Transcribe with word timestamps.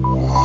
Yeah. 0.00 0.41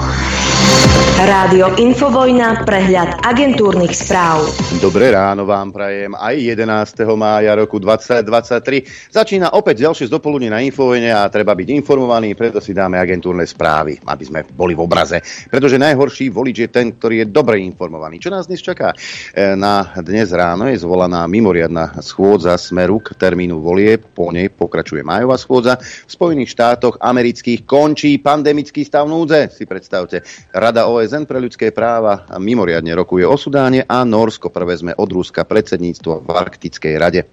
Rádio 1.27 1.75
Infovojna, 1.75 2.63
prehľad 2.63 3.19
agentúrnych 3.19 3.91
správ. 3.91 4.47
Dobré 4.79 5.11
ráno 5.11 5.43
vám 5.43 5.75
prajem 5.75 6.15
aj 6.15 6.55
11. 6.55 7.03
mája 7.19 7.51
roku 7.51 7.83
2023. 7.83 9.11
Začína 9.11 9.51
opäť 9.51 9.83
ďalšie 9.83 10.07
zdopoludne 10.07 10.47
na 10.47 10.63
Infovojne 10.63 11.11
a 11.11 11.27
treba 11.27 11.51
byť 11.51 11.67
informovaný, 11.83 12.31
preto 12.31 12.63
si 12.63 12.71
dáme 12.71 12.95
agentúrne 12.95 13.43
správy, 13.43 13.99
aby 14.07 14.23
sme 14.23 14.47
boli 14.47 14.71
v 14.71 14.87
obraze. 14.87 15.19
Pretože 15.51 15.75
najhorší 15.75 16.31
volič 16.31 16.63
je 16.63 16.69
ten, 16.71 16.95
ktorý 16.95 17.19
je 17.19 17.27
dobre 17.27 17.59
informovaný. 17.59 18.23
Čo 18.23 18.31
nás 18.31 18.47
dnes 18.47 18.63
čaká? 18.63 18.95
E, 19.35 19.51
na 19.59 19.83
dnes 19.99 20.31
ráno 20.31 20.71
je 20.71 20.79
zvolaná 20.79 21.27
mimoriadna 21.27 21.99
schôdza 21.99 22.55
smeru 22.55 23.03
k 23.03 23.19
termínu 23.19 23.59
volie, 23.59 23.99
po 23.99 24.31
nej 24.31 24.47
pokračuje 24.47 25.03
majová 25.03 25.35
schôdza. 25.35 25.75
V 25.75 26.07
Spojených 26.07 26.55
štátoch 26.55 27.03
amerických 27.03 27.67
končí 27.67 28.15
pandemický 28.15 28.87
stav 28.87 29.11
núdze, 29.11 29.51
si 29.51 29.67
predstavte. 29.67 30.23
Rada 30.55 30.87
OS 30.87 31.16
OSN 31.17 31.25
pre 31.25 31.41
ľudské 31.41 31.73
práva 31.73 32.29
mimoriadne 32.37 32.93
rokuje 32.93 33.25
o 33.25 33.33
Sudáne 33.33 33.81
a 33.89 34.05
Norsko 34.05 34.53
prevezme 34.53 34.93
od 34.93 35.09
Ruska 35.09 35.49
predsedníctvo 35.49 36.21
v 36.21 36.29
Arktickej 36.29 36.93
rade. 36.93 37.25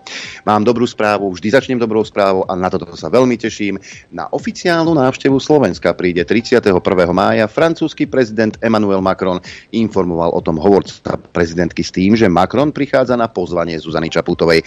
Mám 0.48 0.64
dobrú 0.64 0.88
správu, 0.88 1.28
vždy 1.28 1.52
začnem 1.52 1.76
dobrou 1.76 2.00
správou 2.00 2.48
a 2.48 2.56
na 2.56 2.72
toto 2.72 2.88
sa 2.96 3.12
veľmi 3.12 3.36
teším. 3.36 3.76
Na 4.08 4.24
oficiálnu 4.32 4.96
návštevu 4.96 5.36
Slovenska 5.36 5.92
príde 5.92 6.24
31. 6.24 6.80
mája 7.12 7.44
francúzsky 7.44 8.08
prezident 8.08 8.56
Emmanuel 8.64 9.04
Macron 9.04 9.44
informoval 9.68 10.32
o 10.32 10.40
tom 10.40 10.56
hovorca 10.56 11.20
prezidentky 11.36 11.84
s 11.84 11.92
tým, 11.92 12.16
že 12.16 12.24
Macron 12.32 12.72
prichádza 12.72 13.20
na 13.20 13.28
pozvanie 13.28 13.76
Zuzany 13.76 14.08
Čaputovej 14.08 14.64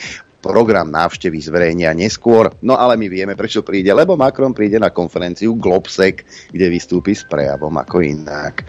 program 0.48 0.88
návštevy 0.88 1.38
zverejnia 1.42 1.92
neskôr. 1.92 2.54
No 2.64 2.78
ale 2.78 2.96
my 2.96 3.12
vieme, 3.12 3.34
prečo 3.34 3.66
príde, 3.66 3.92
lebo 3.92 4.16
Macron 4.16 4.54
príde 4.54 4.78
na 4.78 4.94
konferenciu 4.94 5.58
Globsec, 5.58 6.24
kde 6.54 6.66
vystúpi 6.72 7.18
s 7.18 7.26
prejavom 7.26 7.74
ako 7.76 8.00
inak. 8.00 8.64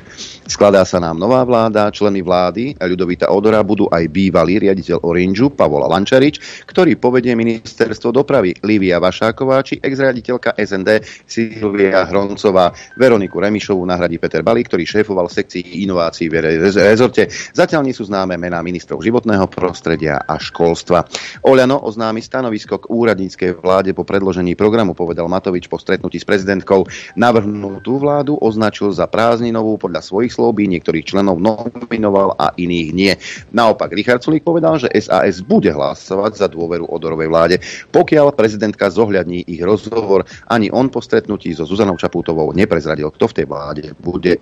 Skladá 0.48 0.80
sa 0.88 0.96
nám 0.96 1.20
nová 1.20 1.44
vláda, 1.44 1.92
členy 1.92 2.24
vlády 2.24 2.72
Ľudovita 2.80 3.28
Odora 3.28 3.60
budú 3.60 3.84
aj 3.92 4.08
bývalý 4.08 4.64
riaditeľ 4.64 5.04
Orangeu 5.04 5.52
Pavola 5.52 5.84
Lančarič, 5.92 6.64
ktorý 6.64 6.96
povedie 6.96 7.36
ministerstvo 7.36 8.08
dopravy 8.08 8.56
Lívia 8.64 8.96
Vašáková 8.96 9.60
či 9.60 9.76
ex-riaditeľka 9.76 10.56
SND 10.56 11.04
Silvia 11.28 12.08
Hroncová. 12.08 12.72
Veroniku 12.96 13.44
Remišovú 13.44 13.84
nahradí 13.84 14.16
Peter 14.16 14.40
Balík, 14.40 14.72
ktorý 14.72 14.88
šéfoval 14.88 15.28
sekcii 15.28 15.84
inovácií 15.84 16.32
v 16.32 16.40
rezorte. 16.40 17.28
Zatiaľ 17.52 17.84
nie 17.84 17.92
sú 17.92 18.08
známe 18.08 18.40
mená 18.40 18.64
ministrov 18.64 19.04
životného 19.04 19.52
prostredia 19.52 20.16
a 20.24 20.40
školstva. 20.40 21.04
Oľano 21.44 21.76
oznámi 21.84 22.24
stanovisko 22.24 22.80
k 22.80 22.88
úradníckej 22.88 23.60
vláde 23.60 23.92
po 23.92 24.08
predložení 24.08 24.56
programu, 24.56 24.96
povedal 24.96 25.28
Matovič 25.28 25.68
po 25.68 25.76
stretnutí 25.76 26.16
s 26.16 26.24
prezidentkou. 26.24 26.88
Navrhnutú 27.20 28.00
vládu 28.00 28.40
označil 28.40 28.96
za 28.96 29.04
prázdninovú 29.04 29.76
podľa 29.76 30.00
svojich 30.00 30.37
slov 30.38 30.54
by 30.54 30.70
niektorých 30.70 31.02
členov 31.02 31.42
nominoval 31.42 32.38
a 32.38 32.54
iných 32.54 32.88
nie. 32.94 33.10
Naopak, 33.50 33.90
Richard 33.90 34.22
Sulík 34.22 34.46
povedal, 34.46 34.78
že 34.78 34.94
SAS 34.94 35.42
bude 35.42 35.74
hlasovať 35.74 36.38
za 36.38 36.46
dôveru 36.46 36.86
Odorovej 36.86 37.26
vláde, 37.26 37.56
pokiaľ 37.90 38.38
prezidentka 38.38 38.86
zohľadní 38.86 39.50
ich 39.50 39.58
rozhovor. 39.58 40.22
Ani 40.46 40.70
on 40.70 40.94
po 40.94 41.02
stretnutí 41.02 41.50
so 41.50 41.66
Zuzanou 41.66 41.98
Čaputovou 41.98 42.54
neprezradil, 42.54 43.10
kto 43.10 43.26
v 43.26 43.36
tej 43.42 43.46
vláde 43.50 43.84
bude. 43.98 44.38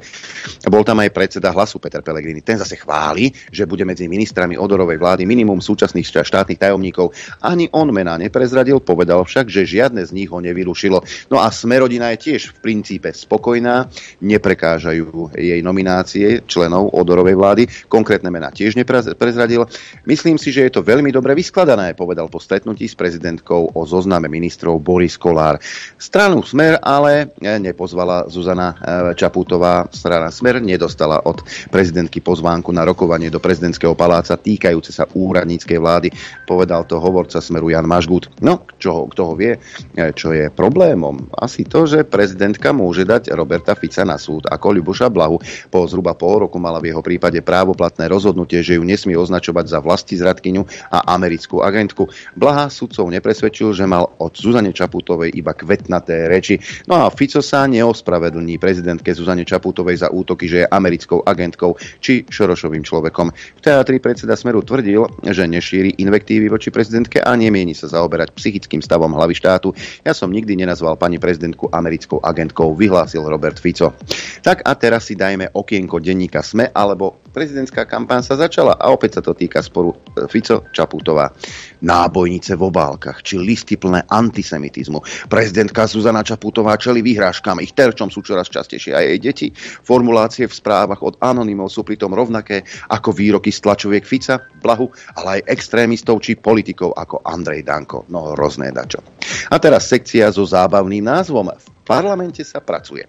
Bol 0.69 0.84
tam 0.84 1.00
aj 1.00 1.16
predseda 1.16 1.48
hlasu 1.56 1.80
Peter 1.80 2.05
Pellegrini. 2.05 2.44
Ten 2.44 2.60
zase 2.60 2.77
chváli, 2.77 3.33
že 3.48 3.64
bude 3.64 3.88
medzi 3.88 4.05
ministrami 4.05 4.60
Odorovej 4.60 5.00
vlády 5.00 5.22
minimum 5.25 5.64
súčasných 5.64 6.05
štátnych 6.05 6.60
tajomníkov. 6.60 7.16
Ani 7.41 7.72
on 7.72 7.88
mená 7.88 8.20
neprezradil, 8.20 8.84
povedal 8.84 9.25
však, 9.25 9.48
že 9.48 9.64
žiadne 9.64 10.05
z 10.05 10.12
nich 10.12 10.28
ho 10.28 10.42
nevyrušilo. 10.44 11.31
No 11.33 11.41
a 11.41 11.48
Smerodina 11.48 12.12
je 12.12 12.34
tiež 12.34 12.53
v 12.53 12.56
princípe 12.60 13.08
spokojná, 13.14 13.88
neprekážajú 14.20 15.33
jej 15.38 15.60
nominácie 15.62 15.86
nominácie 15.87 16.42
členov 16.51 16.91
Odorovej 16.91 17.39
vlády. 17.39 17.62
Konkrétne 17.87 18.27
mená 18.27 18.51
tiež 18.51 18.75
neprezradil. 18.75 19.70
Myslím 20.03 20.34
si, 20.34 20.51
že 20.51 20.67
je 20.67 20.75
to 20.75 20.83
veľmi 20.83 21.15
dobre 21.15 21.39
vyskladané, 21.39 21.95
povedal 21.95 22.27
po 22.27 22.43
stretnutí 22.43 22.91
s 22.91 22.99
prezidentkou 22.99 23.71
o 23.71 23.81
zozname 23.87 24.27
ministrov 24.27 24.83
Boris 24.83 25.15
Kolár. 25.15 25.62
Stranu 25.94 26.43
Smer 26.43 26.83
ale 26.83 27.31
nepozvala 27.38 28.27
Zuzana 28.27 28.75
e, 28.75 29.15
Čaputová. 29.15 29.87
Strana 29.94 30.34
Smer 30.34 30.59
nedostala 30.59 31.22
od 31.22 31.47
prezidentky 31.71 32.19
pozvánku 32.19 32.75
na 32.75 32.83
rokovanie 32.83 33.31
do 33.31 33.39
prezidentského 33.39 33.94
paláca 33.94 34.34
týkajúce 34.34 34.91
sa 34.91 35.06
úradníckej 35.06 35.78
vlády. 35.78 36.09
Povedal 36.50 36.83
to 36.91 36.99
hovorca 36.99 37.39
Smeru 37.39 37.71
Jan 37.71 37.87
Mažgut. 37.87 38.27
No, 38.43 38.66
čo, 38.83 39.06
kto 39.06 39.22
ho 39.22 39.34
vie, 39.39 39.55
e, 39.94 40.10
čo 40.10 40.34
je 40.34 40.50
problémom? 40.50 41.31
Asi 41.39 41.62
to, 41.62 41.87
že 41.87 42.03
prezidentka 42.03 42.75
môže 42.75 43.06
dať 43.06 43.31
Roberta 43.39 43.78
Fica 43.78 44.03
na 44.03 44.19
súd 44.19 44.50
ako 44.50 44.83
Ľuboša 44.83 45.06
Blahu 45.15 45.39
po 45.76 45.84
zhruba 45.84 46.16
pol 46.16 46.48
roku 46.48 46.56
mala 46.56 46.81
v 46.81 46.88
jeho 46.88 47.04
prípade 47.04 47.37
právoplatné 47.44 48.09
rozhodnutie, 48.09 48.64
že 48.64 48.81
ju 48.81 48.82
nesmie 48.88 49.12
označovať 49.12 49.76
za 49.76 49.78
vlasti 49.84 50.16
zradkyňu 50.16 50.64
a 50.88 51.12
americkú 51.12 51.60
agentku. 51.60 52.09
Blaha 52.32 52.72
sudcov 52.72 53.04
nepresvedčil, 53.12 53.76
že 53.76 53.84
mal 53.84 54.09
od 54.16 54.32
Zuzane 54.32 54.72
Čaputovej 54.72 55.36
iba 55.36 55.53
kvetnaté 55.53 56.32
reči. 56.32 56.56
No 56.88 57.04
a 57.04 57.12
Fico 57.12 57.44
sa 57.44 57.69
neospravedlní 57.69 58.56
prezidentke 58.56 59.12
Zuzane 59.12 59.44
Čaputovej 59.44 60.00
za 60.00 60.09
útoky, 60.09 60.48
že 60.48 60.65
je 60.65 60.72
americkou 60.72 61.20
agentkou 61.20 61.76
či 62.00 62.25
Šorošovým 62.25 62.81
človekom. 62.81 63.28
V 63.36 63.60
teatri 63.60 64.00
predseda 64.00 64.32
Smeru 64.32 64.65
tvrdil, 64.65 65.04
že 65.28 65.44
nešíri 65.44 66.00
invektívy 66.00 66.48
voči 66.48 66.72
prezidentke 66.72 67.20
a 67.20 67.36
nemieni 67.36 67.76
sa 67.76 67.92
zaoberať 67.92 68.32
psychickým 68.32 68.81
stavom 68.81 69.12
hlavy 69.12 69.36
štátu. 69.36 69.76
Ja 70.09 70.16
som 70.16 70.32
nikdy 70.32 70.56
nenazval 70.56 70.97
pani 70.97 71.20
prezidentku 71.20 71.69
americkou 71.69 72.25
agentkou, 72.25 72.72
vyhlásil 72.72 73.28
Robert 73.28 73.60
Fico. 73.60 73.92
Tak 74.41 74.65
a 74.65 74.72
teraz 74.72 75.12
si 75.12 75.19
dajme 75.19 75.53
o 75.53 75.66
okienko 75.66 75.99
denníka 75.99 76.47
SME, 76.47 76.71
alebo 76.71 77.19
prezidentská 77.34 77.91
kampán 77.91 78.22
sa 78.22 78.38
začala 78.38 78.78
a 78.78 78.94
opäť 78.94 79.19
sa 79.19 79.22
to 79.27 79.34
týka 79.34 79.59
sporu 79.59 79.91
e, 79.91 80.31
Fico 80.31 80.62
Čaputová. 80.71 81.34
Nábojnice 81.82 82.54
v 82.54 82.62
obálkach, 82.71 83.27
či 83.27 83.37
listy 83.37 83.75
plné 83.75 84.06
antisemitizmu. 84.06 85.27
Prezidentka 85.27 85.91
Zuzana 85.91 86.22
Čaputová 86.22 86.78
čeli 86.78 87.03
vyhrážkam, 87.03 87.59
ich 87.59 87.75
terčom 87.75 88.09
sú 88.09 88.22
čoraz 88.22 88.47
častejšie 88.47 88.94
aj 88.94 89.04
jej 89.04 89.19
deti. 89.19 89.47
Formulácie 89.82 90.47
v 90.47 90.54
správach 90.54 91.03
od 91.03 91.19
anonymov 91.19 91.69
sú 91.69 91.83
pritom 91.83 92.15
rovnaké 92.15 92.62
ako 92.87 93.10
výroky 93.10 93.50
z 93.50 93.60
Fica, 94.06 94.38
Blahu, 94.62 94.88
ale 95.19 95.43
aj 95.43 95.50
extrémistov 95.50 96.22
či 96.22 96.38
politikov 96.38 96.94
ako 96.94 97.27
Andrej 97.27 97.66
Danko. 97.66 98.06
No 98.09 98.33
hrozné 98.38 98.71
dačo. 98.71 99.03
A 99.50 99.59
teraz 99.59 99.91
sekcia 99.91 100.31
so 100.31 100.47
zábavným 100.47 101.03
názvom 101.03 101.75
parlamente 101.86 102.42
sa 102.42 102.58
pracuje. 102.58 103.06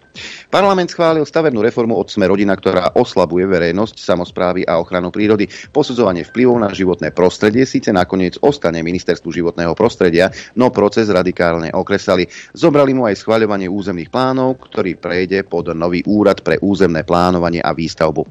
Parlament 0.54 0.94
schválil 0.94 1.26
stavebnú 1.26 1.60
reformu 1.66 1.98
od 1.98 2.08
Sme 2.08 2.30
rodina, 2.30 2.54
ktorá 2.54 2.94
oslabuje 2.94 3.50
verejnosť, 3.50 3.98
samozprávy 3.98 4.64
a 4.70 4.78
ochranu 4.78 5.10
prírody. 5.10 5.50
Posudzovanie 5.74 6.22
vplyvov 6.24 6.62
na 6.62 6.70
životné 6.70 7.10
prostredie 7.12 7.66
síce 7.66 7.90
nakoniec 7.90 8.38
ostane 8.46 8.86
ministerstvu 8.86 9.34
životného 9.34 9.74
prostredia, 9.74 10.30
no 10.54 10.70
proces 10.70 11.10
radikálne 11.10 11.74
okresali. 11.74 12.30
Zobrali 12.54 12.94
mu 12.94 13.10
aj 13.10 13.18
schváľovanie 13.18 13.66
územných 13.66 14.14
plánov, 14.14 14.62
ktorý 14.70 14.96
prejde 15.02 15.42
pod 15.42 15.74
nový 15.74 16.06
úrad 16.06 16.46
pre 16.46 16.62
územné 16.62 17.02
plánovanie 17.02 17.60
a 17.60 17.74
výstavbu. 17.74 18.24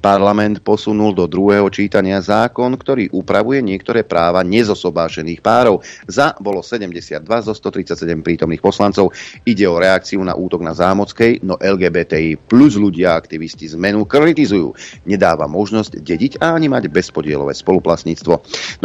Parlament 0.00 0.64
posunul 0.64 1.12
do 1.12 1.28
druhého 1.28 1.68
čítania 1.68 2.18
zákon, 2.24 2.72
ktorý 2.74 3.12
upravuje 3.12 3.60
niektoré 3.60 4.02
práva 4.02 4.40
nezosobášených 4.40 5.44
párov. 5.44 5.84
Za 6.08 6.34
bolo 6.40 6.64
72 6.64 7.20
zo 7.22 7.52
137 7.52 8.24
prítomných 8.24 8.62
poslancov. 8.62 9.12
Ide 9.44 9.66
o 9.68 9.76
reakciu 9.90 10.22
na 10.22 10.38
útok 10.38 10.62
na 10.62 10.70
Zámockej, 10.70 11.42
no 11.42 11.58
LGBTI 11.58 12.38
plus 12.46 12.78
ľudia 12.78 13.18
aktivisti 13.18 13.66
zmenu 13.74 14.06
kritizujú. 14.06 14.70
Nedáva 15.02 15.50
možnosť 15.50 15.98
dediť 15.98 16.38
a 16.38 16.54
ani 16.54 16.70
mať 16.70 16.86
bezpodielové 16.86 17.58
spoluplasníctvo. 17.58 18.34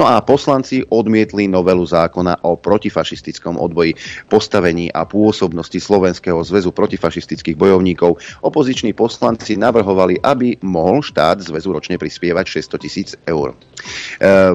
No 0.02 0.10
a 0.10 0.18
poslanci 0.26 0.82
odmietli 0.90 1.46
novelu 1.46 1.86
zákona 1.86 2.42
o 2.42 2.58
protifašistickom 2.58 3.62
odboji, 3.62 3.94
postavení 4.26 4.90
a 4.90 5.06
pôsobnosti 5.06 5.78
Slovenského 5.78 6.42
zväzu 6.42 6.74
protifašistických 6.74 7.54
bojovníkov. 7.54 8.18
Opoziční 8.42 8.98
poslanci 8.98 9.54
navrhovali, 9.54 10.18
aby 10.26 10.58
mohol 10.66 11.06
štát 11.06 11.46
zväzu 11.46 11.70
ročne 11.70 12.02
prispievať 12.02 12.66
600 12.66 12.82
tisíc 12.82 13.10
eur. 13.30 13.54
E, 13.54 13.58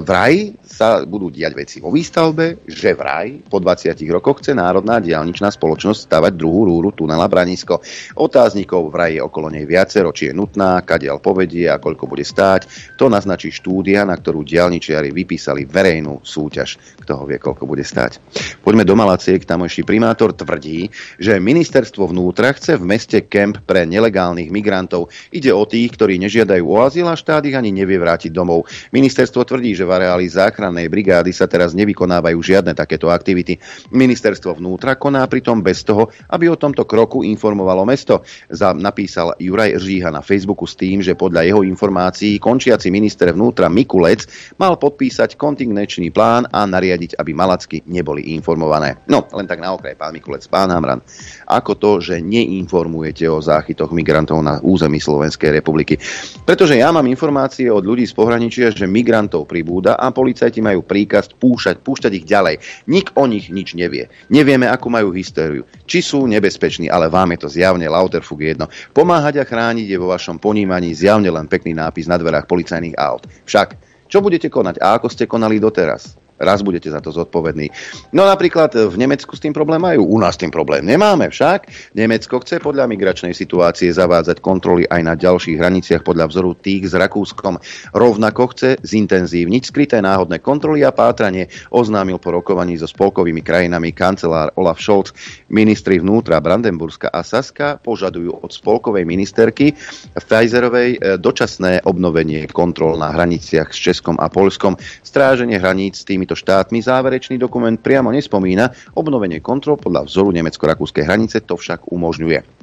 vraj 0.02 0.50
sa 0.80 1.04
budú 1.06 1.30
diať 1.30 1.52
veci 1.54 1.76
vo 1.78 1.94
výstavbe, 1.94 2.66
že 2.66 2.98
vraj 2.98 3.38
po 3.46 3.62
20 3.62 3.94
rokoch 4.10 4.42
chce 4.42 4.56
Národná 4.56 4.98
diálničná 4.98 5.52
spoločnosť 5.54 6.08
stavať 6.10 6.32
druhú 6.34 6.66
rúru 6.66 6.90
tunela 6.90 7.30
Branisko. 7.30 7.84
Otáznikov 8.18 8.90
vraj 8.90 9.14
je 9.16 9.22
okolo 9.22 9.52
nej 9.52 9.68
viacero, 9.68 10.10
či 10.10 10.32
je 10.32 10.34
nutná, 10.34 10.82
kadiaľ 10.82 11.22
povedie 11.22 11.70
a 11.70 11.78
koľko 11.78 12.10
bude 12.10 12.26
stáť. 12.26 12.96
To 12.98 13.06
naznačí 13.06 13.54
štúdia, 13.54 14.02
na 14.02 14.18
ktorú 14.18 14.42
diálničiari 14.42 15.14
vypísali 15.14 15.68
verejnú 15.70 16.26
súťaž. 16.26 16.98
Kto 17.06 17.12
ho 17.22 17.24
vie, 17.30 17.38
koľko 17.38 17.70
bude 17.70 17.86
stáť. 17.86 18.18
Poďme 18.58 18.82
do 18.82 18.98
Malaciek, 18.98 19.46
tamojší 19.46 19.86
primátor 19.86 20.34
tvrdí, 20.34 20.90
že 21.22 21.38
ministerstvo 21.38 22.10
vnútra 22.10 22.50
chce 22.56 22.74
v 22.74 22.88
meste 22.88 23.22
kemp 23.30 23.62
pre 23.62 23.86
nelegálnych 23.86 24.50
migrantov. 24.50 25.12
Ide 25.30 25.54
o 25.54 25.62
tých, 25.68 25.94
ktorí 25.94 26.18
nežiadajú 26.18 26.64
o 26.66 26.76
azyl 26.82 27.06
a 27.06 27.14
štát 27.14 27.44
ich 27.46 27.54
ani 27.54 27.70
nevie 27.70 28.00
vrátiť 28.00 28.32
domov. 28.32 28.66
Minister 28.90 29.20
Ministerstvo 29.20 29.44
tvrdí, 29.44 29.76
že 29.76 29.84
v 29.84 30.00
areáli 30.00 30.24
záchrannej 30.70 30.87
brigády 30.87 31.34
sa 31.34 31.50
teraz 31.50 31.75
nevykonávajú 31.75 32.38
žiadne 32.38 32.78
takéto 32.78 33.11
aktivity. 33.11 33.58
Ministerstvo 33.90 34.55
vnútra 34.55 34.94
koná 34.94 35.26
pritom 35.26 35.58
bez 35.58 35.82
toho, 35.82 36.14
aby 36.31 36.46
o 36.46 36.55
tomto 36.55 36.87
kroku 36.87 37.26
informovalo 37.26 37.82
mesto. 37.82 38.22
Za, 38.46 38.70
napísal 38.70 39.34
Juraj 39.43 39.82
Žíha 39.82 40.14
na 40.14 40.22
Facebooku 40.22 40.70
s 40.70 40.78
tým, 40.78 41.02
že 41.02 41.19
podľa 41.19 41.43
jeho 41.50 41.67
informácií 41.67 42.38
končiaci 42.38 42.94
minister 42.94 43.34
vnútra 43.34 43.67
Mikulec 43.67 44.31
mal 44.62 44.78
podpísať 44.78 45.34
kontingenčný 45.34 46.14
plán 46.14 46.46
a 46.55 46.62
nariadiť, 46.62 47.19
aby 47.19 47.34
Malacky 47.34 47.82
neboli 47.90 48.31
informované. 48.38 49.02
No, 49.11 49.26
len 49.34 49.50
tak 49.50 49.58
na 49.58 49.75
okraj, 49.75 49.99
pán 49.99 50.14
Mikulec, 50.14 50.46
pán 50.46 50.70
Hamran. 50.70 51.02
Ako 51.50 51.75
to, 51.75 51.99
že 51.99 52.23
neinformujete 52.23 53.26
o 53.26 53.43
záchytoch 53.43 53.90
migrantov 53.90 54.38
na 54.38 54.62
území 54.62 55.02
Slovenskej 55.02 55.50
republiky? 55.50 55.99
Pretože 56.46 56.78
ja 56.78 56.94
mám 56.94 57.11
informácie 57.11 57.66
od 57.66 57.82
ľudí 57.82 58.06
z 58.06 58.14
pohraničia, 58.14 58.70
že 58.70 58.87
migrantov 58.87 59.50
pribúda 59.50 59.99
a 59.99 60.06
policajti 60.14 60.50
majú 60.58 60.82
príkaz 60.82 61.31
púšťať, 61.31 61.87
púšťať 61.87 62.12
ich 62.19 62.26
ďalej. 62.26 62.58
Nik 62.91 63.14
o 63.14 63.31
nich 63.31 63.47
nič 63.47 63.79
nevie. 63.79 64.11
Nevieme, 64.26 64.67
ako 64.67 64.91
majú 64.91 65.14
históriu. 65.14 65.62
Či 65.87 66.02
sú 66.02 66.26
nebezpeční, 66.26 66.91
ale 66.91 67.06
vám 67.06 67.31
je 67.38 67.47
to 67.47 67.49
zjavne 67.55 67.87
Lauterfug 67.87 68.43
jedno. 68.43 68.67
Pomáhať 68.91 69.38
a 69.38 69.47
chrániť 69.47 69.87
je 69.87 70.00
vo 70.02 70.11
vašom 70.11 70.43
ponímaní 70.43 70.91
zjavne 70.91 71.31
len 71.31 71.47
pekný 71.47 71.79
nápis 71.79 72.11
na 72.11 72.19
dverách 72.19 72.50
policajných 72.50 72.99
aut. 72.99 73.31
Však, 73.47 73.79
čo 74.11 74.19
budete 74.19 74.50
konať 74.50 74.82
a 74.82 74.99
ako 74.99 75.06
ste 75.06 75.31
konali 75.31 75.62
doteraz? 75.62 76.19
Raz 76.40 76.64
budete 76.64 76.88
za 76.88 77.04
to 77.04 77.12
zodpovední. 77.12 77.69
No 78.16 78.25
napríklad 78.25 78.72
v 78.72 78.96
Nemecku 78.96 79.37
s 79.37 79.44
tým 79.44 79.52
problém 79.52 79.78
majú, 79.78 80.08
u 80.08 80.16
nás 80.16 80.34
s 80.34 80.40
tým 80.40 80.48
problém 80.48 80.81
nemáme 80.81 81.28
však. 81.28 81.92
Nemecko 81.92 82.40
chce 82.40 82.64
podľa 82.64 82.88
migračnej 82.88 83.37
situácie 83.37 83.92
zavádzať 83.92 84.40
kontroly 84.40 84.88
aj 84.88 85.00
na 85.04 85.14
ďalších 85.14 85.60
hraniciach 85.60 86.02
podľa 86.02 86.32
vzoru 86.32 86.56
tých 86.56 86.88
s 86.88 86.94
Rakúskom. 86.96 87.60
Rovnako 87.92 88.42
chce 88.56 88.81
zintenzívniť 88.81 89.62
skryté 89.69 90.00
náhodné 90.00 90.40
kontroly 90.40 90.81
a 90.81 90.96
pátranie, 90.96 91.52
oznámil 91.69 92.16
po 92.16 92.32
rokovaní 92.32 92.81
so 92.81 92.88
spolkovými 92.88 93.44
krajinami 93.44 93.92
kancelár 93.92 94.56
Olaf 94.56 94.81
Scholz. 94.81 95.12
Ministri 95.52 96.00
vnútra 96.00 96.40
Brandenburska 96.40 97.12
a 97.12 97.20
Saska 97.20 97.76
požadujú 97.76 98.40
od 98.40 98.48
spolkovej 98.48 99.04
ministerky 99.04 99.76
Pfizerovej 100.16 100.88
eh, 100.96 100.98
dočasné 101.20 101.84
obnovenie 101.84 102.48
kontrol 102.48 102.96
na 102.96 103.12
hraniciach 103.12 103.75
s 103.75 103.78
Českom 103.78 104.16
a 104.16 104.32
Polskom, 104.32 104.78
stráženie 105.04 105.60
hraníc 105.60 106.00
s 106.00 106.08
tými 106.08 106.29
týmito 106.30 106.46
štátmi. 106.46 106.78
Záverečný 106.78 107.42
dokument 107.42 107.74
priamo 107.74 108.14
nespomína 108.14 108.70
obnovenie 108.94 109.42
kontrol 109.42 109.74
podľa 109.74 110.06
vzoru 110.06 110.30
nemecko-rakúskej 110.30 111.02
hranice, 111.02 111.42
to 111.42 111.58
však 111.58 111.90
umožňuje. 111.90 112.62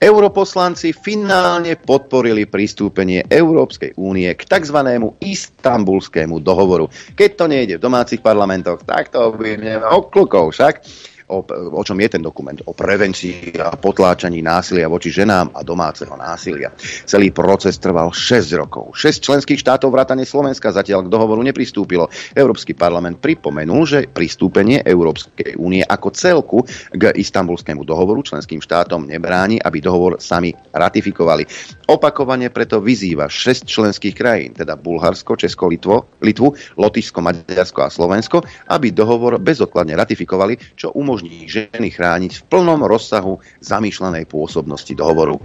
Europoslanci 0.00 0.96
finálne 0.96 1.76
podporili 1.76 2.48
pristúpenie 2.48 3.28
Európskej 3.28 3.94
únie 4.00 4.32
k 4.32 4.42
tzv. 4.48 4.78
istambulskému 5.20 6.40
dohovoru. 6.40 6.88
Keď 7.12 7.30
to 7.36 7.44
nejde 7.44 7.74
v 7.76 7.84
domácich 7.84 8.24
parlamentoch, 8.24 8.80
tak 8.88 9.12
to 9.12 9.36
obvineme 9.36 9.84
oklukov 9.84 10.56
však 10.56 10.80
o, 11.28 11.40
o 11.72 11.82
čom 11.84 11.96
je 12.00 12.08
ten 12.08 12.22
dokument, 12.22 12.56
o 12.68 12.76
prevencii 12.76 13.56
a 13.60 13.76
potláčaní 13.76 14.44
násilia 14.44 14.90
voči 14.90 15.08
ženám 15.08 15.56
a 15.56 15.60
domáceho 15.64 16.12
násilia. 16.16 16.72
Celý 17.08 17.32
proces 17.32 17.80
trval 17.80 18.12
6 18.12 18.60
rokov. 18.60 18.92
6 18.92 19.24
členských 19.24 19.60
štátov 19.60 19.88
vrátane 19.88 20.28
Slovenska 20.28 20.72
zatiaľ 20.74 21.08
k 21.08 21.12
dohovoru 21.12 21.40
nepristúpilo. 21.40 22.12
Európsky 22.36 22.76
parlament 22.76 23.20
pripomenul, 23.20 23.82
že 23.88 24.00
pristúpenie 24.08 24.84
Európskej 24.84 25.56
únie 25.56 25.80
ako 25.80 26.08
celku 26.12 26.58
k 26.92 27.12
istambulskému 27.16 27.82
dohovoru 27.84 28.20
členským 28.20 28.60
štátom 28.60 29.08
nebráni, 29.08 29.56
aby 29.60 29.80
dohovor 29.80 30.20
sami 30.20 30.52
ratifikovali. 30.72 31.48
Opakovane 31.84 32.48
preto 32.48 32.80
vyzýva 32.80 33.28
6 33.28 33.68
členských 33.68 34.16
krajín, 34.16 34.56
teda 34.56 34.72
Bulharsko, 34.72 35.36
Česko, 35.36 35.68
Litvo, 35.68 36.08
Litvu, 36.24 36.56
Lotyšsko, 36.80 37.20
Maďarsko 37.20 37.80
a 37.84 37.92
Slovensko, 37.92 38.40
aby 38.72 38.88
dohovor 38.88 39.36
bezodkladne 39.36 39.92
ratifikovali, 39.92 40.56
čo 40.80 40.96
umožní 40.96 41.44
ženy 41.44 41.92
chrániť 41.92 42.32
v 42.40 42.46
plnom 42.48 42.80
rozsahu 42.88 43.36
zamýšľanej 43.60 44.24
pôsobnosti 44.24 44.96
dohovoru. 44.96 45.36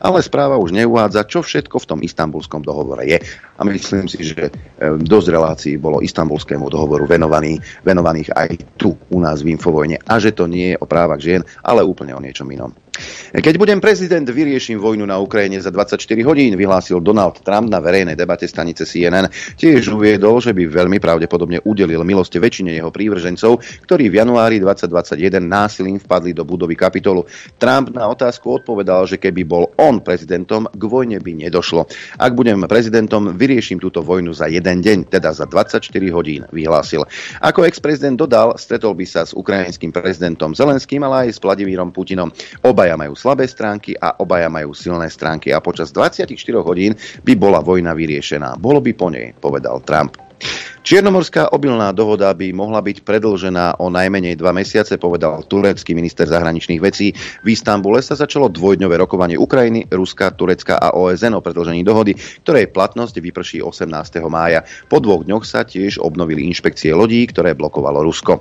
Ale 0.00 0.24
správa 0.24 0.56
už 0.56 0.72
neuvádza, 0.72 1.28
čo 1.28 1.44
všetko 1.44 1.76
v 1.76 1.88
tom 1.88 2.00
istambulskom 2.00 2.64
dohovore 2.64 3.04
je. 3.04 3.18
A 3.56 3.62
myslím 3.68 4.08
si, 4.08 4.24
že 4.24 4.48
e, 4.48 4.52
dosť 4.96 5.28
relácií 5.28 5.74
bolo 5.76 6.00
istambulskému 6.00 6.72
dohovoru 6.72 7.04
venovaný, 7.04 7.60
venovaných 7.84 8.32
aj 8.32 8.50
tu 8.80 8.96
u 8.96 9.18
nás 9.20 9.44
v 9.44 9.52
Infovojne. 9.52 10.00
A 10.08 10.16
že 10.16 10.32
to 10.32 10.48
nie 10.48 10.72
je 10.72 10.80
o 10.80 10.88
právach 10.88 11.20
žien, 11.20 11.44
ale 11.60 11.84
úplne 11.84 12.16
o 12.16 12.24
niečom 12.24 12.48
inom. 12.48 12.72
Keď 13.30 13.54
budem 13.56 13.78
prezident, 13.80 14.26
vyrieším 14.26 14.76
vojnu 14.76 15.06
na 15.06 15.16
Ukrajine 15.16 15.62
za 15.62 15.72
24 15.72 16.02
hodín, 16.26 16.52
vyhlásil 16.58 17.00
Donald 17.00 17.40
Trump 17.40 17.70
na 17.70 17.80
verejnej 17.80 18.18
debate 18.18 18.44
stanice 18.50 18.84
CNN. 18.84 19.30
Tiež 19.56 19.94
uviedol, 19.94 20.42
že 20.42 20.52
by 20.52 20.68
veľmi 20.68 20.98
pravdepodobne 21.00 21.64
udelil 21.64 22.04
milosti 22.04 22.36
väčšine 22.36 22.76
jeho 22.76 22.92
prívržencov, 22.92 23.62
ktorí 23.86 24.12
v 24.12 24.18
januári 24.20 24.56
2021 24.60 25.40
násilím 25.40 25.96
vpadli 26.02 26.36
do 26.36 26.44
budovy 26.44 26.76
kapitolu. 26.76 27.24
Trump 27.56 27.94
na 27.94 28.10
otázku 28.10 28.60
odpovedal, 28.60 29.08
že 29.08 29.16
keby 29.16 29.42
bol 29.46 29.70
on 29.80 29.89
prezidentom, 29.98 30.70
k 30.70 30.82
vojne 30.86 31.18
by 31.18 31.34
nedošlo. 31.34 31.90
Ak 32.22 32.38
budem 32.38 32.62
prezidentom, 32.70 33.34
vyrieším 33.34 33.82
túto 33.82 34.06
vojnu 34.06 34.30
za 34.30 34.46
jeden 34.46 34.78
deň, 34.78 35.10
teda 35.10 35.34
za 35.34 35.50
24 35.50 35.82
hodín, 36.14 36.46
vyhlásil. 36.54 37.02
Ako 37.42 37.66
ex-prezident 37.66 38.14
dodal, 38.14 38.54
stretol 38.54 38.94
by 38.94 39.02
sa 39.02 39.26
s 39.26 39.34
ukrajinským 39.34 39.90
prezidentom 39.90 40.54
Zelenským, 40.54 41.02
ale 41.02 41.26
aj 41.26 41.34
s 41.34 41.42
Vladimírom 41.42 41.90
Putinom. 41.90 42.30
Obaja 42.62 42.94
majú 42.94 43.18
slabé 43.18 43.50
stránky 43.50 43.98
a 43.98 44.14
obaja 44.22 44.46
majú 44.46 44.70
silné 44.70 45.10
stránky 45.10 45.50
a 45.50 45.58
počas 45.58 45.90
24 45.90 46.30
hodín 46.62 46.94
by 47.26 47.34
bola 47.34 47.58
vojna 47.58 47.90
vyriešená. 47.96 48.60
Bolo 48.62 48.78
by 48.78 48.92
po 48.94 49.10
nej, 49.10 49.34
povedal 49.34 49.82
Trump. 49.82 50.14
Čiernomorská 50.80 51.52
obilná 51.52 51.92
dohoda 51.92 52.32
by 52.32 52.56
mohla 52.56 52.80
byť 52.80 53.04
predlžená 53.04 53.84
o 53.84 53.92
najmenej 53.92 54.32
dva 54.40 54.56
mesiace, 54.56 54.96
povedal 54.96 55.44
turecký 55.44 55.92
minister 55.92 56.24
zahraničných 56.24 56.80
vecí. 56.80 57.12
V 57.44 57.52
Istambule 57.52 58.00
sa 58.00 58.16
začalo 58.16 58.48
dvojdňové 58.48 58.96
rokovanie 58.96 59.36
Ukrajiny, 59.36 59.92
Ruska, 59.92 60.32
Turecka 60.32 60.80
a 60.80 60.96
OSN 60.96 61.36
o 61.36 61.44
predlžení 61.44 61.84
dohody, 61.84 62.16
ktorej 62.16 62.72
platnosť 62.72 63.20
vyprší 63.20 63.58
18. 63.60 63.92
mája. 64.32 64.64
Po 64.88 65.04
dvoch 65.04 65.28
dňoch 65.28 65.44
sa 65.44 65.68
tiež 65.68 66.00
obnovili 66.00 66.48
inšpekcie 66.48 66.96
lodí, 66.96 67.28
ktoré 67.28 67.52
blokovalo 67.52 68.00
Rusko. 68.00 68.40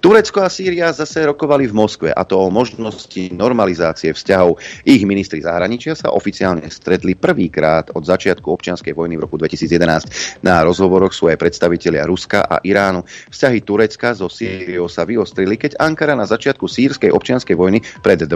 Turecko 0.00 0.40
a 0.40 0.48
Sýria 0.48 0.92
zase 0.96 1.28
rokovali 1.28 1.68
v 1.68 1.76
Moskve 1.76 2.08
a 2.08 2.24
to 2.24 2.40
o 2.40 2.48
možnosti 2.48 3.28
normalizácie 3.32 4.16
vzťahov. 4.16 4.56
Ich 4.88 5.04
ministri 5.04 5.44
zahraničia 5.44 5.92
sa 5.92 6.12
oficiálne 6.12 6.64
stretli 6.72 7.12
prvýkrát 7.12 7.92
od 7.92 8.04
začiatku 8.04 8.48
občianskej 8.48 8.96
vojny 8.96 9.20
v 9.20 9.24
roku 9.28 9.36
2011. 9.36 10.40
Na 10.40 10.64
rozhovoroch 10.64 11.12
sú 11.12 11.28
aj 11.28 11.36
predstavitelia 11.70 12.02
Ruska 12.10 12.42
a 12.42 12.58
Iránu. 12.66 13.06
Vzťahy 13.30 13.62
Turecka 13.62 14.10
so 14.10 14.26
Sýriou 14.26 14.90
sa 14.90 15.06
vyostrili, 15.06 15.54
keď 15.54 15.78
Ankara 15.78 16.18
na 16.18 16.26
začiatku 16.26 16.66
sírskej 16.66 17.14
občianskej 17.14 17.54
vojny 17.54 17.78
pred 18.02 18.18
12 18.18 18.26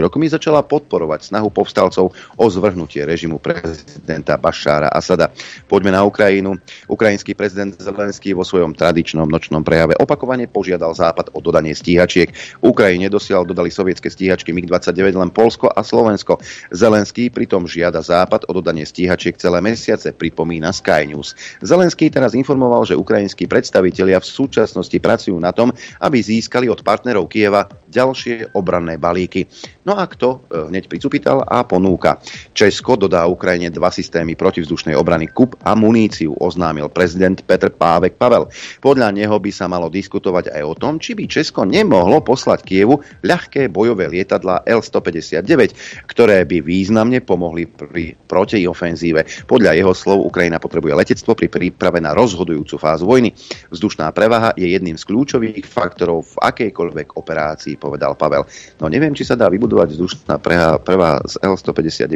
rokmi 0.00 0.32
začala 0.32 0.64
podporovať 0.64 1.28
snahu 1.28 1.52
povstalcov 1.52 2.16
o 2.16 2.44
zvrhnutie 2.48 3.04
režimu 3.04 3.36
prezidenta 3.36 4.40
Bašára 4.40 4.88
Asada. 4.88 5.28
Poďme 5.68 5.92
na 5.92 6.00
Ukrajinu. 6.08 6.56
Ukrajinský 6.88 7.36
prezident 7.36 7.76
Zelenský 7.76 8.32
vo 8.32 8.48
svojom 8.48 8.72
tradičnom 8.72 9.28
nočnom 9.28 9.60
prejave 9.60 9.92
opakovane 10.00 10.48
požiadal 10.48 10.96
Západ 10.96 11.36
o 11.36 11.38
dodanie 11.44 11.76
stíhačiek. 11.76 12.32
Ukrajine 12.64 13.12
dosiaľ 13.12 13.44
dodali 13.44 13.68
sovietské 13.68 14.08
stíhačky 14.08 14.56
MiG-29 14.56 15.20
len 15.20 15.30
Polsko 15.30 15.68
a 15.68 15.84
Slovensko. 15.84 16.40
Zelenský 16.72 17.28
pritom 17.28 17.68
žiada 17.68 18.00
Západ 18.00 18.48
o 18.48 18.56
dodanie 18.56 18.88
stíhačiek 18.88 19.36
celé 19.36 19.60
mesiace, 19.60 20.16
pripomína 20.16 20.72
Sky 20.72 21.04
News. 21.04 21.36
Zelenský 21.60 22.08
teraz 22.08 22.32
informoval, 22.32 22.69
že 22.86 22.98
ukrajinskí 22.98 23.50
predstavitelia 23.50 24.22
v 24.22 24.30
súčasnosti 24.30 24.96
pracujú 24.96 25.36
na 25.36 25.50
tom, 25.50 25.74
aby 26.00 26.18
získali 26.22 26.70
od 26.70 26.80
partnerov 26.86 27.26
Kieva 27.26 27.66
ďalšie 27.90 28.54
obranné 28.54 28.96
balíky. 28.96 29.50
No 29.82 29.98
a 29.98 30.06
kto 30.06 30.46
e, 30.46 30.70
hneď 30.70 30.86
pricupítal 30.86 31.42
a 31.42 31.66
ponúka. 31.66 32.22
Česko 32.54 32.94
dodá 32.94 33.26
Ukrajine 33.26 33.74
dva 33.74 33.90
systémy 33.90 34.38
protivzdušnej 34.38 34.94
obrany 34.94 35.26
KUP 35.26 35.58
a 35.66 35.74
muníciu, 35.74 36.38
oznámil 36.38 36.86
prezident 36.94 37.42
Petr 37.42 37.74
Pávek 37.74 38.14
Pavel. 38.14 38.46
Podľa 38.78 39.10
neho 39.10 39.34
by 39.34 39.50
sa 39.50 39.66
malo 39.66 39.90
diskutovať 39.90 40.54
aj 40.54 40.62
o 40.62 40.74
tom, 40.78 41.02
či 41.02 41.18
by 41.18 41.26
Česko 41.26 41.66
nemohlo 41.66 42.22
poslať 42.22 42.62
Kievu 42.62 43.02
ľahké 43.26 43.66
bojové 43.66 44.06
lietadlá 44.06 44.62
L-159, 44.62 45.74
ktoré 46.06 46.46
by 46.46 46.62
významne 46.62 47.18
pomohli 47.18 47.66
pri 47.66 48.14
protiofenzíve. 48.30 49.50
Podľa 49.50 49.74
jeho 49.74 49.90
slov 49.90 50.22
Ukrajina 50.30 50.62
potrebuje 50.62 50.94
letectvo 50.94 51.34
pri 51.34 51.50
príprave 51.50 51.98
na 51.98 52.14
rozhodujúcu 52.14 52.78
fázu 52.78 53.08
vojny. 53.08 53.34
Vzdušná 53.74 54.12
prevaha 54.14 54.54
je 54.54 54.70
jedným 54.70 54.94
z 54.94 55.02
kľúčových 55.08 55.66
faktorov 55.66 56.30
v 56.30 56.34
akejkoľvek 56.46 57.18
operácii 57.18 57.79
povedal 57.80 58.12
Pavel. 58.12 58.44
No 58.76 58.92
neviem, 58.92 59.16
či 59.16 59.24
sa 59.24 59.32
dá 59.32 59.48
vybudovať 59.48 59.96
vzdušná 59.96 60.36
prvá 60.84 61.24
s 61.24 61.40
L-159. 61.40 62.12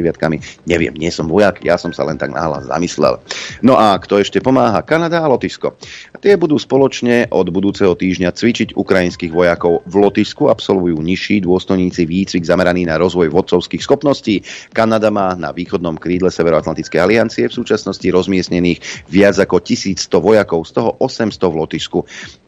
Neviem, 0.69 0.93
nie 0.93 1.09
som 1.09 1.25
vojak, 1.25 1.65
ja 1.65 1.81
som 1.81 1.89
sa 1.89 2.05
len 2.05 2.21
tak 2.21 2.29
náhľad 2.29 2.69
zamyslel. 2.69 3.17
No 3.65 3.73
a 3.81 3.97
kto 3.97 4.21
ešte 4.21 4.37
pomáha? 4.45 4.85
Kanada 4.85 5.25
a 5.25 5.27
Lotyšsko. 5.33 5.73
Tie 6.21 6.37
budú 6.37 6.61
spoločne 6.61 7.25
od 7.33 7.49
budúceho 7.49 7.97
týždňa 7.97 8.29
cvičiť 8.29 8.69
ukrajinských 8.77 9.33
vojakov 9.33 9.81
v 9.89 9.95
Lotyšsku. 10.05 10.45
Absolvujú 10.45 11.01
nižší 11.01 11.41
dôstojníci 11.41 12.05
výcvik 12.05 12.45
zameraný 12.45 12.85
na 12.85 13.01
rozvoj 13.01 13.33
vodcovských 13.33 13.81
schopností. 13.81 14.45
Kanada 14.69 15.09
má 15.09 15.33
na 15.33 15.49
východnom 15.49 15.97
krídle 15.97 16.29
Severoatlantickej 16.29 16.99
aliancie 17.01 17.49
v 17.49 17.57
súčasnosti 17.57 18.05
rozmiestnených 18.05 19.09
viac 19.09 19.39
ako 19.39 19.63
1100 19.63 20.11
vojakov, 20.21 20.67
z 20.67 20.71
toho 20.75 20.89
800 21.01 21.39
v 21.49 21.55
Lotyšsku. 21.55 21.99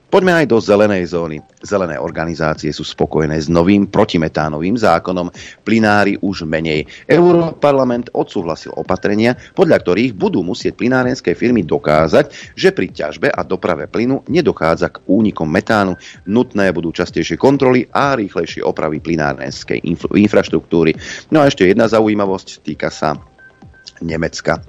Poďme 0.08 0.40
aj 0.40 0.46
do 0.48 0.64
zelenej 0.64 1.12
zóny. 1.12 1.44
Zelené 1.60 2.00
organizácie 2.00 2.72
sú 2.72 2.88
spokojné 2.88 3.44
s 3.44 3.52
novým 3.52 3.92
protimetánovým 3.92 4.80
zákonom. 4.80 5.28
Plinári 5.68 6.16
už 6.24 6.48
menej. 6.48 6.88
Europarlament 7.12 8.08
odsúhlasil 8.16 8.72
opatrenia, 8.80 9.36
podľa 9.52 9.84
ktorých 9.84 10.16
budú 10.16 10.48
musieť 10.48 10.80
plinárenské 10.80 11.36
firmy 11.36 11.68
dokázať, 11.68 12.56
že 12.56 12.72
pri 12.72 12.88
ťažbe 12.88 13.28
a 13.28 13.44
doprave 13.44 13.92
plynu 13.92 14.24
nedochádza 14.32 14.96
k 14.96 15.04
únikom 15.12 15.52
metánu. 15.52 16.00
Nutné 16.24 16.72
budú 16.72 16.96
častejšie 16.96 17.36
kontroly 17.36 17.84
a 17.92 18.16
rýchlejšie 18.16 18.64
opravy 18.64 19.04
plinárenskej 19.04 19.84
infraštruktúry. 20.16 20.96
No 21.36 21.44
a 21.44 21.52
ešte 21.52 21.68
jedna 21.68 21.92
zaujímavosť 21.92 22.64
týka 22.64 22.88
sa 22.88 23.20
Nemecka. 24.02 24.62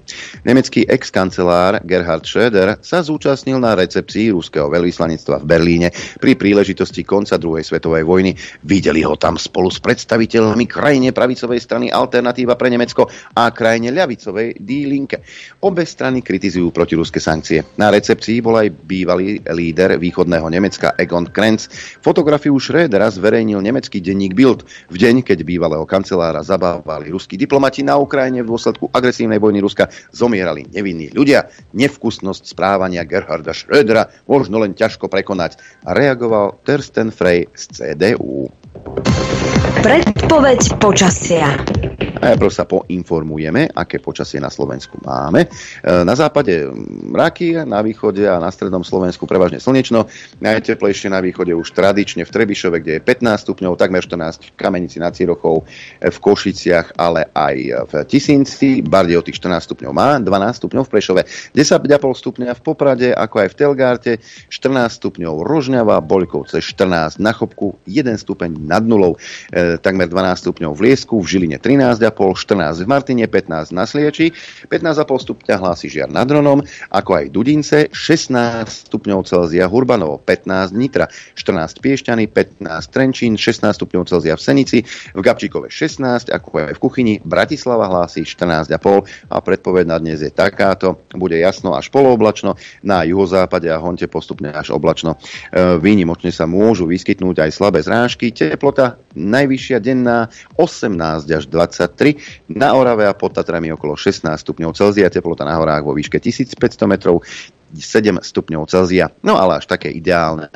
Nemecký 0.44 0.86
ex-kancelár 0.88 1.82
Gerhard 1.84 2.24
Schröder 2.24 2.78
sa 2.80 3.02
zúčastnil 3.02 3.58
na 3.58 3.74
recepcii 3.74 4.32
ruského 4.32 4.70
veľvyslanectva 4.70 5.42
v 5.42 5.48
Berlíne 5.48 5.88
pri 6.20 6.38
príležitosti 6.38 7.02
konca 7.02 7.40
druhej 7.40 7.66
svetovej 7.66 8.04
vojny. 8.06 8.32
Videli 8.64 9.02
ho 9.02 9.18
tam 9.18 9.40
spolu 9.40 9.72
s 9.72 9.82
predstaviteľmi 9.82 10.64
krajine 10.70 11.10
pravicovej 11.10 11.58
strany 11.58 11.86
Alternatíva 11.90 12.54
pre 12.54 12.70
Nemecko 12.70 13.10
a 13.34 13.50
krajine 13.50 13.90
ľavicovej 13.90 14.62
Die 14.62 14.86
Linke. 14.86 15.24
Obe 15.64 15.82
strany 15.82 16.22
kritizujú 16.22 16.70
protiruské 16.70 17.18
sankcie. 17.18 17.64
Na 17.74 17.90
recepcii 17.90 18.38
bol 18.38 18.60
aj 18.60 18.68
bývalý 18.70 19.42
líder 19.42 19.98
východného 19.98 20.46
Nemecka 20.46 20.94
Egon 20.94 21.26
Krenz. 21.32 21.66
Fotografiu 21.98 22.54
Schrödera 22.62 23.10
zverejnil 23.10 23.58
nemecký 23.58 23.98
denník 23.98 24.38
Bild 24.38 24.62
v 24.92 24.96
deň, 25.00 25.26
keď 25.26 25.42
bývalého 25.42 25.82
kancelára 25.82 26.44
zabávali 26.44 27.10
ruskí 27.10 27.34
diplomati 27.34 27.82
na 27.82 27.98
Ukrajine 27.98 28.46
v 28.46 28.50
dôsledku 28.54 28.92
agresie 28.94 29.17
agresívnej 29.18 29.42
vojny 29.42 29.58
Ruska 29.58 29.90
zomierali 30.14 30.70
nevinní 30.70 31.10
ľudia. 31.10 31.50
Nevkusnosť 31.74 32.54
správania 32.54 33.02
Gerharda 33.02 33.50
Schrödera 33.50 34.06
možno 34.30 34.62
len 34.62 34.78
ťažko 34.78 35.10
prekonať. 35.10 35.58
Reagoval 35.82 36.62
Tersten 36.62 37.10
Frey 37.10 37.50
z 37.50 37.64
CDU. 37.98 38.46
Predpoveď 39.82 40.78
počasia. 40.78 41.50
Najprv 42.18 42.50
sa 42.50 42.66
poinformujeme, 42.66 43.70
aké 43.70 44.02
počasie 44.02 44.42
na 44.42 44.50
Slovensku 44.50 44.98
máme. 45.06 45.46
E, 45.46 45.48
na 46.02 46.18
západe 46.18 46.66
mraky, 47.14 47.62
na 47.62 47.78
východe 47.78 48.26
a 48.26 48.42
na 48.42 48.50
strednom 48.50 48.82
Slovensku 48.82 49.22
prevažne 49.22 49.62
slnečno. 49.62 50.10
Najteplejšie 50.42 51.14
na 51.14 51.22
východe 51.22 51.54
už 51.54 51.70
tradične 51.70 52.26
v 52.26 52.30
Trebišove, 52.34 52.82
kde 52.82 52.92
je 52.98 53.02
15 53.06 53.46
stupňov, 53.46 53.78
takmer 53.78 54.02
14 54.02 54.50
v 54.50 54.50
Kamenici 54.58 54.98
nad 54.98 55.14
Cirochou, 55.14 55.62
v 56.02 56.16
Košiciach, 56.18 56.98
ale 56.98 57.30
aj 57.38 57.56
v 57.86 57.92
Tisínci. 58.10 58.82
o 58.82 59.22
tých 59.22 59.38
14 59.38 59.70
stupňov 59.70 59.92
má, 59.94 60.18
12 60.18 60.58
stupňov 60.58 60.82
v 60.86 60.90
Prešove, 60.90 61.22
10,5 61.54 61.86
stupňa 62.18 62.50
v 62.58 62.62
Poprade, 62.66 63.08
ako 63.14 63.46
aj 63.46 63.48
v 63.50 63.54
Telgárte, 63.54 64.12
14 64.50 64.98
stupňov 64.98 65.46
Rožňava, 65.46 66.02
Boľkovce 66.02 66.58
14 66.58 67.22
na 67.22 67.30
Chopku, 67.30 67.78
1 67.86 68.10
stupeň 68.18 68.58
nad 68.58 68.82
nulou, 68.82 69.14
e, 69.54 69.78
takmer 69.78 70.10
12 70.10 70.42
stupňov 70.42 70.74
v 70.74 70.80
Liesku, 70.90 71.14
v 71.22 71.26
Žiline 71.30 71.58
13 71.62 72.07
14 72.12 72.84
v 72.84 72.88
Martine, 72.88 73.24
15 73.26 73.72
na 73.72 73.84
Slieči, 73.84 74.32
15,5 74.68 75.24
stupňa 75.24 75.54
hlási 75.58 75.86
Žiar 75.88 76.10
nad 76.12 76.28
Dronom, 76.28 76.62
ako 76.92 77.10
aj 77.18 77.24
Dudince, 77.32 77.78
16 77.90 78.88
stupňov 78.88 79.24
Celzia 79.24 79.66
Hurbanovo, 79.66 80.20
15 80.22 80.72
Nitra, 80.76 81.08
14 81.36 81.82
Piešťany, 81.82 82.30
15 82.30 82.64
Trenčín, 82.92 83.34
16 83.36 83.76
stupňov 83.76 84.08
Celzia 84.08 84.34
v 84.38 84.42
Senici, 84.42 84.78
v 85.14 85.20
Gabčíkove 85.20 85.68
16, 85.68 86.30
ako 86.30 86.72
aj 86.72 86.74
v 86.76 86.80
Kuchyni, 86.80 87.14
Bratislava 87.24 87.88
hlási 87.88 88.22
14,5 88.24 89.32
a 89.32 89.36
predpoveď 89.40 89.84
na 89.88 89.96
dnes 89.98 90.22
je 90.22 90.30
takáto, 90.32 91.02
bude 91.16 91.36
jasno 91.36 91.74
až 91.74 91.90
polooblačno, 91.90 92.54
na 92.82 93.02
juhozápade 93.02 93.66
a 93.68 93.80
honte 93.80 94.06
postupne 94.06 94.52
až 94.52 94.72
oblačno. 94.74 95.18
E, 95.50 95.78
výnimočne 95.78 96.30
sa 96.30 96.46
môžu 96.46 96.86
vyskytnúť 96.86 97.48
aj 97.48 97.50
slabé 97.50 97.80
zrážky, 97.82 98.30
teplota 98.30 99.00
najvyššia 99.18 99.78
denná 99.82 100.30
18 100.54 101.26
až 101.26 101.44
23 101.50 101.97
3, 101.98 102.54
na 102.54 102.78
Orave 102.78 103.10
a 103.10 103.18
pod 103.18 103.34
Tatrami 103.34 103.74
okolo 103.74 103.98
16 103.98 104.30
stupňov 104.30 104.70
Celzia, 104.78 105.10
teplota 105.10 105.42
na 105.42 105.58
horách 105.58 105.82
vo 105.82 105.98
výške 105.98 106.22
1500 106.22 106.86
metrov, 106.86 107.26
7 107.74 108.24
stupňov 108.24 108.64
Celzia. 108.68 109.12
No 109.20 109.36
ale 109.36 109.60
až 109.60 109.68
také 109.68 109.92
ideálne 109.92 110.48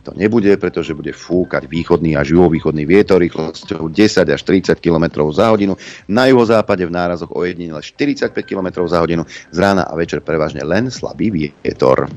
to 0.00 0.16
nebude, 0.16 0.56
pretože 0.56 0.96
bude 0.96 1.12
fúkať 1.12 1.68
východný 1.68 2.16
až 2.16 2.36
juhovýchodný 2.36 2.84
vietor 2.88 3.20
rýchlosťou 3.20 3.92
10 3.92 4.32
až 4.32 4.40
30 4.40 4.80
km 4.80 5.28
za 5.32 5.52
hodinu. 5.52 5.76
Na 6.08 6.28
juhozápade 6.28 6.84
v 6.88 6.92
nárazoch 6.92 7.32
ojedinele 7.32 7.80
45 7.84 8.32
km 8.44 8.84
za 8.88 9.00
hodinu. 9.00 9.28
Z 9.52 9.58
rána 9.60 9.84
a 9.84 9.92
večer 9.96 10.24
prevažne 10.24 10.64
len 10.64 10.88
slabý 10.88 11.30
vietor. 11.32 12.08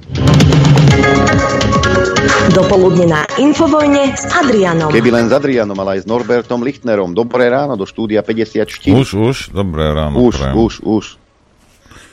Dopoludne 2.52 3.06
na 3.08 3.22
Infovojne 3.38 4.16
s 4.16 4.24
Adrianom. 4.32 4.90
Keby 4.90 5.10
len 5.12 5.26
s 5.28 5.34
Adrianom, 5.36 5.78
ale 5.80 6.00
aj 6.00 6.04
s 6.04 6.08
Norbertom 6.08 6.64
Lichtnerom. 6.64 7.12
Dobré 7.12 7.52
ráno 7.52 7.76
do 7.76 7.84
štúdia 7.84 8.24
54. 8.24 8.68
Už, 8.96 9.10
už, 9.14 9.38
dobré 9.52 9.92
ráno. 9.92 10.20
Už, 10.20 10.40
prajem. 10.40 10.56
už, 10.56 10.74
už 10.84 11.06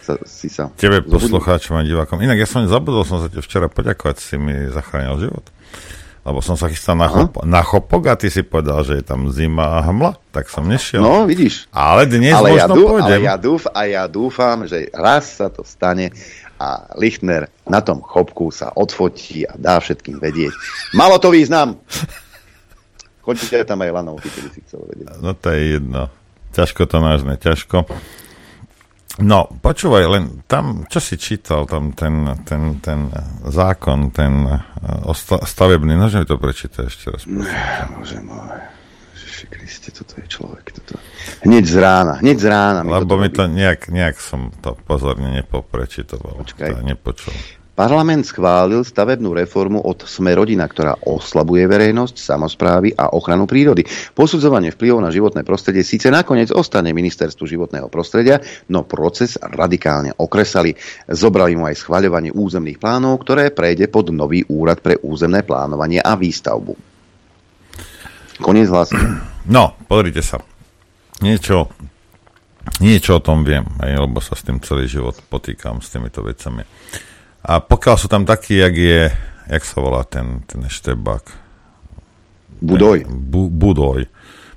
sa, 0.04 0.20
si 0.28 0.52
sa... 0.52 0.68
Tebe, 0.76 1.00
poslucháčom 1.00 1.80
a 1.80 1.82
divákom. 1.82 2.20
Inak 2.20 2.44
ja 2.44 2.48
som 2.48 2.68
zabudol 2.68 3.08
som 3.08 3.24
sa 3.24 3.32
ti 3.32 3.40
včera 3.40 3.72
poďakovať, 3.72 4.16
si 4.20 4.36
mi 4.36 4.68
zachránil 4.68 5.16
život. 5.16 5.48
Lebo 6.24 6.40
som 6.40 6.56
sa 6.56 6.72
chystal 6.72 6.96
na, 6.96 7.04
chop, 7.04 7.44
na 7.44 7.60
chopok 7.60 8.08
a 8.08 8.16
ty 8.16 8.32
si 8.32 8.40
povedal, 8.40 8.80
že 8.80 9.00
je 9.00 9.04
tam 9.04 9.28
zima 9.28 9.76
a 9.76 9.84
hmla, 9.84 10.16
tak 10.32 10.48
som 10.48 10.64
nešiel. 10.64 11.04
No, 11.04 11.28
vidíš. 11.28 11.68
Ale 11.68 12.08
dnes 12.08 12.32
ale 12.32 12.56
možno 12.56 12.60
ja 12.60 12.66
dú, 12.68 12.82
pôjdem. 12.88 13.20
Ale 13.20 13.28
ja, 13.28 13.36
dúf, 13.36 13.62
a 13.68 13.80
ja 13.84 14.04
dúfam, 14.08 14.64
že 14.64 14.88
raz 14.96 15.36
sa 15.36 15.52
to 15.52 15.60
stane 15.68 16.08
a 16.56 16.88
Lichtner 16.96 17.52
na 17.68 17.84
tom 17.84 18.00
chopku 18.00 18.48
sa 18.48 18.72
odfotí 18.72 19.44
a 19.44 19.52
dá 19.60 19.76
všetkým 19.76 20.16
vedieť. 20.16 20.52
Malo 20.96 21.20
to 21.20 21.28
význam! 21.28 21.76
Chodíte 23.24 23.64
tam 23.68 23.84
aj 23.84 23.92
lanovky, 23.92 24.28
keby 24.28 24.48
si 24.52 24.60
chcel 24.64 24.80
vedieť. 24.84 25.20
No 25.20 25.36
to 25.36 25.48
je 25.52 25.76
jedno. 25.76 26.12
Ťažko 26.56 26.88
to 26.88 26.98
nážne, 27.04 27.36
ťažko. 27.36 27.84
No, 29.22 29.46
počúvaj, 29.46 30.04
len 30.10 30.24
tam, 30.50 30.90
čo 30.90 30.98
si 30.98 31.14
čítal, 31.14 31.70
tam 31.70 31.94
ten, 31.94 32.34
ten, 32.42 32.82
ten 32.82 33.14
zákon, 33.46 34.10
ten 34.10 34.42
uh, 34.42 35.14
stavebný, 35.46 35.94
no, 35.94 36.10
že 36.10 36.22
mi 36.22 36.26
to 36.26 36.34
prečíta 36.34 36.90
ešte 36.90 37.14
raz. 37.14 37.22
Bože 37.94 38.18
môj, 38.26 38.58
Ježiši 39.14 39.46
Kriste, 39.54 39.90
toto 39.94 40.18
je 40.18 40.26
človek, 40.26 40.66
toto. 40.74 40.98
Hneď 41.46 41.62
z 41.62 41.76
rána, 41.78 42.14
hneď 42.18 42.36
z 42.42 42.46
rána. 42.50 42.80
Lebo 42.82 43.14
mi 43.14 43.30
to 43.30 43.46
nejak, 43.46 43.86
nejak 43.86 44.18
som 44.18 44.50
to 44.58 44.74
pozorne 44.82 45.30
nepoprečítoval. 45.30 46.42
Počkaj. 46.42 46.70
To 46.74 46.82
nepočul. 46.82 47.34
Parlament 47.74 48.22
schválil 48.22 48.86
stavebnú 48.86 49.34
reformu 49.34 49.82
od 49.82 50.06
Sme 50.06 50.30
rodina, 50.38 50.70
ktorá 50.70 50.94
oslabuje 51.10 51.66
verejnosť, 51.66 52.22
samozprávy 52.22 52.94
a 52.94 53.18
ochranu 53.18 53.50
prírody. 53.50 53.82
Posudzovanie 54.14 54.70
vplyvov 54.70 55.02
na 55.02 55.10
životné 55.10 55.42
prostredie 55.42 55.82
síce 55.82 56.06
nakoniec 56.06 56.54
ostane 56.54 56.94
ministerstvu 56.94 57.42
životného 57.42 57.90
prostredia, 57.90 58.38
no 58.70 58.86
proces 58.86 59.34
radikálne 59.42 60.14
okresali. 60.14 60.78
Zobrali 61.10 61.58
mu 61.58 61.66
aj 61.66 61.82
schvaľovanie 61.82 62.30
územných 62.30 62.78
plánov, 62.78 63.26
ktoré 63.26 63.50
prejde 63.50 63.90
pod 63.90 64.14
nový 64.14 64.46
úrad 64.46 64.78
pre 64.78 64.94
územné 65.02 65.42
plánovanie 65.42 65.98
a 65.98 66.14
výstavbu. 66.14 66.78
Koniec 68.38 68.70
hlasu. 68.70 68.94
No, 69.44 69.76
pozrite 69.84 70.24
sa. 70.24 70.40
Niečo, 71.20 71.68
niečo 72.80 73.20
o 73.20 73.20
tom 73.20 73.44
viem, 73.44 73.68
aj, 73.76 74.08
lebo 74.08 74.16
sa 74.24 74.32
s 74.32 74.40
tým 74.40 74.56
celý 74.64 74.88
život 74.88 75.20
potýkam, 75.28 75.84
s 75.84 75.92
týmito 75.92 76.24
vecami. 76.24 76.64
A 77.44 77.60
pokiaľ 77.60 77.96
sú 78.00 78.08
tam 78.08 78.24
takí, 78.24 78.56
jak 78.56 78.72
je, 78.72 79.12
jak 79.52 79.62
sa 79.68 79.76
volá 79.84 80.02
ten, 80.08 80.40
ten 80.48 80.64
eštebak? 80.64 81.44
Budoj. 82.64 83.04
bu, 83.04 83.52
budoj. 83.52 84.08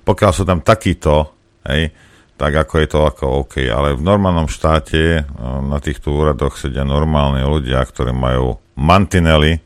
Pokiaľ 0.07 0.31
sú 0.31 0.47
tam 0.47 0.63
takíto, 0.63 1.35
hej, 1.67 1.91
tak 2.39 2.55
ako 2.55 2.73
je 2.79 2.87
to 2.87 2.99
ako 3.03 3.25
OK. 3.43 3.67
Ale 3.67 3.99
v 3.99 4.07
normálnom 4.07 4.47
štáte 4.47 5.01
eh, 5.19 5.23
na 5.67 5.83
týchto 5.83 6.15
úradoch 6.15 6.55
sedia 6.55 6.87
normálni 6.87 7.43
ľudia, 7.43 7.83
ktorí 7.83 8.15
majú 8.15 8.55
mantinely 8.79 9.59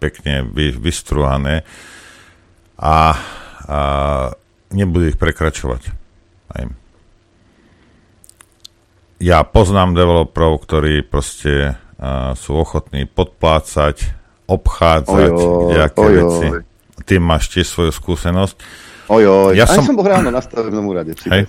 pekne 0.00 0.48
vy, 0.48 0.72
vystruhané 0.72 1.68
a, 2.80 2.96
a 3.68 3.78
nebudú 4.72 5.12
ich 5.12 5.20
prekračovať. 5.20 5.82
Hej. 6.56 6.64
Ja 9.20 9.44
poznám 9.44 9.96
developerov, 9.96 10.64
ktorí 10.64 11.06
proste 11.06 11.83
sú 12.34 12.50
ochotní 12.58 13.06
podplácať, 13.06 14.14
obchádzať 14.50 15.34
nejaké 15.72 16.06
veci. 16.20 16.46
ty 17.06 17.14
máš 17.22 17.52
tiež 17.54 17.66
svoju 17.68 17.92
skúsenosť. 17.94 18.56
Ojoj, 19.08 19.52
ja 19.52 19.68
som... 19.68 19.84
som 19.84 19.96
bol 19.96 20.08
ráno 20.08 20.32
na 20.32 20.40
stavebnom 20.40 20.84
úrade, 20.88 21.12
hej. 21.28 21.44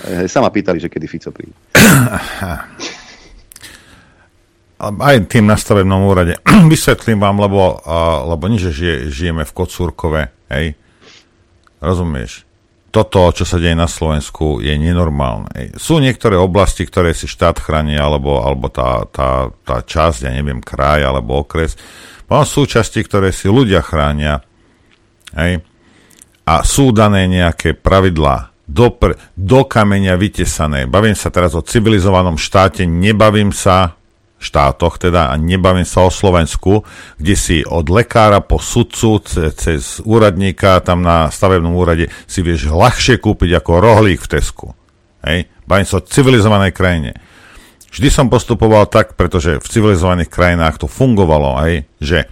Hej, 0.00 0.26
sa 0.26 0.42
ma 0.42 0.50
pýtali, 0.50 0.82
že 0.82 0.90
kedy 0.90 1.06
Fico 1.06 1.30
príde. 1.30 1.54
aj 4.80 5.16
tým 5.30 5.46
na 5.46 5.54
stavebnom 5.54 6.02
úrade. 6.02 6.34
Vysvetlím 6.72 7.22
vám, 7.22 7.38
lebo, 7.38 7.78
lebo 8.26 8.44
nie, 8.50 8.58
že 8.58 8.74
žije, 8.74 8.96
žijeme 9.12 9.44
v 9.46 9.52
Kocúrkove, 9.54 10.22
hej. 10.50 10.74
Rozumieš? 11.80 12.49
Toto, 12.90 13.30
čo 13.30 13.46
sa 13.46 13.62
deje 13.62 13.78
na 13.78 13.86
Slovensku, 13.86 14.58
je 14.58 14.74
nenormálne. 14.74 15.78
Sú 15.78 16.02
niektoré 16.02 16.34
oblasti, 16.34 16.82
ktoré 16.82 17.14
si 17.14 17.30
štát 17.30 17.62
chráni, 17.62 17.94
alebo, 17.94 18.42
alebo 18.42 18.66
tá, 18.66 19.06
tá, 19.06 19.54
tá 19.62 19.82
časť, 19.86 20.26
ja 20.26 20.32
neviem, 20.34 20.58
kraj 20.58 21.06
alebo 21.06 21.46
okres. 21.46 21.78
Mám 22.26 22.46
sú 22.46 22.66
časti, 22.66 23.06
ktoré 23.06 23.30
si 23.30 23.46
ľudia 23.46 23.78
chránia. 23.82 24.42
Hej 25.34 25.62
a 26.50 26.66
sú 26.66 26.90
dané 26.90 27.30
nejaké 27.30 27.78
pravidlá 27.78 28.50
do, 28.66 28.90
pr- 28.90 29.14
do 29.38 29.62
kameňa 29.62 30.18
vytesané. 30.18 30.90
Bavím 30.90 31.14
sa 31.14 31.30
teraz 31.30 31.54
o 31.54 31.62
civilizovanom 31.62 32.34
štáte, 32.34 32.82
nebavím 32.90 33.54
sa 33.54 33.94
štátoch 34.40 34.96
teda 34.96 35.28
a 35.30 35.36
nebavím 35.36 35.84
sa 35.84 36.08
o 36.08 36.10
Slovensku, 36.10 36.82
kde 37.20 37.34
si 37.36 37.56
od 37.60 37.92
lekára 37.92 38.40
po 38.40 38.56
sudcu 38.56 39.20
ce- 39.20 39.52
cez 39.52 40.00
úradníka 40.00 40.80
tam 40.80 41.04
na 41.04 41.28
stavebnom 41.28 41.76
úrade 41.76 42.08
si 42.24 42.40
vieš 42.40 42.72
ľahšie 42.72 43.20
kúpiť 43.20 43.60
ako 43.60 43.70
rohlík 43.84 44.24
v 44.24 44.30
Tesku. 44.32 44.72
Hej? 45.28 45.44
Bavím 45.68 45.84
sa 45.84 46.00
o 46.00 46.06
civilizovanej 46.08 46.72
krajine. 46.72 47.12
Vždy 47.92 48.08
som 48.08 48.32
postupoval 48.32 48.88
tak, 48.88 49.18
pretože 49.18 49.60
v 49.60 49.66
civilizovaných 49.66 50.32
krajinách 50.32 50.80
to 50.80 50.88
fungovalo, 50.88 51.60
aj, 51.60 51.72
že 52.00 52.24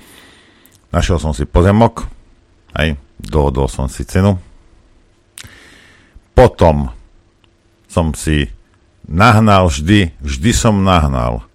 našiel 0.94 1.20
som 1.20 1.36
si 1.36 1.44
pozemok, 1.44 2.08
aj, 2.72 2.96
dohodol 3.20 3.68
som 3.68 3.90
si 3.90 4.06
cenu. 4.08 4.40
Potom 6.32 6.94
som 7.90 8.14
si 8.14 8.46
nahnal 9.10 9.66
vždy, 9.66 10.14
vždy 10.22 10.50
som 10.54 10.86
nahnal 10.86 11.47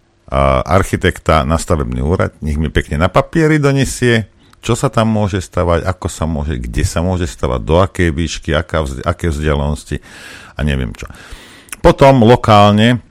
architekta 0.66 1.46
na 1.46 1.62
stavebný 1.62 2.02
úrad, 2.02 2.34
nech 2.42 2.58
mi 2.58 2.74
pekne 2.74 2.98
na 2.98 3.10
papieri 3.10 3.62
donesie, 3.62 4.34
čo 4.64 4.80
sa 4.80 4.88
tam 4.88 5.12
môže 5.12 5.44
stavať, 5.44 5.84
ako 5.84 6.08
sa 6.08 6.24
môže, 6.24 6.56
kde 6.58 6.88
sa 6.88 7.04
môže 7.04 7.28
stavať, 7.28 7.60
do 7.62 7.84
akej 7.84 8.10
výšky, 8.16 8.56
aká, 8.56 8.88
aké 9.04 9.28
vzdialenosti 9.30 10.00
a 10.56 10.60
neviem 10.64 10.96
čo. 10.96 11.06
Potom 11.84 12.24
lokálne 12.24 13.04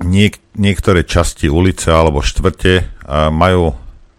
niek- 0.00 0.38
niektoré 0.54 1.02
časti 1.02 1.50
ulice 1.50 1.90
alebo 1.90 2.22
štvrte 2.22 2.86
uh, 2.86 3.28
majú 3.34 3.74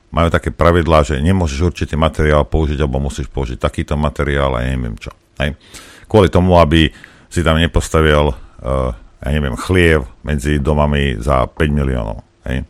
majú 0.08 0.32
také 0.32 0.50
pravidlá, 0.56 1.04
že 1.04 1.20
nemôžeš 1.20 1.60
určitý 1.62 2.00
materiál 2.00 2.48
použiť, 2.48 2.80
alebo 2.80 2.98
musíš 2.98 3.28
použiť 3.28 3.60
takýto 3.60 4.00
materiál 4.00 4.56
a 4.56 4.64
neviem 4.64 4.96
čo. 4.96 5.12
Hej. 5.38 5.60
Kvôli 6.08 6.32
tomu, 6.32 6.56
aby 6.58 6.90
si 7.28 7.44
tam 7.44 7.60
nepostavil, 7.60 8.32
uh, 8.32 8.96
ja 8.96 9.30
neviem, 9.30 9.54
chliev 9.60 10.08
medzi 10.24 10.64
domami 10.64 11.20
za 11.20 11.46
5 11.46 11.60
miliónov. 11.70 12.27
Hej. 12.48 12.64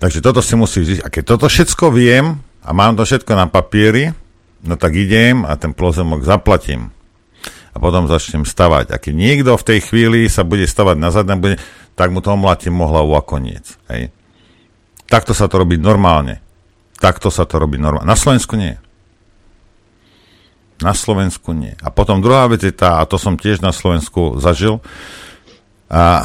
Takže 0.00 0.20
toto 0.24 0.40
si 0.40 0.54
musíš 0.56 0.84
zistiť. 0.96 1.04
A 1.04 1.12
keď 1.12 1.24
toto 1.36 1.46
všetko 1.48 1.92
viem 1.92 2.40
a 2.64 2.70
mám 2.72 2.96
to 2.96 3.04
všetko 3.04 3.32
na 3.36 3.48
papieri, 3.48 4.12
no 4.64 4.76
tak 4.76 4.96
idem 4.96 5.44
a 5.44 5.56
ten 5.60 5.76
pozemok 5.76 6.24
zaplatím. 6.24 6.92
A 7.70 7.76
potom 7.78 8.10
začnem 8.10 8.48
stavať. 8.48 8.92
A 8.92 8.96
keď 8.98 9.14
niekto 9.14 9.52
v 9.54 9.66
tej 9.66 9.78
chvíli 9.84 10.26
sa 10.26 10.42
bude 10.42 10.64
stavať 10.66 10.96
na 10.98 11.12
zadné, 11.14 11.38
bude, 11.38 11.56
tak 11.94 12.10
mu 12.10 12.24
to 12.24 12.32
omlatím 12.32 12.80
hlavu 12.80 13.14
a 13.14 13.22
koniec. 13.22 13.76
Hej. 13.92 14.10
Takto 15.06 15.36
sa 15.36 15.46
to 15.46 15.62
robí 15.62 15.76
normálne. 15.76 16.40
Takto 16.98 17.28
sa 17.28 17.44
to 17.44 17.60
robí 17.60 17.76
normálne. 17.76 18.08
Na 18.08 18.18
Slovensku 18.18 18.56
nie. 18.56 18.74
Na 20.80 20.96
Slovensku 20.96 21.52
nie. 21.52 21.76
A 21.84 21.92
potom 21.92 22.24
druhá 22.24 22.48
vec 22.48 22.64
je 22.64 22.72
tá, 22.72 22.98
a 22.98 23.04
to 23.04 23.20
som 23.20 23.36
tiež 23.36 23.60
na 23.60 23.70
Slovensku 23.70 24.40
zažil, 24.40 24.80
a, 25.92 26.24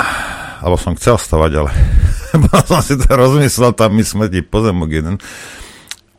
alebo 0.66 0.82
som 0.82 0.98
chcel 0.98 1.22
stavať, 1.22 1.52
ale 1.62 1.72
som 2.70 2.82
si 2.82 2.98
to 2.98 3.14
rozmyslel, 3.14 3.78
tam 3.78 3.94
mi 3.94 4.02
smrti 4.02 4.42
pozemok 4.42 4.90
jeden, 4.90 5.16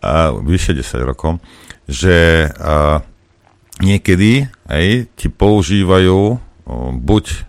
a, 0.07 0.31
vyše 0.31 0.79
10 0.79 1.03
rokov, 1.03 1.43
že 1.91 2.47
a, 2.55 3.03
niekedy 3.83 4.47
aj, 4.71 5.11
ti 5.19 5.27
používajú 5.27 6.15
o, 6.15 6.39
buď 6.95 7.47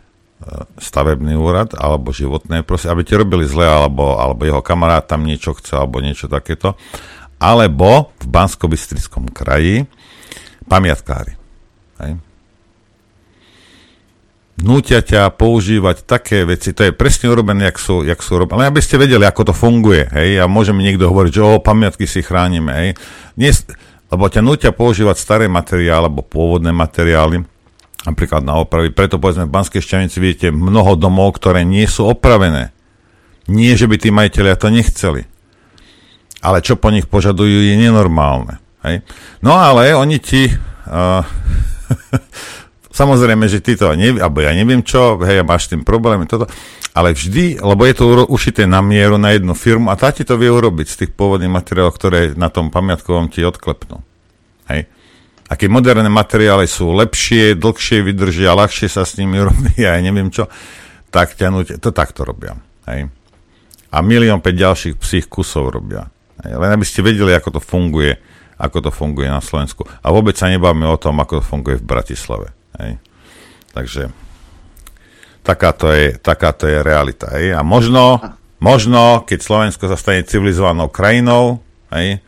stavebný 0.79 1.35
úrad 1.35 1.75
alebo 1.75 2.15
životné 2.15 2.63
proste, 2.63 2.87
aby 2.87 3.03
ti 3.03 3.13
robili 3.17 3.43
zle, 3.43 3.67
alebo, 3.67 4.15
alebo 4.15 4.47
jeho 4.47 4.61
kamarát 4.63 5.03
tam 5.03 5.27
niečo 5.27 5.51
chce, 5.57 5.75
alebo 5.75 5.99
niečo 5.99 6.31
takéto. 6.31 6.79
Alebo 7.37 8.15
v 8.17 8.25
bansko 8.31 8.65
kraji 9.35 9.85
pamiatkári. 10.65 11.33
Hej. 12.01 12.11
Nútia 14.57 15.05
ťa 15.05 15.37
používať 15.37 16.01
také 16.01 16.41
veci, 16.41 16.73
to 16.73 16.81
je 16.81 16.89
presne 16.89 17.29
urobené, 17.29 17.69
jak 17.69 17.77
sú, 17.77 18.01
jak 18.01 18.17
sú 18.25 18.41
robené. 18.41 18.65
Ale 18.65 18.73
aby 18.73 18.81
ste 18.81 18.97
vedeli, 18.97 19.21
ako 19.21 19.49
to 19.49 19.53
funguje, 19.53 20.09
hej, 20.09 20.41
a 20.41 20.49
môže 20.49 20.73
mi 20.73 20.81
niekto 20.81 21.05
hovoriť, 21.05 21.29
že 21.29 21.45
o, 21.45 21.61
pamiatky 21.61 22.09
si 22.09 22.25
chránime, 22.25 22.73
hej. 22.73 22.89
Dnes, 23.37 23.69
lebo 24.09 24.25
ťa 24.25 24.41
nútia 24.41 24.73
používať 24.73 25.13
staré 25.21 25.45
materiály 25.45 26.09
alebo 26.09 26.25
pôvodné 26.25 26.73
materiály, 26.73 27.45
napríklad 28.09 28.41
na 28.41 28.57
opravy. 28.57 28.89
Preto 28.89 29.21
povedzme 29.21 29.45
v 29.45 29.53
Banskej 29.53 29.77
šťavnici 29.77 30.17
vidíte 30.17 30.47
mnoho 30.49 30.97
domov, 30.97 31.37
ktoré 31.37 31.61
nie 31.61 31.85
sú 31.85 32.09
opravené. 32.09 32.73
Nie, 33.45 33.77
že 33.77 33.85
by 33.85 33.95
tí 34.01 34.09
majiteľia 34.09 34.57
to 34.57 34.73
nechceli. 34.73 35.29
Ale 36.41 36.65
čo 36.65 36.81
po 36.81 36.89
nich 36.89 37.05
požadujú, 37.05 37.61
je 37.61 37.77
nenormálne. 37.77 38.57
Hej? 38.81 39.05
No 39.45 39.53
ale 39.53 39.93
oni 39.93 40.17
ti... 40.17 40.49
Uh, 40.89 41.21
samozrejme, 42.97 43.45
že 43.45 43.61
ty 43.61 43.77
to 43.77 43.93
nevie, 43.93 44.17
alebo 44.17 44.41
ja 44.41 44.57
neviem 44.57 44.81
čo, 44.81 45.21
hej, 45.21 45.45
máš 45.45 45.69
s 45.69 45.77
tým 45.77 45.85
problémy, 45.85 46.25
toto, 46.25 46.49
ale 46.97 47.13
vždy, 47.13 47.61
lebo 47.61 47.85
je 47.85 47.93
to 47.93 48.25
ušité 48.25 48.65
na 48.65 48.81
mieru 48.81 49.21
na 49.21 49.37
jednu 49.37 49.53
firmu 49.53 49.93
a 49.93 49.99
tá 49.99 50.09
ti 50.09 50.25
to 50.25 50.33
vie 50.33 50.49
urobiť 50.49 50.87
z 50.89 50.97
tých 51.05 51.11
pôvodných 51.13 51.53
materiálov, 51.53 51.93
ktoré 51.93 52.33
na 52.33 52.49
tom 52.49 52.73
pamiatkovom 52.73 53.29
ti 53.29 53.45
odklepnú. 53.45 54.01
Hej 54.73 54.89
a 55.47 55.55
keď 55.55 55.69
moderné 55.71 56.09
materiály 56.11 56.67
sú 56.67 56.91
lepšie, 56.91 57.55
dlhšie 57.55 58.03
vydržia, 58.03 58.55
ľahšie 58.55 58.91
sa 58.91 59.07
s 59.07 59.15
nimi 59.15 59.39
robí 59.47 59.79
ja 59.79 59.95
neviem 59.99 60.27
čo, 60.27 60.51
tak 61.07 61.39
ťahnúť, 61.39 61.79
to 61.79 61.95
takto 61.95 62.27
robia. 62.27 62.59
Hej. 62.87 63.07
A 63.87 64.03
milión 64.03 64.43
päť 64.43 64.59
ďalších 64.59 64.95
psích 64.99 65.25
kusov 65.31 65.71
robia. 65.71 66.11
Hej. 66.43 66.59
Len 66.59 66.71
aby 66.75 66.83
ste 66.83 66.99
vedeli, 66.99 67.31
ako 67.31 67.57
to 67.57 67.61
funguje, 67.63 68.19
ako 68.59 68.77
to 68.83 68.91
funguje 68.91 69.31
na 69.31 69.39
Slovensku. 69.39 69.87
A 70.03 70.11
vôbec 70.11 70.35
sa 70.35 70.51
nebavíme 70.51 70.83
o 70.91 70.99
tom, 70.99 71.15
ako 71.23 71.39
to 71.39 71.43
funguje 71.47 71.79
v 71.79 71.87
Bratislave. 71.87 72.56
Hej. 72.77 73.01
Takže 73.73 74.09
takáto 75.45 75.93
je, 75.93 76.17
takáto 76.17 76.67
je 76.67 76.81
realita. 76.81 77.31
Hej. 77.37 77.55
A 77.55 77.61
možno, 77.61 78.19
možno, 78.59 79.23
keď 79.23 79.39
Slovensko 79.39 79.87
sa 79.87 79.97
stane 79.97 80.27
civilizovanou 80.27 80.91
krajinou, 80.91 81.63
hej, 81.93 82.19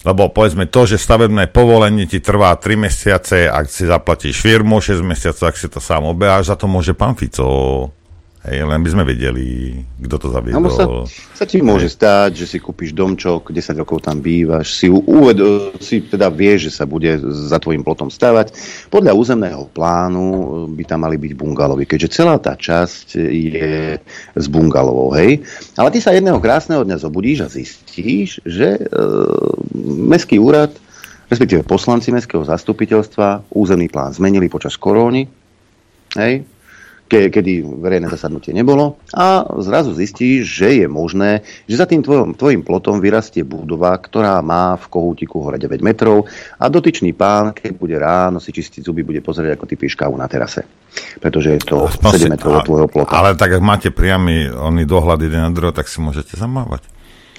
lebo 0.00 0.32
povedzme 0.32 0.64
to, 0.64 0.88
že 0.88 0.96
stavebné 0.96 1.52
povolenie 1.52 2.08
ti 2.08 2.24
trvá 2.24 2.56
3 2.56 2.88
mesiace, 2.88 3.44
ak 3.44 3.68
si 3.68 3.84
zaplatíš 3.84 4.40
firmu 4.40 4.80
6 4.80 5.04
mesiacov, 5.04 5.52
ak 5.52 5.56
si 5.60 5.68
to 5.68 5.76
sám 5.76 6.08
obeháš, 6.08 6.48
za 6.48 6.56
to 6.56 6.64
môže 6.64 6.96
pán 6.96 7.12
Fico. 7.12 7.92
Hej, 8.40 8.64
len 8.64 8.80
by 8.80 8.88
sme 8.88 9.04
vedeli, 9.04 9.76
kto 10.00 10.16
to 10.16 10.28
zaviedol. 10.32 10.64
sa, 10.72 10.88
sa 11.36 11.44
ti 11.44 11.60
môže 11.60 11.92
stať, 11.92 12.40
že 12.40 12.46
si 12.48 12.56
kúpiš 12.56 12.96
domčok, 12.96 13.52
10 13.52 13.76
rokov 13.76 14.00
tam 14.00 14.24
bývaš, 14.24 14.80
si, 14.80 14.88
uved, 14.88 15.36
si 15.76 16.00
teda 16.00 16.32
vieš, 16.32 16.72
že 16.72 16.80
sa 16.80 16.88
bude 16.88 17.20
za 17.20 17.60
tvojim 17.60 17.84
plotom 17.84 18.08
stavať. 18.08 18.56
Podľa 18.88 19.12
územného 19.12 19.68
plánu 19.76 20.24
by 20.72 20.82
tam 20.88 21.04
mali 21.04 21.20
byť 21.20 21.32
bungalovy, 21.36 21.84
keďže 21.84 22.16
celá 22.16 22.40
tá 22.40 22.56
časť 22.56 23.20
je 23.20 24.00
z 24.32 24.46
bungalovou, 24.48 25.12
hej. 25.20 25.44
Ale 25.76 25.92
ty 25.92 26.00
sa 26.00 26.16
jedného 26.16 26.40
krásneho 26.40 26.80
dňa 26.80 26.96
zobudíš 26.96 27.44
a 27.44 27.52
zistíš, 27.52 28.40
že 28.48 28.80
e, 28.80 28.82
mestský 29.84 30.40
úrad 30.40 30.72
respektíve 31.28 31.62
poslanci 31.62 32.10
mestského 32.10 32.42
zastupiteľstva 32.42 33.52
územný 33.54 33.86
plán 33.86 34.10
zmenili 34.10 34.50
počas 34.50 34.74
koróny, 34.74 35.30
hej, 36.18 36.42
ke, 37.10 37.26
kedy 37.26 37.66
verejné 37.66 38.06
zasadnutie 38.06 38.54
nebolo 38.54 39.02
a 39.10 39.42
zrazu 39.58 39.90
zistíš, 39.98 40.46
že 40.46 40.68
je 40.78 40.86
možné, 40.86 41.42
že 41.66 41.74
za 41.74 41.90
tým 41.90 42.06
tvojom, 42.06 42.38
tvojim 42.38 42.62
plotom 42.62 43.02
vyrastie 43.02 43.42
budova, 43.42 43.98
ktorá 43.98 44.38
má 44.46 44.78
v 44.78 44.86
kohútiku 44.86 45.42
hore 45.42 45.58
9 45.58 45.82
metrov 45.82 46.30
a 46.62 46.70
dotyčný 46.70 47.10
pán, 47.10 47.50
keď 47.50 47.70
bude 47.74 47.98
ráno 47.98 48.38
si 48.38 48.54
čistiť 48.54 48.86
zuby, 48.86 49.02
bude 49.02 49.18
pozrieť, 49.18 49.58
ako 49.58 49.66
ty 49.66 49.74
píš 49.74 49.98
kávu 49.98 50.14
na 50.14 50.30
terase. 50.30 50.62
Pretože 51.18 51.58
je 51.58 51.62
to 51.66 51.90
7 51.90 52.30
metrov 52.30 52.62
od 52.62 52.66
tvojho 52.70 52.86
plota. 52.86 53.18
Ale 53.18 53.34
tak, 53.34 53.58
ak 53.58 53.62
máte 53.62 53.90
priamy 53.90 54.46
oný 54.46 54.86
dohľad 54.86 55.18
jeden 55.18 55.42
na 55.42 55.50
druhého, 55.50 55.74
tak 55.74 55.90
si 55.90 55.98
môžete 55.98 56.38
zamávať. 56.38 56.86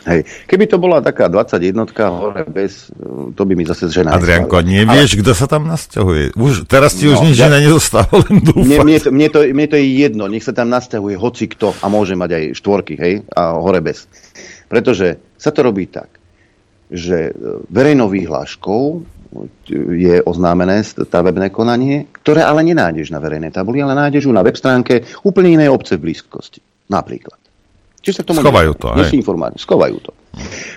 Hej. 0.02 0.26
Keby 0.50 0.66
to 0.66 0.82
bola 0.82 0.98
taká 0.98 1.30
21 1.30 1.86
hore 2.10 2.42
bez, 2.50 2.90
to 3.38 3.42
by 3.46 3.54
mi 3.54 3.70
zase 3.70 3.86
žena 3.94 4.18
Adrianko, 4.18 4.66
nevieš, 4.66 5.14
ale... 5.14 5.22
kto 5.22 5.32
sa 5.38 5.46
tam 5.46 5.70
nasťahuje? 5.70 6.34
Už, 6.34 6.66
teraz 6.66 6.98
ti 6.98 7.06
no, 7.06 7.14
už 7.14 7.30
nič 7.30 7.38
ja... 7.38 7.54
iné 7.54 7.70
nezostáva, 7.70 8.10
len 8.26 8.42
dúfať. 8.42 8.66
Mne, 8.66 8.78
mne, 8.82 8.98
to, 8.98 9.10
mne, 9.14 9.28
to, 9.30 9.40
mne 9.46 9.68
to 9.70 9.76
je 9.78 9.86
jedno, 10.02 10.26
nech 10.26 10.42
sa 10.42 10.58
tam 10.58 10.74
nasťahuje 10.74 11.16
hoci 11.22 11.46
kto 11.54 11.78
a 11.78 11.86
môže 11.86 12.18
mať 12.18 12.30
aj 12.34 12.44
štvorky, 12.58 12.94
hej, 12.98 13.14
a 13.30 13.62
hore 13.62 13.78
bez. 13.86 14.10
Pretože 14.66 15.22
sa 15.38 15.54
to 15.54 15.62
robí 15.62 15.86
tak. 15.86 16.22
že 16.92 17.32
verejnou 17.72 18.12
výhláškou 18.12 18.84
je 19.96 20.20
oznámené 20.28 20.84
stavebné 20.84 21.56
konanie, 21.56 22.12
ktoré 22.20 22.44
ale 22.44 22.68
nenájdeš 22.68 23.16
na 23.16 23.24
verejnej 23.24 23.56
tabuli, 23.56 23.80
ale 23.80 23.96
nájdeš 23.96 24.28
ju 24.28 24.32
na 24.36 24.44
web 24.44 24.60
stránke 24.60 25.08
úplne 25.24 25.56
inej 25.56 25.72
obce 25.72 25.96
v 25.96 26.12
blízkosti. 26.12 26.60
Napríklad. 26.92 27.40
Čiže 28.02 28.22
sa 28.22 28.24
tomu 28.26 28.42
Schovajú 28.42 28.72
to, 28.78 28.88
hej. 28.98 29.22
Schovajú 29.62 29.98
to. 30.02 30.12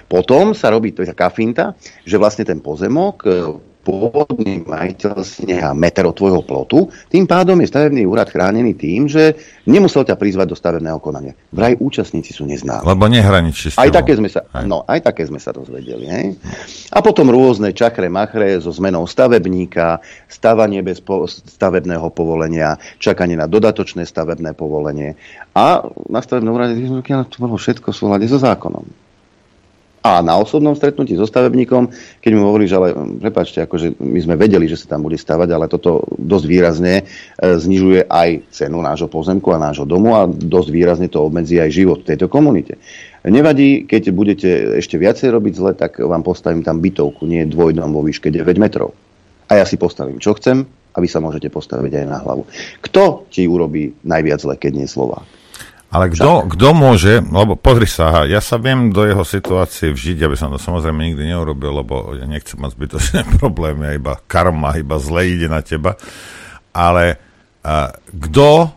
Potom 0.06 0.52
sa 0.52 0.68
robí 0.68 0.92
taká 0.92 1.32
finta, 1.32 1.72
že 2.04 2.20
vlastne 2.20 2.44
ten 2.44 2.60
pozemok 2.60 3.24
pôvodný 3.84 4.64
majiteľ 4.66 5.22
si 5.22 5.46
nechá 5.46 5.70
meter 5.76 6.08
od 6.08 6.16
tvojho 6.16 6.42
plotu, 6.42 6.90
tým 7.12 7.28
pádom 7.28 7.60
je 7.60 7.68
stavebný 7.68 8.08
úrad 8.08 8.32
chránený 8.32 8.74
tým, 8.74 9.06
že 9.06 9.36
nemusel 9.68 10.08
ťa 10.08 10.16
prizvať 10.16 10.50
do 10.50 10.56
stavebného 10.56 10.98
konania. 10.98 11.36
Vraj 11.52 11.76
účastníci 11.76 12.32
sú 12.32 12.48
neznámi. 12.48 12.82
Lebo 12.82 13.06
nehraničí 13.06 13.76
aj 13.76 13.90
také 13.92 14.16
sme 14.16 14.32
sa, 14.32 14.40
no, 14.64 14.88
aj 14.88 15.04
také 15.04 15.28
sme 15.28 15.36
sa 15.36 15.52
dozvedeli. 15.52 16.08
Hej? 16.08 16.26
A 16.88 17.04
potom 17.04 17.28
rôzne 17.28 17.76
čakre 17.76 18.08
machre 18.08 18.56
so 18.56 18.72
zmenou 18.72 19.04
stavebníka, 19.04 20.00
stavanie 20.30 20.80
bez 20.80 21.04
po- 21.04 21.28
stavebného 21.28 22.08
povolenia, 22.14 22.80
čakanie 22.96 23.36
na 23.36 23.44
dodatočné 23.44 24.08
stavebné 24.08 24.56
povolenie. 24.56 25.18
A 25.52 25.84
na 26.08 26.20
stavebnom 26.24 26.56
úrade 26.56 26.80
to 27.04 27.36
bolo 27.36 27.60
všetko 27.60 27.92
v 27.92 27.96
súlade 27.96 28.26
so 28.30 28.40
zákonom. 28.40 29.03
A 30.04 30.20
na 30.20 30.36
osobnom 30.36 30.76
stretnutí 30.76 31.16
so 31.16 31.24
stavebníkom, 31.24 31.88
keď 32.20 32.30
mu 32.36 32.52
hovoríš, 32.52 32.76
ale 32.76 32.92
hm, 32.92 33.24
prepačte, 33.24 33.64
akože 33.64 33.96
my 34.04 34.20
sme 34.20 34.36
vedeli, 34.36 34.68
že 34.68 34.76
sa 34.76 34.92
tam 34.92 35.08
bude 35.08 35.16
stavať, 35.16 35.48
ale 35.48 35.64
toto 35.64 36.04
dosť 36.20 36.44
výrazne 36.44 36.94
e, 37.00 37.04
znižuje 37.40 38.04
aj 38.12 38.52
cenu 38.52 38.84
nášho 38.84 39.08
pozemku 39.08 39.48
a 39.56 39.64
nášho 39.64 39.88
domu 39.88 40.12
a 40.12 40.28
dosť 40.28 40.68
výrazne 40.68 41.08
to 41.08 41.24
obmedzí 41.24 41.56
aj 41.56 41.72
život 41.72 42.04
v 42.04 42.12
tejto 42.12 42.28
komunite. 42.28 42.76
Nevadí, 43.24 43.88
keď 43.88 44.12
budete 44.12 44.50
ešte 44.84 45.00
viacej 45.00 45.32
robiť 45.32 45.52
zle, 45.56 45.72
tak 45.72 45.96
vám 45.96 46.20
postavím 46.20 46.60
tam 46.60 46.84
bytovku, 46.84 47.24
nie 47.24 47.48
dvojdom 47.48 47.88
vo 47.88 48.04
výške 48.04 48.28
9 48.28 48.60
metrov. 48.60 48.92
A 49.48 49.56
ja 49.56 49.64
si 49.64 49.80
postavím, 49.80 50.20
čo 50.20 50.36
chcem, 50.36 50.68
a 50.94 51.00
vy 51.00 51.08
sa 51.08 51.24
môžete 51.24 51.48
postaviť 51.48 52.04
aj 52.04 52.06
na 52.06 52.18
hlavu. 52.20 52.44
Kto 52.84 53.24
ti 53.32 53.48
urobí 53.48 53.96
najviac 54.04 54.44
zle, 54.44 54.54
keď 54.60 54.72
nie 54.84 54.88
Slovák? 54.88 55.43
Ale 55.94 56.10
kto, 56.10 56.50
kto 56.50 56.68
môže, 56.74 57.22
lebo 57.22 57.54
pozri 57.54 57.86
sa, 57.86 58.26
ja 58.26 58.42
sa 58.42 58.58
viem 58.58 58.90
do 58.90 59.06
jeho 59.06 59.22
situácie 59.22 59.94
vžiť, 59.94 60.26
aby 60.26 60.34
som 60.34 60.50
to 60.50 60.58
samozrejme 60.58 60.98
nikdy 60.98 61.30
neurobil, 61.30 61.70
lebo 61.70 62.18
ja 62.18 62.26
nechcem 62.26 62.58
mať 62.58 62.74
zbytočné 62.74 63.20
problémy, 63.38 63.94
iba 63.94 64.18
karma, 64.26 64.74
iba 64.74 64.98
zle 64.98 65.30
ide 65.30 65.46
na 65.46 65.62
teba. 65.62 65.94
Ale 66.74 67.14
a, 67.62 67.94
kto, 68.10 68.74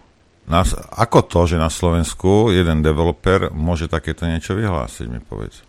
nás, 0.48 0.72
ako 0.78 1.20
to, 1.28 1.42
že 1.44 1.58
na 1.60 1.68
Slovensku 1.68 2.56
jeden 2.56 2.80
developer 2.80 3.52
môže 3.52 3.92
takéto 3.92 4.24
niečo 4.24 4.56
vyhlásiť, 4.56 5.06
mi 5.12 5.20
povedz. 5.20 5.67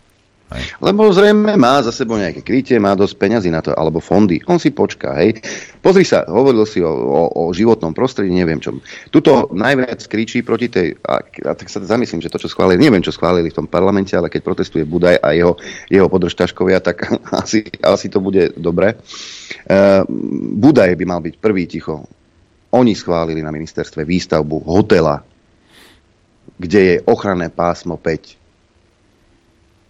Hej. 0.49 0.81
Lebo 0.81 1.13
zrejme 1.13 1.53
má 1.61 1.77
za 1.85 1.93
sebou 1.93 2.17
nejaké 2.17 2.41
krytie, 2.41 2.81
má 2.81 2.97
dosť 2.97 3.21
peňazí 3.21 3.53
na 3.53 3.61
to, 3.61 3.69
alebo 3.77 4.01
fondy. 4.01 4.41
On 4.49 4.57
si 4.57 4.73
počká, 4.73 5.13
hej. 5.21 5.37
Pozri 5.77 6.01
sa, 6.01 6.25
hovoril 6.25 6.65
si 6.65 6.81
o, 6.81 6.89
o, 6.89 7.21
o 7.29 7.43
životnom 7.53 7.93
prostredí, 7.93 8.33
neviem 8.33 8.57
čom. 8.57 8.81
Tuto 9.13 9.53
najviac 9.53 10.01
kričí 10.09 10.41
proti 10.41 10.73
tej, 10.73 10.97
a, 11.05 11.21
a 11.21 11.51
tak 11.53 11.69
sa 11.69 11.85
zamyslím, 11.85 12.25
že 12.25 12.33
to, 12.33 12.41
čo 12.41 12.49
schválili, 12.49 12.81
neviem, 12.81 13.05
čo 13.05 13.13
schválili 13.13 13.53
v 13.53 13.61
tom 13.61 13.69
parlamente, 13.69 14.17
ale 14.17 14.33
keď 14.33 14.41
protestuje 14.41 14.89
Budaj 14.89 15.21
a 15.21 15.37
jeho, 15.37 15.53
jeho 15.85 16.09
podržtaškovia, 16.09 16.81
tak 16.81 17.05
asi, 17.45 17.69
asi 17.85 18.09
to 18.09 18.17
bude 18.17 18.57
dobre. 18.57 18.97
Uh, 19.69 20.01
Budaj 20.57 20.97
by 20.97 21.05
mal 21.05 21.21
byť 21.21 21.37
prvý 21.37 21.69
ticho. 21.69 22.09
Oni 22.73 22.97
schválili 22.97 23.45
na 23.45 23.53
ministerstve 23.53 24.01
výstavbu 24.01 24.65
hotela, 24.65 25.21
kde 26.57 26.79
je 26.81 26.95
ochranné 27.05 27.53
pásmo 27.53 28.01
5 28.01 28.38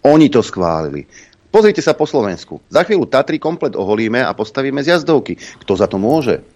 oni 0.06 0.32
to 0.32 0.40
schválili. 0.40 1.04
Pozrite 1.50 1.82
sa 1.82 1.98
po 1.98 2.06
Slovensku. 2.06 2.62
Za 2.70 2.86
chvíľu 2.86 3.10
Tatry 3.10 3.42
komplet 3.42 3.74
oholíme 3.74 4.22
a 4.22 4.30
postavíme 4.30 4.86
zjazdovky. 4.86 5.34
Kto 5.66 5.72
za 5.74 5.90
to 5.90 5.98
môže? 5.98 6.46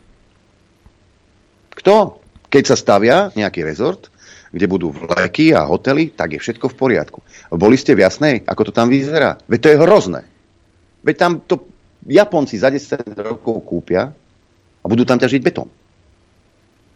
Kto? 1.74 2.22
Keď 2.46 2.62
sa 2.70 2.76
stavia 2.78 3.35
nejaký 3.35 3.66
rezort, 3.66 4.14
kde 4.54 4.70
budú 4.70 4.94
vleky 4.94 5.50
a 5.50 5.66
hotely, 5.66 6.14
tak 6.14 6.38
je 6.38 6.38
všetko 6.38 6.70
v 6.70 6.78
poriadku. 6.78 7.18
Boli 7.50 7.74
ste 7.74 7.98
v 7.98 8.07
jasnej, 8.07 8.46
ako 8.46 8.70
to 8.70 8.72
tam 8.72 8.87
vyzerá? 8.87 9.42
Veď 9.50 9.59
to 9.59 9.68
je 9.74 9.83
hrozné. 9.83 10.22
Veď 11.02 11.16
tam 11.18 11.33
to 11.42 11.66
Japonci 12.07 12.54
za 12.62 12.70
10 12.70 13.18
rokov 13.18 13.66
kúpia 13.66 14.14
a 14.78 14.85
budú 14.87 15.02
tam 15.02 15.18
ťažiť 15.18 15.42
betón. 15.42 15.66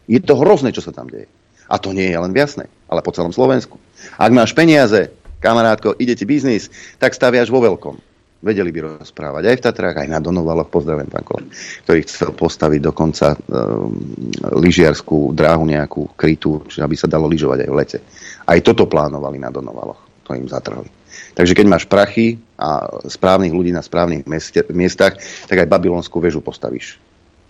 Je 0.06 0.22
to 0.22 0.38
hrozné, 0.38 0.70
čo 0.70 0.86
sa 0.86 0.94
tam 0.94 1.10
deje. 1.10 1.26
A 1.68 1.76
to 1.76 1.92
nie 1.92 2.08
je 2.08 2.16
len 2.16 2.32
v 2.32 2.40
jasnej, 2.40 2.70
ale 2.88 3.04
po 3.04 3.12
celom 3.12 3.34
Slovensku. 3.34 3.76
Ak 4.16 4.32
máš 4.32 4.54
peniaze, 4.56 5.12
kamarátko, 5.40 5.94
ide 5.98 6.14
ti 6.18 6.24
biznis, 6.28 6.70
tak 6.98 7.14
staviaš 7.14 7.50
vo 7.50 7.62
veľkom. 7.62 8.08
Vedeli 8.38 8.70
by 8.70 9.02
rozprávať 9.02 9.50
aj 9.50 9.56
v 9.58 9.64
Tatrách, 9.66 9.96
aj 9.98 10.08
na 10.14 10.22
Donovaloch, 10.22 10.70
pozdravujem 10.70 11.10
pán 11.10 11.26
Kol, 11.26 11.50
ktorý 11.82 12.00
chcel 12.06 12.30
postaviť 12.38 12.80
dokonca 12.86 13.34
e, 13.34 13.38
lyžiarskú 14.54 15.34
dráhu 15.34 15.66
nejakú 15.66 16.14
krytú, 16.14 16.62
čiže 16.70 16.86
aby 16.86 16.94
sa 16.94 17.10
dalo 17.10 17.26
lyžovať 17.26 17.66
aj 17.66 17.70
v 17.70 17.74
lete. 17.74 17.98
Aj 18.46 18.58
toto 18.62 18.86
plánovali 18.86 19.42
na 19.42 19.50
Donovaloch, 19.50 19.98
to 20.22 20.38
im 20.38 20.46
zatrhli. 20.46 20.86
Takže 21.34 21.50
keď 21.50 21.66
máš 21.66 21.90
prachy 21.90 22.38
a 22.54 22.86
správnych 23.10 23.50
ľudí 23.50 23.74
na 23.74 23.82
správnych 23.82 24.22
miestach, 24.70 25.18
tak 25.50 25.58
aj 25.58 25.66
babylonskú 25.66 26.22
väžu 26.22 26.38
postavíš 26.38 27.02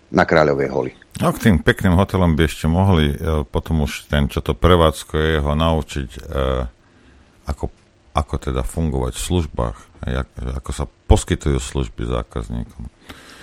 na 0.08 0.24
Kráľovej 0.24 0.68
holi. 0.72 0.92
No 1.20 1.36
k 1.36 1.52
tým 1.52 1.60
pekným 1.60 2.00
hotelom 2.00 2.32
by 2.32 2.48
ešte 2.48 2.64
mohli 2.64 3.12
e, 3.12 3.44
potom 3.44 3.84
už 3.84 4.08
ten, 4.08 4.24
čo 4.32 4.40
to 4.40 4.56
prevádzkuje, 4.56 5.44
ho 5.44 5.52
naučiť 5.52 6.10
e, 6.16 6.20
ako 7.44 7.64
ako 8.18 8.50
teda 8.50 8.66
fungovať 8.66 9.14
v 9.14 9.24
službách, 9.30 9.76
ako 10.58 10.70
sa 10.74 10.84
poskytujú 11.06 11.58
služby 11.62 12.02
zákazníkom. 12.10 12.90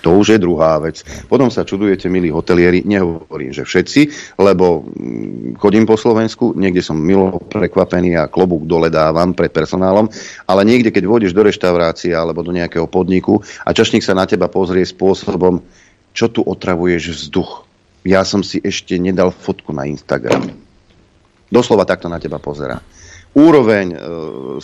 To 0.04 0.22
už 0.22 0.36
je 0.36 0.38
druhá 0.38 0.78
vec. 0.78 1.02
Potom 1.26 1.50
sa 1.50 1.66
čudujete, 1.66 2.06
milí 2.06 2.30
hotelieri, 2.30 2.86
nehovorím, 2.86 3.50
že 3.50 3.66
všetci, 3.66 4.00
lebo 4.38 4.86
mm, 4.86 5.58
chodím 5.58 5.82
po 5.82 5.98
Slovensku, 5.98 6.54
niekde 6.54 6.78
som 6.78 6.94
milo 6.94 7.42
prekvapený 7.42 8.14
a 8.14 8.30
klobúk 8.30 8.70
dole 8.70 8.86
dávam 8.86 9.34
pred 9.34 9.50
personálom, 9.50 10.06
ale 10.46 10.62
niekde, 10.62 10.94
keď 10.94 11.10
vôjdeš 11.10 11.34
do 11.34 11.42
reštaurácie 11.42 12.14
alebo 12.14 12.46
do 12.46 12.54
nejakého 12.54 12.86
podniku 12.86 13.42
a 13.66 13.74
čašník 13.74 14.04
sa 14.04 14.14
na 14.14 14.30
teba 14.30 14.46
pozrie 14.46 14.86
spôsobom, 14.86 15.58
čo 16.14 16.30
tu 16.30 16.46
otravuješ 16.46 17.02
vzduch. 17.10 17.66
Ja 18.06 18.22
som 18.22 18.46
si 18.46 18.62
ešte 18.62 18.94
nedal 19.02 19.34
fotku 19.34 19.74
na 19.74 19.90
Instagram. 19.90 20.54
Doslova 21.50 21.82
takto 21.82 22.06
na 22.06 22.22
teba 22.22 22.38
pozerá 22.38 22.78
úroveň 23.36 23.86
e, 23.92 23.98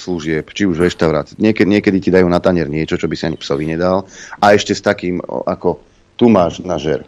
služieb, 0.01 0.49
či 0.57 0.65
už 0.65 0.81
reštaurácie. 0.81 1.37
Niekedy, 1.37 1.69
niekedy 1.69 1.99
ti 2.01 2.09
dajú 2.09 2.25
na 2.25 2.41
tanier 2.41 2.73
niečo, 2.73 2.97
čo 2.97 3.05
by 3.05 3.15
si 3.15 3.29
ani 3.29 3.37
psovi 3.37 3.69
nedal. 3.69 4.09
A 4.41 4.57
ešte 4.57 4.73
s 4.73 4.81
takým, 4.81 5.21
ako 5.21 5.85
tu 6.17 6.33
máš 6.33 6.65
na 6.65 6.81
žer. 6.81 7.05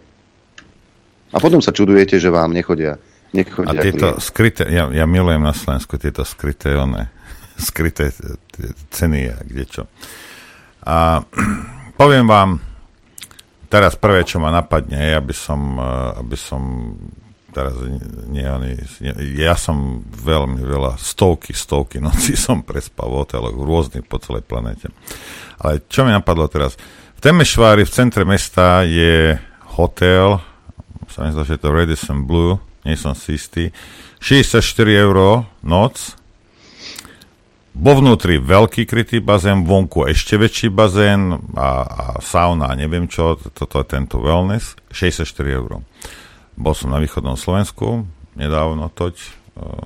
A 1.33 1.41
potom 1.41 1.65
sa 1.65 1.73
čudujete, 1.73 2.21
že 2.21 2.29
vám 2.29 2.53
nechodia, 2.53 3.01
nechodia 3.33 3.73
A 3.73 3.81
tieto 3.81 4.13
klient. 4.13 4.21
skryté, 4.21 4.63
ja, 4.69 4.93
ja 4.93 5.09
milujem 5.09 5.41
na 5.41 5.57
Slovensku 5.57 5.97
tieto 5.97 6.21
skryté, 6.29 6.77
one, 6.77 7.09
skryté 7.57 8.13
ceny 8.93 9.33
a 9.33 9.37
kde 9.41 9.65
čo. 9.65 9.83
A 10.85 11.25
poviem 12.01 12.29
vám, 12.29 12.61
teraz 13.73 13.97
prvé, 13.97 14.29
čo 14.29 14.37
ma 14.37 14.53
napadne, 14.53 15.17
aby 15.17 15.33
som, 15.33 15.81
e, 15.81 15.93
aby 16.21 16.37
som 16.37 16.93
teraz 17.55 17.79
nie, 18.27 18.43
nie, 18.43 18.75
ja 19.39 19.55
som 19.55 20.03
veľmi 20.03 20.59
veľa, 20.67 20.99
stovky, 20.99 21.55
stovky 21.55 22.03
nocí 22.03 22.35
som 22.47 22.67
prespal 22.67 23.07
v 23.07 23.23
hoteloch 23.23 23.55
rôznych 23.55 24.03
po 24.05 24.19
celej 24.19 24.43
planete. 24.43 24.91
Ale 25.63 25.87
čo 25.87 26.03
mi 26.03 26.11
napadlo 26.11 26.51
teraz? 26.51 26.75
V 27.15 27.21
Temešvári 27.23 27.87
v 27.87 27.95
centre 27.95 28.27
mesta 28.27 28.83
je 28.83 29.39
hotel, 29.79 30.43
sa 31.07 31.23
mi 31.23 31.31
zdá, 31.31 31.47
že 31.47 31.55
je 31.57 31.63
to 31.63 31.71
Radisson 31.71 32.27
Blue, 32.27 32.59
nie 32.83 32.99
som 32.99 33.15
si 33.15 33.39
istý, 33.39 33.71
64 34.19 34.61
eur 34.91 35.47
noc, 35.63 36.19
vo 37.75 37.93
vnútri 37.99 38.39
veľký 38.39 38.87
krytý 38.87 39.19
bazén, 39.19 39.67
vonku 39.67 40.07
ešte 40.07 40.39
väčší 40.39 40.71
bazén 40.71 41.35
a, 41.59 41.83
a 41.83 42.05
sauna 42.23 42.71
neviem 42.79 43.11
čo, 43.11 43.35
toto 43.51 43.83
je 43.83 43.87
tento 43.91 44.23
wellness, 44.23 44.79
64 44.95 45.59
eur. 45.59 45.83
Bol 46.55 46.75
som 46.75 46.95
na 46.95 47.03
východnom 47.03 47.35
Slovensku, 47.35 48.07
nedávno 48.39 48.91
toť. 48.91 49.15
Eh, 49.59 49.85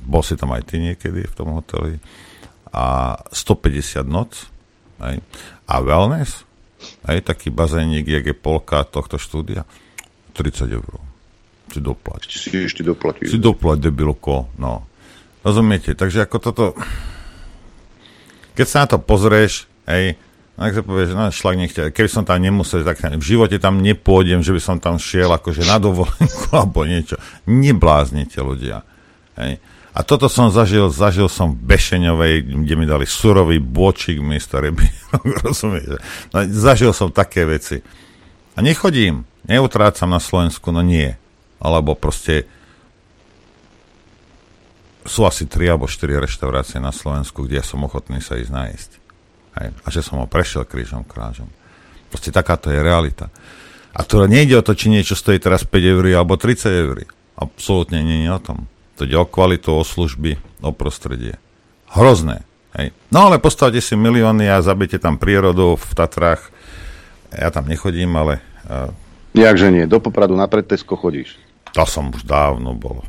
bol 0.00 0.24
si 0.24 0.36
tam 0.36 0.56
aj 0.56 0.64
ty 0.64 0.80
niekedy 0.80 1.28
v 1.28 1.36
tom 1.36 1.52
hoteli. 1.56 2.00
A 2.72 3.16
150 3.32 4.06
noc. 4.08 4.48
Hej. 5.00 5.20
A 5.64 5.74
wellness, 5.80 6.44
hej, 7.08 7.24
taký 7.24 7.48
bazénik, 7.48 8.04
jak 8.04 8.24
je 8.24 8.36
polka 8.36 8.84
tohto 8.84 9.16
štúdia, 9.16 9.64
30 10.36 10.68
eur. 10.76 10.92
Si 11.72 11.80
doplať. 11.80 12.20
Si 12.28 12.50
ešte 12.52 12.84
doplať. 12.84 13.24
Si 13.24 13.40
doplať, 13.40 13.78
debilko, 13.88 14.52
no. 14.60 14.84
Rozumiete? 15.40 15.96
Takže 15.96 16.28
ako 16.28 16.36
toto... 16.42 16.64
Keď 18.52 18.66
sa 18.66 18.84
na 18.84 18.86
to 18.92 18.98
pozrieš, 19.00 19.64
hej, 19.88 20.20
a 20.60 20.68
tak 20.68 20.76
sa 20.76 20.84
povie, 20.84 21.08
že 21.08 21.16
no, 21.16 21.32
šlak 21.32 21.56
nechťa, 21.56 21.88
keby 21.88 22.08
som 22.12 22.28
tam 22.28 22.36
nemusel, 22.36 22.84
tak 22.84 23.00
v 23.00 23.24
živote 23.24 23.56
tam 23.56 23.80
nepôjdem, 23.80 24.44
že 24.44 24.52
by 24.52 24.60
som 24.60 24.76
tam 24.76 25.00
šiel 25.00 25.32
akože 25.32 25.64
na 25.64 25.80
dovolenku 25.80 26.52
alebo 26.60 26.84
niečo. 26.84 27.16
Nebláznite 27.48 28.44
ľudia. 28.44 28.84
Hej. 29.40 29.56
A 29.96 30.04
toto 30.04 30.28
som 30.28 30.52
zažil, 30.52 30.92
zažil 30.92 31.32
som 31.32 31.56
v 31.56 31.64
Bešeňovej, 31.64 32.44
kde 32.60 32.74
mi 32.76 32.84
dali 32.84 33.08
surový 33.08 33.56
bočík 33.56 34.20
miesto 34.20 34.60
ryby. 34.60 34.84
Rozumieš? 35.48 35.96
No, 36.36 36.44
zažil 36.52 36.92
som 36.92 37.08
také 37.08 37.48
veci. 37.48 37.80
A 38.52 38.60
nechodím, 38.60 39.24
neutrácam 39.48 40.12
na 40.12 40.20
Slovensku, 40.20 40.68
no 40.76 40.84
nie. 40.84 41.16
Alebo 41.56 41.96
proste 41.96 42.44
sú 45.08 45.24
asi 45.24 45.48
3 45.48 45.72
alebo 45.72 45.88
4 45.88 46.20
reštaurácie 46.20 46.84
na 46.84 46.92
Slovensku, 46.92 47.48
kde 47.48 47.58
ja 47.58 47.64
som 47.64 47.80
ochotný 47.80 48.20
sa 48.20 48.36
ísť 48.36 48.52
nájsť. 48.52 48.99
Hej. 49.60 49.70
A 49.84 49.88
že 49.92 50.00
som 50.00 50.18
ho 50.18 50.26
prešiel 50.26 50.64
krížom 50.64 51.04
krážom. 51.04 51.46
Proste 52.08 52.32
takáto 52.32 52.72
je 52.72 52.80
realita. 52.80 53.28
A 53.92 54.02
to 54.02 54.24
nejde 54.24 54.58
o 54.58 54.64
to, 54.64 54.72
či 54.72 54.88
niečo 54.88 55.14
stojí 55.14 55.36
teraz 55.38 55.62
5 55.62 55.76
eur 55.76 56.04
alebo 56.16 56.40
30 56.40 56.66
eur. 56.72 57.04
Absolútne 57.36 58.00
nie 58.00 58.26
je 58.26 58.30
o 58.32 58.40
tom. 58.40 58.58
To 58.98 59.04
ide 59.04 59.16
o 59.16 59.28
kvalitu, 59.28 59.72
o 59.72 59.84
služby, 59.84 60.40
o 60.64 60.70
prostredie. 60.72 61.36
Hrozné. 61.92 62.44
Hej. 62.78 62.94
No 63.10 63.28
ale 63.28 63.42
postavte 63.42 63.82
si 63.82 63.98
milióny 63.98 64.46
a 64.46 64.62
zabite 64.62 65.00
tam 65.00 65.18
prírodu 65.18 65.74
v 65.74 65.90
Tatrách. 65.96 66.52
Ja 67.34 67.50
tam 67.50 67.66
nechodím, 67.66 68.14
ale... 68.14 68.38
Uh... 68.66 68.94
Jakže 69.34 69.70
nie? 69.70 69.86
Do 69.86 69.98
Popradu 69.98 70.34
na 70.38 70.46
predtesko 70.46 70.94
chodíš? 70.94 71.38
To 71.74 71.86
som 71.86 72.10
už 72.10 72.26
dávno 72.26 72.74
bol. 72.74 73.02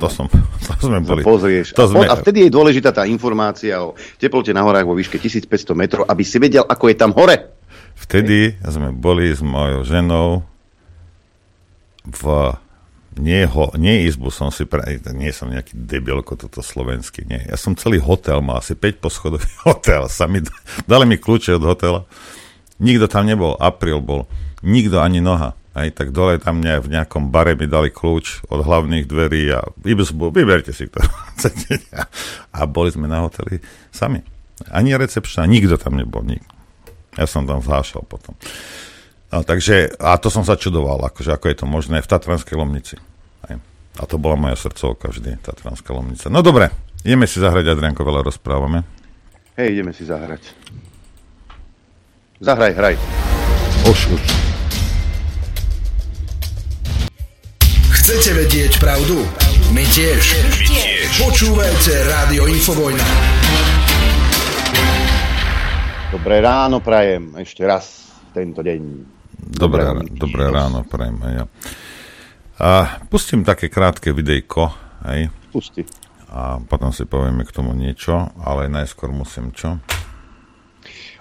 To, 0.00 0.08
som, 0.08 0.26
to 0.66 0.72
sme 0.80 1.00
boli. 1.04 1.20
Pozrieš. 1.20 1.76
To 1.76 1.90
sme... 1.90 2.08
A 2.08 2.16
vtedy 2.16 2.48
je 2.48 2.50
dôležitá 2.52 2.92
tá 2.94 3.04
informácia 3.04 3.76
o 3.82 3.92
teplote 4.16 4.54
na 4.56 4.64
horách 4.64 4.88
vo 4.88 4.96
výške 4.96 5.20
1500 5.20 5.48
metrov, 5.76 6.04
aby 6.08 6.22
si 6.24 6.40
vedel, 6.40 6.64
ako 6.64 6.84
je 6.88 6.96
tam 6.96 7.12
hore. 7.12 7.52
Vtedy 7.98 8.56
sme 8.64 8.90
boli 8.90 9.30
s 9.30 9.44
mojou 9.44 9.84
ženou 9.84 10.28
v 12.08 12.22
nie, 13.12 13.44
ho, 13.44 13.68
nie 13.76 14.08
izbu 14.08 14.32
som 14.32 14.48
si, 14.48 14.64
pre, 14.64 14.80
nie 15.12 15.36
som 15.36 15.52
nejaký 15.52 15.76
debilko 15.76 16.32
toto 16.32 16.64
slovenský, 16.64 17.28
nie. 17.28 17.44
Ja 17.44 17.60
som 17.60 17.76
celý 17.76 18.00
hotel, 18.00 18.40
mal 18.40 18.64
asi 18.64 18.72
5 18.72 19.04
poschodový 19.04 19.48
hotel, 19.68 20.08
sami, 20.08 20.40
dali 20.88 21.04
mi 21.04 21.20
kľúče 21.20 21.60
od 21.60 21.64
hotela. 21.68 22.00
Nikto 22.80 23.12
tam 23.12 23.28
nebol, 23.28 23.52
apríl 23.60 24.00
bol, 24.00 24.24
nikto 24.64 25.04
ani 25.04 25.20
noha. 25.20 25.52
Aj 25.72 25.88
tak 25.88 26.12
dole 26.12 26.36
tam 26.36 26.60
ne, 26.60 26.76
v 26.84 26.92
nejakom 26.92 27.32
bare 27.32 27.56
mi 27.56 27.64
dali 27.64 27.88
kľúč 27.88 28.44
od 28.52 28.60
hlavných 28.60 29.08
dverí 29.08 29.48
a 29.56 29.64
vyberte 29.80 30.76
si, 30.76 30.84
ktorú 30.84 31.08
chcete. 31.36 31.80
A 32.56 32.68
boli 32.68 32.92
sme 32.92 33.08
na 33.08 33.24
hoteli 33.24 33.64
sami. 33.88 34.20
Ani 34.68 34.92
recepčná, 34.92 35.48
nikto 35.48 35.80
tam 35.80 35.96
nebol, 35.96 36.20
nik. 36.20 36.44
Ja 37.16 37.24
som 37.24 37.48
tam 37.48 37.64
zhášal 37.64 38.04
potom. 38.04 38.36
No, 39.32 39.40
takže, 39.40 39.96
a 39.96 40.20
to 40.20 40.28
som 40.28 40.44
sa 40.44 40.60
čudoval, 40.60 41.00
akože, 41.08 41.32
ako 41.32 41.48
je 41.48 41.56
to 41.56 41.64
možné 41.64 42.04
v 42.04 42.10
Tatranskej 42.12 42.52
Lomnici. 42.52 43.00
Aj. 43.48 43.56
A 43.96 44.02
to 44.04 44.20
bola 44.20 44.36
moja 44.36 44.60
srdcovka 44.60 45.08
vždy, 45.08 45.40
Tatranská 45.40 45.96
Lomnica. 45.96 46.28
No 46.28 46.44
dobre, 46.44 46.68
ideme 47.00 47.24
si 47.24 47.40
zahrať, 47.40 47.64
Adrianko, 47.64 48.04
veľa 48.04 48.28
rozprávame. 48.28 48.84
Hej, 49.56 49.80
ideme 49.80 49.96
si 49.96 50.04
zahrať. 50.04 50.52
Zahraj, 52.44 52.76
hraj. 52.76 52.94
Už, 53.88 54.12
už. 54.12 54.51
Chcete 58.02 58.34
vedieť 58.34 58.82
pravdu? 58.82 59.22
My 59.70 59.86
tiež. 59.86 60.34
My 60.42 60.58
tiež. 60.66 61.22
Počúvajte 61.22 62.02
Rádio 62.10 62.50
Infovojna. 62.50 63.06
Dobré 66.10 66.42
ráno 66.42 66.82
prajem 66.82 67.38
ešte 67.38 67.62
raz 67.62 68.10
tento 68.34 68.58
deň. 68.58 69.06
Dobré, 69.54 69.86
dobré, 69.86 70.18
dobré 70.18 70.44
ráno, 70.50 70.82
prajem 70.82 71.14
aj 71.14 71.30
ja. 71.30 71.44
A 72.58 72.70
pustím 73.06 73.46
také 73.46 73.70
krátke 73.70 74.10
videjko, 74.10 74.74
hej. 75.06 75.30
Pusti. 75.54 75.86
A 76.26 76.58
potom 76.58 76.90
si 76.90 77.06
povieme 77.06 77.46
k 77.46 77.54
tomu 77.54 77.70
niečo, 77.70 78.34
ale 78.42 78.66
najskôr 78.66 79.14
musím 79.14 79.54
čo? 79.54 79.78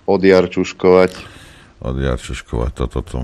Odjarčuškovať. 0.09 1.13
Odjarčuškovať 1.77 2.71
toto 2.73 3.05
tu. 3.05 3.21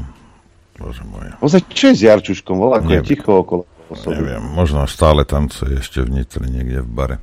Bože 0.77 1.03
môj. 1.03 1.33
Ozaj, 1.41 1.61
čo 1.73 1.91
je 1.91 1.95
s 1.97 2.01
Jarčuškom? 2.05 2.55
Volá, 2.57 2.79
ako 2.79 2.91
je 2.93 3.01
ticho 3.03 3.31
okolo 3.33 3.63
osoby. 3.89 4.21
Neviem, 4.21 4.43
možno 4.53 4.85
stále 4.85 5.25
tancuje 5.25 5.81
ešte 5.81 6.05
v 6.05 6.21
Nitri, 6.21 6.45
niekde 6.47 6.85
v 6.85 6.89
bare. 6.89 7.17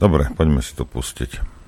Dobre, 0.00 0.32
poďme 0.32 0.64
si 0.64 0.72
to 0.72 0.88
pustiť 0.88 1.59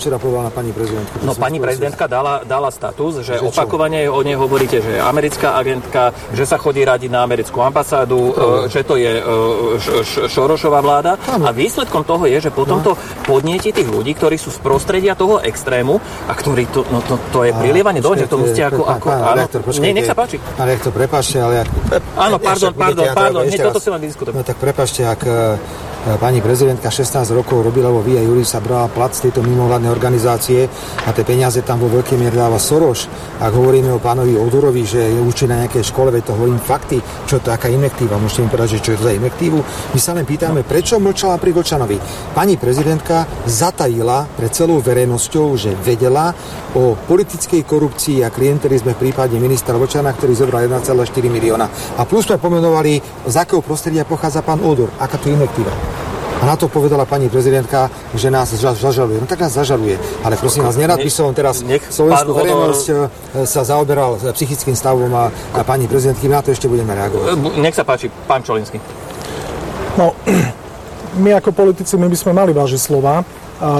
včera 0.00 0.16
povedala 0.16 0.48
pani 0.48 0.72
prezidentka? 0.72 1.20
No 1.20 1.36
pani 1.36 1.60
prezidentka 1.60 2.08
dala, 2.08 2.40
dala 2.48 2.72
status, 2.72 3.20
že, 3.20 3.36
že 3.36 3.44
opakovane 3.44 4.08
o 4.08 4.24
nej 4.24 4.32
hovoríte, 4.32 4.80
že 4.80 4.96
je 4.96 5.00
americká 5.04 5.60
agentka, 5.60 6.16
že 6.32 6.48
sa 6.48 6.56
chodí 6.56 6.80
radiť 6.80 7.12
na 7.12 7.20
americkú 7.20 7.60
ambasádu, 7.60 8.32
no. 8.32 8.64
že 8.64 8.80
to 8.80 8.96
je 8.96 9.20
e, 9.20 9.22
Šorošová 10.32 10.80
vláda. 10.80 11.20
Ano. 11.28 11.44
A 11.44 11.52
výsledkom 11.52 12.08
toho 12.08 12.24
je, 12.24 12.40
že 12.40 12.48
potom 12.48 12.80
no. 12.80 12.84
to 12.90 12.92
podnieti 13.28 13.76
tých 13.76 13.92
ľudí, 13.92 14.16
ktorí 14.16 14.40
sú 14.40 14.48
z 14.48 14.58
prostredia 14.64 15.12
toho 15.12 15.44
extrému 15.44 16.00
a 16.00 16.32
ktorí 16.32 16.72
to, 16.72 16.88
no, 16.88 17.04
to, 17.04 17.20
to 17.28 17.44
je 17.44 17.52
prilievanie 17.52 18.00
do 18.00 18.16
že 18.16 18.24
to 18.24 18.40
musíte 18.40 18.72
ako... 18.72 18.88
ako 18.88 19.06
pán, 19.06 19.20
áno, 19.22 19.40
rektor, 19.44 19.60
počkajte, 19.60 19.92
nech 19.92 20.08
sa 20.08 20.16
páči. 20.16 20.36
Pán 20.40 20.66
rektor, 20.66 20.90
prepáčte, 20.96 21.36
ale... 21.44 21.54
Áno, 22.16 22.36
pardon, 22.40 22.72
pardon, 22.72 23.04
pardon, 23.12 23.42
hneď 23.44 23.60
toto 23.68 23.80
si 23.80 23.92
len 23.92 24.00
vydiskutovať. 24.00 24.34
No 24.34 24.42
tak 24.42 24.56
prepáčte, 24.56 25.04
ak 25.04 25.20
E, 26.00 26.16
pani 26.16 26.40
prezidentka 26.40 26.88
16 26.88 27.28
rokov 27.36 27.60
robila 27.60 27.92
vo 27.92 28.00
Via 28.00 28.24
Juris 28.24 28.56
sa 28.56 28.64
brala 28.64 28.88
plat 28.88 29.12
z 29.12 29.28
tejto 29.28 29.44
mimovládnej 29.44 29.89
organizácie 29.90 30.70
a 31.04 31.10
tie 31.10 31.26
peniaze 31.26 31.60
tam 31.66 31.82
vo 31.82 31.90
veľkej 31.90 32.16
miere 32.16 32.38
dáva 32.38 32.62
Soros. 32.62 33.10
Ak 33.42 33.52
hovoríme 33.52 33.90
o 33.90 34.00
pánovi 34.00 34.38
Odurovi, 34.38 34.86
že 34.86 35.12
je 35.12 35.20
učí 35.20 35.50
na 35.50 35.66
nejakej 35.66 35.84
škole, 35.90 36.14
veď 36.14 36.30
to 36.30 36.36
hovorím 36.38 36.62
fakty, 36.62 37.02
čo 37.26 37.42
to 37.42 37.50
aká 37.50 37.66
invektíva. 37.66 38.16
Môžete 38.16 38.46
mi 38.46 38.52
povedať, 38.52 38.78
že 38.78 38.84
čo 38.86 38.90
je 38.94 38.98
to 39.02 39.06
za 39.10 39.16
invektívu? 39.16 39.58
My 39.92 39.98
sa 39.98 40.14
len 40.14 40.24
pýtame, 40.24 40.62
prečo 40.62 41.02
mlčala 41.02 41.36
pri 41.36 41.50
Gočanovi. 41.50 41.98
Pani 42.32 42.54
prezidentka 42.54 43.26
zatajila 43.44 44.30
pred 44.38 44.52
celou 44.54 44.78
verejnosťou, 44.78 45.46
že 45.58 45.74
vedela 45.74 46.30
o 46.78 46.94
politickej 46.94 47.66
korupcii 47.66 48.22
a 48.22 48.30
klientelizme 48.30 48.94
v 48.94 49.10
prípade 49.10 49.34
ministra 49.40 49.74
Vočana, 49.74 50.14
ktorý 50.14 50.32
zobral 50.38 50.70
1,4 50.70 50.94
milióna. 51.26 51.66
A 51.98 52.06
plus 52.06 52.30
sme 52.30 52.38
pomenovali, 52.38 53.02
z 53.26 53.34
akého 53.34 53.64
prostredia 53.64 54.06
pochádza 54.06 54.44
pán 54.46 54.62
Odor. 54.62 54.92
Aká 55.02 55.18
to 55.18 55.32
je 55.32 55.34
invektíva. 55.34 55.74
A 56.40 56.48
na 56.48 56.56
to 56.56 56.72
povedala 56.72 57.04
pani 57.04 57.28
prezidentka, 57.28 57.92
že 58.16 58.32
nás 58.32 58.48
zažaluje. 58.56 59.20
No 59.20 59.28
tak 59.28 59.44
nás 59.44 59.52
zažaluje. 59.52 60.00
Ale 60.24 60.40
prosím 60.40 60.64
vás, 60.64 60.80
nerad 60.80 60.96
by 60.96 61.12
som 61.12 61.36
teraz 61.36 61.60
slovenskú 61.92 62.32
verejnosť 62.32 62.84
e, 62.88 62.94
sa 63.44 63.60
zaoberal 63.60 64.16
psychickým 64.32 64.72
stavom 64.72 65.12
a, 65.12 65.28
a 65.52 65.60
pani 65.60 65.84
prezidentky. 65.84 66.32
Na 66.32 66.40
to 66.40 66.56
ešte 66.56 66.64
budeme 66.64 66.96
reagovať. 66.96 67.36
E, 67.36 67.60
nech 67.60 67.76
sa 67.76 67.84
páči, 67.84 68.08
pán 68.24 68.40
Čolinsky. 68.40 68.80
No, 70.00 70.16
my 71.24 71.36
ako 71.36 71.52
politici, 71.52 72.00
my 72.00 72.08
by 72.08 72.16
sme 72.16 72.32
mali 72.32 72.56
vážiť 72.56 72.80
slova, 72.80 73.20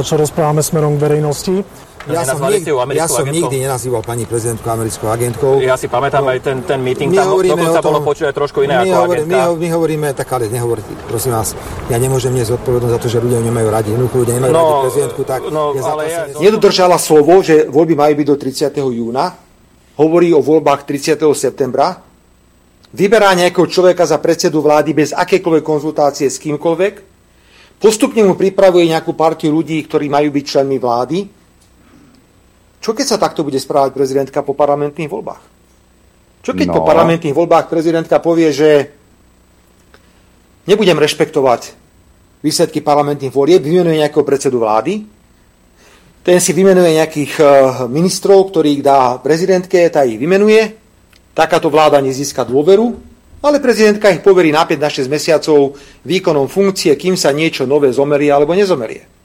čo 0.04 0.20
rozprávame 0.20 0.60
smerom 0.60 1.00
k 1.00 1.02
verejnosti. 1.08 1.64
Ja 2.08 2.24
som, 2.24 2.40
nikdy, 2.40 2.72
ja 2.96 3.04
som 3.04 3.28
nikdy 3.28 3.68
nenazýval 3.68 4.00
pani 4.00 4.24
prezidentku 4.24 4.64
americkou 4.64 5.12
agentkou. 5.12 5.60
Ja 5.60 5.76
si 5.76 5.84
pamätám 5.84 6.24
no, 6.24 6.32
aj 6.32 6.40
ten, 6.40 6.56
ten 6.64 6.80
meeting, 6.80 7.12
tam 7.12 7.36
dokonca 7.36 7.84
tom, 7.84 7.92
bolo 7.92 8.00
počuť 8.00 8.32
trošku 8.32 8.64
iné 8.64 8.80
my 8.80 8.88
ako 8.88 8.96
hovor, 9.04 9.16
agentka. 9.20 9.36
My, 9.36 9.60
my 9.60 9.68
hovoríme, 9.68 10.08
tak 10.16 10.28
ale 10.32 10.48
nehovorte, 10.48 10.88
prosím 11.04 11.36
vás, 11.36 11.52
ja 11.92 12.00
nemôžem 12.00 12.32
dnes 12.32 12.48
zodpovednosť 12.48 12.92
za 12.96 13.00
to, 13.04 13.08
že 13.12 13.20
ľudia 13.20 13.44
nemajú 13.44 13.68
radi. 13.68 13.88
Jednoducho 13.92 14.16
ľudia 14.16 14.34
nemajú 14.40 14.52
no, 14.56 14.56
radi 14.64 14.74
prezidentku, 14.88 15.20
tak 15.28 15.40
no, 15.52 15.76
je 15.76 15.80
ale 15.84 16.02
ja, 16.08 16.22
Nedodržala 16.40 16.96
slovo, 16.96 17.44
že 17.44 17.68
voľby 17.68 17.92
majú 17.92 18.12
byť 18.16 18.26
do 18.32 18.36
30. 18.40 18.96
júna, 18.96 19.24
hovorí 20.00 20.32
o 20.32 20.40
voľbách 20.40 20.88
30. 20.88 21.20
septembra, 21.36 22.00
vyberá 22.96 23.36
nejakého 23.36 23.68
človeka 23.68 24.08
za 24.08 24.16
predsedu 24.16 24.64
vlády 24.64 24.96
bez 24.96 25.12
akékoľvek 25.12 25.64
konzultácie 25.68 26.32
s 26.32 26.40
kýmkoľvek, 26.40 26.94
postupne 27.76 28.24
mu 28.24 28.40
pripravuje 28.40 28.88
nejakú 28.88 29.12
partiu 29.12 29.52
ľudí, 29.52 29.84
ktorí 29.84 30.08
majú 30.08 30.32
byť 30.32 30.44
členmi 30.48 30.80
vlády, 30.80 31.39
čo 32.80 32.96
keď 32.96 33.06
sa 33.06 33.20
takto 33.20 33.44
bude 33.44 33.60
správať 33.60 33.92
prezidentka 33.92 34.40
po 34.40 34.56
parlamentných 34.56 35.12
voľbách? 35.12 35.42
Čo 36.40 36.56
keď 36.56 36.72
no. 36.72 36.74
po 36.80 36.82
parlamentných 36.88 37.36
voľbách 37.36 37.68
prezidentka 37.68 38.16
povie, 38.24 38.48
že 38.48 38.88
nebudem 40.64 40.96
rešpektovať 40.96 41.76
výsledky 42.40 42.80
parlamentných 42.80 43.32
volieb, 43.32 43.60
vymenuje 43.60 44.00
nejakého 44.00 44.24
predsedu 44.24 44.64
vlády, 44.64 45.04
ten 46.20 46.40
si 46.40 46.52
vymenuje 46.56 47.00
nejakých 47.00 47.32
eh, 47.40 47.48
ministrov, 47.88 48.48
ktorých 48.52 48.80
dá 48.80 49.20
prezidentke, 49.20 49.84
tá 49.92 50.04
ich 50.08 50.16
vymenuje, 50.16 50.76
takáto 51.36 51.68
vláda 51.68 52.00
nezíska 52.00 52.44
dôveru, 52.48 52.96
ale 53.40 53.56
prezidentka 53.60 54.12
ich 54.12 54.20
poverí 54.24 54.52
na 54.52 54.68
5 54.68 54.76
na 54.76 54.88
6 54.92 55.08
mesiacov 55.08 55.76
výkonom 56.04 56.48
funkcie, 56.48 56.92
kým 56.96 57.16
sa 57.16 57.32
niečo 57.32 57.64
nové 57.64 57.88
zomerie 57.92 58.28
alebo 58.28 58.52
nezomerie. 58.52 59.19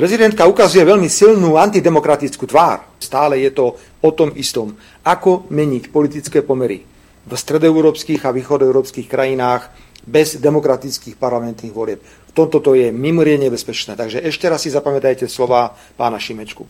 Prezidentka 0.00 0.48
ukazuje 0.48 0.80
veľmi 0.80 1.12
silnú 1.12 1.60
antidemokratickú 1.60 2.48
tvár. 2.48 2.88
Stále 2.96 3.44
je 3.44 3.52
to 3.52 3.76
o 4.00 4.10
tom 4.16 4.32
istom. 4.32 4.72
Ako 5.04 5.44
meniť 5.52 5.92
politické 5.92 6.40
pomery 6.40 6.88
v 7.28 7.32
stredoeurópskych 7.36 8.24
a 8.24 8.32
východoeurópskych 8.32 9.04
krajinách 9.04 9.68
bez 10.08 10.40
demokratických 10.40 11.20
parlamentných 11.20 11.76
volieb. 11.76 12.00
V 12.00 12.32
tomto 12.32 12.64
to 12.64 12.72
je 12.72 12.88
mimoriadne 12.88 13.52
nebezpečné. 13.52 13.92
Takže 13.92 14.24
ešte 14.24 14.48
raz 14.48 14.64
si 14.64 14.72
zapamätajte 14.72 15.28
slova 15.28 15.76
pána 16.00 16.16
Šimečku. 16.16 16.64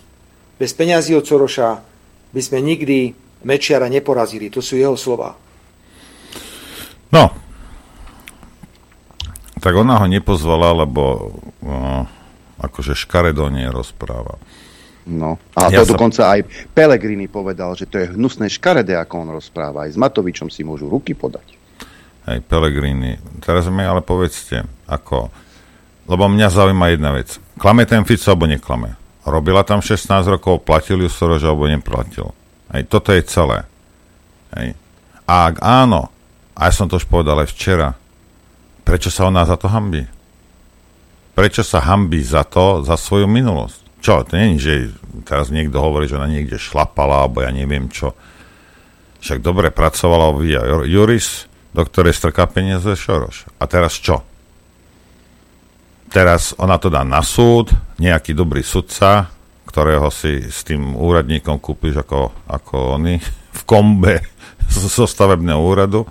Bez 0.59 0.75
peňazí 0.75 1.15
od 1.15 1.23
Soroša 1.23 1.87
by 2.35 2.41
sme 2.43 2.59
nikdy 2.59 3.15
Mečiara 3.47 3.87
neporazili. 3.87 4.51
To 4.51 4.59
sú 4.59 4.75
jeho 4.75 4.99
slova. 4.99 5.39
No, 7.15 7.31
tak 9.63 9.71
ona 9.79 10.03
ho 10.03 10.11
nepozvala, 10.11 10.75
lebo 10.83 11.31
no, 11.63 12.11
akože 12.61 12.93
škaredo 12.95 13.49
nie 13.49 13.67
rozpráva. 13.67 14.37
No, 15.09 15.41
a 15.57 15.73
ja 15.73 15.81
to 15.81 15.89
som... 15.89 15.97
dokonca 15.97 16.23
aj 16.29 16.41
Pelegrini 16.77 17.27
povedal, 17.27 17.73
že 17.73 17.89
to 17.89 17.97
je 17.99 18.13
hnusné 18.13 18.53
škaredé, 18.53 19.01
ako 19.01 19.15
on 19.25 19.29
rozpráva. 19.33 19.89
Aj 19.89 19.91
s 19.91 19.97
Matovičom 19.97 20.53
si 20.53 20.61
môžu 20.61 20.93
ruky 20.93 21.17
podať. 21.17 21.57
Hej, 22.29 22.45
Pelegrini. 22.45 23.17
Teraz 23.41 23.67
mi 23.73 23.83
ale 23.83 24.05
povedzte, 24.05 24.69
ako... 24.87 25.33
Lebo 26.11 26.27
mňa 26.27 26.49
zaujíma 26.53 26.93
jedna 26.93 27.11
vec. 27.17 27.39
Klame 27.57 27.87
ten 27.87 28.03
Fico, 28.05 28.29
alebo 28.29 28.51
neklame? 28.51 28.99
Robila 29.25 29.63
tam 29.63 29.81
16 29.81 30.11
rokov, 30.27 30.67
platil 30.67 31.01
ju 31.01 31.09
Sorož, 31.09 31.47
alebo 31.47 31.71
neplatil? 31.71 32.35
Hej, 32.75 32.91
toto 32.91 33.15
je 33.15 33.23
celé. 33.25 33.65
Hej. 34.59 34.75
A 35.25 35.49
ak 35.49 35.63
áno, 35.63 36.11
a 36.55 36.61
ja 36.69 36.73
som 36.75 36.91
to 36.91 36.99
už 36.99 37.07
povedal 37.07 37.39
aj 37.39 37.55
včera, 37.55 37.95
prečo 38.83 39.09
sa 39.09 39.31
ona 39.31 39.47
za 39.47 39.55
to 39.55 39.71
hambí? 39.71 40.03
Prečo 41.41 41.65
sa 41.65 41.81
hambí 41.81 42.21
za 42.21 42.45
to, 42.45 42.85
za 42.85 43.01
svoju 43.01 43.25
minulosť? 43.25 44.05
Čo, 44.05 44.29
to 44.29 44.37
je, 44.37 44.61
že 44.61 44.73
teraz 45.25 45.49
niekto 45.49 45.81
hovorí, 45.81 46.05
že 46.05 46.21
ona 46.21 46.29
niekde 46.29 46.61
šlapala, 46.61 47.25
alebo 47.25 47.41
ja 47.41 47.49
neviem 47.49 47.89
čo. 47.89 48.13
Však 49.25 49.41
dobre 49.41 49.73
pracovala 49.73 50.37
via 50.37 50.61
Juris, 50.85 51.49
do 51.73 51.81
ktorej 51.81 52.13
strká 52.13 52.45
peniaze 52.45 52.93
Šoroš. 52.93 53.49
A 53.57 53.65
teraz 53.65 53.97
čo? 53.97 54.21
Teraz 56.13 56.53
ona 56.61 56.77
to 56.77 56.93
dá 56.93 57.09
na 57.09 57.25
súd, 57.25 57.73
nejaký 57.97 58.37
dobrý 58.37 58.61
sudca, 58.61 59.33
ktorého 59.65 60.13
si 60.13 60.45
s 60.45 60.61
tým 60.61 60.93
úradníkom 60.93 61.57
kúpiš 61.57 62.05
ako, 62.05 62.37
ako 62.53 63.01
oni 63.01 63.17
v 63.59 63.63
kombe 63.65 64.29
zo 64.69 65.09
stavebného 65.09 65.57
úradu, 65.57 66.05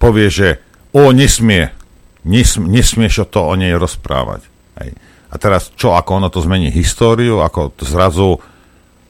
povie, 0.00 0.32
že 0.32 0.48
o, 0.96 1.12
nesmie, 1.12 1.83
nesmieš 2.24 3.24
o 3.24 3.26
to 3.28 3.40
o 3.44 3.54
nej 3.54 3.76
rozprávať. 3.76 4.42
Hej. 4.80 4.90
A 5.30 5.34
teraz 5.36 5.70
čo, 5.74 5.98
ako 5.98 6.22
ono 6.22 6.28
to 6.30 6.40
zmení 6.40 6.70
históriu, 6.70 7.42
ako 7.42 7.74
zrazu 7.82 8.38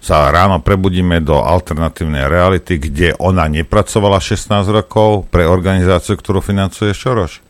sa 0.05 0.29
ráno 0.29 0.61
prebudíme 0.61 1.25
do 1.25 1.41
alternatívnej 1.41 2.29
reality, 2.29 2.77
kde 2.77 3.17
ona 3.17 3.49
nepracovala 3.49 4.21
16 4.21 4.69
rokov 4.69 5.33
pre 5.33 5.49
organizáciu, 5.49 6.21
ktorú 6.21 6.45
financuje 6.45 6.93
Šoroš. 6.93 7.41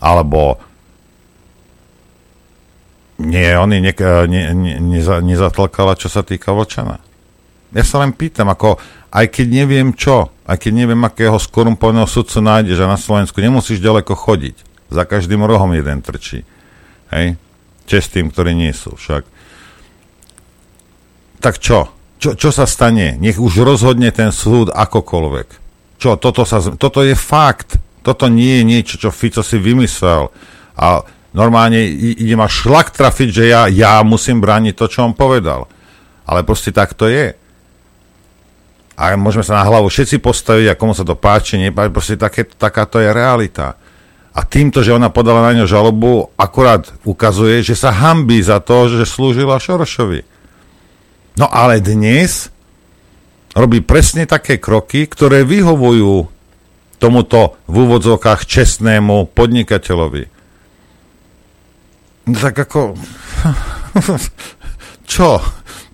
Alebo 0.00 0.56
nie, 3.20 3.52
oni 3.52 3.84
ne, 3.84 3.92
ne, 3.92 4.42
ne, 4.56 4.72
neza, 4.80 5.20
nezatlkala, 5.20 5.92
čo 6.00 6.08
sa 6.08 6.24
týka 6.24 6.56
Vlčana. 6.56 6.96
Ja 7.76 7.84
sa 7.84 8.00
len 8.00 8.16
pýtam, 8.16 8.48
ako, 8.48 8.80
aj 9.12 9.26
keď 9.28 9.46
neviem 9.52 9.92
čo, 9.92 10.32
aj 10.50 10.58
keď 10.58 10.72
neviem, 10.74 10.98
akého 11.06 11.38
skorumpovaného 11.38 12.10
sudcu 12.10 12.42
nájdeš 12.42 12.82
a 12.82 12.90
na 12.90 12.98
Slovensku 12.98 13.38
nemusíš 13.38 13.78
ďaleko 13.78 14.18
chodiť. 14.18 14.66
Za 14.90 15.06
každým 15.06 15.46
rohom 15.46 15.70
jeden 15.70 16.02
trčí. 16.02 16.42
Hej? 17.14 17.38
Čest 17.86 18.18
ktorí 18.18 18.58
nie 18.58 18.74
sú 18.74 18.98
však. 18.98 19.22
Tak 21.38 21.62
čo? 21.62 21.94
čo? 22.18 22.34
Čo 22.34 22.50
sa 22.50 22.66
stane? 22.66 23.14
Nech 23.22 23.38
už 23.38 23.62
rozhodne 23.62 24.10
ten 24.10 24.34
súd 24.34 24.74
akokoľvek. 24.74 25.48
Čo? 26.02 26.18
Toto, 26.18 26.42
sa, 26.42 26.58
toto 26.74 27.06
je 27.06 27.14
fakt. 27.14 27.78
Toto 28.02 28.26
nie 28.26 28.58
je 28.58 28.64
niečo, 28.66 28.94
čo 28.98 29.14
Fico 29.14 29.46
si 29.46 29.54
vymyslel. 29.54 30.34
A 30.74 31.06
normálne 31.30 31.78
ide 31.94 32.34
ma 32.34 32.50
šlak 32.50 32.90
trafiť, 32.90 33.28
že 33.30 33.44
ja, 33.54 33.70
ja 33.70 34.02
musím 34.02 34.42
brániť 34.42 34.74
to, 34.74 34.86
čo 34.90 35.06
on 35.06 35.14
povedal. 35.14 35.70
Ale 36.26 36.42
proste 36.42 36.74
tak 36.74 36.98
to 36.98 37.06
je. 37.06 37.38
A 38.96 39.16
môžeme 39.16 39.46
sa 39.46 39.60
na 39.60 39.66
hlavu 39.66 39.88
všetci 39.88 40.22
postaviť 40.22 40.66
a 40.70 40.78
komu 40.78 40.92
sa 40.92 41.06
to 41.06 41.16
páči, 41.16 41.56
nepáči, 41.56 41.90
proste 41.94 42.16
také, 42.20 42.44
taká 42.46 42.84
to 42.84 43.00
je 43.00 43.10
realita. 43.10 43.78
A 44.30 44.40
týmto, 44.46 44.84
že 44.86 44.94
ona 44.94 45.10
podala 45.10 45.42
na 45.42 45.58
ňo 45.58 45.66
žalobu, 45.66 46.30
akurát 46.38 46.86
ukazuje, 47.02 47.66
že 47.66 47.74
sa 47.74 47.90
hambí 47.90 48.38
za 48.38 48.62
to, 48.62 48.86
že 48.86 49.08
slúžila 49.08 49.58
Šorošovi. 49.58 50.22
No 51.40 51.50
ale 51.50 51.82
dnes 51.82 52.52
robí 53.56 53.82
presne 53.82 54.28
také 54.30 54.62
kroky, 54.62 55.10
ktoré 55.10 55.42
vyhovujú 55.42 56.30
tomuto 57.00 57.58
v 57.66 57.74
úvodzovkách 57.88 58.44
čestnému 58.46 59.32
podnikateľovi. 59.32 60.24
No 62.30 62.36
tak 62.36 62.54
ako... 62.68 62.94
čo? 65.10 65.42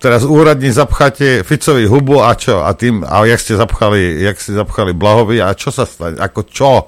Teraz 0.07 0.23
úradní 0.23 0.71
zapcháte 0.71 1.43
Ficovi 1.43 1.83
hubu 1.83 2.23
a 2.23 2.31
čo? 2.39 2.63
A 2.63 2.71
tým, 2.79 3.03
a 3.03 3.27
jak 3.27 3.43
ste 3.43 3.59
zapchali, 3.59 4.23
jak 4.23 4.39
ste 4.39 4.55
zapchali 4.55 4.95
Blahovi 4.95 5.43
a 5.43 5.51
čo 5.51 5.75
sa 5.75 5.83
stane? 5.83 6.15
Ako 6.23 6.47
čo? 6.47 6.87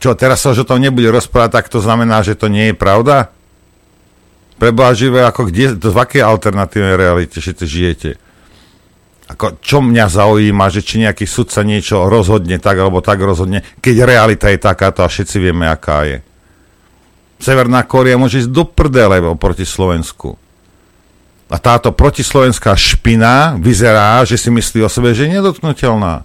Čo, 0.00 0.16
teraz 0.16 0.40
sa 0.40 0.56
už 0.56 0.64
o 0.64 0.68
tom 0.72 0.80
nebude 0.80 1.12
rozprávať, 1.12 1.60
tak 1.60 1.68
to 1.68 1.84
znamená, 1.84 2.24
že 2.24 2.32
to 2.32 2.48
nie 2.48 2.72
je 2.72 2.74
pravda? 2.80 3.28
Preboha 4.56 4.96
živé, 4.96 5.28
ako 5.28 5.52
kde, 5.52 5.76
to 5.76 5.92
v 5.92 6.00
akej 6.00 6.24
alternatívnej 6.24 6.96
realite 6.96 7.36
všetci 7.36 7.64
žijete? 7.68 8.10
Ako, 9.28 9.60
čo 9.60 9.84
mňa 9.84 10.08
zaujíma, 10.08 10.72
že 10.72 10.80
či 10.80 11.04
nejaký 11.04 11.28
sudca 11.28 11.60
niečo 11.60 12.08
rozhodne 12.08 12.56
tak 12.56 12.80
alebo 12.80 13.04
tak 13.04 13.20
rozhodne, 13.20 13.60
keď 13.84 14.08
realita 14.08 14.48
je 14.48 14.56
takáto 14.56 15.04
a 15.04 15.12
všetci 15.12 15.36
vieme, 15.36 15.68
aká 15.68 16.08
je. 16.08 16.24
Severná 17.44 17.84
Kória 17.84 18.16
môže 18.16 18.40
ísť 18.40 18.48
do 18.48 18.64
prdele 18.64 19.20
proti 19.36 19.68
Slovensku. 19.68 20.40
A 21.52 21.60
táto 21.60 21.92
protislovenská 21.92 22.72
špina 22.72 23.60
vyzerá, 23.60 24.24
že 24.24 24.40
si 24.40 24.48
myslí 24.48 24.80
o 24.80 24.88
sebe, 24.88 25.12
že 25.12 25.28
je 25.28 25.36
nedotknutelná. 25.36 26.24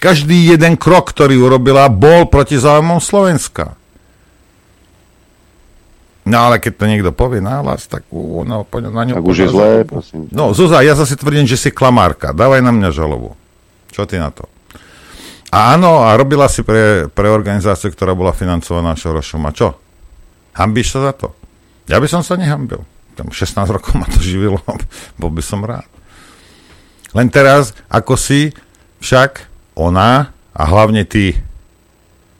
Každý 0.00 0.56
jeden 0.56 0.80
krok, 0.80 1.12
ktorý 1.12 1.36
urobila, 1.36 1.92
bol 1.92 2.32
proti 2.32 2.56
záujmom 2.56 2.96
Slovenska. 2.96 3.76
No 6.24 6.48
ale 6.48 6.64
keď 6.64 6.72
to 6.80 6.84
niekto 6.88 7.10
povie 7.12 7.44
náhlas, 7.44 7.84
tak 7.92 8.08
no, 8.08 8.64
na 8.64 9.02
ňu... 9.04 9.20
Tak 9.20 9.26
už 9.26 9.38
je 9.44 9.48
zlé, 9.52 9.70
prosím. 9.84 10.32
No, 10.32 10.56
Zuza, 10.56 10.80
ja 10.80 10.96
zase 10.96 11.18
tvrdím, 11.20 11.44
že 11.44 11.60
si 11.60 11.68
klamárka. 11.68 12.32
Dávaj 12.32 12.64
na 12.64 12.72
mňa 12.72 12.88
žalobu. 12.94 13.36
Čo 13.92 14.08
ty 14.08 14.16
na 14.16 14.32
to? 14.32 14.48
A 15.52 15.76
áno, 15.76 16.08
a 16.08 16.16
robila 16.16 16.48
si 16.48 16.64
pre, 16.64 17.12
pre 17.12 17.28
organizáciu, 17.28 17.92
ktorá 17.92 18.16
bola 18.16 18.32
financovaná 18.32 18.96
Šorošom. 18.96 19.44
A 19.44 19.52
čo? 19.52 19.76
Hambíš 20.56 20.96
sa 20.96 21.10
za 21.10 21.12
to? 21.12 21.28
Ja 21.90 22.00
by 22.00 22.08
som 22.08 22.24
sa 22.24 22.40
nehambil. 22.40 22.80
Tam 23.12 23.28
16 23.28 23.68
rokov 23.68 23.92
ma 23.98 24.08
to 24.08 24.20
živilo, 24.20 24.60
bol 25.20 25.30
by 25.30 25.42
som 25.44 25.62
rád. 25.64 25.88
Len 27.12 27.28
teraz, 27.28 27.76
ako 27.92 28.16
si 28.16 28.56
však 29.04 29.44
ona 29.76 30.32
a 30.52 30.62
hlavne 30.64 31.04
tí, 31.04 31.36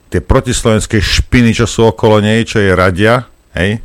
tie 0.09 0.21
protislovenské 0.21 0.97
špiny, 0.97 1.53
čo 1.53 1.69
sú 1.69 1.85
okolo 1.89 2.21
nej, 2.21 2.41
čo 2.45 2.57
je 2.57 2.73
radia, 2.73 3.29
hej, 3.53 3.81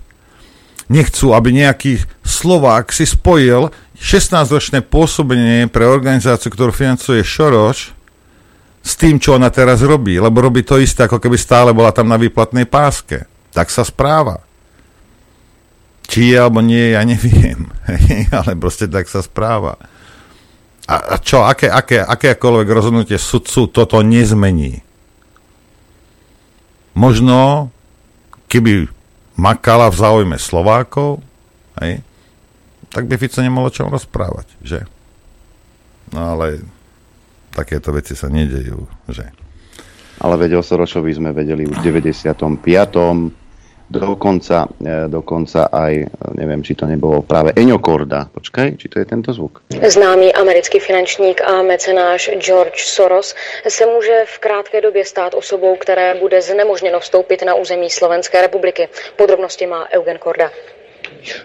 nechcú, 0.89 1.37
aby 1.37 1.53
nejaký 1.53 2.01
Slovák 2.25 2.89
si 2.93 3.05
spojil 3.05 3.69
16-ročné 4.01 4.81
pôsobenie 4.81 5.69
pre 5.69 5.85
organizáciu, 5.85 6.49
ktorú 6.49 6.73
financuje 6.73 7.21
Šoroš, 7.21 7.93
s 8.81 8.93
tým, 8.97 9.21
čo 9.21 9.37
ona 9.37 9.53
teraz 9.53 9.85
robí, 9.85 10.17
lebo 10.17 10.41
robí 10.41 10.65
to 10.65 10.81
isté, 10.81 11.05
ako 11.05 11.21
keby 11.21 11.37
stále 11.37 11.77
bola 11.77 11.93
tam 11.93 12.09
na 12.09 12.17
výplatnej 12.17 12.65
páske. 12.65 13.29
Tak 13.53 13.69
sa 13.69 13.85
správa. 13.85 14.48
Či 16.09 16.33
je 16.33 16.37
alebo 16.41 16.65
nie, 16.65 16.97
ja 16.97 17.05
neviem, 17.05 17.69
ale 18.39 18.57
proste 18.57 18.89
tak 18.89 19.07
sa 19.13 19.21
správa. 19.21 19.77
A, 20.89 21.21
čo, 21.21 21.45
aké, 21.45 21.69
aké, 21.69 22.01
akékoľvek 22.01 22.69
rozhodnutie 22.73 23.21
sudcu 23.21 23.69
toto 23.69 24.01
nezmení. 24.01 24.81
Možno, 26.97 27.69
keby 28.49 28.89
makala 29.37 29.93
v 29.93 30.01
záujme 30.01 30.37
Slovákov, 30.41 31.21
hej, 31.85 32.01
tak 32.89 33.05
by 33.05 33.21
Fico 33.21 33.45
nemohol 33.45 33.69
o 33.69 33.75
čom 33.77 33.93
rozprávať, 33.93 34.49
že? 34.65 34.89
No 36.09 36.33
ale 36.33 36.65
takéto 37.53 37.93
veci 37.93 38.17
sa 38.17 38.33
nedejú, 38.33 38.89
že? 39.13 39.29
Ale 40.19 40.35
veď 40.41 40.59
o 40.59 40.63
Sorošovi 40.65 41.15
sme 41.15 41.31
vedeli 41.37 41.69
už 41.69 41.79
v 41.79 41.95
95 41.95 43.37
dokonca, 43.91 44.69
e, 44.85 45.09
dokonca 45.09 45.69
aj, 45.73 45.93
e, 45.97 46.07
neviem, 46.37 46.63
či 46.63 46.77
to 46.77 46.87
nebolo 46.87 47.25
práve 47.25 47.53
Eňo 47.57 47.81
Korda. 47.81 48.29
Počkaj, 48.29 48.77
či 48.77 48.87
to 48.89 49.01
je 49.01 49.07
tento 49.09 49.33
zvuk. 49.33 49.65
Známý 49.73 50.33
americký 50.33 50.79
finančník 50.79 51.41
a 51.41 51.63
mecenáš 51.63 52.31
George 52.39 52.85
Soros 52.85 53.35
se 53.69 53.87
může 53.87 54.25
v 54.27 54.39
krátké 54.39 54.81
době 54.81 55.05
stát 55.05 55.35
osobou, 55.35 55.77
které 55.77 56.15
bude 56.21 56.43
znemožněno 56.43 57.01
vstoupit 57.01 57.43
na 57.43 57.55
území 57.55 57.91
Slovenské 57.91 58.43
republiky. 58.43 58.89
Podrobnosti 59.17 59.67
má 59.67 59.89
Eugen 59.93 60.19
Korda. 60.19 60.51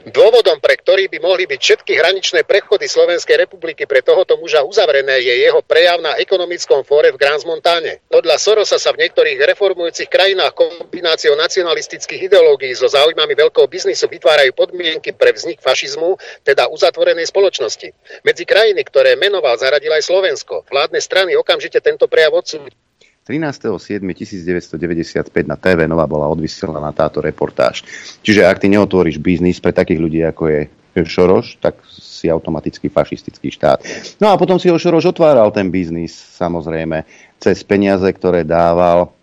Dôvodom, 0.08 0.62
pre 0.62 0.78
ktorý 0.78 1.10
by 1.10 1.18
mohli 1.24 1.44
byť 1.50 1.60
všetky 1.60 1.94
hraničné 1.98 2.46
prechody 2.46 2.86
Slovenskej 2.86 3.48
republiky 3.48 3.90
pre 3.90 4.06
tohoto 4.06 4.38
muža 4.38 4.62
uzavrené, 4.62 5.20
je 5.24 5.34
jeho 5.44 5.62
prejav 5.66 6.00
na 6.04 6.20
ekonomickom 6.20 6.86
fóre 6.86 7.10
v 7.10 7.20
Grans-Montáne. 7.20 8.04
Podľa 8.12 8.36
Sorosa 8.38 8.78
sa 8.78 8.92
v 8.94 9.08
niektorých 9.08 9.40
reformujúcich 9.42 10.10
krajinách 10.12 10.54
kombináciou 10.54 11.34
nacionalistických 11.40 12.30
ideológií 12.30 12.76
so 12.78 12.86
záujmami 12.92 13.34
veľkého 13.34 13.66
biznisu 13.66 14.06
vytvárajú 14.12 14.52
podmienky 14.54 15.16
pre 15.16 15.34
vznik 15.34 15.64
fašizmu, 15.64 16.20
teda 16.46 16.70
uzatvorenej 16.70 17.30
spoločnosti. 17.32 17.90
Medzi 18.22 18.44
krajiny, 18.44 18.84
ktoré 18.86 19.16
menoval, 19.16 19.56
zaradil 19.58 19.94
aj 19.96 20.06
Slovensko. 20.06 20.68
Vládne 20.68 21.00
strany 21.02 21.34
okamžite 21.40 21.80
tento 21.80 22.06
prejav 22.12 22.36
odsúdili 22.36 22.83
13.7.1995 23.24 25.48
na 25.48 25.56
TV 25.56 25.88
Nova 25.88 26.04
bola 26.04 26.28
odvysielaná 26.28 26.92
táto 26.92 27.24
reportáž. 27.24 27.88
Čiže 28.20 28.44
ak 28.44 28.60
ty 28.60 28.68
neotvoríš 28.68 29.24
biznis 29.24 29.64
pre 29.64 29.72
takých 29.72 30.04
ľudí, 30.04 30.20
ako 30.28 30.44
je 30.52 30.68
Šoroš, 31.02 31.58
tak 31.64 31.80
si 31.88 32.28
automaticky 32.28 32.92
fašistický 32.92 33.50
štát. 33.50 33.80
No 34.20 34.30
a 34.30 34.36
potom 34.36 34.60
si 34.60 34.68
ho 34.68 34.76
Šoroš 34.76 35.16
otváral 35.16 35.48
ten 35.56 35.72
biznis, 35.72 36.12
samozrejme, 36.36 37.08
cez 37.40 37.64
peniaze, 37.64 38.06
ktoré 38.12 38.44
dával 38.44 39.16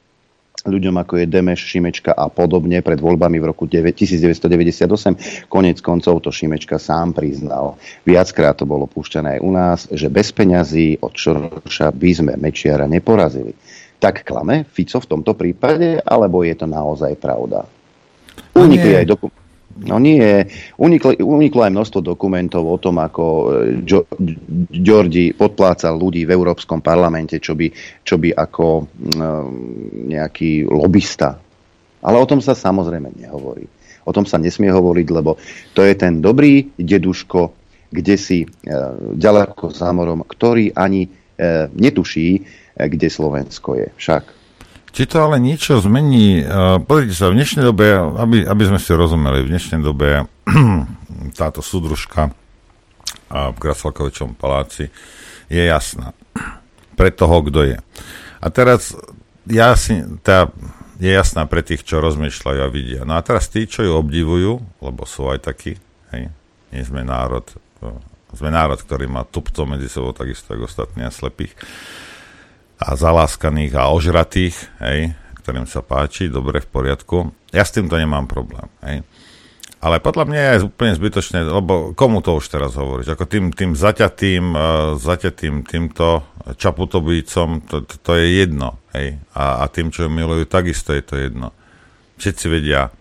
ľuďom 0.66 1.00
ako 1.00 1.24
je 1.24 1.30
Demeš, 1.30 1.72
Šimečka 1.72 2.12
a 2.12 2.28
podobne 2.28 2.84
pred 2.84 3.00
voľbami 3.00 3.40
v 3.40 3.48
roku 3.48 3.64
1998. 3.64 5.48
Konec 5.48 5.80
koncov 5.80 6.20
to 6.20 6.28
Šimečka 6.28 6.76
sám 6.76 7.16
priznal. 7.16 7.80
Viackrát 8.04 8.60
to 8.60 8.68
bolo 8.68 8.84
púšťané 8.84 9.36
aj 9.36 9.40
u 9.40 9.50
nás, 9.52 9.78
že 9.88 10.12
bez 10.12 10.28
peňazí 10.36 11.00
od 11.00 11.16
Šoroša 11.16 11.96
by 11.96 12.10
sme 12.12 12.32
Mečiara 12.36 12.84
neporazili. 12.84 13.56
Tak 14.00 14.24
klame 14.24 14.64
Fico 14.64 14.96
v 14.96 15.10
tomto 15.12 15.36
prípade, 15.36 16.00
alebo 16.00 16.40
je 16.40 16.56
to 16.56 16.64
naozaj 16.64 17.12
pravda? 17.20 17.68
Unikli 18.56 18.96
aj 18.96 19.06
dokumenty. 19.12 19.38
No 19.80 20.02
nie, 20.02 20.18
uniklo, 20.76 21.14
uniklo 21.14 21.62
aj 21.62 21.72
množstvo 21.72 22.00
dokumentov 22.02 22.66
o 22.66 22.76
tom, 22.76 22.98
ako 22.98 23.24
Georgi 24.68 25.30
podplácal 25.30 25.94
ľudí 25.94 26.26
v 26.26 26.34
Európskom 26.34 26.82
parlamente, 26.82 27.38
čo 27.38 27.54
by, 27.54 27.70
čo 28.02 28.18
by 28.18 28.34
ako 28.34 28.66
um, 28.82 28.86
nejaký 30.10 30.66
lobista. 30.66 31.38
Ale 32.02 32.16
o 32.18 32.26
tom 32.26 32.42
sa 32.42 32.58
samozrejme 32.58 33.14
nehovorí. 33.14 33.64
O 34.04 34.12
tom 34.12 34.26
sa 34.26 34.42
nesmie 34.42 34.72
hovoriť, 34.74 35.06
lebo 35.12 35.38
to 35.76 35.86
je 35.86 35.94
ten 35.94 36.18
dobrý 36.18 36.72
deduško, 36.74 37.52
kde 37.92 38.16
si 38.16 38.42
e, 38.42 38.48
ďaleko 39.14 39.68
za 39.70 39.92
morom, 39.92 40.24
ktorý 40.24 40.72
ani 40.72 41.20
netuší, 41.76 42.44
kde 42.86 43.08
Slovensko 43.10 43.76
je. 43.76 43.88
Však. 43.98 44.22
Či 44.90 45.06
to 45.06 45.22
ale 45.22 45.38
niečo 45.38 45.78
zmení, 45.78 46.42
pozrite 46.82 47.14
sa, 47.14 47.30
v 47.30 47.38
dnešnej 47.38 47.62
dobe, 47.62 47.94
aby, 47.94 48.42
aby 48.42 48.62
sme 48.66 48.78
si 48.82 48.90
rozumeli, 48.90 49.46
v 49.46 49.52
dnešnej 49.54 49.80
dobe 49.86 50.26
táto 51.40 51.62
súdružka 51.62 52.34
v 53.30 53.56
Grasalkovičom 53.62 54.34
paláci 54.34 54.90
je 55.46 55.62
jasná 55.62 56.10
pre 56.98 57.14
toho, 57.14 57.46
kto 57.46 57.60
je. 57.64 57.78
A 58.42 58.46
teraz 58.50 58.98
ja 59.46 59.72
si, 59.78 60.02
tá, 60.26 60.50
je 60.98 61.10
jasná 61.10 61.46
pre 61.46 61.62
tých, 61.62 61.86
čo 61.86 62.02
rozmýšľajú 62.02 62.60
a 62.60 62.68
vidia. 62.68 63.02
No 63.06 63.14
a 63.16 63.24
teraz 63.24 63.46
tí, 63.48 63.64
čo 63.70 63.86
ju 63.86 63.94
obdivujú, 63.94 64.58
lebo 64.82 65.02
sú 65.06 65.30
aj 65.30 65.46
takí, 65.46 65.78
hej, 66.12 66.28
nie 66.74 66.82
sme 66.82 67.06
národ, 67.06 67.46
sme 68.34 68.50
národ, 68.50 68.78
ktorý 68.78 69.10
má 69.10 69.26
tupcov 69.26 69.64
medzi 69.64 69.88
sebou, 69.90 70.12
takisto 70.12 70.54
ako 70.54 70.66
ostatní 70.66 71.06
a 71.06 71.10
slepých, 71.14 71.54
a 72.80 72.96
zaláskaných 72.96 73.76
a 73.76 73.92
ožratých, 73.92 74.56
hej, 74.80 75.12
ktorým 75.44 75.68
sa 75.68 75.84
páči, 75.84 76.32
dobre, 76.32 76.64
v 76.64 76.68
poriadku. 76.72 77.28
Ja 77.52 77.68
s 77.68 77.76
týmto 77.76 78.00
nemám 78.00 78.24
problém. 78.24 78.66
Hej. 78.80 79.04
Ale 79.80 79.96
podľa 79.96 80.24
mňa 80.28 80.40
je 80.40 80.68
úplne 80.68 80.92
zbytočné, 80.92 81.40
lebo 81.40 81.96
komu 81.96 82.20
to 82.20 82.36
už 82.36 82.52
teraz 82.52 82.76
hovoríš? 82.76 83.16
Ako 83.16 83.24
tým, 83.24 83.48
tým 83.52 83.72
zaťatým, 83.72 84.44
uh, 84.52 84.62
zaťatým 85.00 85.64
týmto 85.64 86.20
čaputobícom, 86.60 87.64
to, 87.64 87.88
to, 87.88 87.94
to 88.00 88.12
je 88.20 88.44
jedno. 88.44 88.76
Hej. 88.92 89.20
A, 89.32 89.64
a 89.64 89.72
tým, 89.72 89.88
čo 89.88 90.12
milujú, 90.12 90.44
takisto 90.44 90.92
je 90.92 91.00
to 91.04 91.16
jedno. 91.16 91.56
Všetci 92.20 92.46
vedia. 92.52 92.92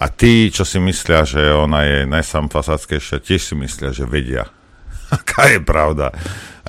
A 0.00 0.04
tí, 0.12 0.52
čo 0.52 0.68
si 0.68 0.76
myslia, 0.80 1.24
že 1.24 1.52
ona 1.52 1.84
je 1.84 1.98
najsamfasáckejšia, 2.08 3.24
tiež 3.24 3.40
si 3.40 3.54
myslia, 3.56 3.92
že 3.92 4.04
vedia. 4.04 4.48
Aká 5.16 5.48
je 5.48 5.60
pravda? 5.60 6.12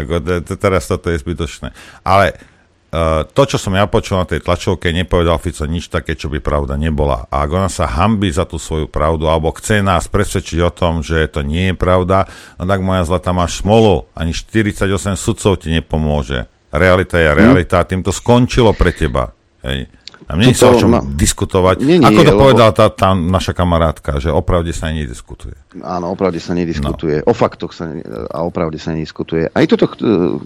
Ako, 0.04 0.22
teraz 0.60 0.90
toto 0.90 1.10
je 1.10 1.18
zbytočné. 1.22 1.72
Ale 2.02 2.36
uh, 2.36 3.24
to, 3.26 3.44
čo 3.46 3.58
som 3.62 3.74
ja 3.74 3.88
počul 3.88 4.20
na 4.22 4.28
tej 4.28 4.44
tlačovke, 4.44 4.92
nepovedal 4.92 5.38
Fico 5.38 5.64
nič 5.66 5.88
také, 5.88 6.18
čo 6.18 6.28
by 6.28 6.42
pravda 6.42 6.76
nebola. 6.76 7.30
A 7.32 7.46
ak 7.46 7.50
ona 7.52 7.70
sa 7.70 7.88
hambí 7.88 8.30
za 8.34 8.44
tú 8.44 8.60
svoju 8.60 8.90
pravdu, 8.90 9.30
alebo 9.30 9.54
chce 9.56 9.80
nás 9.86 10.12
presvedčiť 10.12 10.60
o 10.66 10.72
tom, 10.72 11.06
že 11.06 11.30
to 11.32 11.46
nie 11.46 11.72
je 11.72 11.76
pravda, 11.78 12.28
no 12.58 12.64
tak 12.68 12.80
moja 12.84 13.06
zlata 13.08 13.32
máš 13.32 13.62
smolu. 13.62 14.10
Ani 14.18 14.36
48 14.36 14.90
sudcov 15.16 15.62
ti 15.62 15.72
nepomôže. 15.72 16.50
Realita 16.72 17.20
je 17.20 17.30
realita, 17.36 17.84
tým 17.84 18.00
to 18.00 18.16
skončilo 18.16 18.72
pre 18.72 18.96
teba. 18.96 19.36
Hej. 19.62 19.92
A 20.32 20.40
mne 20.40 20.56
sa 20.56 20.72
o 20.72 20.80
čom 20.80 20.96
ma... 20.96 21.04
diskutovať. 21.04 21.84
Nie, 21.84 22.00
nie, 22.00 22.08
Ako 22.08 22.22
to 22.24 22.32
lebo... 22.32 22.42
povedala 22.48 22.72
tá, 22.72 22.88
tá 22.88 23.12
naša 23.12 23.52
kamarátka, 23.52 24.16
že 24.24 24.32
opravde 24.32 24.72
sa 24.72 24.88
nediskutuje. 24.88 25.60
Áno, 25.84 26.08
opravde 26.08 26.40
sa 26.40 26.56
nediskutuje. 26.56 27.28
No. 27.28 27.28
O 27.28 27.34
faktoch 27.36 27.76
sa 27.76 27.92
a 28.32 28.40
opravde 28.48 28.80
sa 28.80 28.96
nediskutuje. 28.96 29.52
Aj 29.52 29.66
toto 29.68 29.92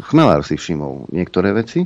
Chmelár 0.10 0.42
si 0.42 0.58
všimol 0.58 1.14
niektoré 1.14 1.54
veci. 1.54 1.86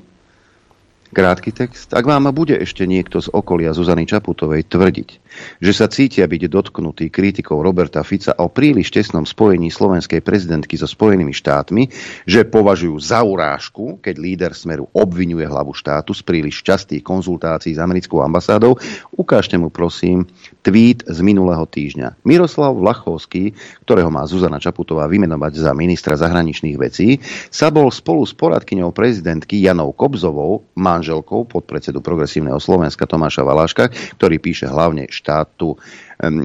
Krátky 1.09 1.49
text. 1.49 1.89
Ak 1.97 2.05
vám 2.05 2.29
bude 2.29 2.53
ešte 2.53 2.85
niekto 2.85 3.17
z 3.17 3.33
okolia 3.33 3.73
Zuzany 3.73 4.05
Čaputovej 4.05 4.69
tvrdiť, 4.69 5.09
že 5.57 5.71
sa 5.73 5.89
cítia 5.89 6.29
byť 6.29 6.45
dotknutý 6.45 7.09
kritikou 7.09 7.65
Roberta 7.65 8.05
Fica 8.05 8.37
o 8.37 8.45
príliš 8.45 8.93
tesnom 8.93 9.25
spojení 9.25 9.73
slovenskej 9.73 10.21
prezidentky 10.21 10.77
so 10.77 10.85
Spojenými 10.85 11.33
štátmi, 11.33 11.89
že 12.29 12.45
považujú 12.45 12.93
za 13.01 13.25
urážku, 13.25 13.97
keď 14.05 14.15
líder 14.21 14.51
Smeru 14.53 14.85
obvinuje 14.93 15.49
hlavu 15.49 15.73
štátu 15.73 16.13
z 16.13 16.21
príliš 16.21 16.61
častých 16.61 17.01
konzultácií 17.01 17.73
s 17.73 17.81
americkou 17.81 18.21
ambasádou, 18.21 18.77
ukážte 19.17 19.57
mu 19.57 19.73
prosím 19.73 20.29
tweet 20.61 21.09
z 21.09 21.19
minulého 21.25 21.65
týždňa. 21.65 22.21
Miroslav 22.21 22.77
Vlachovský, 22.77 23.57
ktorého 23.81 24.13
má 24.13 24.29
Zuzana 24.29 24.61
Čaputová 24.61 25.09
vymenovať 25.09 25.57
za 25.57 25.73
ministra 25.73 26.13
zahraničných 26.13 26.77
vecí, 26.77 27.17
sa 27.49 27.73
bol 27.73 27.89
spolu 27.89 28.29
s 28.29 28.37
poradkyňou 28.37 28.93
prezidentky 28.93 29.57
Janou 29.57 29.89
Kobzovou, 29.89 30.69
manželkou 30.99 31.47
podpredsedu 31.47 32.03
Progresívneho 32.03 32.59
Slovenska 32.59 33.07
Tomáša 33.07 33.47
Valáška, 33.47 33.87
ktorý 34.19 34.35
píše 34.43 34.67
hlavne 34.67 35.07
štátu 35.07 35.79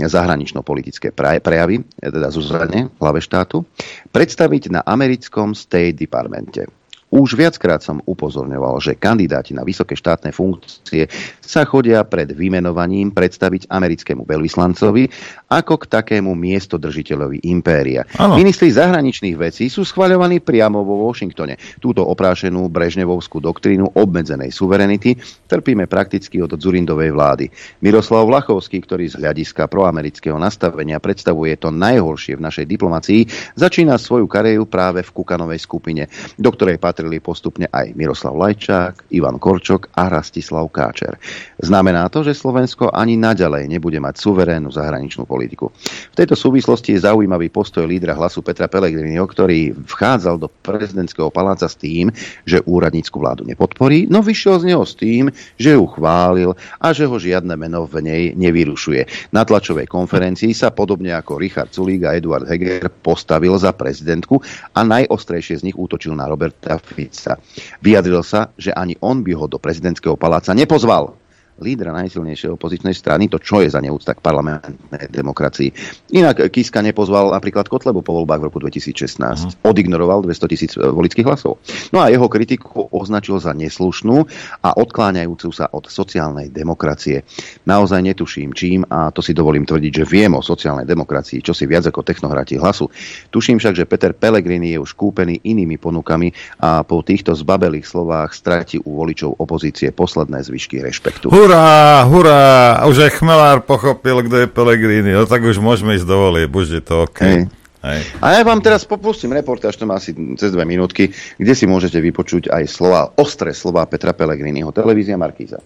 zahranično-politické 0.06 1.10
prejavy, 1.42 1.82
teda 1.98 2.30
Zuzane, 2.30 2.94
hlave 3.02 3.18
štátu, 3.18 3.66
predstaviť 4.14 4.70
na 4.70 4.80
americkom 4.86 5.58
State 5.58 5.98
Departmente. 5.98 6.70
Už 7.14 7.38
viackrát 7.38 7.78
som 7.78 8.02
upozorňoval, 8.02 8.82
že 8.82 8.98
kandidáti 8.98 9.54
na 9.54 9.62
vysoké 9.62 9.94
štátne 9.94 10.34
funkcie 10.34 11.06
sa 11.38 11.62
chodia 11.62 12.02
pred 12.02 12.26
vymenovaním 12.34 13.14
predstaviť 13.14 13.70
americkému 13.70 14.26
veľvyslancovi 14.26 15.06
ako 15.46 15.78
k 15.78 15.84
takému 15.94 16.34
miestodržiteľovi 16.34 17.46
impéria. 17.46 18.02
Ano. 18.18 18.34
Ministri 18.34 18.74
zahraničných 18.74 19.38
vecí 19.38 19.70
sú 19.70 19.86
schvaľovaní 19.86 20.42
priamo 20.42 20.82
vo 20.82 21.06
Washingtone. 21.06 21.54
Túto 21.78 22.02
oprášenú 22.02 22.66
brežnevovskú 22.66 23.38
doktrínu 23.38 23.94
obmedzenej 23.94 24.50
suverenity 24.50 25.14
trpíme 25.46 25.86
prakticky 25.86 26.42
od 26.42 26.58
Zurindovej 26.58 27.14
vlády. 27.14 27.46
Miroslav 27.78 28.26
Vlachovský, 28.26 28.82
ktorý 28.82 29.06
z 29.06 29.22
hľadiska 29.22 29.70
proamerického 29.70 30.34
nastavenia 30.34 30.98
predstavuje 30.98 31.54
to 31.62 31.70
najhoršie 31.70 32.34
v 32.34 32.42
našej 32.42 32.66
diplomácii, 32.66 33.54
začína 33.54 34.02
svoju 34.02 34.26
kariéru 34.26 34.66
práve 34.66 35.06
v 35.06 35.14
Kukanovej 35.14 35.62
skupine, 35.62 36.10
do 36.34 36.50
ktorej 36.50 36.82
patrí 36.82 37.03
patrili 37.04 37.20
postupne 37.20 37.68
aj 37.68 37.92
Miroslav 38.00 38.32
Lajčák, 38.32 39.12
Ivan 39.12 39.36
Korčok 39.36 39.92
a 39.92 40.08
Rastislav 40.08 40.72
Káčer. 40.72 41.20
Znamená 41.60 42.08
to, 42.08 42.24
že 42.24 42.32
Slovensko 42.32 42.88
ani 42.88 43.20
naďalej 43.20 43.68
nebude 43.68 44.00
mať 44.00 44.24
suverénnu 44.24 44.72
zahraničnú 44.72 45.28
politiku. 45.28 45.68
V 45.84 46.16
tejto 46.16 46.32
súvislosti 46.32 46.96
je 46.96 47.04
zaujímavý 47.04 47.52
postoj 47.52 47.84
lídra 47.84 48.16
hlasu 48.16 48.40
Petra 48.40 48.72
Pellegriniho, 48.72 49.20
ktorý 49.28 49.76
vchádzal 49.84 50.40
do 50.40 50.48
prezidentského 50.48 51.28
paláca 51.28 51.68
s 51.68 51.76
tým, 51.76 52.08
že 52.48 52.64
úradnícku 52.64 53.20
vládu 53.20 53.44
nepodporí, 53.44 54.08
no 54.08 54.24
vyšiel 54.24 54.64
z 54.64 54.72
neho 54.72 54.88
s 54.88 54.96
tým, 54.96 55.28
že 55.60 55.76
ju 55.76 55.84
chválil 55.84 56.56
a 56.80 56.88
že 56.96 57.04
ho 57.04 57.20
žiadne 57.20 57.52
meno 57.52 57.84
v 57.84 58.00
nej 58.00 58.22
nevyrušuje. 58.32 59.28
Na 59.36 59.44
tlačovej 59.44 59.92
konferencii 59.92 60.56
sa 60.56 60.72
podobne 60.72 61.12
ako 61.12 61.36
Richard 61.36 61.68
Sulík 61.68 62.08
a 62.08 62.16
Eduard 62.16 62.48
Heger 62.48 62.88
postavil 62.88 63.52
za 63.60 63.76
prezidentku 63.76 64.40
a 64.72 64.80
najostrejšie 64.80 65.60
z 65.60 65.68
nich 65.68 65.76
útočil 65.76 66.16
na 66.16 66.24
Roberta 66.24 66.80
Fica. 66.84 67.40
Vyjadril 67.80 68.20
sa, 68.20 68.52
že 68.60 68.70
ani 68.70 68.94
on 69.00 69.24
by 69.24 69.32
ho 69.32 69.48
do 69.48 69.56
prezidentského 69.56 70.20
paláca 70.20 70.52
nepozval 70.52 71.23
lídra 71.62 71.94
najsilnejšej 71.94 72.50
opozičnej 72.58 72.94
strany, 72.96 73.30
to 73.30 73.38
čo 73.38 73.62
je 73.62 73.70
za 73.70 73.78
neúcta 73.78 74.14
k 74.16 74.24
parlamentnej 74.24 75.06
demokracii. 75.10 75.70
Inak 76.16 76.50
Kiska 76.50 76.82
nepozval 76.82 77.30
napríklad 77.30 77.70
Kotlebu 77.70 78.02
po 78.02 78.22
voľbách 78.22 78.40
v 78.42 78.46
roku 78.50 78.58
2016. 78.58 79.18
Uh-huh. 79.18 79.50
Mhm. 79.50 79.62
Odignoroval 79.62 80.26
200 80.26 80.50
tisíc 80.50 80.72
e, 80.74 80.82
volických 80.82 81.26
hlasov. 81.26 81.62
No 81.94 82.02
a 82.02 82.10
jeho 82.10 82.26
kritiku 82.26 82.90
označil 82.90 83.38
za 83.38 83.54
neslušnú 83.54 84.26
a 84.66 84.74
odkláňajúcu 84.74 85.48
sa 85.54 85.70
od 85.70 85.86
sociálnej 85.86 86.50
demokracie. 86.50 87.22
Naozaj 87.68 88.00
netuším 88.02 88.50
čím 88.54 88.82
a 88.90 89.14
to 89.14 89.22
si 89.22 89.30
dovolím 89.30 89.66
tvrdiť, 89.66 90.02
že 90.02 90.04
viem 90.08 90.34
o 90.34 90.42
sociálnej 90.42 90.86
demokracii, 90.86 91.42
čo 91.42 91.54
si 91.54 91.70
viac 91.70 91.86
ako 91.86 92.02
technohrati 92.02 92.58
hlasu. 92.58 92.90
Tuším 93.30 93.62
však, 93.62 93.74
že 93.78 93.88
Peter 93.88 94.12
Pellegrini 94.14 94.74
je 94.74 94.82
už 94.82 94.94
kúpený 94.98 95.42
inými 95.46 95.78
ponukami 95.78 96.34
a 96.62 96.82
po 96.82 97.02
týchto 97.02 97.34
zbabelých 97.34 97.86
slovách 97.86 98.34
stratí 98.34 98.78
u 98.82 98.98
voličov 98.98 99.38
opozície 99.38 99.90
posledné 99.94 100.42
zvyšky 100.42 100.82
rešpektu. 100.82 101.30
Hurá, 101.44 102.08
hurá, 102.08 102.40
už 102.88 103.04
aj 103.04 103.20
Chmelár 103.20 103.60
pochopil, 103.68 104.24
kto 104.24 104.36
je 104.40 104.46
Pelegrini, 104.48 105.12
no 105.12 105.28
tak 105.28 105.44
už 105.44 105.60
môžeme 105.60 105.92
ísť 105.92 106.08
do 106.08 106.16
volieb, 106.16 106.48
už 106.48 106.80
je 106.80 106.80
to 106.80 107.04
OK. 107.04 107.20
Hej. 107.20 107.52
Hej. 107.84 108.00
A 108.24 108.40
ja 108.40 108.48
vám 108.48 108.64
teraz 108.64 108.88
popustím 108.88 109.36
reportáž, 109.36 109.76
to 109.76 109.84
má 109.84 110.00
asi 110.00 110.16
cez 110.40 110.48
dve 110.56 110.64
minútky, 110.64 111.12
kde 111.36 111.52
si 111.52 111.68
môžete 111.68 112.00
vypočuť 112.00 112.48
aj 112.48 112.64
slova, 112.64 113.12
ostré 113.20 113.52
slova 113.52 113.84
Petra 113.84 114.16
Pellegriniho, 114.16 114.72
televízia 114.72 115.20
Markíza. 115.20 115.60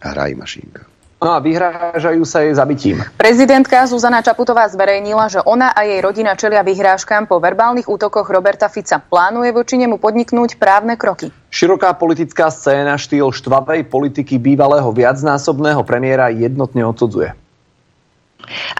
Hraj 0.00 0.32
mašinka. 0.32 0.88
No 1.20 1.36
a 1.36 1.38
vyhrážajú 1.44 2.24
sa 2.24 2.40
jej 2.48 2.56
zabitím. 2.56 3.04
Prezidentka 3.20 3.84
Zuzana 3.84 4.24
Čaputová 4.24 4.64
zverejnila, 4.72 5.28
že 5.28 5.44
ona 5.44 5.68
a 5.68 5.84
jej 5.84 6.00
rodina 6.00 6.32
čelia 6.32 6.64
vyhrážkam 6.64 7.28
po 7.28 7.36
verbálnych 7.36 7.92
útokoch 7.92 8.24
Roberta 8.32 8.72
Fica. 8.72 8.96
Plánuje 8.96 9.52
voči 9.52 9.76
nemu 9.76 10.00
podniknúť 10.00 10.56
právne 10.56 10.96
kroky. 10.96 11.28
Široká 11.52 11.92
politická 12.00 12.48
scéna 12.48 12.96
štýl 12.96 13.36
štvavej 13.36 13.84
politiky 13.92 14.40
bývalého 14.40 14.88
viacnásobného 14.88 15.84
premiéra 15.84 16.32
jednotne 16.32 16.88
odsudzuje. 16.88 17.36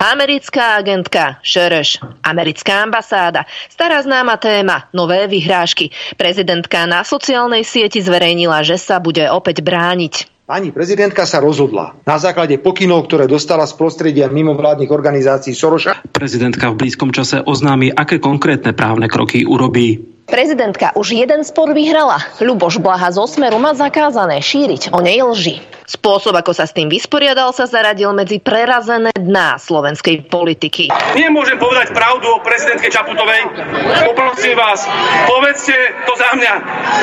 Americká 0.00 0.80
agentka, 0.80 1.44
Šereš, 1.44 2.00
americká 2.24 2.88
ambasáda, 2.88 3.44
stará 3.68 4.00
známa 4.00 4.40
téma, 4.40 4.88
nové 4.96 5.28
vyhrážky. 5.28 5.92
Prezidentka 6.16 6.88
na 6.88 7.04
sociálnej 7.04 7.68
sieti 7.68 8.00
zverejnila, 8.00 8.64
že 8.64 8.80
sa 8.80 8.96
bude 8.96 9.28
opäť 9.28 9.60
brániť. 9.60 10.39
Pani 10.50 10.74
prezidentka 10.74 11.30
sa 11.30 11.38
rozhodla 11.38 11.94
na 12.02 12.18
základe 12.18 12.58
pokynov, 12.58 13.06
ktoré 13.06 13.30
dostala 13.30 13.70
z 13.70 13.78
prostredia 13.78 14.26
mimovládnych 14.26 14.90
organizácií 14.90 15.54
Soroša. 15.54 16.10
Prezidentka 16.10 16.74
v 16.74 16.78
blízkom 16.82 17.14
čase 17.14 17.38
oznámi, 17.38 17.94
aké 17.94 18.18
konkrétne 18.18 18.74
právne 18.74 19.06
kroky 19.06 19.46
urobí. 19.46 20.02
Prezidentka 20.26 20.90
už 20.98 21.14
jeden 21.14 21.46
spor 21.46 21.70
vyhrala. 21.70 22.18
Ľuboš 22.42 22.82
Blaha 22.82 23.14
zo 23.14 23.30
Smeru 23.30 23.62
má 23.62 23.78
zakázané 23.78 24.42
šíriť 24.42 24.90
o 24.90 24.98
nej 24.98 25.22
lži. 25.22 25.62
Spôsob, 25.86 26.34
ako 26.34 26.50
sa 26.50 26.66
s 26.66 26.74
tým 26.74 26.90
vysporiadal, 26.90 27.54
sa 27.54 27.70
zaradil 27.70 28.10
medzi 28.10 28.42
prerazené 28.42 29.14
dná 29.14 29.54
slovenskej 29.54 30.26
politiky. 30.26 30.90
Nemôžem 31.14 31.62
povedať 31.62 31.94
pravdu 31.94 32.26
o 32.26 32.42
prezidentke 32.42 32.90
Čaputovej. 32.90 33.54
Poprosím 34.02 34.58
vás, 34.58 34.82
povedzte 35.30 35.78
to 36.10 36.12
za 36.18 36.30
mňa. 36.34 36.54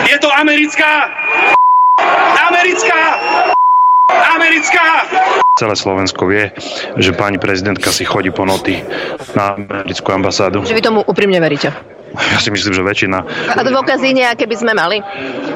Je 0.04 0.16
to 0.20 0.28
americká 0.36 0.92
Americká! 2.48 3.02
Americká! 4.36 4.86
Celé 5.58 5.76
Slovensko 5.76 6.30
vie, 6.30 6.54
že 7.02 7.18
pani 7.18 7.42
prezidentka 7.42 7.90
si 7.90 8.06
chodí 8.06 8.30
po 8.30 8.46
noty 8.46 8.78
na 9.34 9.58
americkú 9.58 10.14
ambasádu. 10.14 10.62
Že 10.64 10.78
vy 10.78 10.84
tomu 10.86 11.00
úprimne 11.02 11.42
veríte? 11.42 11.74
Ja 12.18 12.40
si 12.40 12.50
myslím, 12.50 12.74
že 12.74 12.82
väčšina. 12.82 13.18
A 13.54 13.62
dôkazy 13.62 14.16
nejaké 14.16 14.48
by 14.48 14.56
sme 14.58 14.74
mali? 14.74 15.04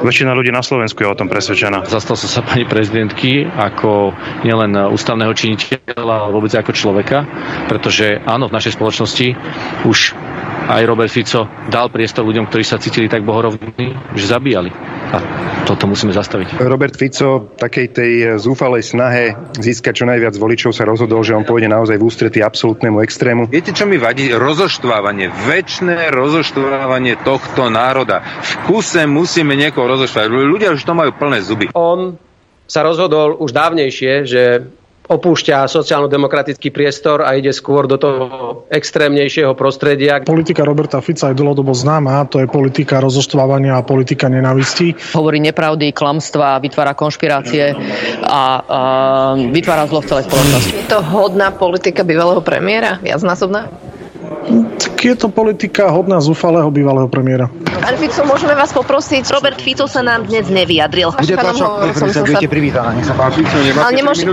Väčšina 0.03 0.35
ľudí 0.35 0.51
na 0.53 0.61
Slovensku 0.61 1.01
je 1.01 1.09
o 1.09 1.17
tom 1.17 1.31
presvedčená. 1.31 1.87
Zastal 1.87 2.19
som 2.19 2.29
sa 2.29 2.41
pani 2.45 2.67
prezidentky 2.67 3.47
ako 3.47 4.13
nielen 4.45 4.75
ústavného 4.91 5.31
činiteľa, 5.33 6.27
ale 6.27 6.33
vôbec 6.35 6.51
ako 6.53 6.75
človeka, 6.75 7.23
pretože 7.71 8.19
áno, 8.27 8.51
v 8.51 8.55
našej 8.57 8.77
spoločnosti 8.77 9.27
už 9.87 10.13
aj 10.71 10.83
Robert 10.87 11.11
Fico 11.11 11.47
dal 11.67 11.91
priestor 11.91 12.23
ľuďom, 12.23 12.47
ktorí 12.47 12.63
sa 12.63 12.79
cítili 12.79 13.11
tak 13.11 13.27
bohorovní, 13.27 14.15
že 14.15 14.25
zabíjali. 14.25 14.71
A 15.11 15.17
toto 15.67 15.91
musíme 15.91 16.15
zastaviť. 16.15 16.63
Robert 16.63 16.95
Fico 16.95 17.51
v 17.51 17.59
takej 17.59 17.87
tej 17.91 18.11
zúfalej 18.39 18.83
snahe 18.83 19.35
získať 19.59 20.03
čo 20.03 20.05
najviac 20.07 20.31
voličov 20.39 20.71
sa 20.71 20.87
rozhodol, 20.87 21.19
že 21.27 21.35
on 21.35 21.43
pôjde 21.43 21.67
naozaj 21.67 21.99
v 21.99 22.07
ústretí 22.07 22.39
absolútnemu 22.39 23.03
extrému. 23.03 23.51
Viete, 23.51 23.75
čo 23.75 23.83
mi 23.83 23.99
vadí? 23.99 24.31
Rozoštvávanie. 24.31 25.27
Väčšné 25.51 26.15
rozoštvávanie 26.15 27.19
tohto 27.19 27.67
národa. 27.67 28.23
V 28.23 28.53
kuse 28.71 29.03
musíme 29.03 29.59
niekoho 29.59 29.91
rozoštvávať. 29.91 30.31
Ľudia 30.31 30.71
už 30.71 30.83
to 30.87 30.95
majú 30.95 31.11
plné 31.11 31.43
zuby. 31.43 31.67
On 31.75 32.15
sa 32.71 32.87
rozhodol 32.87 33.35
už 33.35 33.51
dávnejšie, 33.51 34.23
že 34.23 34.43
opúšťa 35.11 35.67
sociálno-demokratický 35.67 36.71
priestor 36.71 37.21
a 37.27 37.35
ide 37.35 37.51
skôr 37.51 37.83
do 37.85 37.99
toho 37.99 38.23
extrémnejšieho 38.71 39.51
prostredia. 39.59 40.23
Politika 40.23 40.63
Roberta 40.63 41.03
Fica 41.03 41.29
je 41.29 41.35
dlhodobo 41.35 41.75
známa, 41.75 42.23
to 42.31 42.39
je 42.39 42.47
politika 42.47 43.03
rozoštvávania 43.03 43.75
a 43.75 43.83
politika 43.83 44.31
nenavistí. 44.31 44.95
Hovorí 45.11 45.43
nepravdy, 45.43 45.91
klamstva, 45.91 46.63
vytvára 46.63 46.95
konšpirácie 46.95 47.75
a, 48.23 48.31
a 48.31 48.41
vytvára 49.35 49.83
zlo 49.91 49.99
v 49.99 50.07
celej 50.07 50.23
spoločnosti. 50.31 50.73
Je 50.73 50.87
to 50.87 51.03
hodná 51.03 51.51
politika 51.51 52.07
bývalého 52.07 52.39
premiéra, 52.39 52.97
viacnásobná? 53.03 53.67
Je 55.01 55.17
to 55.17 55.33
politika 55.33 55.89
hodná 55.89 56.21
zúfalého 56.21 56.69
bývalého 56.69 57.09
premiéra. 57.09 57.49
Pán 57.65 57.97
Fico, 57.97 58.21
môžeme 58.21 58.53
vás 58.53 58.69
poprosiť? 58.69 59.33
Robert 59.33 59.57
Fico 59.57 59.89
sa 59.89 60.05
nám 60.05 60.29
dnes 60.29 60.45
nevyjadril. 60.45 61.09
Bude 61.17 61.33
tlačová 61.33 61.89
konferencia, 61.89 62.21
budete 62.21 62.45
privítaná, 62.45 62.93
nech 62.93 63.09
sa 63.09 63.17
páči. 63.17 63.41
Ale 63.81 63.97
nemôže... 63.97 64.29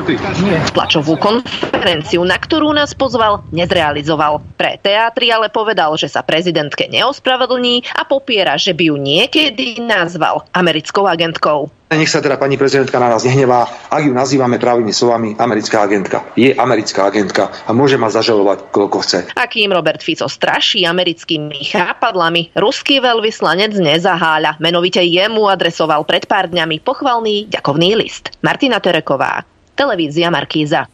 Tlačovú 0.76 1.16
konferenciu, 1.16 2.20
na 2.28 2.36
ktorú 2.36 2.76
nás 2.76 2.92
pozval, 2.92 3.48
nezrealizoval. 3.48 4.44
Pre 4.60 4.76
teatri 4.84 5.32
ale 5.32 5.48
povedal, 5.48 5.96
že 5.96 6.12
sa 6.12 6.20
prezidentke 6.20 6.84
neospravedlní 6.92 7.88
a 7.96 8.04
popiera, 8.04 8.60
že 8.60 8.76
by 8.76 8.92
ju 8.92 8.96
niekedy 9.00 9.80
nazval 9.80 10.44
americkou 10.52 11.08
agentkou. 11.08 11.72
Nech 11.88 12.12
sa 12.12 12.20
teda 12.20 12.36
pani 12.36 12.60
prezidentka 12.60 13.00
na 13.00 13.08
nás 13.08 13.24
nehnevá, 13.24 13.64
ak 13.88 14.04
ju 14.04 14.12
nazývame 14.12 14.60
právými 14.60 14.92
slovami 14.92 15.32
americká 15.40 15.88
agentka. 15.88 16.20
Je 16.36 16.52
americká 16.52 17.08
agentka 17.08 17.48
a 17.64 17.72
môže 17.72 17.96
ma 17.96 18.12
zažalovať, 18.12 18.68
koľko 18.68 19.00
chce. 19.00 19.18
Akým 19.32 19.72
Robert 19.72 20.04
Fico 20.04 20.28
straší 20.28 20.84
americkými 20.84 21.64
chápadlami, 21.64 22.52
ruský 22.60 23.00
veľvyslanec 23.00 23.72
nezaháľa. 23.80 24.60
Menovite 24.60 25.00
jemu 25.00 25.48
adresoval 25.48 26.04
pred 26.04 26.28
pár 26.28 26.52
dňami 26.52 26.76
pochvalný 26.84 27.48
ďakovný 27.48 27.96
list. 27.96 28.36
Martina 28.44 28.84
Tereková, 28.84 29.48
televízia 29.72 30.28
Markíza. 30.28 30.84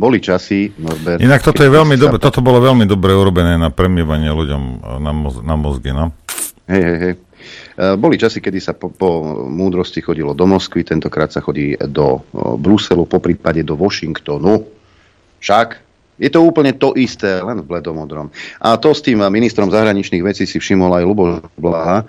Boli 0.00 0.24
časy, 0.24 0.72
Norbert... 0.80 1.20
Inak 1.20 1.44
toto 1.44 1.60
je 1.60 1.68
veľmi 1.68 2.00
dobre, 2.00 2.16
toto 2.16 2.40
bolo 2.40 2.64
veľmi 2.64 2.88
dobre 2.88 3.12
urobené 3.12 3.60
na 3.60 3.68
premievanie 3.68 4.32
ľuďom 4.32 4.62
na, 5.04 5.12
moz, 5.12 5.44
na 5.44 5.52
mozgy, 5.56 5.92
no? 5.92 6.16
Hej, 6.64 6.80
hej, 6.80 6.98
hej. 6.98 7.14
E, 7.76 7.94
boli 7.96 8.18
časy, 8.18 8.42
kedy 8.42 8.58
sa 8.58 8.72
po, 8.76 8.90
po 8.92 9.22
múdrosti 9.46 10.02
chodilo 10.02 10.36
do 10.36 10.44
Moskvy, 10.44 10.84
tentokrát 10.84 11.30
sa 11.30 11.40
chodí 11.40 11.74
do 11.88 12.22
Bruselu, 12.34 13.06
po 13.06 13.18
prípade 13.18 13.62
do 13.62 13.78
Washingtonu. 13.78 14.66
Však 15.40 15.86
je 16.16 16.32
to 16.32 16.40
úplne 16.40 16.72
to 16.72 16.96
isté, 16.96 17.44
len 17.44 17.60
v 17.60 17.68
bledomodrom. 17.68 18.32
A 18.64 18.80
to 18.80 18.96
s 18.96 19.04
tým 19.04 19.20
ministrom 19.28 19.68
zahraničných 19.68 20.24
vecí 20.24 20.48
si 20.48 20.56
všimol 20.56 20.96
aj 20.96 21.04
Luboš 21.04 21.32
Blaha, 21.60 22.08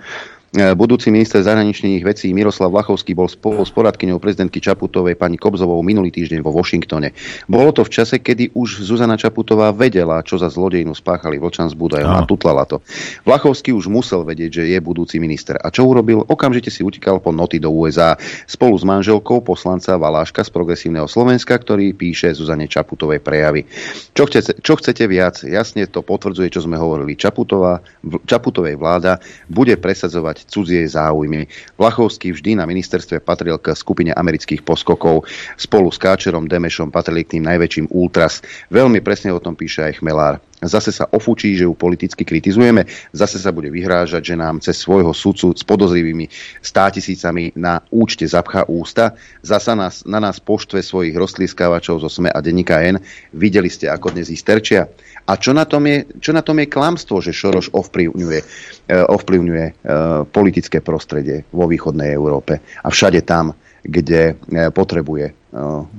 budúci 0.52 1.12
minister 1.12 1.44
zahraničných 1.44 2.00
vecí 2.00 2.32
Miroslav 2.32 2.72
Vlachovský 2.72 3.12
bol 3.12 3.28
spolu 3.28 3.60
s 3.60 3.68
poradkyňou 3.68 4.16
prezidentky 4.16 4.64
Čaputovej 4.64 5.12
pani 5.12 5.36
Kobzovou 5.36 5.84
minulý 5.84 6.08
týždeň 6.08 6.40
vo 6.40 6.56
Washingtone. 6.56 7.12
Bolo 7.44 7.76
to 7.76 7.84
v 7.84 7.92
čase, 7.92 8.16
kedy 8.16 8.56
už 8.56 8.80
Zuzana 8.80 9.20
Čaputová 9.20 9.76
vedela, 9.76 10.24
čo 10.24 10.40
za 10.40 10.48
zlodejnu 10.48 10.96
spáchali 10.96 11.36
Vlčan 11.36 11.68
z 11.68 11.76
Budaj. 11.76 12.00
Ona 12.00 12.24
tutlala 12.24 12.64
to. 12.64 12.80
Vlachovský 13.28 13.76
už 13.76 13.92
musel 13.92 14.24
vedieť, 14.24 14.64
že 14.64 14.72
je 14.72 14.78
budúci 14.80 15.20
minister. 15.20 15.60
A 15.60 15.68
čo 15.68 15.84
urobil? 15.84 16.24
Okamžite 16.24 16.72
si 16.72 16.80
utekal 16.80 17.20
po 17.20 17.28
noty 17.28 17.60
do 17.60 17.68
USA 17.68 18.16
spolu 18.48 18.72
s 18.80 18.88
manželkou 18.88 19.44
poslanca 19.44 20.00
Valáška 20.00 20.40
z 20.40 20.50
progresívneho 20.54 21.04
Slovenska, 21.04 21.60
ktorý 21.60 21.92
píše 21.92 22.32
Zuzane 22.32 22.64
Čaputovej 22.64 23.20
prejavy. 23.20 23.68
Čo 24.16 24.24
chcete, 24.24 24.64
čo 24.64 24.80
chcete 24.80 25.04
viac? 25.04 25.44
Jasne 25.44 25.84
to 25.84 26.00
potvrdzuje, 26.00 26.48
čo 26.48 26.64
sme 26.64 26.80
hovorili. 26.80 27.20
Čaputová, 27.20 27.84
Čaputovej 28.24 28.80
vláda 28.80 29.20
bude 29.44 29.76
presadzovať 29.76 30.37
presadzovať 30.38 30.54
cudzie 30.54 30.86
záujmy. 30.86 31.50
Vlachovský 31.78 32.30
vždy 32.32 32.58
na 32.58 32.64
ministerstve 32.66 33.18
patril 33.18 33.58
k 33.58 33.74
skupine 33.74 34.14
amerických 34.14 34.62
poskokov. 34.62 35.26
Spolu 35.58 35.90
s 35.90 35.98
Káčerom 35.98 36.46
Demešom 36.46 36.94
patrili 36.94 37.26
k 37.26 37.38
tým 37.38 37.44
najväčším 37.46 37.90
ultras. 37.90 38.42
Veľmi 38.70 39.02
presne 39.02 39.34
o 39.34 39.42
tom 39.42 39.58
píše 39.58 39.82
aj 39.82 39.98
Chmelár. 39.98 40.38
Zase 40.58 40.90
sa 40.90 41.06
ofučí, 41.14 41.54
že 41.54 41.70
ju 41.70 41.74
politicky 41.78 42.26
kritizujeme, 42.26 42.82
zase 43.14 43.38
sa 43.38 43.54
bude 43.54 43.70
vyhrážať, 43.70 44.34
že 44.34 44.34
nám 44.34 44.58
cez 44.58 44.74
svojho 44.74 45.14
sudcu 45.14 45.54
s 45.54 45.62
podozrivými 45.62 46.26
státisícami 46.58 47.54
na 47.54 47.78
účte 47.94 48.26
zapchá 48.26 48.66
ústa, 48.66 49.14
zasa 49.38 49.78
nás, 49.78 50.02
na 50.02 50.18
nás 50.18 50.42
poštve 50.42 50.82
svojich 50.82 51.14
roztlískávačov 51.14 52.02
zo 52.02 52.10
SME 52.10 52.34
a 52.34 52.42
denníka 52.42 52.82
N. 52.82 52.98
Videli 53.30 53.70
ste, 53.70 53.86
ako 53.86 54.10
dnes 54.10 54.34
terčia. 54.42 54.90
A 55.28 55.36
čo 55.36 55.52
na 55.52 55.68
tom 55.68 55.84
je, 55.84 56.08
čo 56.24 56.32
na 56.32 56.40
tom 56.40 56.56
je 56.56 56.72
klamstvo, 56.72 57.20
že 57.20 57.36
Šoroš 57.36 57.68
ovplyvňuje, 57.76 58.40
uh, 58.40 59.04
ovplyvňuje 59.12 59.66
uh, 59.68 59.76
politické 60.24 60.80
prostredie 60.80 61.44
vo 61.52 61.68
východnej 61.68 62.16
Európe 62.16 62.64
a 62.80 62.88
všade 62.88 63.20
tam, 63.28 63.52
kde 63.84 64.34
uh, 64.34 64.72
potrebuje 64.72 65.36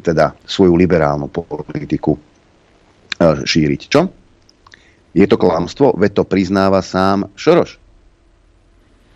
teda 0.06 0.38
svoju 0.46 0.78
liberálnu 0.78 1.34
politiku 1.34 2.14
šíriť. 3.18 3.82
Čo? 3.90 4.02
Je 5.18 5.26
to 5.26 5.42
klamstvo? 5.42 5.98
Veď 5.98 6.22
to 6.22 6.24
priznáva 6.30 6.86
sám 6.86 7.34
Šoroš 7.34 7.89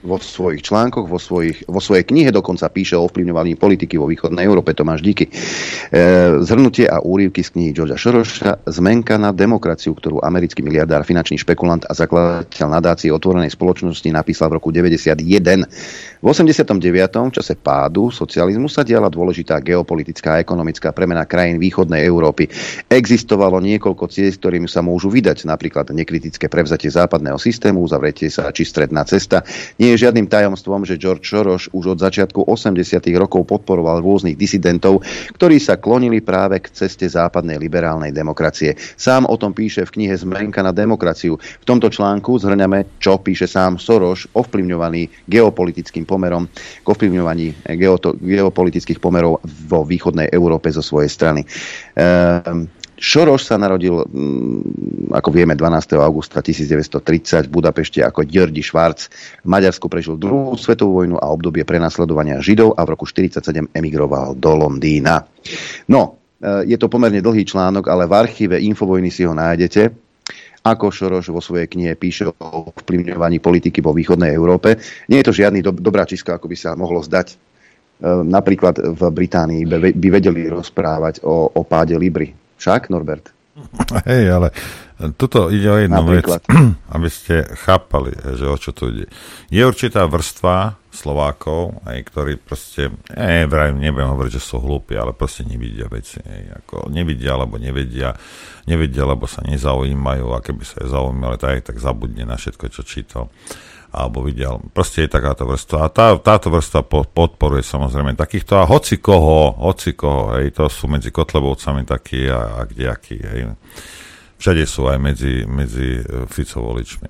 vo 0.04 0.20
svojich 0.20 0.62
článkoch, 0.68 1.08
vo, 1.08 1.16
svojich, 1.16 1.64
vo 1.66 1.80
svojej 1.80 2.04
knihe 2.04 2.30
dokonca 2.30 2.68
píše 2.68 3.00
o 3.00 3.08
ovplyvňovaní 3.08 3.56
politiky 3.56 3.96
vo 3.96 4.06
východnej 4.12 4.44
Európe. 4.44 4.76
Tomáš 4.76 5.00
Díky. 5.00 5.26
E, 5.28 5.32
zhrnutie 6.44 6.86
a 6.92 7.00
úrivky 7.00 7.42
z 7.42 7.50
knihy 7.56 7.72
Georgia 7.72 7.96
Šoroša 7.96 8.68
Zmenka 8.68 9.16
na 9.16 9.32
demokraciu, 9.32 9.96
ktorú 9.96 10.20
americký 10.20 10.60
miliardár, 10.60 11.08
finančný 11.08 11.40
špekulant 11.40 11.88
a 11.88 11.96
zakladateľ 11.96 12.68
nadácie 12.68 13.10
otvorenej 13.16 13.56
spoločnosti 13.56 14.08
napísal 14.12 14.52
v 14.52 14.60
roku 14.60 14.70
91. 14.76 15.24
V 16.24 16.32
89. 16.32 16.80
v 16.80 17.36
čase 17.36 17.60
pádu 17.60 18.08
socializmu 18.08 18.72
sa 18.72 18.88
diala 18.88 19.12
dôležitá 19.12 19.60
geopolitická 19.60 20.40
a 20.40 20.40
ekonomická 20.40 20.96
premena 20.96 21.28
krajín 21.28 21.60
východnej 21.60 22.00
Európy. 22.00 22.48
Existovalo 22.88 23.60
niekoľko 23.60 24.08
ciest, 24.08 24.40
ktorými 24.40 24.72
sa 24.72 24.80
môžu 24.80 25.12
vydať, 25.12 25.44
napríklad 25.44 25.92
nekritické 25.92 26.48
prevzatie 26.48 26.88
západného 26.88 27.36
systému, 27.36 27.84
uzavretie 27.84 28.32
sa 28.32 28.56
či 28.56 28.64
stredná 28.64 29.04
cesta. 29.04 29.44
Nie 29.76 30.00
je 30.00 30.08
žiadnym 30.08 30.32
tajomstvom, 30.32 30.88
že 30.88 30.96
George 30.96 31.28
Soros 31.28 31.68
už 31.76 32.00
od 32.00 32.00
začiatku 32.00 32.48
80. 32.48 33.04
rokov 33.20 33.44
podporoval 33.44 34.00
rôznych 34.00 34.40
disidentov, 34.40 35.04
ktorí 35.36 35.60
sa 35.60 35.76
klonili 35.76 36.24
práve 36.24 36.64
k 36.64 36.72
ceste 36.72 37.04
západnej 37.04 37.60
liberálnej 37.60 38.16
demokracie. 38.16 38.80
Sám 38.96 39.28
o 39.28 39.36
tom 39.36 39.52
píše 39.52 39.84
v 39.84 40.00
knihe 40.00 40.16
Zmenka 40.16 40.64
na 40.64 40.72
demokraciu. 40.72 41.36
V 41.36 41.68
tomto 41.68 41.92
článku 41.92 42.40
zhrňame, 42.40 42.96
čo 43.04 43.20
píše 43.20 43.44
sám 43.44 43.76
Soros, 43.76 44.24
ovplyvňovaný 44.32 45.28
geopolitickým 45.28 46.13
pomerom, 46.14 46.46
k 46.54 46.86
ovplyvňovaní 46.86 47.74
geopolitických 48.22 49.02
pomerov 49.02 49.42
vo 49.66 49.82
východnej 49.82 50.30
Európe 50.30 50.70
zo 50.70 50.86
svojej 50.86 51.10
strany. 51.10 51.42
Ehm, 51.98 52.70
Šoroš 53.04 53.50
sa 53.50 53.60
narodil, 53.60 54.00
mm, 54.00 55.12
ako 55.12 55.30
vieme, 55.34 55.58
12. 55.58 56.00
augusta 56.00 56.40
1930 56.40 57.50
v 57.50 57.54
Budapešti 57.60 58.00
ako 58.00 58.24
Jördi 58.24 58.64
Schwarz. 58.64 59.12
V 59.44 59.48
Maďarsku 59.50 59.92
prežil 59.92 60.16
druhú 60.16 60.56
svetovú 60.56 61.04
vojnu 61.04 61.20
a 61.20 61.28
obdobie 61.34 61.66
prenasledovania 61.68 62.40
Židov 62.40 62.78
a 62.78 62.86
v 62.86 62.96
roku 62.96 63.04
1947 63.04 63.76
emigroval 63.76 64.40
do 64.40 64.56
Londýna. 64.56 65.26
No, 65.92 66.22
e, 66.40 66.70
je 66.70 66.78
to 66.80 66.88
pomerne 66.88 67.20
dlhý 67.20 67.44
článok, 67.44 67.92
ale 67.92 68.08
v 68.08 68.14
archíve 68.14 68.56
Infovojny 68.62 69.12
si 69.12 69.26
ho 69.26 69.36
nájdete 69.36 70.03
ako 70.64 70.96
Šoroš 70.96 71.36
vo 71.36 71.44
svojej 71.44 71.68
knihe 71.68 72.00
píše 72.00 72.32
o 72.32 72.72
vplyvňovaní 72.72 73.44
politiky 73.44 73.84
vo 73.84 73.92
východnej 73.92 74.32
Európe. 74.32 74.80
Nie 75.12 75.20
je 75.20 75.28
to 75.28 75.36
žiadny 75.36 75.60
do, 75.60 75.76
dobráčisko, 75.76 76.32
ako 76.32 76.48
by 76.48 76.56
sa 76.56 76.80
mohlo 76.80 77.04
zdať. 77.04 77.28
E, 77.32 77.36
napríklad 78.08 78.80
v 78.80 79.02
Británii 79.12 79.68
by 79.92 80.08
vedeli 80.08 80.48
rozprávať 80.48 81.20
o, 81.28 81.52
o 81.52 81.62
páde 81.68 82.00
Libry. 82.00 82.32
Však, 82.56 82.88
Norbert? 82.88 83.36
Hej, 84.08 84.24
ale 84.32 84.48
tuto 85.12 85.52
ide 85.52 85.68
o 85.68 85.78
jednu 85.78 86.00
Napríklad. 86.00 86.42
vec, 86.48 86.54
aby 86.96 87.10
ste 87.12 87.44
chápali, 87.60 88.16
že 88.16 88.48
o 88.48 88.56
čo 88.56 88.72
tu 88.72 88.88
ide. 88.88 89.12
Je 89.52 89.60
určitá 89.60 90.08
vrstva 90.08 90.80
Slovákov, 90.94 91.84
aj 91.90 91.98
ktorí 92.06 92.38
proste, 92.38 92.94
ja 93.10 93.26
neviem, 93.44 93.82
nebudem 93.82 94.14
hovoriť, 94.14 94.32
že 94.38 94.42
sú 94.46 94.62
hlúpi, 94.62 94.94
ale 94.94 95.12
proste 95.12 95.42
nevidia 95.42 95.90
veci. 95.90 96.22
Aj, 96.22 96.62
ako 96.64 96.94
nevidia, 96.94 97.34
alebo 97.34 97.58
nevedia, 97.58 98.14
nevedia, 98.70 99.02
alebo 99.04 99.26
sa 99.26 99.42
nezaujímajú, 99.42 100.26
a 100.32 100.40
keby 100.40 100.64
sa 100.64 100.86
je 100.86 100.94
zaujímali, 100.94 101.36
tak 101.42 101.66
tak 101.66 101.82
zabudne 101.82 102.30
na 102.30 102.38
všetko, 102.38 102.70
čo 102.70 102.86
čítal 102.86 103.34
alebo 103.94 104.26
videl. 104.26 104.58
Proste 104.74 105.06
je 105.06 105.14
takáto 105.14 105.46
vrstva. 105.46 105.86
A 105.86 105.88
tá, 105.94 106.18
táto 106.18 106.50
vrstva 106.50 106.82
podporuje 107.14 107.62
samozrejme 107.62 108.18
takýchto 108.18 108.58
a 108.58 108.66
hoci 108.66 108.98
koho, 108.98 109.54
hoci 109.54 109.94
koho, 109.94 110.34
hej, 110.42 110.50
to 110.50 110.66
sú 110.66 110.90
medzi 110.90 111.14
Kotlebovcami 111.14 111.86
takí 111.86 112.26
a, 112.26 112.58
a 112.58 112.66
kdejakí, 112.66 113.18
hej. 113.22 113.54
Všade 114.44 114.68
sú 114.68 114.92
aj 114.92 115.00
medzi, 115.00 115.48
medzi 115.48 116.04
e, 116.04 116.28
Fico 116.28 116.60
voličmi. 116.60 117.08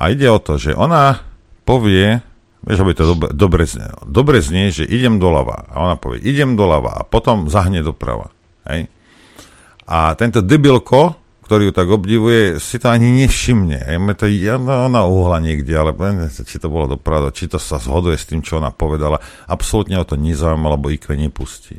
A 0.00 0.08
ide 0.08 0.32
o 0.32 0.40
to, 0.40 0.56
že 0.56 0.72
ona 0.72 1.20
povie, 1.68 2.24
vieš, 2.64 2.80
aby 2.80 2.96
to 2.96 3.04
dobre, 3.04 3.28
dobre, 3.36 3.62
znie, 3.68 3.92
dobre 4.08 4.40
znie, 4.40 4.72
že 4.72 4.88
idem 4.88 5.20
doľava. 5.20 5.68
A 5.68 5.84
ona 5.84 6.00
povie, 6.00 6.24
idem 6.24 6.56
doľava 6.56 6.96
a 6.96 7.02
potom 7.04 7.52
zahne 7.52 7.84
doprava. 7.84 8.32
Hej. 8.64 8.88
A 9.84 10.16
tento 10.16 10.40
debilko, 10.40 11.20
ktorý 11.44 11.68
ju 11.68 11.72
tak 11.76 11.92
obdivuje, 11.92 12.56
si 12.64 12.80
to 12.80 12.88
ani 12.88 13.12
nevšimne. 13.12 13.84
Je 13.92 14.16
to 14.16 14.24
ona 14.72 15.04
uhla 15.04 15.36
niekde, 15.36 15.76
ale 15.76 15.92
či 16.32 16.56
to 16.56 16.72
bolo 16.72 16.96
dopravda, 16.96 17.28
či 17.28 17.44
to 17.44 17.60
sa 17.60 17.76
zhoduje 17.76 18.16
s 18.16 18.24
tým, 18.24 18.40
čo 18.40 18.56
ona 18.56 18.72
povedala. 18.72 19.20
Absolútne 19.52 20.00
o 20.00 20.08
to 20.08 20.16
nezaujíma, 20.16 20.80
lebo 20.80 20.88
ikre 20.88 21.12
nepustí. 21.12 21.76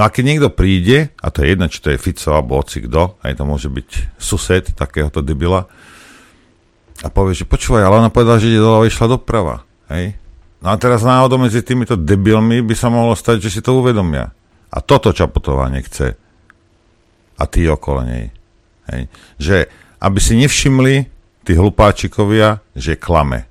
No 0.00 0.08
a 0.08 0.12
keď 0.12 0.24
niekto 0.24 0.48
príde, 0.48 1.12
a 1.20 1.28
to 1.28 1.44
je 1.44 1.52
jedno, 1.52 1.68
či 1.68 1.84
to 1.84 1.92
je 1.92 2.00
Fico 2.00 2.32
alebo 2.32 2.56
oci 2.56 2.80
kto, 2.80 3.20
aj 3.20 3.36
to 3.36 3.44
môže 3.44 3.68
byť 3.68 4.16
sused 4.16 4.72
takéhoto 4.72 5.20
debila, 5.20 5.68
a 7.04 7.12
povie, 7.12 7.36
že 7.36 7.44
počúvaj, 7.44 7.84
ale 7.84 8.00
ona 8.00 8.08
povedala, 8.08 8.40
že 8.40 8.48
ide 8.48 8.64
doľava, 8.64 8.88
išla 8.88 9.12
doprava. 9.12 9.68
Hej? 9.92 10.16
No 10.64 10.72
a 10.72 10.76
teraz 10.80 11.04
náhodou 11.04 11.36
medzi 11.36 11.60
týmito 11.60 12.00
debilmi 12.00 12.64
by 12.64 12.72
sa 12.76 12.88
mohlo 12.88 13.12
stať, 13.12 13.44
že 13.44 13.52
si 13.52 13.60
to 13.60 13.76
uvedomia. 13.76 14.32
A 14.72 14.78
toto 14.84 15.12
Čaputová 15.12 15.68
nechce. 15.72 16.16
A 17.36 17.44
tí 17.48 17.64
okolo 17.68 18.04
nej. 18.04 18.28
Hej. 18.92 19.02
Že 19.40 19.56
aby 20.00 20.18
si 20.20 20.36
nevšimli 20.36 20.94
tí 21.44 21.52
hlupáčikovia, 21.56 22.60
že 22.76 23.00
klame. 23.00 23.48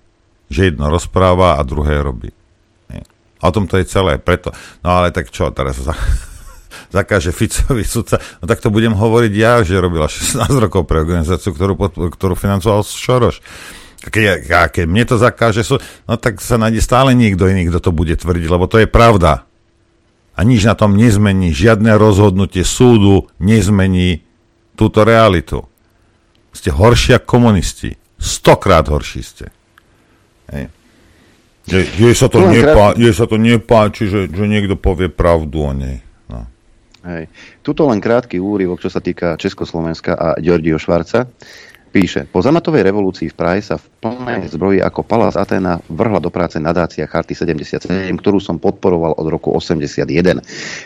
Že 0.53 0.73
jedno 0.73 0.93
rozpráva 0.93 1.57
a 1.57 1.65
druhé 1.65 2.01
robí. 2.05 2.29
O 3.41 3.49
tom 3.49 3.65
to 3.65 3.81
je 3.81 3.89
celé. 3.89 4.21
Preto. 4.21 4.53
No 4.85 5.01
ale 5.01 5.09
tak 5.09 5.33
čo 5.33 5.49
teraz 5.49 5.81
zakáže 6.89 7.31
Ficovi 7.31 7.85
sudca? 7.85 8.17
No 8.41 8.45
tak 8.49 8.61
to 8.61 8.73
budem 8.73 8.93
hovoriť 8.97 9.33
ja, 9.33 9.61
že 9.61 9.79
robila 9.81 10.09
16 10.09 10.41
rokov 10.57 10.89
pre 10.89 11.01
organizáciu, 11.01 11.53
ktorú, 11.53 11.77
ktorú 12.13 12.33
financoval 12.33 12.81
Šoroš. 12.85 13.41
Keď, 13.99 14.47
a 14.47 14.71
keď 14.71 14.85
mne 14.87 15.03
to 15.05 15.15
zakáže 15.19 15.61
no 16.07 16.15
tak 16.15 16.39
sa 16.39 16.55
nájde 16.55 16.79
stále 16.79 17.11
niekto 17.11 17.51
iný, 17.51 17.67
kto 17.67 17.79
to 17.83 17.91
bude 17.91 18.15
tvrdiť, 18.15 18.47
lebo 18.47 18.65
to 18.65 18.79
je 18.79 18.87
pravda. 18.87 19.43
A 20.39 20.47
nič 20.47 20.63
na 20.63 20.71
tom 20.71 20.95
nezmení. 20.95 21.51
Žiadne 21.51 21.99
rozhodnutie 21.99 22.63
súdu 22.63 23.27
nezmení 23.43 24.23
túto 24.79 25.03
realitu. 25.03 25.67
Ste 26.55 26.71
horší 26.71 27.19
ako 27.19 27.27
komunisti. 27.27 27.99
Stokrát 28.15 28.87
horší 28.87 29.19
ste. 29.19 29.45
Hej. 30.47 30.71
Je, 31.69 31.81
jej, 32.01 32.15
sa 32.15 32.31
to 32.31 32.41
nepá, 32.49 32.97
jej 32.97 33.13
sa 33.13 33.29
to 33.29 33.37
nepáči, 33.37 34.09
že, 34.09 34.31
že 34.31 34.45
niekto 34.49 34.73
povie 34.73 35.11
pravdu 35.11 35.69
o 35.69 35.73
nej. 35.75 36.01
Hej. 36.99 37.31
Tuto 37.63 37.87
len 37.87 38.03
krátky 38.03 38.39
úryvok, 38.39 38.83
čo 38.83 38.91
sa 38.91 38.99
týka 38.99 39.39
Československa 39.39 40.15
a 40.19 40.27
Georgio 40.39 40.75
Švarca. 40.75 41.27
Píše, 41.89 42.29
po 42.29 42.37
zamatovej 42.37 42.85
revolúcii 42.85 43.33
v 43.33 43.37
Prahe 43.37 43.65
sa 43.65 43.81
v 43.81 43.89
plnej 43.97 44.45
zbroji 44.53 44.77
ako 44.77 45.01
Palás 45.01 45.33
Aténa 45.33 45.81
vrhla 45.89 46.21
do 46.21 46.29
práce 46.29 46.61
nadácia 46.61 47.09
Charty 47.09 47.33
77, 47.33 47.89
ktorú 48.13 48.37
som 48.37 48.61
podporoval 48.61 49.17
od 49.17 49.25
roku 49.25 49.49
81. 49.57 50.05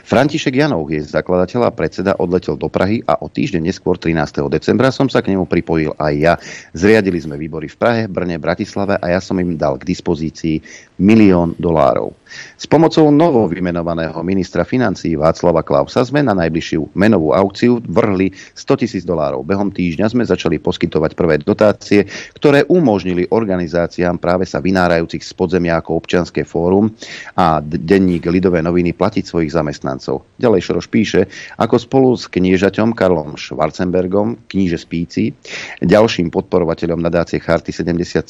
František 0.07 0.63
Janov, 0.63 0.87
je 0.87 1.03
zakladateľ 1.03 1.67
a 1.67 1.75
predseda, 1.75 2.15
odletel 2.15 2.55
do 2.55 2.71
Prahy 2.71 3.03
a 3.03 3.19
o 3.19 3.27
týždeň 3.27 3.67
neskôr 3.67 3.99
13. 3.99 4.47
decembra 4.47 4.95
som 4.95 5.11
sa 5.11 5.19
k 5.19 5.35
nemu 5.35 5.43
pripojil 5.43 5.91
aj 5.99 6.13
ja. 6.15 6.33
Zriadili 6.71 7.19
sme 7.19 7.35
výbory 7.35 7.67
v 7.67 7.75
Prahe, 7.75 8.01
Brne, 8.07 8.39
Bratislave 8.39 8.95
a 8.95 9.11
ja 9.11 9.19
som 9.19 9.35
im 9.43 9.59
dal 9.59 9.75
k 9.75 9.83
dispozícii 9.83 10.63
milión 11.03 11.51
dolárov. 11.59 12.15
S 12.57 12.65
pomocou 12.65 13.11
novo 13.13 13.45
vymenovaného 13.45 14.17
ministra 14.25 14.65
financí 14.65 15.13
Václava 15.13 15.61
Klausa 15.61 16.01
sme 16.01 16.25
na 16.25 16.33
najbližšiu 16.33 16.97
menovú 16.97 17.37
aukciu 17.37 17.77
vrhli 17.83 18.33
100 18.57 18.81
tisíc 18.81 19.03
dolárov. 19.05 19.45
Behom 19.45 19.69
týždňa 19.69 20.09
sme 20.09 20.25
začali 20.25 20.57
poskytovať 20.57 21.11
prvé 21.13 21.37
dotácie, 21.37 22.09
ktoré 22.33 22.65
umožnili 22.65 23.29
organizáciám 23.29 24.17
práve 24.17 24.49
sa 24.49 24.57
vynárajúcich 24.57 25.21
z 25.21 25.31
podzemia 25.37 25.77
ako 25.77 26.01
občianské 26.01 26.41
fórum 26.41 26.89
a 27.37 27.61
denník 27.61 28.25
Lidové 28.31 28.65
noviny 28.65 28.97
platiť 28.97 29.29
svojich 29.29 29.53
zamestnancov. 29.53 30.25
Ďalej 30.41 30.61
Šoroš 30.65 30.87
píše, 30.89 31.21
ako 31.61 31.75
spolu 31.77 32.09
s 32.17 32.25
kniežaťom 32.31 32.97
Karlom 32.97 33.37
Schwarzenbergom, 33.37 34.49
kníže 34.49 34.81
Spíci, 34.81 35.35
ďalším 35.83 36.33
podporovateľom 36.33 36.97
nadácie 36.97 37.37
Charty 37.37 37.69
77, 37.69 38.25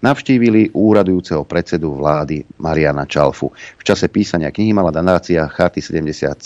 navštívili 0.00 0.72
úradujúceho 0.72 1.42
predsedu 1.44 1.98
vlády 1.98 2.46
Mariana 2.62 3.04
Ča 3.04 3.17
Čalfu. 3.18 3.50
V 3.50 3.82
čase 3.82 4.06
písania 4.06 4.54
knihy 4.54 4.70
mala 4.70 4.94
nadácia 4.94 5.42
Charty 5.50 5.82
77 5.82 6.38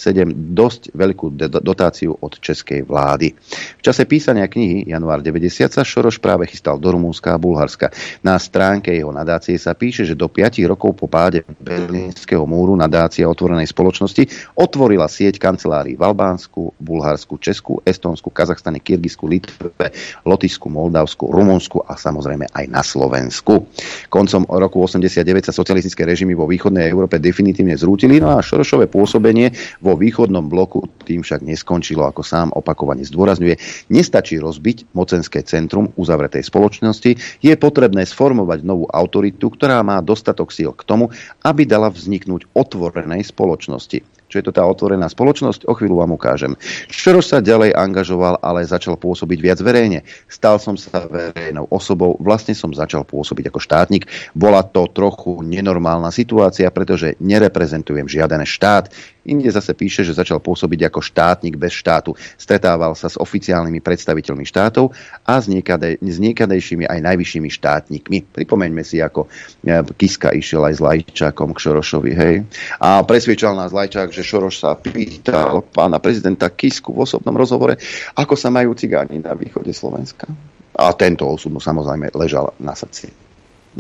dosť 0.57 0.97
veľkú 0.97 1.37
dotáciu 1.61 2.17
od 2.17 2.33
českej 2.41 2.89
vlády. 2.89 3.37
V 3.77 3.83
čase 3.85 4.09
písania 4.09 4.49
knihy 4.49 4.89
január 4.89 5.21
90 5.21 5.69
sa 5.69 5.85
Šoroš 5.85 6.17
práve 6.17 6.49
chystal 6.49 6.81
do 6.81 6.89
Rumúnska 6.89 7.37
a 7.37 7.37
Bulharska. 7.37 7.93
Na 8.25 8.41
stránke 8.41 8.89
jeho 8.89 9.13
nadácie 9.13 9.61
sa 9.61 9.77
píše, 9.77 10.09
že 10.09 10.17
do 10.17 10.33
5 10.33 10.65
rokov 10.65 10.97
po 10.97 11.13
páde 11.13 11.45
Berlínskeho 11.61 12.49
múru 12.49 12.73
nadácia 12.73 13.29
otvorenej 13.29 13.69
spoločnosti 13.69 14.57
otvorila 14.57 15.13
sieť 15.13 15.37
kancelárií 15.37 16.01
v 16.01 16.09
Albánsku, 16.09 16.81
Bulharsku, 16.81 17.37
Česku, 17.37 17.85
Estonsku, 17.85 18.33
Kazachstane, 18.33 18.81
Kyrgyzsku, 18.81 19.29
Litve, 19.29 19.93
Lotyšsku, 20.25 20.73
Moldavsku, 20.73 21.29
Rumunsku 21.29 21.85
a 21.85 22.01
samozrejme 22.01 22.49
aj 22.49 22.65
na 22.73 22.81
Slovensku. 22.81 23.69
Koncom 24.09 24.49
roku 24.49 24.81
89 24.81 25.21
sa 25.45 25.53
socialistické 25.53 26.09
režimy 26.09 26.33
vo 26.33 26.49
východnej 26.63 26.95
Európe 26.95 27.19
definitívne 27.19 27.75
zrútili, 27.75 28.23
no 28.23 28.39
a 28.39 28.39
Šorošové 28.39 28.87
pôsobenie 28.87 29.51
vo 29.83 29.99
východnom 29.99 30.47
bloku 30.47 30.87
tým 31.03 31.27
však 31.27 31.43
neskončilo, 31.43 32.07
ako 32.07 32.23
sám 32.23 32.55
opakovane 32.55 33.03
zdôrazňuje. 33.03 33.59
Nestačí 33.91 34.39
rozbiť 34.39 34.95
mocenské 34.95 35.43
centrum 35.43 35.91
uzavretej 35.99 36.47
spoločnosti, 36.47 37.43
je 37.43 37.55
potrebné 37.59 38.07
sformovať 38.07 38.63
novú 38.63 38.87
autoritu, 38.87 39.51
ktorá 39.51 39.83
má 39.83 39.99
dostatok 39.99 40.55
síl 40.55 40.71
k 40.71 40.87
tomu, 40.87 41.11
aby 41.43 41.67
dala 41.67 41.91
vzniknúť 41.91 42.47
otvorenej 42.55 43.27
spoločnosti. 43.27 44.12
Čo 44.33 44.41
je 44.41 44.49
to 44.49 44.57
tá 44.57 44.65
otvorená 44.65 45.13
spoločnosť, 45.13 45.69
o 45.69 45.77
chvíľu 45.77 46.01
vám 46.01 46.17
ukážem. 46.17 46.57
Šoroš 46.89 47.37
sa 47.37 47.45
ďalej 47.45 47.77
angažoval, 47.77 48.41
ale 48.41 48.65
začal 48.65 48.97
pôsobiť 48.97 49.39
viac 49.45 49.61
verejne. 49.61 50.09
Stal 50.25 50.57
som 50.57 50.81
sa 50.81 51.05
verejnou 51.05 51.69
osobou, 51.69 52.17
vlastne 52.17 52.57
som 52.57 52.73
začal 52.73 53.05
pôsobiť 53.05 53.53
ako 53.53 53.61
štátnik. 53.61 54.09
Bola 54.33 54.65
to 54.65 54.89
trochu 54.89 55.45
nenormálna 55.45 56.09
situácia, 56.09 56.73
pretože 56.73 57.21
nereprezentujem 57.21 58.09
žiaden 58.09 58.41
štát. 58.49 58.89
Inde 59.23 59.55
zase 59.55 59.71
píše, 59.79 60.03
že 60.03 60.19
začal 60.19 60.43
pôsobiť 60.43 60.91
ako 60.91 60.99
štátnik 60.99 61.55
bez 61.55 61.71
štátu. 61.71 62.19
Stretával 62.35 62.99
sa 62.99 63.07
s 63.07 63.15
oficiálnymi 63.15 63.79
predstaviteľmi 63.79 64.43
štátov 64.43 64.91
a 65.23 65.39
s, 65.39 65.47
niekadej, 65.47 66.03
s 66.03 66.19
niekadejšími 66.19 66.91
aj 66.91 66.99
najvyššími 67.07 67.47
štátnikmi. 67.47 68.19
Pripomeňme 68.35 68.83
si, 68.83 68.99
ako 68.99 69.31
e, 69.63 69.79
Kiska 69.95 70.35
išiel 70.35 70.67
aj 70.67 70.75
s 70.75 70.81
Lajčákom 70.83 71.55
k 71.55 71.63
Šorošovi. 71.63 72.13
Hej? 72.19 72.35
A 72.83 73.07
presviečal 73.07 73.55
nás 73.55 73.71
Lajčák, 73.71 74.11
že 74.11 74.27
Šoroš 74.27 74.59
sa 74.59 74.75
pýtal 74.75 75.63
pána 75.71 76.03
prezidenta 76.03 76.51
Kisku 76.51 76.91
v 76.91 77.07
osobnom 77.07 77.39
rozhovore, 77.39 77.79
ako 78.19 78.35
sa 78.35 78.51
majú 78.51 78.75
cigáni 78.75 79.23
na 79.23 79.39
východe 79.39 79.71
Slovenska. 79.71 80.27
A 80.75 80.91
tento 80.99 81.31
osud 81.31 81.55
mu 81.55 81.63
samozrejme 81.63 82.11
ležal 82.19 82.51
na 82.59 82.75
srdci. 82.75 83.07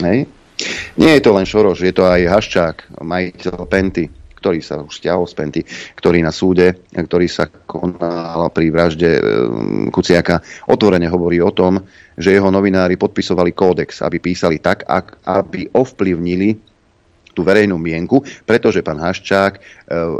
Hej? 0.07 0.31
Nie 0.95 1.19
je 1.19 1.25
to 1.25 1.35
len 1.35 1.49
Šoroš, 1.49 1.83
je 1.83 1.91
to 1.91 2.07
aj 2.07 2.31
Haščák, 2.31 2.77
majiteľ 3.03 3.67
Penty, 3.67 4.07
ktorý 4.43 4.59
sa 4.59 4.83
už 4.83 4.99
stiahol 4.99 5.31
z 5.31 5.35
Penty, 5.39 5.63
ktorý 5.95 6.19
na 6.27 6.35
súde, 6.35 6.83
ktorý 6.91 7.31
sa 7.31 7.47
konal 7.47 8.51
pri 8.51 8.75
vražde 8.75 9.11
e, 9.15 9.23
Kuciaka, 9.95 10.43
otvorene 10.67 11.07
hovorí 11.07 11.39
o 11.39 11.55
tom, 11.55 11.79
že 12.19 12.35
jeho 12.35 12.51
novinári 12.51 12.99
podpisovali 12.99 13.55
kódex, 13.55 14.03
aby 14.03 14.19
písali 14.19 14.59
tak, 14.59 14.91
aby 15.23 15.71
ovplyvnili 15.71 16.72
tú 17.33 17.43
verejnú 17.43 17.81
mienku, 17.81 18.21
pretože 18.45 18.85
pán 18.85 19.01
Haščák 19.01 19.53
e, 19.57 19.61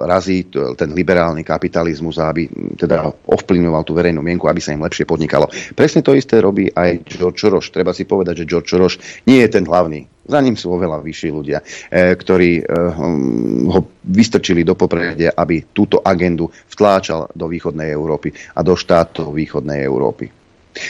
razí 0.05 0.49
ten 0.51 0.97
liberálny 0.97 1.45
kapitalizmus, 1.45 2.17
aby 2.19 2.49
teda 2.77 3.09
ovplyvňoval 3.09 3.83
tú 3.85 3.93
verejnú 3.93 4.25
mienku, 4.25 4.49
aby 4.49 4.61
sa 4.61 4.73
im 4.73 4.83
lepšie 4.85 5.05
podnikalo. 5.05 5.49
Presne 5.77 6.01
to 6.01 6.17
isté 6.17 6.41
robí 6.41 6.73
aj 6.73 7.05
George 7.07 7.39
Soros. 7.39 7.69
Treba 7.69 7.93
si 7.93 8.09
povedať, 8.09 8.45
že 8.45 8.49
George 8.49 8.69
Soros 8.73 8.97
nie 9.29 9.45
je 9.45 9.53
ten 9.53 9.65
hlavný. 9.69 10.09
Za 10.23 10.39
ním 10.39 10.55
sú 10.55 10.71
oveľa 10.71 11.03
vyšší 11.03 11.29
ľudia, 11.35 11.59
e, 11.61 12.15
ktorí 12.15 12.51
e, 12.59 12.63
hm, 12.67 13.69
ho 13.69 13.81
vystrčili 14.07 14.63
do 14.63 14.79
popredia, 14.79 15.35
aby 15.37 15.71
túto 15.75 16.01
agendu 16.03 16.49
vtláčal 16.71 17.31
do 17.35 17.47
východnej 17.51 17.91
Európy 17.91 18.33
a 18.57 18.63
do 18.63 18.75
štátov 18.79 19.35
východnej 19.35 19.83
Európy. 19.85 20.42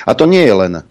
A 0.06 0.14
to 0.14 0.30
nie 0.30 0.46
je 0.46 0.54
len 0.54 0.72
uh, 0.78 0.82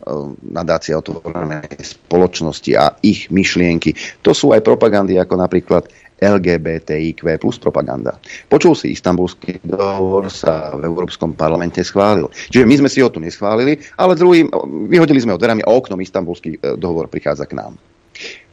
nadácia 0.43 0.99
otvorenej 0.99 1.79
spoločnosti 1.79 2.71
a 2.75 2.95
ich 2.99 3.31
myšlienky. 3.31 3.95
To 4.27 4.35
sú 4.35 4.51
aj 4.51 4.63
propagandy 4.63 5.15
ako 5.15 5.39
napríklad 5.39 5.87
LGBTIQ 6.21 7.25
plus 7.41 7.57
propaganda. 7.57 8.13
Počul 8.45 8.77
si, 8.77 8.93
istambulský 8.93 9.65
dohovor 9.65 10.29
sa 10.29 10.69
v 10.77 10.85
Európskom 10.85 11.33
parlamente 11.33 11.81
schválil. 11.81 12.29
Čiže 12.29 12.69
my 12.69 12.75
sme 12.85 12.89
si 12.93 13.01
ho 13.01 13.09
tu 13.09 13.17
neschválili, 13.17 13.81
ale 13.97 14.13
druhým, 14.13 14.53
vyhodili 14.85 15.17
sme 15.17 15.33
ho 15.33 15.41
dverami 15.41 15.65
a 15.65 15.73
oknom 15.73 15.97
istambulský 15.97 16.61
e, 16.61 16.77
dohovor 16.77 17.09
prichádza 17.09 17.49
k 17.49 17.57
nám. 17.57 17.73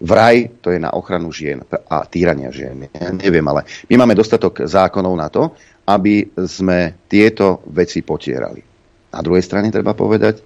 Vraj 0.00 0.64
to 0.64 0.72
je 0.72 0.80
na 0.80 0.96
ochranu 0.96 1.28
žien 1.28 1.60
a 1.92 2.08
týrania 2.08 2.48
žien. 2.48 2.88
Ja 2.88 3.12
neviem, 3.12 3.44
ale 3.44 3.68
my 3.92 4.00
máme 4.00 4.16
dostatok 4.16 4.64
zákonov 4.64 5.12
na 5.12 5.28
to, 5.28 5.52
aby 5.84 6.24
sme 6.48 7.04
tieto 7.04 7.60
veci 7.68 8.00
potierali. 8.00 8.67
Na 9.08 9.20
druhej 9.24 9.44
strane 9.44 9.72
treba 9.72 9.96
povedať, 9.96 10.44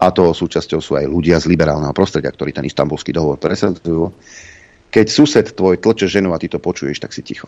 a 0.00 0.08
to 0.08 0.32
súčasťou 0.32 0.80
sú 0.80 0.96
aj 0.96 1.04
ľudia 1.04 1.36
z 1.36 1.48
liberálneho 1.52 1.92
prostredia, 1.92 2.32
ktorí 2.32 2.56
ten 2.56 2.64
istambulský 2.64 3.12
dohovor 3.12 3.36
presadzujú, 3.36 4.12
keď 4.90 5.06
sused 5.06 5.46
tvoj 5.52 5.78
tlče 5.78 6.10
ženu 6.10 6.32
a 6.32 6.40
ty 6.40 6.50
to 6.50 6.58
počuješ, 6.58 6.98
tak 6.98 7.14
si 7.14 7.22
ticho. 7.22 7.46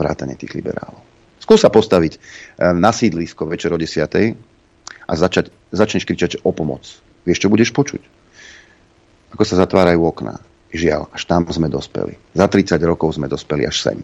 Vrátane 0.00 0.34
tých 0.34 0.56
liberálov. 0.56 0.98
Skús 1.38 1.60
sa 1.60 1.68
postaviť 1.68 2.12
eh, 2.16 2.72
na 2.72 2.90
sídlisko 2.90 3.44
večer 3.44 3.70
o 3.70 3.78
10. 3.78 4.00
a 5.04 5.12
začať, 5.12 5.52
začneš 5.70 6.08
kričať 6.08 6.32
o 6.42 6.50
pomoc. 6.56 6.82
Vieš, 7.28 7.44
čo 7.44 7.52
budeš 7.52 7.70
počuť? 7.76 8.00
Ako 9.36 9.44
sa 9.44 9.60
zatvárajú 9.60 10.02
okná. 10.08 10.40
Žiaľ, 10.74 11.12
až 11.14 11.22
tam 11.28 11.46
sme 11.46 11.70
dospeli. 11.70 12.18
Za 12.34 12.50
30 12.50 12.80
rokov 12.82 13.14
sme 13.14 13.30
dospeli 13.30 13.68
až 13.68 13.76
sem. 13.78 13.98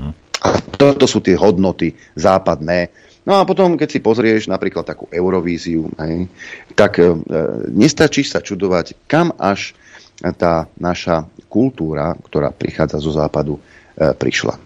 Hm. 0.00 0.14
A 0.42 0.48
toto 0.74 1.06
sú 1.06 1.22
tie 1.22 1.38
hodnoty 1.38 1.94
západné, 2.18 2.90
No 3.22 3.38
a 3.38 3.46
potom, 3.46 3.78
keď 3.78 3.88
si 3.88 4.00
pozrieš 4.02 4.50
napríklad 4.50 4.82
takú 4.82 5.06
Eurovíziu, 5.06 5.86
hej, 6.02 6.26
tak 6.74 6.98
e, 6.98 7.14
nestačí 7.70 8.26
sa 8.26 8.42
čudovať, 8.42 9.06
kam 9.06 9.30
až 9.38 9.78
tá 10.38 10.66
naša 10.74 11.30
kultúra, 11.46 12.18
ktorá 12.18 12.50
prichádza 12.50 12.98
zo 12.98 13.14
západu, 13.14 13.62
e, 13.94 14.10
prišla. 14.10 14.58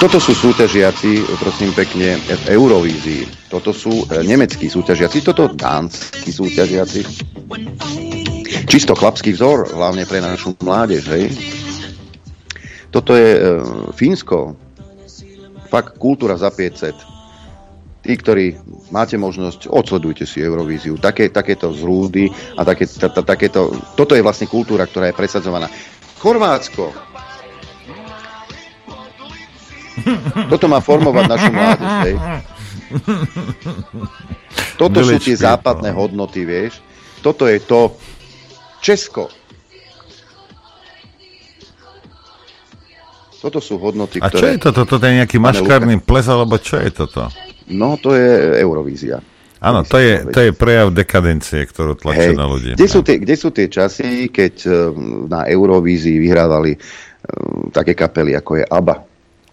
Toto 0.00 0.16
sú 0.20 0.32
súťažiaci, 0.32 1.40
prosím 1.40 1.72
pekne, 1.76 2.16
v 2.16 2.44
Eurovízii. 2.56 3.52
Toto 3.52 3.76
sú 3.76 4.08
e, 4.08 4.24
nemeckí 4.24 4.72
súťažiaci, 4.72 5.20
toto 5.20 5.52
dánsky 5.52 6.32
súťažiaci. 6.32 7.00
Čisto 8.64 8.96
chlapský 8.96 9.36
vzor, 9.36 9.76
hlavne 9.76 10.08
pre 10.08 10.24
našu 10.24 10.56
mládež, 10.56 11.04
hej 11.12 11.24
toto 12.94 13.18
je 13.18 13.30
e, 13.34 13.40
Fínsko. 13.90 14.54
Fakt 15.66 15.98
kultúra 15.98 16.38
za 16.38 16.54
500. 16.54 16.94
Tí, 18.06 18.12
ktorí 18.14 18.54
máte 18.94 19.18
možnosť, 19.18 19.66
odsledujte 19.66 20.22
si 20.22 20.38
Eurovíziu. 20.38 20.94
Také, 21.02 21.26
takéto 21.34 21.74
zrúdy 21.74 22.30
a 22.54 22.62
také, 22.62 22.86
ta, 22.86 23.10
ta, 23.10 23.26
takéto... 23.26 23.74
Toto 23.98 24.14
je 24.14 24.22
vlastne 24.22 24.46
kultúra, 24.46 24.86
ktorá 24.86 25.10
je 25.10 25.18
presadzovaná. 25.18 25.66
Chorvátsko. 26.22 26.94
Toto 30.52 30.66
má 30.70 30.78
formovať 30.78 31.24
našu 31.26 31.50
mládež. 31.50 31.90
Hej. 32.06 32.14
Toto 34.78 35.02
sú 35.02 35.16
tie 35.18 35.34
západné 35.34 35.90
hodnoty, 35.90 36.46
vieš. 36.46 36.78
Toto 37.24 37.48
je 37.50 37.58
to 37.58 37.96
Česko 38.84 39.32
Toto 43.44 43.60
sú 43.60 43.76
hodnoty, 43.76 44.24
A 44.24 44.32
čo 44.32 44.48
je 44.48 44.56
toto? 44.56 44.88
Toto 44.88 45.04
je 45.04 45.20
nejaký 45.20 45.36
maškárny 45.36 46.00
ples, 46.00 46.24
alebo 46.32 46.56
čo 46.56 46.80
je 46.80 46.88
toto? 46.88 47.28
No, 47.68 48.00
to 48.00 48.16
je 48.16 48.56
Eurovízia. 48.56 49.20
Áno, 49.60 49.84
to 49.84 50.00
je, 50.00 50.24
to 50.32 50.48
je 50.48 50.50
prejav 50.56 50.88
dekadencie, 50.96 51.68
ktorú 51.68 51.92
tlačí 51.92 52.32
hey, 52.32 52.36
na 52.36 52.48
ľudí. 52.48 52.72
Kde 52.72 52.88
sú, 52.88 53.04
tie, 53.04 53.20
kde 53.20 53.36
sú 53.36 53.52
tie 53.52 53.68
časy, 53.68 54.32
keď 54.32 54.54
eh, 54.64 54.72
na 55.28 55.44
Eurovízii 55.44 56.20
vyhrávali 56.20 56.72
uh, 56.72 57.68
také 57.68 57.92
kapely, 57.92 58.32
ako 58.32 58.60
je 58.60 58.64
ABBA, 58.64 58.96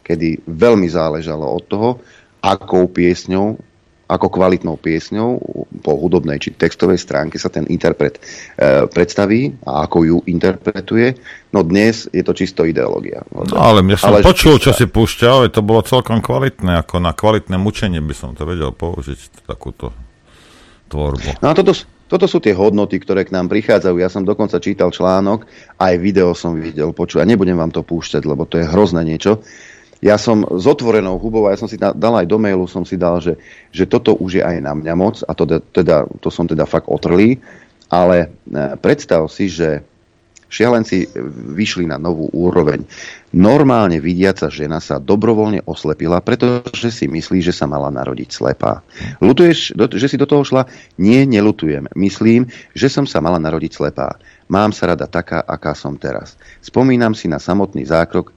kedy 0.03 0.27
veľmi 0.47 0.87
záležalo 0.87 1.43
od 1.43 1.63
toho, 1.67 1.89
akou 2.39 2.87
piesňou 2.87 3.59
ako 4.11 4.27
kvalitnou 4.27 4.75
piesňou 4.75 5.39
po 5.79 5.91
hudobnej 5.95 6.35
či 6.43 6.51
textovej 6.51 6.99
stránke 6.99 7.39
sa 7.39 7.47
ten 7.47 7.63
interpret 7.71 8.19
e, 8.19 8.83
predstaví 8.91 9.55
a 9.63 9.87
ako 9.87 9.97
ju 10.03 10.17
interpretuje. 10.27 11.15
No 11.55 11.63
dnes 11.63 12.11
je 12.11 12.19
to 12.19 12.35
čisto 12.35 12.67
ideológia. 12.67 13.23
No, 13.31 13.47
ale 13.55 13.79
ja 13.87 13.95
som 13.95 14.11
ale 14.11 14.27
počul, 14.27 14.59
čo 14.59 14.75
si 14.75 14.83
púšťal, 14.91 15.47
to 15.47 15.63
bolo 15.63 15.79
celkom 15.87 16.19
kvalitné, 16.19 16.83
ako 16.83 16.99
na 16.99 17.15
kvalitné 17.15 17.55
mučenie 17.55 18.03
by 18.03 18.15
som 18.15 18.35
to 18.35 18.43
vedel 18.43 18.75
použiť, 18.75 19.47
takúto 19.47 19.95
tvorbu. 20.91 21.39
No 21.39 21.47
a 21.51 21.53
toto, 21.55 21.71
toto 22.11 22.27
sú 22.27 22.43
tie 22.43 22.51
hodnoty, 22.51 22.99
ktoré 22.99 23.23
k 23.23 23.31
nám 23.31 23.47
prichádzajú. 23.47 23.95
Ja 23.95 24.11
som 24.11 24.27
dokonca 24.27 24.59
čítal 24.59 24.91
článok, 24.91 25.47
aj 25.79 25.93
video 26.03 26.35
som 26.35 26.59
videl, 26.59 26.91
počuť. 26.91 27.23
A 27.23 27.29
nebudem 27.31 27.55
vám 27.55 27.71
to 27.71 27.79
púšťať, 27.87 28.27
lebo 28.27 28.43
to 28.43 28.59
je 28.59 28.67
hrozné 28.67 29.07
niečo 29.07 29.39
ja 30.01 30.17
som 30.17 30.41
s 30.43 30.65
otvorenou 30.65 31.21
hubou, 31.21 31.45
a 31.45 31.53
ja 31.53 31.61
som 31.61 31.69
si 31.69 31.77
dal 31.77 32.13
aj 32.17 32.25
do 32.25 32.41
mailu, 32.41 32.65
som 32.65 32.81
si 32.81 32.97
dal, 32.97 33.21
že, 33.21 33.37
že 33.69 33.85
toto 33.85 34.17
už 34.17 34.41
je 34.41 34.43
aj 34.43 34.57
na 34.57 34.73
mňa 34.73 34.93
moc, 34.97 35.21
a 35.21 35.31
to, 35.37 35.45
teda, 35.45 36.09
to 36.17 36.33
som 36.33 36.49
teda 36.49 36.65
fakt 36.65 36.89
otrlý, 36.89 37.37
ale 37.93 38.17
e, 38.25 38.27
predstav 38.81 39.29
si, 39.29 39.45
že 39.45 39.85
šialenci 40.51 41.07
vyšli 41.55 41.87
na 41.87 41.95
novú 41.95 42.27
úroveň. 42.35 42.83
Normálne 43.31 44.03
vidiaca 44.03 44.51
žena 44.51 44.83
sa 44.83 44.99
dobrovoľne 44.99 45.63
oslepila, 45.63 46.19
pretože 46.19 46.91
si 46.91 47.07
myslí, 47.07 47.39
že 47.39 47.55
sa 47.55 47.63
mala 47.71 47.87
narodiť 47.87 48.29
slepá. 48.35 48.83
Lutuješ, 49.23 49.71
že 49.71 50.07
si 50.11 50.19
do 50.19 50.27
toho 50.27 50.43
šla? 50.43 50.67
Nie, 50.99 51.23
nelutujem. 51.23 51.87
Myslím, 51.95 52.51
že 52.75 52.91
som 52.91 53.07
sa 53.07 53.23
mala 53.23 53.39
narodiť 53.39 53.71
slepá. 53.71 54.19
Mám 54.51 54.75
sa 54.75 54.91
rada 54.91 55.07
taká, 55.07 55.39
aká 55.39 55.71
som 55.71 55.95
teraz. 55.95 56.35
Spomínam 56.59 57.15
si 57.15 57.31
na 57.31 57.39
samotný 57.39 57.87
zákrok 57.87 58.35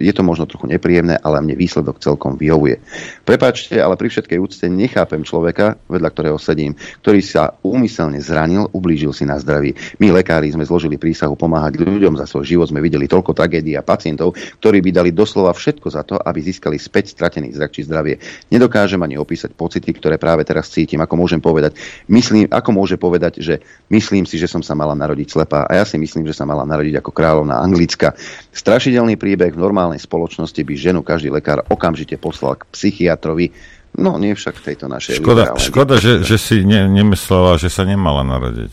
je 0.00 0.12
to 0.16 0.22
možno 0.24 0.48
trochu 0.48 0.66
nepríjemné, 0.72 1.20
ale 1.20 1.44
mne 1.44 1.54
výsledok 1.54 2.00
celkom 2.00 2.40
vyhovuje. 2.40 2.80
Prepačte, 3.28 3.76
ale 3.76 4.00
pri 4.00 4.08
všetkej 4.08 4.38
úcte 4.40 4.66
nechápem 4.72 5.20
človeka, 5.20 5.76
vedľa 5.86 6.10
ktorého 6.10 6.38
sedím, 6.40 6.72
ktorý 7.04 7.20
sa 7.20 7.52
úmyselne 7.60 8.16
zranil, 8.24 8.72
ublížil 8.72 9.12
si 9.12 9.28
na 9.28 9.36
zdraví. 9.36 9.76
My 10.00 10.16
lekári 10.16 10.48
sme 10.50 10.64
zložili 10.64 10.96
prísahu 10.96 11.36
pomáhať 11.36 11.76
ľuďom 11.76 12.16
za 12.16 12.24
svoj 12.24 12.48
život, 12.48 12.72
sme 12.72 12.80
videli 12.80 13.04
toľko 13.04 13.36
tragédií 13.36 13.76
a 13.76 13.84
pacientov, 13.84 14.32
ktorí 14.58 14.80
by 14.80 14.90
dali 14.96 15.10
doslova 15.12 15.52
všetko 15.52 15.88
za 15.92 16.02
to, 16.08 16.16
aby 16.16 16.40
získali 16.40 16.80
späť 16.80 17.12
stratený 17.12 17.52
zrak 17.52 17.76
či 17.76 17.84
zdravie. 17.84 18.16
Nedokážem 18.48 19.00
ani 19.04 19.20
opísať 19.20 19.52
pocity, 19.52 19.92
ktoré 19.92 20.16
práve 20.16 20.48
teraz 20.48 20.72
cítim. 20.72 21.04
Ako 21.04 21.20
môžem 21.20 21.42
povedať, 21.42 21.76
myslím, 22.08 22.48
ako 22.48 22.70
môže 22.72 22.96
povedať, 22.96 23.44
že 23.44 23.60
myslím 23.92 24.24
si, 24.24 24.40
že 24.40 24.48
som 24.48 24.64
sa 24.64 24.72
mala 24.72 24.96
narodiť 24.96 25.28
slepá 25.28 25.68
a 25.68 25.76
ja 25.76 25.84
si 25.84 26.00
myslím, 26.00 26.24
že 26.24 26.32
sa 26.32 26.48
mala 26.48 26.64
narodiť 26.64 27.02
ako 27.02 27.10
kráľovna 27.12 27.60
Anglicka. 27.60 28.16
Strašidelný 28.54 29.20
príbeh 29.20 29.49
v 29.52 29.58
normálnej 29.58 30.00
spoločnosti 30.00 30.60
by 30.62 30.74
ženu 30.78 31.00
každý 31.02 31.30
lekár 31.30 31.66
okamžite 31.66 32.16
poslal 32.16 32.56
k 32.58 32.66
psychiatrovi, 32.72 33.52
no 33.98 34.16
nie 34.16 34.34
však 34.34 34.54
v 34.58 34.64
tejto 34.72 34.86
našej 34.86 35.20
Škoda, 35.20 35.58
škoda 35.58 35.94
že, 35.98 36.22
že 36.22 36.36
si 36.38 36.62
ne, 36.62 36.86
nemyslela, 36.86 37.58
že 37.58 37.68
sa 37.68 37.82
nemala 37.82 38.22
narodiť. 38.22 38.72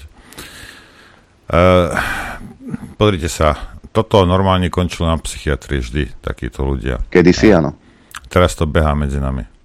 Uh, 1.48 1.96
pozrite 3.00 3.32
sa, 3.32 3.56
toto 3.96 4.22
normálne 4.28 4.68
končilo 4.68 5.08
na 5.08 5.18
psychiatrii 5.18 5.80
vždy, 5.80 6.04
takíto 6.20 6.68
ľudia. 6.68 7.02
Kedy 7.08 7.32
si, 7.32 7.50
áno. 7.50 7.74
Teraz 8.28 8.54
to 8.60 8.68
behá 8.68 8.92
medzi 8.94 9.18
nami. 9.18 9.58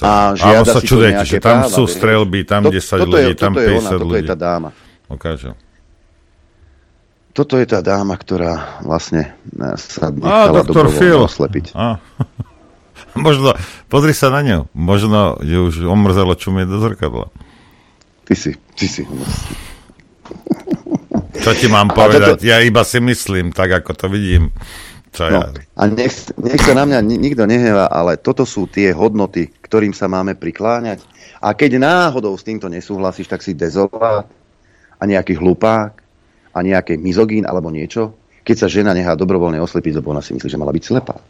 A, 0.00 0.32
a 0.32 0.64
sa 0.64 0.80
čudujete, 0.80 1.24
že 1.28 1.36
tam 1.36 1.68
práva, 1.68 1.74
sú 1.74 1.84
strelby, 1.84 2.48
tam 2.48 2.64
to, 2.64 2.72
10 2.72 3.12
ľudí, 3.12 3.32
je, 3.32 3.36
tam 3.36 3.52
50 3.52 3.60
ona, 3.60 3.90
ľudí. 3.92 4.00
Toto 4.00 4.16
je 4.16 4.24
tá 4.24 4.36
dáma. 4.38 4.70
Ukážem. 5.12 5.54
Toto 7.36 7.60
je 7.60 7.68
tá 7.68 7.84
dáma, 7.84 8.16
ktorá 8.16 8.80
vlastne 8.80 9.36
eh, 9.36 9.76
sa 9.76 10.08
nechala 10.08 10.64
dobrovoľne 10.64 11.28
oslepiť. 11.28 11.76
A. 11.76 12.00
Možno, 13.16 13.52
pozri 13.92 14.12
sa 14.12 14.28
na 14.28 14.44
ňu, 14.44 14.58
možno 14.76 15.40
ju 15.40 15.72
už 15.72 15.88
omrzelo 15.88 16.36
čumie 16.36 16.68
do 16.68 16.76
zrkadla. 16.80 17.32
Ty 18.28 18.34
si, 18.36 18.52
ty 18.76 18.84
si. 18.84 19.08
Čo 21.40 21.50
ti 21.56 21.68
mám 21.68 21.92
povedať? 21.96 22.40
Toto... 22.40 22.44
Ja 22.44 22.60
iba 22.60 22.84
si 22.84 23.00
myslím, 23.00 23.56
tak 23.56 23.72
ako 23.72 23.96
to 23.96 24.06
vidím. 24.12 24.52
Čo 25.16 25.32
no, 25.32 25.32
ja? 25.32 25.48
A 25.80 25.82
nech, 25.88 26.12
nech 26.36 26.60
sa 26.60 26.76
na 26.76 26.84
mňa 26.84 27.00
nikto 27.04 27.48
nehnevá, 27.48 27.88
ale 27.88 28.20
toto 28.20 28.44
sú 28.44 28.68
tie 28.68 28.92
hodnoty, 28.92 29.48
ktorým 29.64 29.96
sa 29.96 30.12
máme 30.12 30.36
prikláňať. 30.36 31.00
A 31.40 31.56
keď 31.56 31.80
náhodou 31.80 32.36
s 32.36 32.44
týmto 32.44 32.68
nesúhlasíš, 32.68 33.32
tak 33.32 33.40
si 33.40 33.56
dezolát 33.56 34.28
a 34.96 35.02
nejaký 35.04 35.40
hlupák 35.40 36.05
a 36.56 36.58
nejaký 36.64 36.96
mizogín 36.96 37.44
alebo 37.44 37.68
niečo. 37.68 38.16
Keď 38.40 38.56
sa 38.56 38.68
žena 38.72 38.96
nechá 38.96 39.12
dobrovoľne 39.12 39.60
oslepiť, 39.60 40.00
lebo 40.00 40.16
ona 40.16 40.24
si 40.24 40.32
myslí, 40.32 40.48
že 40.48 40.56
mala 40.56 40.72
byť 40.72 40.84
slepá. 40.88 41.20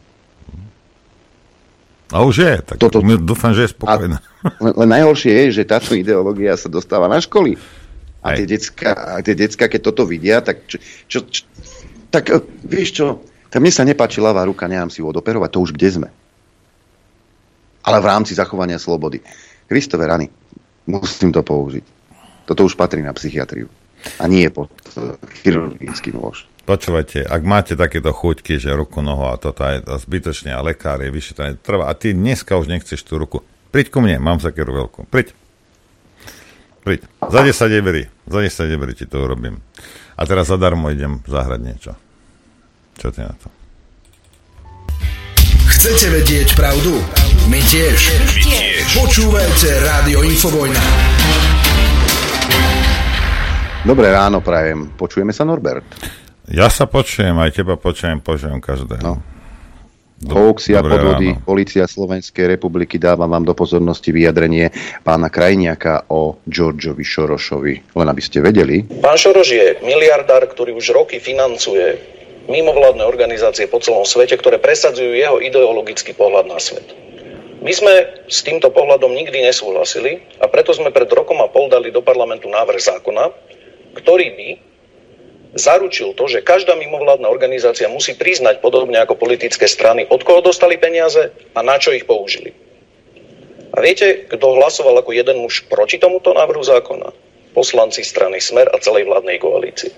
A 2.14 2.22
už 2.22 2.34
je, 2.38 2.54
tak 2.62 2.78
Toto, 2.78 3.02
dúfam, 3.02 3.50
že 3.50 3.66
je 3.66 3.74
spokojná. 3.74 4.22
Len, 4.62 4.72
len 4.78 4.88
najhoršie 4.94 5.50
je, 5.50 5.58
že 5.58 5.62
táto 5.66 5.90
ideológia 5.98 6.54
sa 6.54 6.70
dostáva 6.70 7.10
na 7.10 7.18
školy. 7.18 7.58
A 8.22 8.38
tie, 8.38 8.46
decka, 8.46 8.94
a 8.94 9.18
tie 9.22 9.34
decka, 9.34 9.66
keď 9.66 9.80
toto 9.90 10.06
vidia, 10.06 10.38
tak 10.38 10.70
čo, 10.70 10.78
čo, 11.10 11.18
čo, 11.26 11.42
tak 12.10 12.30
eh, 12.30 12.38
vieš 12.62 13.02
čo, 13.02 13.06
tak 13.50 13.58
mne 13.58 13.74
sa 13.74 13.86
nepáči 13.86 14.22
ľavá 14.22 14.46
ruka, 14.46 14.70
nechám 14.70 14.90
si 14.90 15.02
ju 15.02 15.06
odoperovať, 15.10 15.50
to 15.50 15.62
už 15.62 15.70
kde 15.74 15.88
sme. 15.98 16.08
Ale 17.86 17.98
v 18.02 18.06
rámci 18.06 18.34
zachovania 18.34 18.82
slobody. 18.82 19.22
Kristove 19.66 20.06
rany, 20.06 20.26
musím 20.90 21.30
to 21.34 21.42
použiť. 21.42 21.86
Toto 22.46 22.66
už 22.66 22.78
patrí 22.78 23.02
na 23.02 23.14
psychiatriu. 23.14 23.66
A 24.20 24.24
nie 24.30 24.48
pod 24.48 24.70
chirurgický 25.42 26.14
nôž. 26.14 26.48
Počúvajte, 26.66 27.22
ak 27.22 27.42
máte 27.46 27.78
takéto 27.78 28.10
chuťky, 28.10 28.58
že 28.58 28.74
ruku, 28.74 28.98
nohu 28.98 29.30
a 29.30 29.38
toto 29.38 29.62
je 29.62 29.86
zbytočne 29.86 30.50
a 30.50 30.66
lekár 30.66 30.98
je 30.98 31.14
vyšetrenie, 31.14 31.62
trvá. 31.62 31.86
A 31.86 31.94
ty 31.94 32.10
dneska 32.10 32.58
už 32.58 32.66
nechceš 32.66 33.06
tú 33.06 33.22
ruku. 33.22 33.46
Priď 33.70 33.94
ku 33.94 34.02
mne, 34.02 34.18
mám 34.18 34.42
sakeru 34.42 34.74
veľkú. 34.74 35.06
Priď. 35.06 35.30
Priď. 36.82 37.06
Za 37.22 37.46
10 37.46 37.70
ebery. 37.70 38.10
Za 38.26 38.42
10 38.42 38.74
ebery 38.74 38.98
ti 38.98 39.06
to 39.06 39.22
urobím. 39.22 39.62
A 40.18 40.26
teraz 40.26 40.50
zadarmo 40.50 40.90
idem 40.90 41.22
zahrať 41.22 41.60
niečo. 41.62 41.92
Čo 42.98 43.14
ty 43.14 43.22
na 43.22 43.34
to? 43.38 43.46
Chcete 45.70 46.06
vedieť 46.10 46.48
pravdu? 46.58 46.98
My 47.46 47.62
tiež. 47.62 48.00
My 48.26 48.34
tiež. 48.42 48.86
Počúvajte 48.96 49.68
Rádio 49.86 50.26
Infovojna. 50.26 50.82
Dobré 53.86 54.10
ráno 54.10 54.42
prajem. 54.42 54.98
Počujeme 54.98 55.30
sa, 55.30 55.46
Norbert? 55.46 55.86
Ja 56.50 56.66
sa 56.66 56.90
počujem, 56.90 57.38
aj 57.38 57.54
teba 57.54 57.78
počujem, 57.78 58.18
počujem 58.18 58.58
každého. 58.58 58.98
No. 58.98 59.22
Hoaxy 60.26 60.74
a 60.74 60.82
podvody. 60.82 61.38
Ráno. 61.38 61.46
Polícia 61.46 61.86
Slovenskej 61.86 62.58
republiky 62.58 62.98
dáva 62.98 63.30
vám 63.30 63.46
do 63.46 63.54
pozornosti 63.54 64.10
vyjadrenie 64.10 64.74
pána 65.06 65.30
Krajniaka 65.30 66.10
o 66.10 66.34
Georgeovi 66.50 67.06
Šorošovi. 67.06 67.94
Len 67.94 68.06
aby 68.10 68.18
ste 68.18 68.42
vedeli. 68.42 68.82
Pán 68.98 69.14
Šoroš 69.14 69.54
je 69.54 69.66
miliardár, 69.86 70.50
ktorý 70.50 70.74
už 70.74 70.90
roky 70.90 71.22
financuje 71.22 72.02
mimovládne 72.50 73.06
organizácie 73.06 73.70
po 73.70 73.78
celom 73.78 74.02
svete, 74.02 74.34
ktoré 74.34 74.58
presadzujú 74.58 75.14
jeho 75.14 75.38
ideologický 75.38 76.10
pohľad 76.10 76.50
na 76.50 76.58
svet. 76.58 76.90
My 77.62 77.70
sme 77.70 78.26
s 78.26 78.42
týmto 78.42 78.74
pohľadom 78.74 79.14
nikdy 79.14 79.46
nesúhlasili 79.46 80.26
a 80.42 80.50
preto 80.50 80.74
sme 80.74 80.90
pred 80.90 81.06
rokom 81.06 81.38
a 81.38 81.46
pol 81.46 81.70
dali 81.70 81.94
do 81.94 82.02
parlamentu 82.02 82.50
návrh 82.50 82.82
zákona, 82.82 83.54
ktorý 83.96 84.28
by 84.36 84.48
zaručil 85.56 86.12
to, 86.12 86.28
že 86.28 86.44
každá 86.44 86.76
mimovládna 86.76 87.32
organizácia 87.32 87.88
musí 87.88 88.12
priznať 88.12 88.60
podobne 88.60 89.00
ako 89.00 89.16
politické 89.16 89.64
strany, 89.64 90.04
od 90.06 90.20
koho 90.20 90.44
dostali 90.44 90.76
peniaze 90.76 91.32
a 91.56 91.64
na 91.64 91.80
čo 91.80 91.96
ich 91.96 92.04
použili. 92.04 92.52
A 93.72 93.80
viete, 93.80 94.28
kto 94.28 94.56
hlasoval 94.56 95.00
ako 95.00 95.12
jeden 95.16 95.40
muž 95.40 95.64
proti 95.68 95.96
tomuto 95.96 96.32
návrhu 96.32 96.64
zákona? 96.64 97.12
Poslanci 97.56 98.04
strany 98.04 98.40
Smer 98.40 98.68
a 98.72 98.76
celej 98.80 99.08
vládnej 99.08 99.40
koalície. 99.40 99.92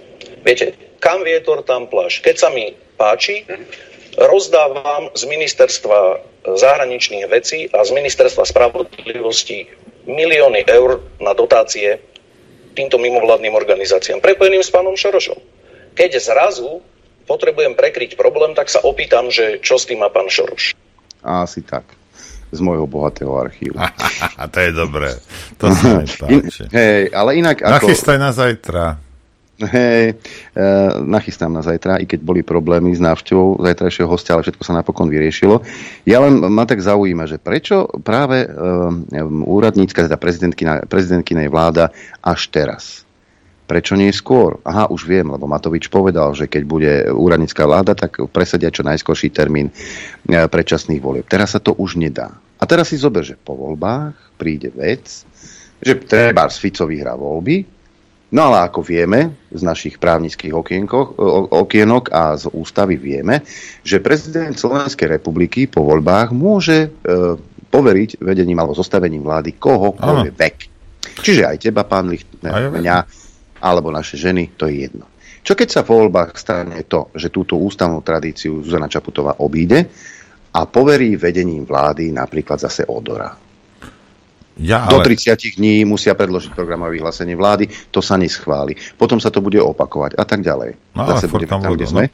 Viete, 0.46 0.74
kam 1.02 1.26
vietor, 1.26 1.66
tam 1.66 1.90
pláž. 1.90 2.22
Keď 2.22 2.36
sa 2.38 2.48
mi 2.54 2.74
páči, 2.94 3.46
rozdávam 4.18 5.10
z 5.14 5.22
ministerstva 5.26 6.22
zahraničných 6.46 7.26
vecí 7.30 7.70
a 7.70 7.82
z 7.82 7.90
ministerstva 7.94 8.46
spravodlivosti 8.46 9.66
milióny 10.06 10.66
eur 10.66 11.02
na 11.22 11.34
dotácie 11.34 11.98
týmto 12.72 12.96
mimovládnym 13.00 13.54
organizáciám, 13.54 14.20
prepojeným 14.20 14.64
s 14.64 14.70
pánom 14.72 14.96
Šorošom. 14.96 15.38
Keď 15.94 16.10
zrazu 16.20 16.80
potrebujem 17.28 17.76
prekryť 17.76 18.16
problém, 18.16 18.56
tak 18.56 18.72
sa 18.72 18.80
opýtam, 18.84 19.28
že 19.28 19.60
čo 19.60 19.76
s 19.76 19.84
tým 19.84 20.00
má 20.00 20.08
pán 20.08 20.32
Šoroš. 20.32 20.72
Asi 21.20 21.60
tak 21.60 21.98
z 22.48 22.60
môjho 22.64 22.88
bohatého 22.88 23.36
archívu. 23.36 23.76
A 24.40 24.48
to 24.48 24.58
je 24.64 24.72
dobré. 24.72 25.12
To 25.60 25.68
sa 25.68 26.00
mi 26.00 26.08
páči. 26.22 26.64
Hej, 26.72 27.12
ale 27.12 27.30
inak 27.36 27.60
ako... 27.60 27.92
Nachystaj 27.92 28.16
na 28.16 28.30
zajtra. 28.32 29.07
Hej, 29.58 30.14
e, 30.14 30.62
nachystám 31.02 31.50
na 31.50 31.66
zajtra, 31.66 31.98
i 31.98 32.06
keď 32.06 32.22
boli 32.22 32.46
problémy 32.46 32.94
s 32.94 33.02
návštevou 33.02 33.58
zajtrajšieho 33.58 34.06
hostia, 34.06 34.38
ale 34.38 34.46
všetko 34.46 34.62
sa 34.62 34.78
napokon 34.78 35.10
vyriešilo. 35.10 35.66
Ja 36.06 36.22
len 36.22 36.38
ma 36.38 36.62
tak 36.62 36.78
zaujíma, 36.78 37.26
že 37.26 37.42
prečo 37.42 37.90
práve 38.06 38.46
e, 38.46 38.48
úradnícka, 39.26 40.06
teda 40.06 40.14
prezidentkynej 40.86 41.50
vláda 41.50 41.90
až 42.22 42.54
teraz? 42.54 43.02
Prečo 43.66 43.98
nie 43.98 44.14
skôr? 44.14 44.62
Aha, 44.62 44.86
už 44.94 45.10
viem, 45.10 45.26
lebo 45.26 45.50
Matovič 45.50 45.90
povedal, 45.90 46.38
že 46.38 46.46
keď 46.46 46.62
bude 46.62 46.92
úradnícka 47.10 47.66
vláda, 47.66 47.98
tak 47.98 48.14
presadia 48.30 48.70
čo 48.70 48.86
najskorší 48.86 49.34
termín 49.34 49.74
e, 49.74 50.46
predčasných 50.46 51.02
volieb. 51.02 51.26
Teraz 51.26 51.58
sa 51.58 51.60
to 51.60 51.74
už 51.74 51.98
nedá. 51.98 52.30
A 52.58 52.64
teraz 52.64 52.94
si 52.94 52.96
zober, 52.96 53.26
že 53.26 53.34
po 53.34 53.58
voľbách 53.58 54.38
príde 54.38 54.70
vec, 54.70 55.26
že 55.82 55.98
treba 55.98 56.46
Fico 56.46 56.86
vyhrá 56.86 57.18
voľby, 57.18 57.77
No 58.28 58.52
ale 58.52 58.68
ako 58.68 58.84
vieme 58.84 59.48
z 59.48 59.64
našich 59.64 59.96
právnických 59.96 60.52
okienok 61.48 62.12
a 62.12 62.36
z 62.36 62.44
ústavy 62.52 63.00
vieme, 63.00 63.40
že 63.80 64.04
prezident 64.04 64.52
Slovenskej 64.52 65.08
republiky 65.16 65.64
po 65.64 65.80
voľbách 65.80 66.36
môže 66.36 66.76
e, 66.84 66.88
poveriť 67.72 68.20
vedením 68.20 68.60
alebo 68.60 68.76
zostavením 68.76 69.24
vlády 69.24 69.56
kohokoľvek. 69.56 70.54
Čiže 71.24 71.42
aj 71.48 71.56
teba, 71.56 71.88
pán 71.88 72.12
Lichtner, 72.12 72.68
mňa, 72.68 72.96
alebo 73.64 73.88
naše 73.88 74.20
ženy, 74.20 74.52
to 74.60 74.68
je 74.68 74.84
jedno. 74.84 75.08
Čo 75.40 75.56
keď 75.56 75.68
sa 75.72 75.80
po 75.80 75.96
voľbách 75.96 76.36
stane 76.36 76.84
to, 76.84 77.08
že 77.16 77.32
túto 77.32 77.56
ústavnú 77.56 78.04
tradíciu 78.04 78.60
Zuzana 78.60 78.92
Čaputová 78.92 79.40
obíde 79.40 79.88
a 80.52 80.68
poverí 80.68 81.16
vedením 81.16 81.64
vlády 81.64 82.12
napríklad 82.12 82.60
zase 82.60 82.84
Odora? 82.84 83.47
Ja, 84.58 84.90
ale... 84.90 85.06
Do 85.06 85.06
30 85.06 85.58
dní 85.58 85.86
musia 85.86 86.18
predložiť 86.18 86.50
programové 86.50 86.98
vyhlásenie 86.98 87.38
vlády, 87.38 87.70
to 87.94 88.02
sa 88.02 88.18
neschváli. 88.18 88.74
Potom 88.98 89.22
sa 89.22 89.30
to 89.30 89.38
bude 89.38 89.58
opakovať 89.62 90.18
a 90.18 90.24
tak 90.26 90.42
ďalej. 90.42 90.98
No, 90.98 91.06
Zase 91.14 91.30
bude 91.30 91.46
tam, 91.46 91.62
kde 91.62 91.86
sme. 91.86 92.10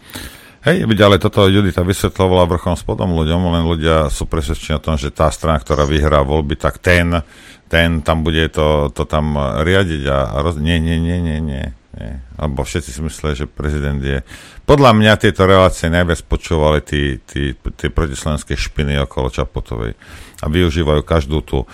Hej, 0.65 0.89
ale 0.89 1.21
toto 1.21 1.45
Judita 1.45 1.85
vysvetlovala 1.85 2.49
vrchom 2.49 2.73
spodom 2.73 3.13
ľuďom, 3.13 3.53
len 3.53 3.69
ľudia 3.69 4.09
sú 4.09 4.25
presvedčení 4.25 4.81
o 4.81 4.85
tom, 4.85 4.97
že 4.97 5.13
tá 5.13 5.29
strana, 5.29 5.61
ktorá 5.61 5.85
vyhrá 5.85 6.25
voľby, 6.25 6.57
tak 6.57 6.81
ten, 6.81 7.21
ten 7.69 8.01
tam 8.01 8.25
bude 8.25 8.49
to, 8.49 8.89
to 8.97 9.05
tam 9.05 9.37
riadiť 9.37 10.09
a, 10.09 10.33
a 10.33 10.37
roz... 10.41 10.57
Nie, 10.57 10.81
nie, 10.81 10.97
nie, 10.97 11.21
nie, 11.21 11.37
nie. 11.37 11.69
nie. 11.69 12.13
lebo 12.41 12.65
všetci 12.65 12.97
si 12.97 13.01
mysleli, 13.05 13.45
že 13.45 13.45
prezident 13.45 14.01
je... 14.01 14.25
Podľa 14.65 14.97
mňa 14.97 15.13
tieto 15.21 15.45
relácie 15.45 15.93
najviac 15.93 16.25
počúvali 16.25 16.81
tí, 16.81 17.21
tí, 17.29 17.53
tí 17.53 17.93
protislovenské 17.93 18.57
špiny 18.57 18.97
okolo 19.05 19.29
Čapotovej 19.29 19.93
a 20.41 20.49
využívajú 20.49 21.05
každú 21.05 21.45
tú, 21.45 21.69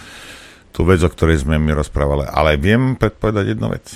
tú 0.71 0.87
vec, 0.87 1.01
o 1.03 1.11
ktorej 1.11 1.43
sme 1.43 1.59
my 1.59 1.75
rozprávali. 1.77 2.27
Ale 2.31 2.61
viem 2.61 2.95
predpovedať 2.95 3.57
jednu 3.57 3.69
vec. 3.71 3.87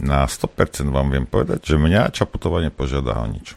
Na 0.00 0.28
100% 0.28 0.92
vám 0.92 1.08
viem 1.08 1.24
povedať, 1.24 1.64
že 1.64 1.80
mňa 1.80 2.12
Čaputova 2.12 2.60
nepožiada 2.60 3.16
o 3.16 3.26
nič. 3.28 3.56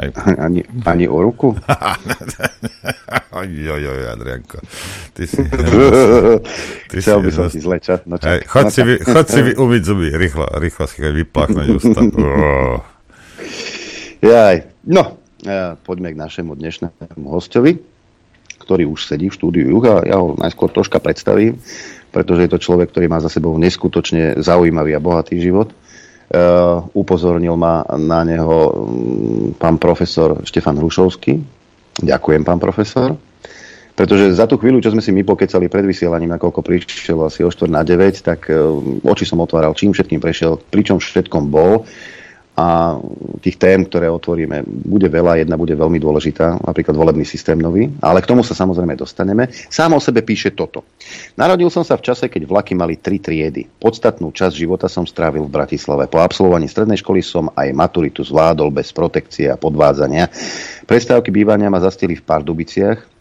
Hej. 0.00 0.08
Ani, 0.40 0.64
ani 0.88 1.04
o 1.04 1.20
ruku? 1.20 1.52
Ojoj, 3.38 3.82
oj, 3.84 4.04
Adrianko. 4.08 4.58
Ty 5.12 5.22
si... 5.28 5.40
ty 6.90 6.96
Chcel 7.00 7.18
si, 7.20 7.24
by 7.28 7.30
som 7.30 7.46
si 7.52 7.60
zlečať. 7.60 8.08
No 8.08 8.16
Hej, 8.16 8.48
chod, 8.48 8.72
si 8.72 8.80
vy, 8.80 8.94
chod 9.04 9.26
si 9.28 9.40
vy 9.44 9.52
umyť 9.52 9.82
zuby, 9.84 10.08
rýchlo, 10.16 10.48
rýchlo 10.56 10.84
si 10.88 10.96
vyplaknúť 11.00 11.66
ústa. 11.76 12.00
Oh. 12.22 12.78
Jaj, 14.22 14.70
no, 14.86 15.18
ja, 15.42 15.74
poďme 15.74 16.14
k 16.14 16.16
našemu 16.16 16.54
dnešnému 16.54 17.26
hostovi, 17.26 17.82
ktorý 18.62 18.86
už 18.86 19.10
sedí 19.10 19.28
v 19.28 19.36
štúdiu 19.36 19.66
Juha. 19.74 20.06
Ja 20.06 20.22
ho 20.22 20.38
najskôr 20.38 20.70
troška 20.70 21.02
predstavím, 21.02 21.58
pretože 22.14 22.46
je 22.46 22.50
to 22.54 22.62
človek, 22.62 22.94
ktorý 22.94 23.10
má 23.10 23.18
za 23.18 23.28
sebou 23.28 23.58
neskutočne 23.58 24.38
zaujímavý 24.38 24.94
a 24.94 25.02
bohatý 25.02 25.42
život 25.42 25.74
Uh, 26.32 26.80
upozornil 26.96 27.60
ma 27.60 27.84
na 28.00 28.24
neho 28.24 28.72
um, 28.72 29.52
pán 29.52 29.76
profesor 29.76 30.40
Štefan 30.48 30.80
Hrušovský. 30.80 31.36
Ďakujem, 32.00 32.40
pán 32.40 32.56
profesor. 32.56 33.20
Pretože 33.92 34.32
za 34.32 34.48
tú 34.48 34.56
chvíľu, 34.56 34.80
čo 34.80 34.96
sme 34.96 35.04
si 35.04 35.12
my 35.12 35.28
pokecali 35.28 35.68
pred 35.68 35.84
vysielaním, 35.84 36.32
nakoľko 36.32 36.64
prišiel 36.64 37.20
asi 37.28 37.44
o 37.44 37.52
4 37.52 37.68
na 37.68 37.84
9, 37.84 38.24
tak 38.24 38.48
uh, 38.48 38.80
oči 39.04 39.28
som 39.28 39.44
otváral, 39.44 39.76
čím 39.76 39.92
všetkým 39.92 40.24
prešiel, 40.24 40.56
pričom 40.72 40.96
všetkom 40.96 41.52
bol 41.52 41.84
a 42.62 42.94
tých 43.42 43.58
tém, 43.58 43.82
ktoré 43.82 44.06
otvoríme, 44.06 44.62
bude 44.62 45.10
veľa. 45.10 45.42
Jedna 45.42 45.58
bude 45.58 45.74
veľmi 45.74 45.98
dôležitá, 45.98 46.62
napríklad 46.62 46.94
volebný 46.94 47.26
systém 47.26 47.58
nový, 47.58 47.90
ale 47.98 48.22
k 48.22 48.30
tomu 48.30 48.46
sa 48.46 48.54
samozrejme 48.54 48.94
dostaneme. 48.94 49.50
Sám 49.50 49.98
o 49.98 50.00
sebe 50.00 50.22
píše 50.22 50.54
toto. 50.54 50.86
Narodil 51.34 51.66
som 51.74 51.82
sa 51.82 51.98
v 51.98 52.06
čase, 52.06 52.30
keď 52.30 52.46
vlaky 52.46 52.78
mali 52.78 53.02
tri 53.02 53.18
triedy. 53.18 53.66
Podstatnú 53.66 54.30
časť 54.30 54.54
života 54.54 54.86
som 54.86 55.02
strávil 55.02 55.42
v 55.50 55.54
Bratislave. 55.58 56.06
Po 56.06 56.22
absolvovaní 56.22 56.70
strednej 56.70 57.02
školy 57.02 57.18
som 57.18 57.50
aj 57.50 57.74
maturitu 57.74 58.22
zvládol 58.22 58.70
bez 58.70 58.94
protekcie 58.94 59.50
a 59.50 59.58
podvádzania. 59.58 60.30
Prestávky 60.86 61.34
bývania 61.34 61.66
ma 61.66 61.82
zastili 61.82 62.14
v 62.14 62.22
Pardubiciach, 62.22 63.11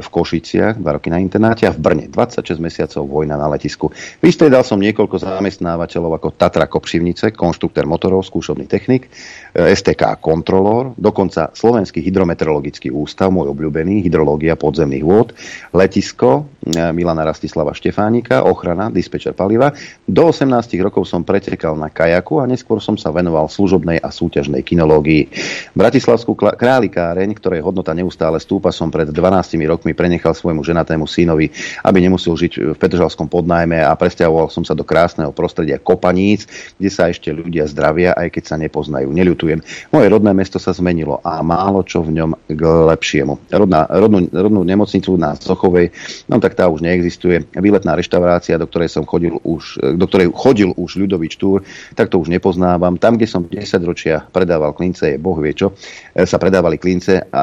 v 0.00 0.08
Košiciach, 0.08 0.80
dva 0.80 0.96
roky 0.96 1.12
na 1.12 1.20
internáte 1.20 1.68
a 1.68 1.72
v 1.72 1.80
Brne 1.80 2.04
26 2.08 2.56
mesiacov 2.58 3.02
vojna 3.04 3.36
na 3.36 3.46
letisku. 3.52 3.92
Vystriedal 4.24 4.64
som 4.64 4.80
niekoľko 4.80 5.20
zamestnávateľov 5.20 6.16
ako 6.16 6.28
Tatra 6.34 6.64
Kopšivnice, 6.64 7.36
konštruktor 7.36 7.84
motorov, 7.84 8.24
skúšobný 8.24 8.64
technik, 8.64 9.12
e, 9.52 9.72
STK 9.76 10.16
kontrolór, 10.20 10.96
dokonca 10.96 11.52
Slovenský 11.52 12.00
hydrometeorologický 12.00 12.88
ústav, 12.88 13.28
môj 13.28 13.52
obľúbený, 13.52 14.00
hydrológia 14.04 14.56
podzemných 14.56 15.04
vôd, 15.04 15.36
letisko 15.76 16.48
e, 16.64 16.92
Milana 16.96 17.28
Rastislava 17.28 17.76
Štefánika, 17.76 18.48
ochrana, 18.48 18.88
dispečer 18.88 19.36
paliva. 19.36 19.72
Do 20.08 20.32
18 20.32 20.48
rokov 20.80 21.04
som 21.04 21.22
pretekal 21.26 21.76
na 21.76 21.92
kajaku 21.92 22.40
a 22.40 22.48
neskôr 22.48 22.80
som 22.80 22.96
sa 22.96 23.12
venoval 23.12 23.52
služobnej 23.52 24.00
a 24.00 24.08
súťažnej 24.08 24.64
kinológii. 24.64 25.28
Bratislavskú 25.76 26.32
králikáreň, 26.36 27.30
ktorej 27.36 27.60
hodnota 27.60 27.92
neustále 27.92 28.40
stúpa, 28.40 28.72
som 28.72 28.88
pred 28.88 29.10
12 29.10 29.49
rokmi 29.66 29.96
prenechal 29.96 30.36
svojmu 30.36 30.62
ženatému 30.62 31.08
synovi, 31.08 31.50
aby 31.82 31.98
nemusel 31.98 32.36
žiť 32.38 32.74
v 32.74 32.78
Petržalskom 32.78 33.26
podnajme 33.26 33.80
a 33.82 33.90
presťahoval 33.96 34.52
som 34.52 34.62
sa 34.62 34.76
do 34.76 34.86
krásneho 34.86 35.34
prostredia 35.34 35.80
Kopaníc, 35.80 36.46
kde 36.76 36.90
sa 36.92 37.08
ešte 37.10 37.34
ľudia 37.34 37.66
zdravia, 37.66 38.14
aj 38.14 38.28
keď 38.36 38.44
sa 38.44 38.56
nepoznajú. 38.60 39.10
Neľutujem. 39.10 39.62
Moje 39.90 40.06
rodné 40.06 40.30
mesto 40.36 40.60
sa 40.60 40.70
zmenilo 40.70 41.18
a 41.24 41.40
málo 41.40 41.82
čo 41.82 42.04
v 42.04 42.20
ňom 42.20 42.30
k 42.46 42.62
lepšiemu. 42.62 43.50
Rodná, 43.50 43.88
rodnú, 43.88 44.28
rodnú 44.30 44.62
nemocnicu 44.62 45.16
na 45.16 45.34
Sochovej, 45.34 45.90
no 46.28 46.38
tak 46.38 46.58
tá 46.58 46.68
už 46.68 46.84
neexistuje. 46.84 47.48
Výletná 47.56 47.96
reštaurácia, 47.96 48.60
do 48.60 48.68
ktorej 48.68 48.92
som 48.92 49.08
chodil 49.08 49.40
už, 49.42 49.96
do 49.96 50.04
ktorej 50.04 50.28
chodil 50.34 50.70
už 50.76 51.00
ľudový 51.00 51.32
štúr, 51.32 51.64
tak 51.94 52.12
to 52.12 52.20
už 52.20 52.28
nepoznávam. 52.28 53.00
Tam, 53.00 53.16
kde 53.16 53.26
som 53.30 53.46
10 53.46 53.56
ročia 53.86 54.20
predával 54.26 54.76
klince, 54.76 55.14
je 55.14 55.18
boh 55.18 55.38
vie 55.38 55.54
čo, 55.54 55.72
sa 56.12 56.36
predávali 56.36 56.76
klince 56.76 57.22
a, 57.30 57.42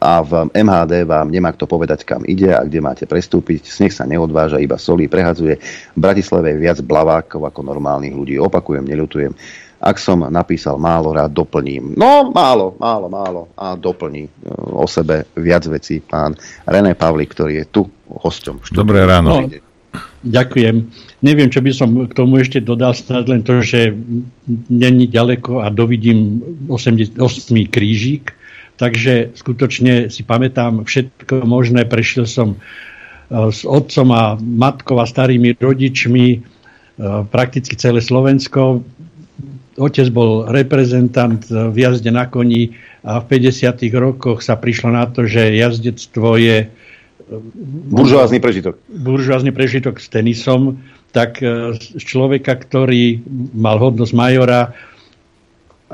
a 0.00 0.12
v 0.20 0.50
MHD 0.52 1.06
vám 1.08 1.23
vám 1.24 1.32
nemá 1.32 1.56
kto 1.56 1.64
povedať, 1.64 2.04
kam 2.04 2.20
ide 2.28 2.52
a 2.52 2.60
kde 2.60 2.84
máte 2.84 3.08
prestúpiť. 3.08 3.64
Sneh 3.64 3.88
sa 3.88 4.04
neodváža, 4.04 4.60
iba 4.60 4.76
solí 4.76 5.08
prehadzuje. 5.08 5.56
V 5.96 5.98
Bratislave 5.98 6.52
je 6.52 6.60
viac 6.60 6.78
blavákov 6.84 7.48
ako 7.48 7.64
normálnych 7.64 8.12
ľudí. 8.12 8.36
Opakujem, 8.36 8.84
neľutujem. 8.84 9.32
Ak 9.84 9.96
som 10.00 10.24
napísal 10.28 10.76
málo, 10.76 11.12
rád 11.12 11.32
doplním. 11.32 11.96
No, 11.96 12.28
málo, 12.32 12.76
málo, 12.76 13.08
málo. 13.08 13.42
A 13.56 13.76
doplní 13.76 14.28
e, 14.28 14.30
o 14.72 14.88
sebe 14.88 15.28
viac 15.36 15.64
vecí 15.68 16.00
pán 16.00 16.36
René 16.64 16.96
Pavlík, 16.96 17.32
ktorý 17.32 17.64
je 17.64 17.66
tu 17.68 17.82
hosťom. 18.08 18.64
Dobré 18.72 19.04
ráno. 19.04 19.44
No, 19.44 19.48
ďakujem. 20.24 20.88
Neviem, 21.20 21.48
čo 21.52 21.60
by 21.60 21.70
som 21.76 21.88
k 22.08 22.16
tomu 22.16 22.40
ešte 22.40 22.64
dodal, 22.64 22.96
snad 22.96 23.28
len 23.28 23.44
to, 23.44 23.60
že 23.60 23.92
není 24.72 25.04
ďaleko 25.04 25.60
a 25.60 25.68
dovidím 25.68 26.40
8, 26.68 27.20
8 27.20 27.20
krížik 27.68 28.32
Takže 28.74 29.38
skutočne 29.38 30.10
si 30.10 30.26
pamätám 30.26 30.82
všetko 30.82 31.46
možné. 31.46 31.86
Prešiel 31.86 32.26
som 32.26 32.48
e, 32.54 32.58
s 33.30 33.62
otcom 33.62 34.08
a 34.10 34.34
matkou 34.34 34.98
a 34.98 35.06
starými 35.06 35.54
rodičmi 35.54 36.26
e, 36.34 36.38
prakticky 37.30 37.78
celé 37.78 38.02
Slovensko. 38.02 38.82
Otec 39.78 40.10
bol 40.10 40.50
reprezentant 40.50 41.42
v 41.50 41.74
jazde 41.74 42.10
na 42.10 42.26
koni 42.26 42.74
a 43.02 43.22
v 43.22 43.38
50. 43.38 43.90
rokoch 43.94 44.42
sa 44.42 44.58
prišlo 44.58 44.90
na 44.94 45.06
to, 45.06 45.26
že 45.26 45.54
jazdectvo 45.54 46.38
je 46.38 46.66
buržoázny 47.90 48.38
prežitok. 48.38 48.78
Buržoázny 48.86 49.50
prežitok 49.50 49.98
s 49.98 50.06
tenisom, 50.12 50.78
tak 51.10 51.40
z 51.74 52.02
človeka, 52.02 52.58
ktorý 52.58 53.22
mal 53.54 53.80
hodnosť 53.80 54.12
majora, 54.14 54.74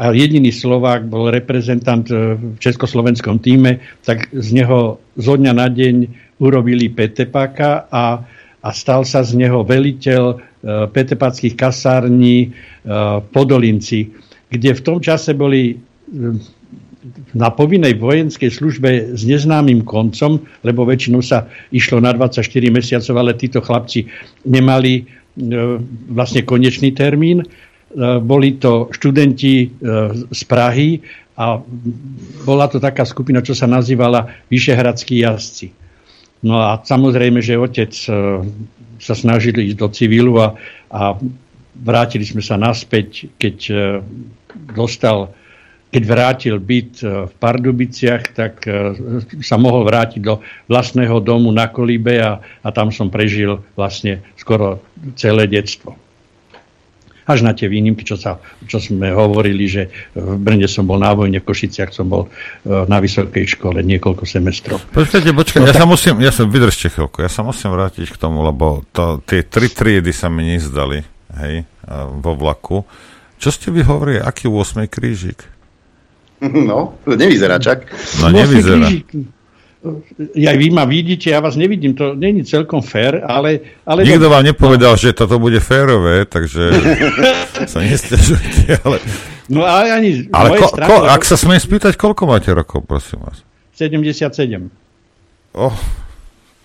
a 0.01 0.17
jediný 0.17 0.49
Slovák 0.49 1.05
bol 1.05 1.29
reprezentant 1.29 2.09
e, 2.09 2.41
v 2.41 2.57
československom 2.57 3.37
týme, 3.37 3.85
tak 4.01 4.33
z 4.33 4.49
neho 4.57 4.97
zo 5.21 5.35
dňa 5.37 5.53
na 5.53 5.69
deň 5.69 5.97
urobili 6.41 6.89
Petepaka 6.89 7.85
a, 7.93 8.25
a 8.65 8.69
stal 8.73 9.05
sa 9.05 9.21
z 9.21 9.37
neho 9.37 9.61
veliteľ 9.61 10.23
e, 10.33 10.37
Petepackých 10.89 11.53
kasární 11.53 12.37
e, 12.41 12.49
Podolinci, 13.29 14.09
kde 14.49 14.73
v 14.73 14.81
tom 14.81 15.05
čase 15.05 15.37
boli 15.37 15.77
na 17.37 17.53
povinnej 17.53 17.95
vojenskej 18.01 18.51
službe 18.51 19.13
s 19.13 19.23
neznámym 19.29 19.85
koncom, 19.85 20.41
lebo 20.65 20.89
väčšinou 20.89 21.21
sa 21.21 21.45
išlo 21.77 22.01
na 22.01 22.17
24 22.17 22.41
mesiacov, 22.73 23.15
ale 23.21 23.39
títo 23.39 23.61
chlapci 23.61 24.09
nemali 24.49 25.07
vlastne 26.11 26.43
konečný 26.43 26.91
termín 26.91 27.47
boli 28.23 28.55
to 28.63 28.87
študenti 28.95 29.67
e, 29.67 29.69
z 30.31 30.43
Prahy 30.47 31.03
a 31.35 31.59
bola 32.47 32.71
to 32.71 32.79
taká 32.79 33.03
skupina, 33.03 33.43
čo 33.43 33.57
sa 33.57 33.67
nazývala 33.67 34.31
Vyšehradskí 34.47 35.27
jazdci. 35.27 35.75
No 36.47 36.63
a 36.63 36.79
samozrejme, 36.79 37.43
že 37.43 37.59
otec 37.59 37.91
e, 37.91 38.11
sa 39.03 39.15
snažili 39.19 39.73
ísť 39.73 39.79
do 39.79 39.89
civilu 39.91 40.39
a, 40.39 40.55
a 40.93 41.19
vrátili 41.75 42.23
sme 42.23 42.45
sa 42.45 42.61
naspäť, 42.61 43.33
keď 43.41 43.57
dostal 44.77 45.33
keď 45.91 46.03
vrátil 46.07 46.63
byt 46.63 47.03
v 47.03 47.35
Pardubiciach, 47.43 48.31
tak 48.31 48.63
sa 49.43 49.57
mohol 49.59 49.83
vrátiť 49.83 50.23
do 50.23 50.39
vlastného 50.71 51.19
domu 51.19 51.51
na 51.51 51.67
Kolíbe 51.67 52.15
a, 52.23 52.39
a 52.39 52.69
tam 52.71 52.95
som 52.95 53.11
prežil 53.11 53.59
vlastne 53.75 54.23
skoro 54.39 54.79
celé 55.19 55.51
detstvo 55.51 55.99
až 57.31 57.47
na 57.47 57.53
tie 57.55 57.71
výnimky, 57.71 58.03
čo, 58.03 58.19
sa, 58.19 58.43
čo 58.67 58.83
sme 58.83 59.15
hovorili, 59.15 59.65
že 59.71 59.83
v 60.13 60.37
Brne 60.37 60.67
som 60.67 60.85
bol 60.85 60.99
na 60.99 61.15
vojne, 61.15 61.39
v 61.39 61.47
Košiciach 61.47 61.95
som 61.95 62.11
bol 62.11 62.27
e, 62.27 62.31
na 62.67 62.99
vysokej 62.99 63.57
škole 63.59 63.81
niekoľko 63.87 64.27
semestrov. 64.27 64.83
Počkajte, 64.91 65.31
počkajte, 65.31 65.65
no, 65.65 65.71
ja 65.71 65.75
tak... 65.75 65.83
sa 65.83 65.89
musím, 65.89 66.15
ja 66.21 66.33
sa 66.35 66.43
vydržte 66.45 66.91
chvíľku, 66.91 67.23
ja 67.23 67.31
sa 67.31 67.47
musím 67.47 67.71
vrátiť 67.71 68.11
k 68.11 68.17
tomu, 68.19 68.43
lebo 68.43 68.83
to, 68.91 69.23
tie 69.25 69.47
tri 69.47 69.71
triedy 69.71 70.11
sa 70.11 70.27
mi 70.27 70.45
nezdali, 70.45 71.07
hej, 71.41 71.65
vo 72.21 72.33
vlaku. 72.35 72.83
Čo 73.41 73.49
ste 73.49 73.73
vy 73.73 73.87
hovorili, 73.87 74.21
aký 74.21 74.51
8. 74.51 74.85
krížik? 74.91 75.47
No, 76.41 76.97
nevyzerá 77.05 77.61
čak. 77.61 77.85
No 78.25 78.33
nevyzerá. 78.33 78.89
Krížik 78.89 79.40
ja 80.37 80.53
vy 80.53 80.69
ma 80.69 80.85
vidíte, 80.85 81.33
ja 81.33 81.41
vás 81.41 81.57
nevidím, 81.57 81.97
to 81.97 82.13
není 82.13 82.45
celkom 82.45 82.85
fér, 82.85 83.25
ale... 83.25 83.81
ale 83.89 84.05
Nikto 84.05 84.29
vám 84.29 84.45
nepovedal, 84.45 84.93
že 85.01 85.17
toto 85.17 85.41
bude 85.41 85.57
férové, 85.57 86.29
takže 86.29 86.69
sa 87.73 87.81
nestiažujte, 87.81 88.77
ale... 88.85 89.01
No 89.51 89.65
ale 89.65 89.91
ani 89.91 90.11
ale 90.31 90.61
ko, 90.61 90.69
strany, 90.69 90.87
ko, 90.87 90.97
ak 91.09 91.23
sa 91.25 91.35
smiem 91.35 91.59
spýtať, 91.59 91.97
koľko 91.97 92.23
máte 92.29 92.53
rokov, 92.53 92.85
prosím 92.85 93.25
vás? 93.25 93.41
77. 93.75 94.69
Oh. 95.57 95.75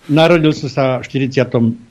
Narodil 0.06 0.52
som 0.54 0.68
sa 0.70 0.84
v 1.02 1.08
45. 1.08 1.82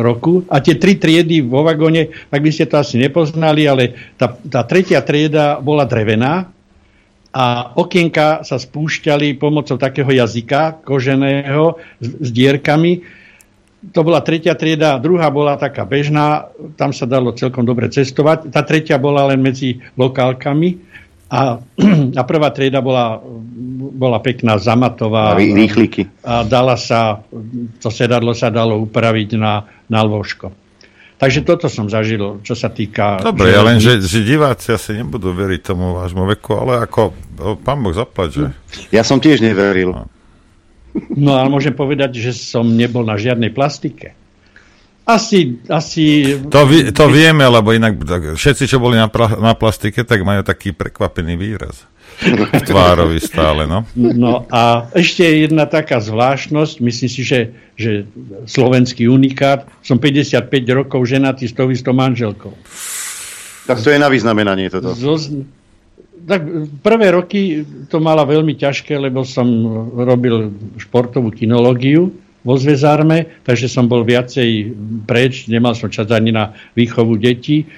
roku. 0.00 0.46
A 0.48 0.62
tie 0.64 0.78
tri 0.80 0.96
triedy 0.96 1.44
vo 1.44 1.66
vagóne, 1.66 2.08
tak 2.30 2.40
by 2.40 2.50
ste 2.54 2.70
to 2.70 2.80
asi 2.80 2.96
nepoznali, 2.96 3.66
ale 3.66 4.14
tá, 4.16 4.32
tá 4.32 4.64
tretia 4.64 5.02
trieda 5.04 5.60
bola 5.60 5.84
drevená 5.84 6.48
a 7.30 7.78
okienka 7.78 8.42
sa 8.42 8.58
spúšťali 8.58 9.38
pomocou 9.38 9.78
takého 9.78 10.10
jazyka 10.10 10.82
koženého 10.82 11.78
s, 12.02 12.08
s 12.26 12.28
dierkami. 12.34 13.06
To 13.94 14.04
bola 14.04 14.20
tretia 14.20 14.52
trieda, 14.58 15.00
druhá 15.00 15.30
bola 15.32 15.56
taká 15.56 15.88
bežná, 15.88 16.52
tam 16.76 16.92
sa 16.92 17.08
dalo 17.08 17.32
celkom 17.32 17.64
dobre 17.64 17.88
cestovať. 17.88 18.52
Tá 18.52 18.66
tretia 18.66 18.98
bola 19.00 19.30
len 19.30 19.40
medzi 19.40 19.78
lokálkami 19.96 20.76
a, 21.30 21.62
a 22.20 22.22
prvá 22.26 22.50
trieda 22.50 22.82
bola, 22.82 23.22
bola 23.94 24.18
pekná, 24.18 24.58
zamatová. 24.58 25.38
Rýchliky. 25.38 26.10
A 26.26 26.42
dala 26.42 26.74
sa, 26.74 27.22
to 27.78 27.88
sedadlo 27.88 28.34
sa 28.34 28.50
dalo 28.50 28.82
upraviť 28.82 29.38
na, 29.38 29.64
na 29.86 30.02
lôžko. 30.02 30.50
Takže 31.20 31.44
toto 31.44 31.68
som 31.68 31.84
zažil, 31.84 32.40
čo 32.40 32.56
sa 32.56 32.72
týka... 32.72 33.20
Dobre, 33.20 33.52
ja 33.52 33.60
len, 33.60 33.76
že, 33.76 34.00
že 34.00 34.24
diváci 34.24 34.72
asi 34.72 34.96
nebudú 34.96 35.36
veriť 35.36 35.60
tomu 35.60 35.92
vášmu 35.92 36.24
veku, 36.32 36.56
ale 36.56 36.80
ako 36.88 37.12
pán 37.60 37.84
Boh 37.84 37.92
zaplať, 37.92 38.28
že? 38.32 38.46
Ja 38.88 39.04
som 39.04 39.20
tiež 39.20 39.44
neveril. 39.44 40.08
No 41.12 41.30
ale 41.36 41.52
môžem 41.52 41.76
povedať, 41.76 42.16
že 42.16 42.32
som 42.32 42.64
nebol 42.64 43.04
na 43.04 43.20
žiadnej 43.20 43.52
plastike. 43.52 44.16
Asi, 45.04 45.60
asi... 45.68 46.38
To, 46.48 46.64
vi, 46.64 46.88
to 46.88 47.04
vieme, 47.12 47.44
lebo 47.44 47.76
inak 47.76 48.00
tak, 48.00 48.40
všetci, 48.40 48.64
čo 48.64 48.80
boli 48.80 48.96
na, 48.96 49.12
pra, 49.12 49.28
na 49.36 49.52
plastike, 49.52 50.00
tak 50.08 50.24
majú 50.24 50.40
taký 50.40 50.72
prekvapený 50.72 51.36
výraz. 51.36 51.84
Tvárový 52.68 53.16
stále, 53.20 53.64
no. 53.64 53.88
No 53.96 54.44
a 54.52 54.92
ešte 54.92 55.24
jedna 55.24 55.64
taká 55.64 56.00
zvláštnosť, 56.04 56.74
myslím 56.84 57.10
si, 57.10 57.22
že, 57.24 57.40
že 57.80 58.04
slovenský 58.44 59.08
unikát, 59.08 59.64
som 59.80 59.96
55 59.96 60.44
rokov 60.76 61.00
ženatý 61.08 61.48
s 61.48 61.56
tou 61.56 61.72
istou 61.72 61.96
manželkou. 61.96 62.52
Tak 63.64 63.80
to 63.80 63.88
je 63.88 63.98
na 63.98 64.12
vyznamenanie 64.12 64.68
toto. 64.68 64.92
Zo, 64.92 65.16
tak 66.28 66.44
prvé 66.84 67.16
roky 67.16 67.64
to 67.88 68.02
mala 68.02 68.28
veľmi 68.28 68.52
ťažké, 68.52 69.00
lebo 69.00 69.24
som 69.24 69.48
robil 69.96 70.52
športovú 70.76 71.32
kinológiu 71.32 72.12
vo 72.40 72.54
Zvezárme, 72.56 73.40
takže 73.44 73.68
som 73.68 73.84
bol 73.84 74.04
viacej 74.04 74.72
preč, 75.04 75.48
nemal 75.48 75.76
som 75.76 75.92
čas 75.92 76.08
ani 76.08 76.32
na 76.32 76.56
výchovu 76.76 77.16
detí 77.20 77.68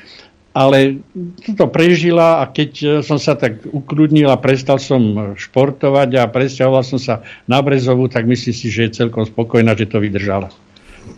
ale 0.53 1.01
to 1.43 1.67
prežila 1.69 2.45
a 2.45 2.49
keď 2.49 2.71
e, 2.81 2.87
som 3.01 3.17
sa 3.17 3.37
tak 3.37 3.65
ukludnil 3.65 4.29
a 4.29 4.37
prestal 4.37 4.77
som 4.77 5.35
športovať 5.37 6.21
a 6.21 6.29
presťahoval 6.29 6.85
som 6.85 7.01
sa 7.01 7.25
na 7.49 7.59
Brezovu, 7.65 8.09
tak 8.13 8.29
myslím 8.29 8.55
si, 8.55 8.69
že 8.69 8.89
je 8.89 8.97
celkom 9.05 9.25
spokojná, 9.25 9.73
že 9.73 9.89
to 9.89 9.99
vydržala. 9.99 10.53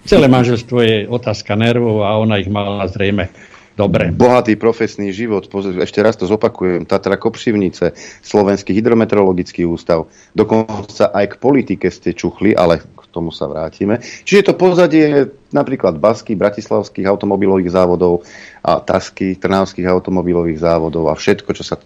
Celé 0.08 0.26
manželstvo 0.30 0.78
je 0.80 0.96
otázka 1.10 1.58
nervov 1.58 2.06
a 2.06 2.16
ona 2.16 2.40
ich 2.40 2.48
mala 2.48 2.88
zrejme 2.88 3.28
dobre. 3.74 4.14
Bohatý 4.14 4.54
profesný 4.54 5.10
život, 5.10 5.50
ešte 5.82 6.00
raz 6.00 6.14
to 6.14 6.30
zopakujem, 6.30 6.86
Tatra 6.86 7.18
Kopšivnice, 7.18 7.92
Slovenský 8.22 8.70
hydrometeorologický 8.72 9.66
ústav, 9.66 10.06
dokonca 10.32 11.10
aj 11.10 11.36
k 11.36 11.40
politike 11.42 11.86
ste 11.90 12.14
čuchli, 12.14 12.54
ale 12.54 12.80
tomu 13.14 13.30
sa 13.30 13.46
vrátime. 13.46 14.02
Čiže 14.02 14.50
to 14.50 14.58
pozadie 14.58 15.30
napríklad 15.54 16.02
Basky, 16.02 16.34
Bratislavských 16.34 17.06
automobilových 17.06 17.70
závodov 17.70 18.26
a 18.64 18.80
Tasky, 18.80 19.36
Trnavských 19.36 19.84
automobilových 19.84 20.64
závodov 20.64 21.12
a 21.12 21.14
všetko, 21.14 21.52
čo 21.52 21.60
sa 21.60 21.76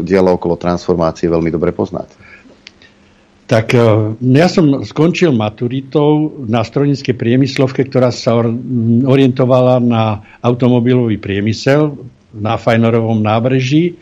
dialo 0.00 0.40
okolo 0.40 0.56
transformácie, 0.56 1.28
veľmi 1.28 1.52
dobre 1.52 1.76
poznáte. 1.76 2.16
Tak 3.46 3.76
e, 3.76 3.80
ja 4.34 4.48
som 4.50 4.82
skončil 4.82 5.30
maturitou 5.30 6.34
na 6.48 6.64
strojníckej 6.66 7.14
priemyslovke, 7.14 7.86
ktorá 7.86 8.10
sa 8.10 8.34
orientovala 9.06 9.78
na 9.78 10.24
automobilový 10.42 11.20
priemysel 11.20 11.94
na 12.34 12.58
Fajnorovom 12.58 13.22
nábreží. 13.22 13.94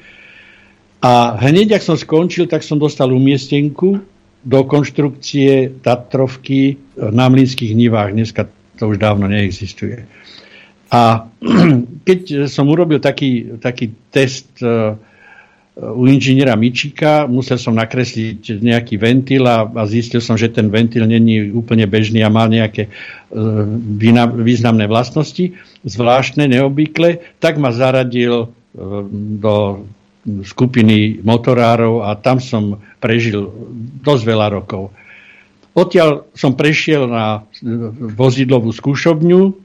A 1.04 1.36
hneď, 1.36 1.76
ak 1.76 1.84
som 1.84 1.98
skončil, 2.00 2.48
tak 2.48 2.64
som 2.64 2.80
dostal 2.80 3.12
umiestenku 3.12 4.00
do 4.44 4.58
konštrukcie 4.64 5.82
Tatrovky 5.84 6.80
na 6.96 7.28
Mlinských 7.28 7.76
nivách. 7.76 8.16
Dneska 8.16 8.48
to 8.80 8.88
už 8.88 8.96
dávno 8.96 9.28
neexistuje. 9.28 10.08
A 10.90 11.28
keď 12.08 12.48
som 12.50 12.68
urobil 12.68 13.00
taký, 13.00 13.60
taký 13.60 13.92
test 14.12 14.60
uh, 14.60 14.96
u 15.74 16.06
inžiniera 16.06 16.54
Mičika, 16.54 17.26
musel 17.26 17.58
som 17.58 17.74
nakresliť 17.74 18.62
nejaký 18.62 18.94
ventil 19.00 19.42
a, 19.48 19.66
a 19.66 19.82
zistil 19.90 20.22
som, 20.22 20.38
že 20.38 20.52
ten 20.52 20.70
ventil 20.70 21.02
není 21.08 21.50
úplne 21.50 21.88
bežný 21.88 22.22
a 22.22 22.30
má 22.30 22.46
nejaké 22.46 22.88
uh, 22.88 23.64
významné 24.38 24.86
vlastnosti, 24.86 25.56
zvláštne, 25.82 26.46
neobvykle, 26.46 27.40
tak 27.40 27.58
ma 27.58 27.74
zaradil 27.74 28.54
do 29.38 29.86
skupiny 30.24 31.20
motorárov 31.20 32.02
a 32.02 32.16
tam 32.16 32.40
som 32.40 32.80
prežil 32.98 33.52
dosť 34.00 34.22
veľa 34.24 34.46
rokov. 34.50 34.90
Odtiaľ 35.74 36.30
som 36.32 36.54
prešiel 36.54 37.10
na 37.10 37.44
vozidlovú 38.14 38.70
skúšobňu 38.70 39.63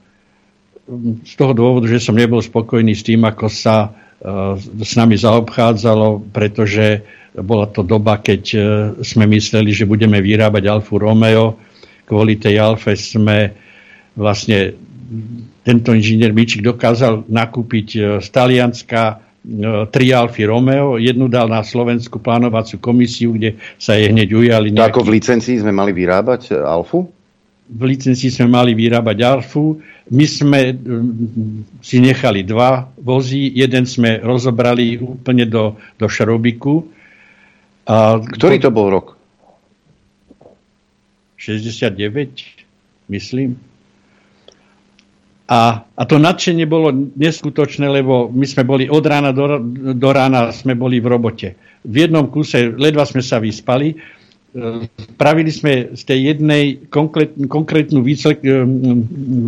z 1.24 1.34
toho 1.38 1.54
dôvodu, 1.54 1.86
že 1.86 2.02
som 2.02 2.18
nebol 2.18 2.42
spokojný 2.42 2.98
s 2.98 3.06
tým, 3.06 3.22
ako 3.22 3.46
sa 3.48 3.88
e, 3.88 3.90
s 4.82 4.94
nami 4.98 5.16
zaobchádzalo, 5.16 6.34
pretože 6.34 7.06
bola 7.38 7.70
to 7.70 7.86
doba, 7.86 8.18
keď 8.18 8.44
e, 8.54 8.60
sme 9.06 9.30
mysleli, 9.30 9.70
že 9.70 9.86
budeme 9.86 10.18
vyrábať 10.18 10.66
Alfu 10.66 10.98
Romeo. 10.98 11.62
Kvôli 12.10 12.42
tej 12.42 12.58
Alfe 12.58 12.98
sme 12.98 13.54
vlastne 14.18 14.74
tento 15.62 15.94
inžinier 15.94 16.34
Mičik 16.34 16.66
dokázal 16.66 17.30
nakúpiť 17.30 17.88
e, 17.94 18.00
z 18.20 18.28
Talianska 18.34 19.30
tri 19.90 20.12
Alfy 20.12 20.44
Romeo, 20.46 21.00
jednu 21.00 21.32
dal 21.32 21.48
na 21.48 21.64
Slovenskú 21.64 22.20
plánovaciu 22.20 22.76
komisiu, 22.78 23.32
kde 23.34 23.56
sa 23.80 23.96
je 23.96 24.12
hneď 24.12 24.36
ujali. 24.36 24.68
Nejaké... 24.76 25.00
Ako 25.00 25.08
v 25.08 25.16
licencii 25.16 25.64
sme 25.64 25.72
mali 25.72 25.96
vyrábať 25.96 26.60
Alfu? 26.60 27.08
V 27.70 27.84
licencii 27.86 28.34
sme 28.34 28.52
mali 28.52 28.76
vyrábať 28.76 29.18
Alfu. 29.24 29.80
My 30.10 30.26
sme 30.26 30.74
si 31.86 32.02
nechali 32.02 32.42
dva 32.42 32.90
vozy. 32.98 33.54
Jeden 33.54 33.86
sme 33.86 34.18
rozobrali 34.18 34.98
úplne 34.98 35.46
do, 35.46 35.78
do 36.02 36.10
šrobiku. 36.10 36.82
A 37.86 38.18
Ktorý 38.18 38.58
to 38.58 38.74
bol 38.74 38.90
rok? 38.90 39.20
69, 41.38 41.96
myslím. 43.08 43.56
A, 45.50 45.82
a 45.82 46.04
to 46.06 46.22
nadšenie 46.22 46.70
bolo 46.70 46.94
neskutočné, 46.94 47.90
lebo 47.90 48.30
my 48.30 48.46
sme 48.46 48.62
boli 48.62 48.86
od 48.86 49.02
rána 49.02 49.34
do, 49.34 49.58
do 49.98 50.10
rána 50.14 50.54
sme 50.54 50.78
boli 50.78 51.02
v 51.02 51.10
robote. 51.10 51.58
V 51.82 52.06
jednom 52.06 52.30
kuse 52.30 52.70
ledva 52.78 53.02
sme 53.10 53.26
sa 53.26 53.42
vyspali, 53.42 53.98
Pravili 55.14 55.54
sme 55.54 55.94
z 55.94 56.02
tej 56.10 56.34
jednej 56.34 56.82
konkrét, 56.90 57.38
konkrétnu 57.38 58.02
výslek, 58.02 58.42
e, 58.42 58.66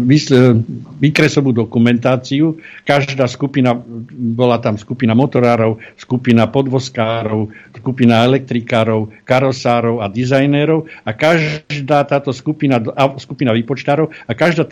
výsle, 0.06 0.62
výkresovú 1.02 1.58
dokumentáciu. 1.58 2.62
Každá 2.86 3.26
skupina, 3.26 3.74
bola 4.14 4.62
tam 4.62 4.78
skupina 4.78 5.18
motorárov, 5.18 5.82
skupina 5.98 6.46
podvozkárov, 6.54 7.50
skupina 7.82 8.30
elektrikárov, 8.30 9.10
karosárov 9.26 10.06
a 10.06 10.08
dizajnérov 10.08 10.86
a 11.02 11.18
každá 11.18 12.06
táto 12.06 12.30
skupina, 12.30 12.78
skupina 13.18 13.58
výpočtárov 13.58 14.06
a 14.30 14.32
každá 14.38 14.70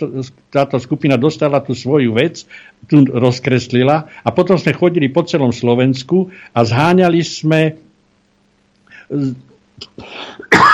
táto 0.53 0.77
skupina 0.77 1.17
dostala 1.17 1.57
tú 1.57 1.73
svoju 1.73 2.13
vec, 2.13 2.45
tu 2.85 3.01
rozkreslila 3.01 4.05
a 4.21 4.29
potom 4.29 4.61
sme 4.61 4.77
chodili 4.77 5.09
po 5.09 5.25
celom 5.25 5.49
Slovensku 5.49 6.29
a 6.53 6.61
zháňali 6.61 7.21
sme 7.25 7.61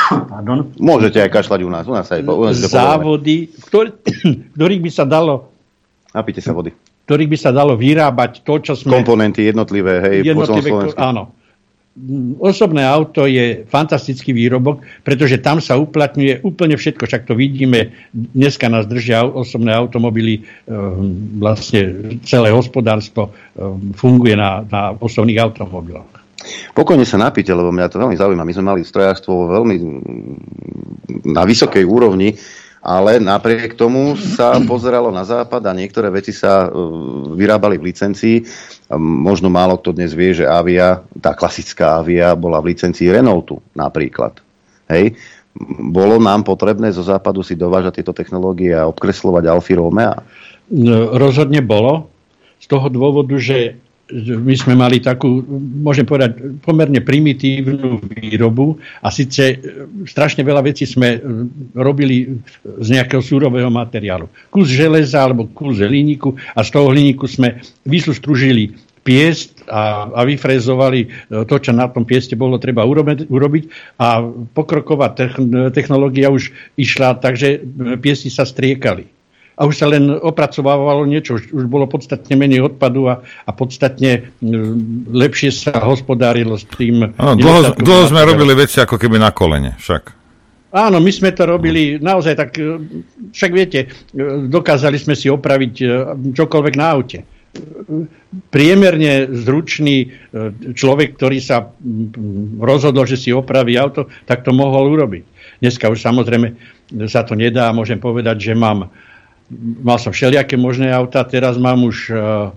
Pardon. 0.09 0.69
Môžete 0.77 1.21
aj 1.21 1.29
kašľať 1.33 1.59
u 1.65 1.69
nás. 1.69 1.85
U 1.89 1.93
nás 1.93 2.07
aj, 2.09 2.21
u 2.25 2.45
nás 2.45 2.57
Závody, 2.57 3.49
ktorý, 3.69 3.89
ktorých 4.55 4.81
by 4.81 4.91
sa 4.93 5.05
dalo... 5.05 5.49
Napíte 6.15 6.39
sa 6.39 6.55
vody. 6.55 6.71
Ktorých 7.05 7.29
by 7.29 7.37
sa 7.37 7.51
dalo 7.53 7.77
vyrábať 7.77 8.41
to, 8.41 8.53
čo 8.61 8.73
sme... 8.73 8.97
Komponenty 9.01 9.45
jednotlivé, 9.45 10.01
hej, 10.01 10.17
jednotlivé, 10.25 10.69
po 10.69 10.93
Áno. 10.97 11.33
Osobné 12.43 12.83
auto 12.83 13.23
je 13.23 13.63
fantastický 13.71 14.35
výrobok, 14.35 14.83
pretože 15.07 15.39
tam 15.39 15.63
sa 15.63 15.79
uplatňuje 15.79 16.43
úplne 16.43 16.75
všetko. 16.75 17.07
Však 17.07 17.23
to 17.23 17.39
vidíme, 17.39 17.95
dneska 18.11 18.67
nás 18.67 18.83
držia 18.83 19.23
osobné 19.23 19.71
automobily, 19.71 20.43
ehm, 20.67 21.39
vlastne 21.39 22.19
celé 22.27 22.51
hospodárstvo 22.51 23.31
ehm, 23.31 23.95
funguje 23.95 24.35
na, 24.35 24.67
na 24.67 24.91
osobných 24.91 25.39
automobiloch. 25.39 26.24
Pokojne 26.73 27.07
sa 27.07 27.17
napíte, 27.17 27.51
lebo 27.51 27.73
mňa 27.73 27.91
to 27.91 28.01
veľmi 28.01 28.17
zaujíma. 28.17 28.45
My 28.45 28.53
sme 28.53 28.65
mali 28.65 28.81
strojárstvo 28.85 29.51
veľmi 29.53 29.75
na 31.25 31.43
vysokej 31.45 31.83
úrovni, 31.87 32.35
ale 32.85 33.17
napriek 33.17 33.73
tomu 33.73 34.13
sa 34.15 34.57
pozeralo 34.71 35.09
na 35.09 35.25
západ 35.25 35.65
a 35.65 35.73
niektoré 35.73 36.13
veci 36.13 36.31
sa 36.31 36.65
e, 36.65 36.69
vyrábali 37.33 37.81
v 37.81 37.87
licencii. 37.89 38.37
Možno 38.99 39.49
málo 39.49 39.81
kto 39.81 39.97
dnes 39.97 40.13
vie, 40.13 40.37
že 40.37 40.45
Avia, 40.45 41.01
tá 41.17 41.33
klasická 41.33 41.99
Avia, 41.99 42.37
bola 42.37 42.61
v 42.61 42.73
licencii 42.73 43.09
Renaultu 43.09 43.57
napríklad. 43.73 44.37
Hej? 44.85 45.17
bolo 45.79 46.19
nám 46.19 46.43
potrebné 46.43 46.91
zo 46.91 46.99
západu 46.99 47.39
si 47.39 47.55
dovážať 47.55 48.03
tieto 48.03 48.11
technológie 48.11 48.75
a 48.75 48.91
obkreslovať 48.91 49.43
Alfa 49.47 49.75
Romeo? 49.79 50.19
No, 50.67 51.15
rozhodne 51.15 51.63
bolo. 51.63 52.11
Z 52.59 52.67
toho 52.67 52.91
dôvodu, 52.91 53.35
že 53.39 53.79
my 54.13 54.53
sme 54.53 54.77
mali 54.77 55.01
takú, 55.01 55.41
môžem 55.81 56.05
povedať, 56.05 56.61
pomerne 56.61 57.01
primitívnu 57.01 58.05
výrobu 58.05 58.77
a 59.01 59.09
síce 59.09 59.43
e, 59.49 59.55
strašne 60.05 60.45
veľa 60.45 60.61
vecí 60.61 60.85
sme 60.85 61.17
e, 61.17 61.19
robili 61.73 62.37
z 62.61 62.87
nejakého 62.93 63.25
súrového 63.25 63.73
materiálu. 63.73 64.29
Kus 64.53 64.69
železa 64.69 65.25
alebo 65.25 65.49
kus 65.49 65.81
hliníku 65.81 66.37
a 66.53 66.61
z 66.61 66.69
toho 66.69 66.93
hliníku 66.93 67.25
sme 67.25 67.65
vysústružili 67.81 68.77
piest 69.01 69.65
a, 69.65 70.13
a 70.13 70.21
vyfrezovali 70.21 71.01
e, 71.01 71.07
to, 71.49 71.55
čo 71.57 71.73
na 71.73 71.89
tom 71.89 72.05
pieste 72.05 72.37
bolo 72.37 72.61
treba 72.61 72.85
urobiť, 72.85 73.25
urobiť 73.25 73.63
a 73.97 74.21
pokroková 74.53 75.17
technológia 75.73 76.29
už 76.29 76.53
išla, 76.77 77.17
takže 77.17 77.57
piesti 77.97 78.29
sa 78.29 78.45
striekali 78.45 79.14
a 79.55 79.61
už 79.63 79.75
sa 79.75 79.87
len 79.87 80.11
opracovávalo 80.11 81.07
niečo, 81.07 81.39
už, 81.39 81.55
už 81.55 81.63
bolo 81.71 81.87
podstatne 81.87 82.35
menej 82.35 82.67
odpadu 82.67 83.07
a, 83.07 83.23
a 83.23 83.51
podstatne 83.55 84.27
lepšie 85.11 85.49
sa 85.55 85.79
hospodárilo 85.79 86.59
s 86.59 86.67
tým. 86.67 87.15
Ano, 87.15 87.39
dlho, 87.39 87.79
dlho 87.79 88.03
sme 88.11 88.27
robili 88.27 88.51
veci 88.51 88.83
ako 88.83 88.99
keby 88.99 89.15
na 89.15 89.31
kolene, 89.31 89.79
však. 89.79 90.25
Áno, 90.75 90.99
my 90.99 91.07
sme 91.07 91.31
to 91.31 91.47
robili 91.47 91.95
naozaj 92.03 92.35
tak, 92.35 92.59
e, 92.59 92.75
však 93.31 93.51
viete, 93.55 93.79
e, 93.87 93.87
dokázali 94.51 94.99
sme 94.99 95.15
si 95.15 95.31
opraviť 95.31 95.75
e, 95.79 95.85
čokoľvek 96.35 96.75
na 96.75 96.87
aute. 96.91 97.23
Priemerne 98.51 99.31
zručný 99.31 100.11
človek, 100.75 101.15
ktorý 101.15 101.39
sa 101.39 101.71
rozhodol, 102.59 103.07
že 103.07 103.15
si 103.15 103.31
opraví 103.31 103.79
auto, 103.79 104.11
tak 104.27 104.43
to 104.43 104.51
mohol 104.51 104.91
urobiť. 104.91 105.23
Dneska 105.63 105.87
už 105.87 106.03
samozrejme 106.03 106.51
sa 107.07 107.23
to 107.23 107.39
nedá, 107.39 107.71
môžem 107.71 107.95
povedať, 107.95 108.51
že 108.51 108.59
mám 108.59 108.91
mal 109.83 109.97
som 110.01 110.11
všelijaké 110.11 110.57
možné 110.57 110.89
auta, 110.89 111.21
teraz 111.25 111.57
mám 111.59 111.85
už 111.85 112.11
uh, 112.11 112.49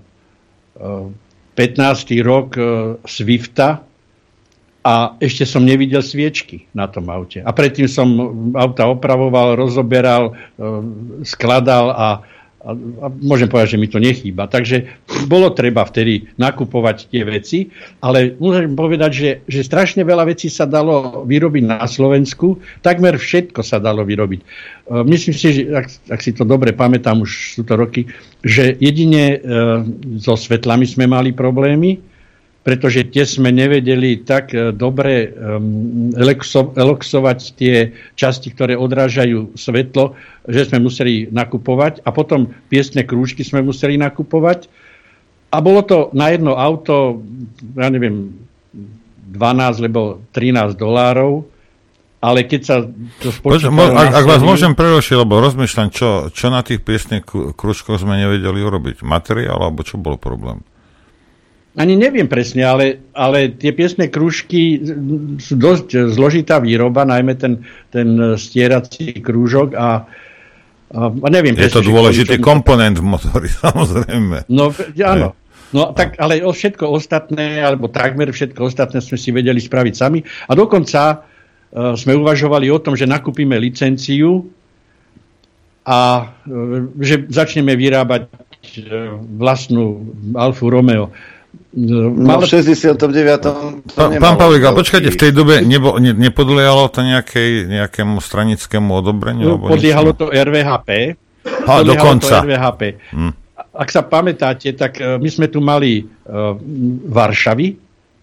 uh, 0.79 1.09
15. 1.55 2.17
rok 2.25 2.55
uh, 2.57 2.97
Swifta 3.05 3.85
a 4.87 5.13
ešte 5.21 5.45
som 5.45 5.67
nevidel 5.67 6.01
sviečky 6.01 6.65
na 6.73 6.89
tom 6.89 7.11
aute. 7.13 7.45
A 7.45 7.51
predtým 7.53 7.91
som 7.91 8.09
auta 8.57 8.89
opravoval, 8.89 9.59
rozoberal, 9.59 10.33
skladal 11.27 11.93
a 11.93 12.09
a, 12.69 12.77
a 12.77 13.07
môžem 13.25 13.49
povedať, 13.49 13.75
že 13.75 13.81
mi 13.81 13.89
to 13.89 13.97
nechýba. 13.97 14.45
Takže 14.45 14.85
bolo 15.25 15.49
treba 15.57 15.89
vtedy 15.89 16.29
nakupovať 16.37 17.09
tie 17.09 17.25
veci, 17.25 17.73
ale 18.05 18.37
môžem 18.37 18.77
povedať, 18.77 19.11
že, 19.17 19.31
že 19.49 19.65
strašne 19.65 20.05
veľa 20.05 20.29
vecí 20.29 20.53
sa 20.53 20.69
dalo 20.69 21.25
vyrobiť 21.25 21.65
na 21.65 21.89
Slovensku, 21.89 22.61
takmer 22.85 23.17
všetko 23.17 23.65
sa 23.65 23.81
dalo 23.81 24.05
vyrobiť. 24.05 24.41
E, 24.45 24.47
myslím 25.01 25.35
si, 25.35 25.47
že 25.57 25.63
ak, 25.73 25.87
ak 26.13 26.21
si 26.21 26.37
to 26.37 26.45
dobre 26.45 26.77
pamätám, 26.77 27.25
už 27.25 27.57
sú 27.57 27.63
to 27.65 27.73
roky, 27.73 28.05
že 28.45 28.77
jedine 28.77 29.25
e, 29.33 29.37
so 30.21 30.37
svetlami 30.37 30.85
sme 30.85 31.09
mali 31.09 31.33
problémy, 31.33 31.97
pretože 32.69 33.09
tie 33.09 33.25
sme 33.25 33.49
nevedeli 33.49 34.29
tak 34.29 34.53
e, 34.53 34.77
dobre 34.77 35.33
um, 35.33 36.13
eloxovať 36.77 37.39
tie 37.57 37.97
časti, 38.13 38.53
ktoré 38.53 38.77
odrážajú 38.77 39.57
svetlo, 39.57 40.13
že 40.45 40.69
sme 40.69 40.85
museli 40.85 41.33
nakupovať 41.33 42.05
a 42.05 42.13
potom 42.13 42.53
piesne 42.69 43.09
krúžky 43.09 43.41
sme 43.41 43.65
museli 43.65 43.97
nakupovať. 43.97 44.69
A 45.49 45.65
bolo 45.65 45.81
to 45.81 46.13
na 46.13 46.29
jedno 46.29 46.61
auto, 46.61 47.25
ja 47.73 47.89
neviem, 47.89 48.37
12 49.33 49.89
alebo 49.89 50.21
13 50.37 50.77
dolárov, 50.77 51.49
ale 52.21 52.45
keď 52.45 52.61
sa 52.69 52.85
to 53.25 53.33
spočítalo... 53.33 53.97
Ak, 53.97 54.13
ak 54.13 54.25
vás 54.29 54.45
môžem 54.45 54.77
prerušiť, 54.77 55.17
lebo 55.17 55.41
rozmýšľam, 55.41 55.89
čo, 55.89 56.29
čo 56.29 56.53
na 56.53 56.61
tých 56.61 56.85
piesných 56.85 57.25
krúžkoch 57.57 57.97
sme 57.97 58.21
nevedeli 58.21 58.61
urobiť? 58.61 59.01
Materiál, 59.01 59.57
alebo 59.57 59.81
čo 59.81 59.97
bol 59.97 60.21
problém? 60.21 60.61
Ani 61.77 61.95
neviem 61.95 62.27
presne, 62.27 62.65
ale, 62.65 63.13
ale 63.13 63.53
tie 63.53 63.77
piesné 63.77 64.09
krúžky 64.09 64.81
sú 65.39 65.55
dosť 65.55 66.11
zložitá 66.11 66.59
výroba, 66.59 67.05
najmä 67.05 67.37
ten, 67.37 67.63
ten 67.93 68.35
stierací 68.41 69.21
krúžok 69.21 69.77
a, 69.77 70.09
a, 70.91 71.29
neviem 71.29 71.55
Je 71.55 71.69
presne, 71.69 71.77
to 71.79 71.85
dôležitý 71.85 72.37
čo... 72.41 72.45
komponent 72.45 72.97
v 72.99 73.07
motori, 73.07 73.49
samozrejme. 73.63 74.49
No, 74.49 74.73
áno. 75.05 75.37
No 75.69 75.93
tak, 75.93 76.17
ale 76.17 76.41
o 76.41 76.49
všetko 76.49 76.89
ostatné, 76.89 77.61
alebo 77.61 77.93
takmer 77.93 78.33
všetko 78.33 78.73
ostatné 78.73 79.05
sme 79.05 79.21
si 79.21 79.29
vedeli 79.29 79.61
spraviť 79.61 79.95
sami. 79.95 80.25
A 80.49 80.57
dokonca 80.57 81.21
uh, 81.21 81.93
sme 81.93 82.17
uvažovali 82.17 82.73
o 82.73 82.81
tom, 82.81 82.97
že 82.97 83.05
nakúpime 83.05 83.61
licenciu 83.61 84.49
a 85.85 86.25
uh, 86.25 86.89
že 86.97 87.29
začneme 87.29 87.77
vyrábať 87.77 88.33
uh, 88.33 89.21
vlastnú 89.37 90.09
Alfu 90.33 90.73
Romeo. 90.73 91.13
No, 91.69 92.41
v 92.41 92.49
69. 92.49 92.97
Pán, 93.93 94.11
pán 94.17 94.35
Pavlík, 94.41 94.65
ale 94.65 94.77
počkajte, 94.81 95.13
v 95.13 95.19
tej 95.21 95.33
dobe 95.37 95.61
nebo, 95.61 96.01
ne, 96.01 96.17
nepodliehalo 96.17 96.89
to 96.89 97.05
nejakej, 97.05 97.69
nejakému 97.69 98.25
stranickému 98.25 98.89
odobreniu? 98.89 99.45
No, 99.45 99.61
podliehalo 99.61 100.17
to 100.17 100.33
RVHP. 100.33 101.21
Ha, 101.45 101.85
dokonca. 101.85 102.41
To 102.41 102.49
RVHP. 102.49 102.83
Hm. 103.13 103.33
Ak 103.77 103.89
sa 103.93 104.01
pamätáte, 104.01 104.73
tak 104.73 104.97
uh, 104.97 105.21
my 105.21 105.29
sme 105.29 105.53
tu 105.53 105.61
mali 105.61 106.09
uh, 106.09 106.57
Varšavy, 107.13 107.77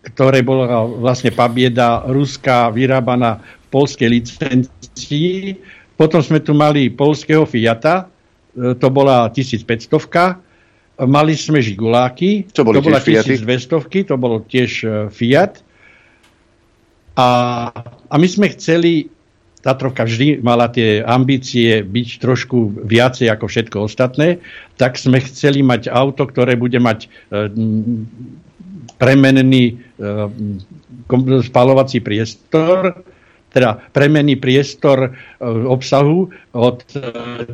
ktoré 0.10 0.42
bola 0.42 0.82
vlastne 0.98 1.30
pabieda 1.30 2.02
ruská, 2.10 2.74
vyrábaná 2.74 3.46
v 3.46 3.66
polskej 3.70 4.10
licencii. 4.10 5.54
Potom 5.94 6.26
sme 6.26 6.42
tu 6.42 6.58
mali 6.58 6.90
polského 6.90 7.46
Fiata, 7.46 8.10
uh, 8.10 8.74
to 8.74 8.90
bola 8.90 9.30
1500 9.30 10.45
Mali 10.96 11.36
sme 11.36 11.60
Žiguláky, 11.60 12.48
to, 12.56 12.64
boli 12.64 12.80
to 12.80 12.88
bola 12.88 13.04
1200, 13.04 14.08
to 14.08 14.16
bolo 14.16 14.40
tiež 14.48 14.72
e, 14.84 14.88
Fiat. 15.12 15.60
A, 17.20 17.28
a 18.08 18.16
my 18.16 18.28
sme 18.28 18.48
chceli, 18.56 19.12
Tatrovka 19.60 20.08
vždy 20.08 20.40
mala 20.40 20.72
tie 20.72 21.04
ambície 21.04 21.84
byť 21.84 22.10
trošku 22.24 22.88
viacej 22.88 23.28
ako 23.28 23.46
všetko 23.50 23.78
ostatné, 23.92 24.40
tak 24.80 24.96
sme 24.96 25.20
chceli 25.20 25.66
mať 25.66 25.92
auto, 25.92 26.24
ktoré 26.24 26.56
bude 26.56 26.80
mať 26.80 27.08
e, 27.08 27.08
premenný 28.96 29.76
e, 29.76 29.76
spalovací 31.44 32.00
priestor, 32.00 33.04
teda 33.56 33.80
premenný 33.96 34.36
priestor 34.36 35.08
e, 35.08 35.10
obsahu 35.48 36.28
od 36.52 36.84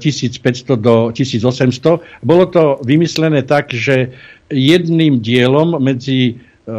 1500 0.01 0.41
e, 0.41 0.73
do 0.81 1.13
1800. 1.13 2.01
Bolo 2.25 2.49
to 2.49 2.81
vymyslené 2.81 3.45
tak, 3.45 3.69
že 3.69 4.09
jedným 4.49 5.21
dielom 5.21 5.77
medzi, 5.77 6.41
e, 6.65 6.73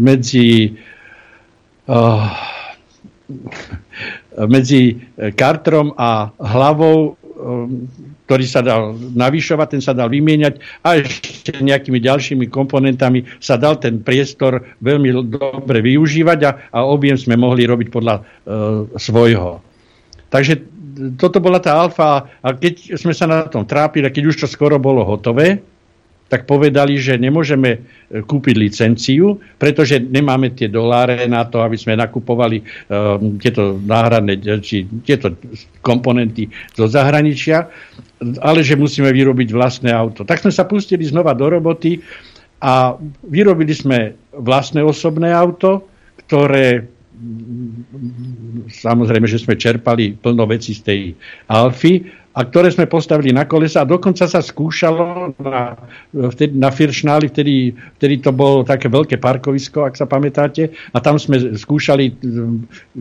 medzi 0.00 0.72
medzi 4.50 4.98
kartrom 5.38 5.94
a 5.94 6.34
hlavou 6.34 7.14
ktorý 8.26 8.44
sa 8.44 8.60
dal 8.60 8.98
navyšovať, 8.98 9.78
ten 9.78 9.82
sa 9.82 9.94
dal 9.94 10.10
vymieňať 10.10 10.58
a 10.82 10.98
ešte 10.98 11.62
nejakými 11.62 12.02
ďalšími 12.02 12.50
komponentami 12.50 13.22
sa 13.38 13.54
dal 13.54 13.78
ten 13.78 14.02
priestor 14.02 14.66
veľmi 14.82 15.30
dobre 15.30 15.78
využívať 15.86 16.38
a, 16.42 16.50
a 16.74 16.78
objem 16.82 17.14
sme 17.14 17.38
mohli 17.38 17.62
robiť 17.64 17.88
podľa 17.94 18.14
e, 18.18 18.22
svojho. 18.98 19.62
Takže 20.26 20.58
toto 21.14 21.38
bola 21.38 21.62
tá 21.62 21.78
alfa 21.78 22.26
a 22.42 22.48
keď 22.50 22.98
sme 22.98 23.14
sa 23.14 23.30
na 23.30 23.46
tom 23.46 23.62
trápili, 23.62 24.10
keď 24.10 24.34
už 24.34 24.36
to 24.42 24.46
skoro 24.50 24.82
bolo 24.82 25.06
hotové, 25.06 25.62
tak 26.26 26.42
povedali, 26.42 26.98
že 26.98 27.14
nemôžeme 27.14 27.70
e, 27.70 27.78
kúpiť 28.26 28.54
licenciu, 28.58 29.38
pretože 29.62 30.02
nemáme 30.02 30.50
tie 30.58 30.66
doláre 30.66 31.30
na 31.30 31.46
to, 31.46 31.62
aby 31.62 31.78
sme 31.78 31.94
nakupovali 31.94 32.66
um, 32.90 33.38
tieto 33.38 33.78
náhradné, 33.78 34.42
či 34.58 34.90
tieto 35.06 35.38
komponenty 35.86 36.50
zo 36.74 36.90
zahraničia, 36.90 37.70
ale 38.42 38.66
že 38.66 38.74
musíme 38.74 39.14
vyrobiť 39.14 39.48
vlastné 39.54 39.94
auto. 39.94 40.26
Tak 40.26 40.42
sme 40.42 40.50
sa 40.50 40.66
pustili 40.66 41.06
znova 41.06 41.30
do 41.30 41.46
roboty 41.46 42.02
a 42.58 42.98
vyrobili 43.22 43.70
sme 43.70 44.18
vlastné 44.34 44.82
osobné 44.82 45.30
auto, 45.30 45.86
ktoré 46.26 46.90
samozrejme, 48.68 49.24
že 49.24 49.40
sme 49.40 49.56
čerpali 49.56 50.18
plno 50.20 50.44
veci 50.44 50.76
z 50.76 50.80
tej 50.84 51.00
Alfy 51.48 52.04
a 52.36 52.44
ktoré 52.44 52.68
sme 52.68 52.84
postavili 52.84 53.32
na 53.32 53.48
kolesa 53.48 53.80
a 53.80 53.88
dokonca 53.88 54.28
sa 54.28 54.44
skúšalo 54.44 55.32
na, 55.40 55.72
vtedy, 56.12 56.52
na 56.52 56.68
Firšnáli, 56.68 57.32
vtedy, 57.32 57.72
vtedy 57.96 58.20
to 58.20 58.28
bolo 58.28 58.60
také 58.60 58.92
veľké 58.92 59.16
parkovisko, 59.16 59.88
ak 59.88 59.96
sa 59.96 60.04
pamätáte, 60.04 60.68
a 60.92 61.00
tam 61.00 61.16
sme 61.16 61.56
skúšali, 61.56 62.12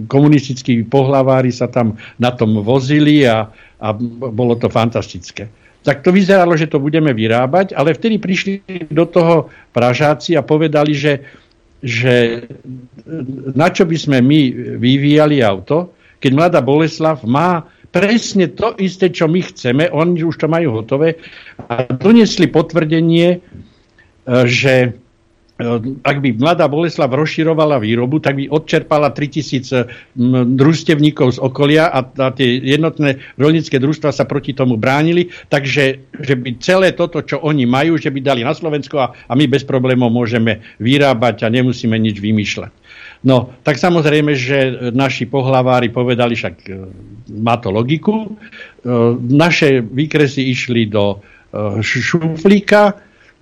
komunistickí 0.08 0.88
pohlavári 0.88 1.52
sa 1.52 1.68
tam 1.68 2.00
na 2.16 2.32
tom 2.32 2.64
vozili 2.64 3.28
a, 3.28 3.52
a 3.84 3.88
bolo 4.32 4.56
to 4.56 4.72
fantastické. 4.72 5.52
Tak 5.84 6.02
to 6.02 6.16
vyzeralo, 6.16 6.56
že 6.56 6.72
to 6.72 6.80
budeme 6.80 7.12
vyrábať, 7.12 7.76
ale 7.76 7.92
vtedy 7.92 8.18
prišli 8.18 8.88
do 8.88 9.04
toho 9.04 9.52
Pražáci 9.76 10.40
a 10.40 10.48
povedali, 10.48 10.96
že, 10.96 11.20
že 11.84 12.48
na 13.52 13.68
čo 13.68 13.84
by 13.84 13.98
sme 14.00 14.18
my 14.24 14.42
vyvíjali 14.80 15.44
auto, 15.44 15.92
keď 16.24 16.32
mladá 16.32 16.64
Boleslav 16.64 17.20
má 17.28 17.75
presne 17.96 18.52
to 18.52 18.76
isté, 18.76 19.08
čo 19.08 19.32
my 19.32 19.40
chceme, 19.40 19.88
oni 19.88 20.28
už 20.28 20.36
to 20.36 20.52
majú 20.52 20.84
hotové. 20.84 21.16
A 21.72 21.88
donesli 21.88 22.52
potvrdenie, 22.52 23.28
e, 23.32 23.38
že 24.44 24.74
e, 24.84 24.88
ak 26.04 26.18
by 26.20 26.36
mladá 26.36 26.68
Boleslav 26.68 27.16
rozširovala 27.16 27.80
výrobu, 27.80 28.20
tak 28.20 28.36
by 28.36 28.52
odčerpala 28.52 29.16
3000 29.16 30.12
družstevníkov 30.60 31.40
z 31.40 31.40
okolia 31.40 31.88
a, 31.88 32.04
a 32.04 32.28
tie 32.36 32.60
jednotné 32.60 33.24
rolnícke 33.40 33.80
družstva 33.80 34.12
sa 34.12 34.28
proti 34.28 34.52
tomu 34.52 34.76
bránili, 34.76 35.32
takže 35.48 36.12
že 36.20 36.36
by 36.36 36.60
celé 36.60 36.92
toto, 36.92 37.24
čo 37.24 37.40
oni 37.40 37.64
majú, 37.64 37.96
že 37.96 38.12
by 38.12 38.20
dali 38.20 38.44
na 38.44 38.52
Slovensko 38.52 39.00
a, 39.00 39.16
a 39.16 39.34
my 39.40 39.48
bez 39.48 39.64
problémov 39.64 40.12
môžeme 40.12 40.60
vyrábať 40.84 41.48
a 41.48 41.54
nemusíme 41.54 41.96
nič 41.96 42.20
vymýšľať. 42.20 42.85
No, 43.26 43.58
tak 43.66 43.82
samozrejme, 43.82 44.38
že 44.38 44.94
naši 44.94 45.26
pohlavári 45.26 45.90
povedali, 45.90 46.38
však 46.38 46.56
e, 46.70 46.72
má 47.42 47.58
to 47.58 47.74
logiku. 47.74 48.30
E, 48.30 48.30
naše 49.18 49.82
výkresy 49.82 50.54
išli 50.54 50.86
do 50.86 51.18
e, 51.18 51.82
šuflíka 51.82 52.94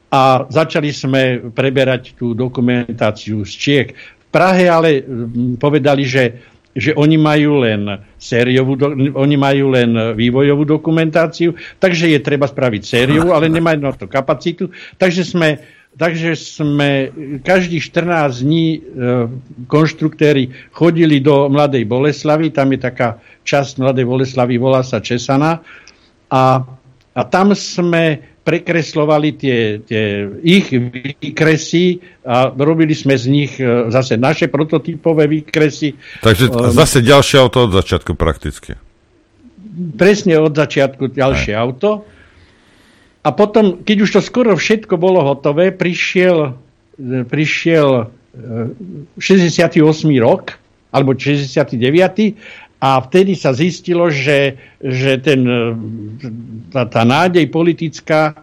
a 0.08 0.22
začali 0.48 0.88
sme 0.96 1.52
preberať 1.52 2.16
tú 2.16 2.32
dokumentáciu 2.32 3.44
z 3.44 3.52
Čiek. 3.60 3.88
V 3.92 4.28
Prahe 4.32 4.72
ale 4.72 5.04
povedali, 5.60 6.08
že, 6.08 6.40
že 6.72 6.96
oni 6.96 7.20
majú 7.20 7.68
len 7.68 7.84
sériovú, 8.16 8.80
oni 9.20 9.36
majú 9.36 9.76
len 9.76 10.16
vývojovú 10.16 10.64
dokumentáciu, 10.64 11.60
takže 11.84 12.08
je 12.08 12.24
treba 12.24 12.48
spraviť 12.48 12.82
sériu, 12.88 13.36
ale 13.36 13.52
nemajú 13.52 13.80
na 13.84 13.92
to 13.92 14.08
kapacitu. 14.08 14.72
Takže 14.96 15.28
sme 15.28 15.60
Takže 15.94 16.34
sme 16.34 17.14
každých 17.46 17.84
14 17.94 18.42
dní 18.42 18.66
e, 18.74 18.80
konštruktéri 19.70 20.50
chodili 20.74 21.22
do 21.22 21.46
Mladej 21.54 21.86
Boleslavy, 21.86 22.50
tam 22.50 22.74
je 22.74 22.80
taká 22.82 23.22
časť 23.46 23.78
Mladej 23.78 24.06
Boleslavy, 24.10 24.58
volá 24.58 24.82
sa 24.82 25.06
Česana. 25.06 25.62
A, 26.34 26.44
a 27.14 27.22
tam 27.30 27.54
sme 27.54 28.34
prekreslovali 28.44 29.40
tie, 29.40 29.80
tie 29.86 30.28
ich 30.44 30.68
výkresy 30.74 32.04
a 32.28 32.52
robili 32.52 32.92
sme 32.92 33.16
z 33.16 33.26
nich 33.32 33.54
e, 33.56 33.88
zase 33.88 34.20
naše 34.20 34.52
prototypové 34.52 35.32
výkresy. 35.32 35.96
Takže 36.20 36.52
um, 36.52 36.74
zase 36.74 37.00
ďalšie 37.00 37.40
auto 37.40 37.70
od 37.70 37.72
začiatku 37.72 38.18
prakticky. 38.20 38.76
Presne 39.96 40.42
od 40.44 40.58
začiatku 40.58 41.14
ďalšie 41.16 41.54
Aj. 41.56 41.62
auto. 41.64 42.04
A 43.24 43.30
potom, 43.32 43.80
keď 43.88 43.98
už 44.04 44.20
to 44.20 44.22
skoro 44.22 44.52
všetko 44.60 45.00
bolo 45.00 45.24
hotové, 45.24 45.72
prišiel, 45.72 46.60
e, 47.00 47.24
prišiel 47.24 48.12
68. 49.16 50.12
E, 50.12 50.20
rok, 50.20 50.60
alebo 50.92 51.16
69. 51.16 52.36
A 52.84 53.00
vtedy 53.00 53.40
sa 53.40 53.56
zistilo, 53.56 54.12
že, 54.12 54.60
že 54.84 55.24
ten, 55.24 55.48
e, 55.48 55.72
tá, 56.76 56.84
tá 56.84 57.08
nádej 57.08 57.48
politická, 57.48 58.36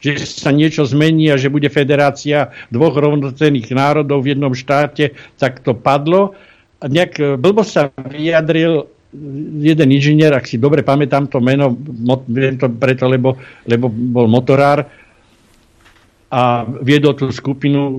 že 0.00 0.24
sa 0.24 0.48
niečo 0.48 0.88
zmení 0.88 1.28
a 1.28 1.36
že 1.36 1.52
bude 1.52 1.68
federácia 1.68 2.56
dvoch 2.72 2.96
rovnocenných 2.96 3.68
národov 3.70 4.24
v 4.24 4.34
jednom 4.34 4.56
štáte, 4.56 5.12
tak 5.36 5.60
to 5.60 5.76
padlo. 5.76 6.32
Nejak 6.82 7.38
blbo 7.38 7.62
sa 7.62 7.92
vyjadril 7.94 8.88
jeden 9.60 9.88
inžinier, 9.92 10.32
ak 10.32 10.48
si 10.48 10.56
dobre 10.56 10.80
pamätám 10.80 11.28
to 11.28 11.38
meno, 11.38 11.76
viem 12.28 12.56
to 12.56 12.72
preto, 12.72 13.04
lebo, 13.06 13.36
lebo 13.68 13.92
bol 13.92 14.24
motorár 14.24 14.88
a 16.32 16.64
viedol 16.80 17.12
tú 17.12 17.28
skupinu, 17.28 17.92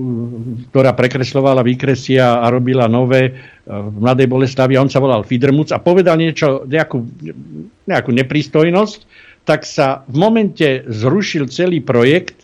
ktorá 0.74 0.90
prekreslovala 0.90 1.62
výkresy 1.62 2.18
a, 2.18 2.50
robila 2.50 2.90
nové 2.90 3.30
v 3.62 3.96
Mladej 4.02 4.26
Boleslavi 4.26 4.74
a 4.74 4.82
on 4.82 4.90
sa 4.90 4.98
volal 4.98 5.22
Fidermuc 5.22 5.70
a 5.70 5.78
povedal 5.78 6.18
niečo, 6.18 6.66
nejakú, 6.66 7.06
nejakú 7.86 8.10
neprístojnosť, 8.10 9.00
tak 9.46 9.62
sa 9.62 10.02
v 10.10 10.16
momente 10.18 10.82
zrušil 10.90 11.46
celý 11.46 11.78
projekt 11.78 12.43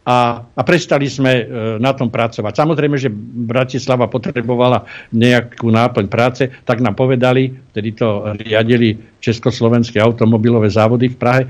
a, 0.00 0.40
a 0.42 0.62
prestali 0.64 1.04
sme 1.12 1.32
e, 1.32 1.44
na 1.76 1.92
tom 1.92 2.08
pracovať. 2.08 2.56
Samozrejme, 2.56 2.96
že 2.96 3.12
Bratislava 3.44 4.08
potrebovala 4.08 4.88
nejakú 5.12 5.68
náplň 5.68 6.06
práce, 6.08 6.48
tak 6.64 6.80
nám 6.80 6.96
povedali, 6.96 7.52
vtedy 7.72 7.92
to 7.92 8.32
riadili 8.40 8.96
Československé 9.20 10.00
automobilové 10.00 10.72
závody 10.72 11.12
v 11.12 11.16
Prahe, 11.20 11.42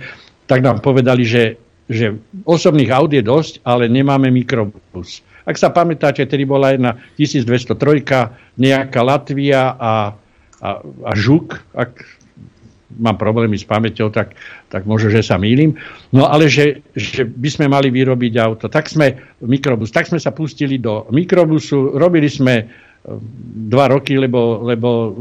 tak 0.50 0.66
nám 0.66 0.82
povedali, 0.82 1.22
že, 1.22 1.54
že 1.86 2.18
osobných 2.42 2.90
aut 2.90 3.14
je 3.14 3.22
dosť, 3.22 3.62
ale 3.62 3.86
nemáme 3.86 4.34
mikrobus. 4.34 5.22
Ak 5.46 5.54
sa 5.54 5.70
pamätáte, 5.70 6.26
tedy 6.26 6.42
bola 6.42 6.74
jedna 6.74 6.98
1203, 7.16 8.58
nejaká 8.58 9.00
Latvia 9.00 9.78
a, 9.78 10.14
a, 10.58 10.68
a 10.82 11.12
Žuk, 11.14 11.78
ak 11.78 12.19
mám 12.98 13.14
problémy 13.14 13.54
s 13.54 13.62
pamäťou, 13.62 14.10
tak, 14.10 14.34
tak 14.66 14.82
možno, 14.88 15.14
že 15.14 15.22
sa 15.22 15.38
mýlim. 15.38 15.78
No 16.10 16.26
ale 16.26 16.50
že, 16.50 16.82
že 16.98 17.22
by 17.22 17.48
sme 17.52 17.66
mali 17.70 17.94
vyrobiť 17.94 18.34
auto. 18.42 18.66
Tak 18.66 18.90
sme 18.90 19.38
mikrobus, 19.44 19.94
tak 19.94 20.10
sme 20.10 20.18
sa 20.18 20.34
pustili 20.34 20.82
do 20.82 21.06
mikrobusu, 21.14 21.94
robili 21.94 22.26
sme 22.26 22.54
e, 22.58 22.64
dva 23.70 23.94
roky, 23.94 24.18
lebo, 24.18 24.66
lebo 24.66 25.14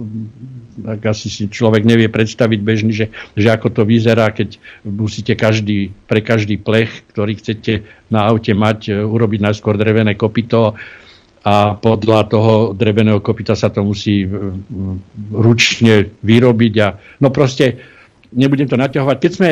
tak 0.80 1.12
asi 1.12 1.28
si 1.28 1.52
človek 1.52 1.84
nevie 1.84 2.08
predstaviť 2.08 2.60
bežný, 2.64 2.92
že, 2.96 3.08
že 3.36 3.48
ako 3.52 3.70
to 3.70 3.82
vyzerá, 3.84 4.32
keď 4.32 4.58
musíte 4.88 5.36
každý, 5.36 5.92
pre 6.08 6.24
každý 6.24 6.56
plech, 6.58 6.90
ktorý 7.14 7.38
chcete 7.38 7.84
na 8.10 8.26
aute 8.26 8.56
mať, 8.56 8.80
e, 8.90 9.04
urobiť 9.04 9.40
najskôr 9.46 9.78
drevené 9.78 10.18
kopito, 10.18 10.74
a 11.40 11.80
podľa 11.80 12.22
toho 12.28 12.54
dreveného 12.76 13.24
kopita 13.24 13.56
sa 13.56 13.72
to 13.72 13.80
musí 13.84 14.28
ručne 15.32 16.12
vyrobiť. 16.20 16.74
A, 16.84 16.88
no 17.24 17.32
proste, 17.32 17.80
nebudem 18.36 18.68
to 18.68 18.76
naťahovať. 18.76 19.18
Keď 19.18 19.32
sme 19.32 19.50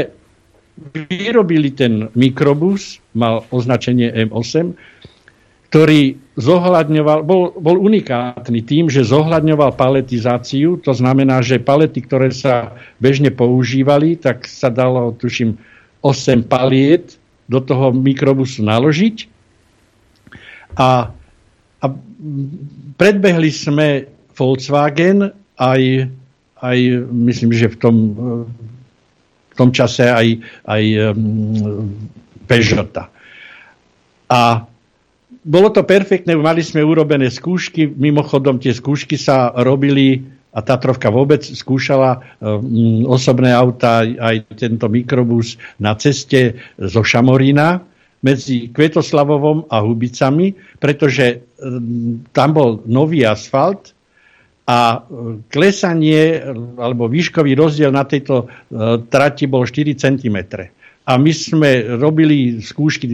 vyrobili 1.10 1.74
ten 1.74 2.12
mikrobus, 2.14 3.00
mal 3.16 3.48
označenie 3.50 4.12
M8, 4.30 4.76
ktorý 5.68 6.16
zohľadňoval, 6.40 7.20
bol, 7.28 7.52
bol 7.60 7.76
unikátny 7.82 8.64
tým, 8.64 8.88
že 8.88 9.04
zohľadňoval 9.04 9.76
paletizáciu, 9.76 10.80
to 10.80 10.96
znamená, 10.96 11.44
že 11.44 11.60
palety, 11.60 12.00
ktoré 12.08 12.32
sa 12.32 12.78
bežne 13.04 13.34
používali, 13.36 14.16
tak 14.16 14.48
sa 14.48 14.72
dalo, 14.72 15.12
tuším, 15.12 15.60
8 16.06 16.46
paliet 16.48 17.20
do 17.52 17.60
toho 17.60 17.92
mikrobusu 17.92 18.64
naložiť 18.64 19.28
a 20.78 21.12
a 21.82 21.86
predbehli 22.98 23.52
sme 23.54 23.88
Volkswagen 24.34 25.30
aj, 25.58 25.82
aj 26.62 26.78
myslím, 27.10 27.52
že 27.54 27.74
v 27.74 27.78
tom, 27.78 27.96
v 29.50 29.54
tom 29.58 29.70
čase 29.74 30.10
aj, 30.10 30.28
aj 30.66 30.84
um, 31.14 31.98
Peugeota. 32.46 33.10
A 34.30 34.66
bolo 35.48 35.70
to 35.72 35.88
perfektné, 35.88 36.36
mali 36.36 36.60
sme 36.62 36.84
urobené 36.84 37.32
skúšky, 37.32 37.88
mimochodom 37.88 38.60
tie 38.60 38.76
skúšky 38.76 39.16
sa 39.16 39.54
robili 39.56 40.28
a 40.52 40.60
Tatrovka 40.66 41.14
vôbec 41.14 41.46
skúšala 41.46 42.18
um, 42.42 43.06
osobné 43.06 43.54
auta, 43.54 44.02
aj 44.04 44.58
tento 44.58 44.90
mikrobus 44.90 45.62
na 45.78 45.94
ceste 45.94 46.58
zo 46.82 47.06
Šamorína 47.06 47.86
medzi 48.26 48.74
Kvetoslavovom 48.74 49.70
a 49.70 49.86
Hubicami, 49.86 50.58
pretože 50.82 51.47
tam 52.34 52.50
bol 52.54 52.86
nový 52.86 53.26
asfalt 53.26 53.98
a 54.68 55.02
klesanie 55.48 56.44
alebo 56.76 57.08
výškový 57.08 57.56
rozdiel 57.56 57.90
na 57.90 58.04
tejto 58.04 58.46
e, 58.46 59.00
trati 59.08 59.48
bol 59.48 59.64
4 59.64 59.96
cm. 59.96 60.38
A 61.08 61.16
my 61.16 61.32
sme 61.32 61.96
robili 61.96 62.60
skúšky 62.60 63.08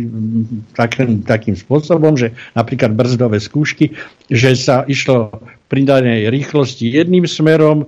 takým, 0.74 1.22
takým 1.22 1.54
spôsobom, 1.54 2.18
že 2.18 2.34
napríklad 2.58 2.98
brzdové 2.98 3.38
skúšky, 3.38 3.94
že 4.34 4.58
sa 4.58 4.82
išlo 4.90 5.30
pri 5.70 5.86
danej 5.86 6.34
rýchlosti 6.34 6.90
jedným 6.90 7.30
smerom, 7.30 7.86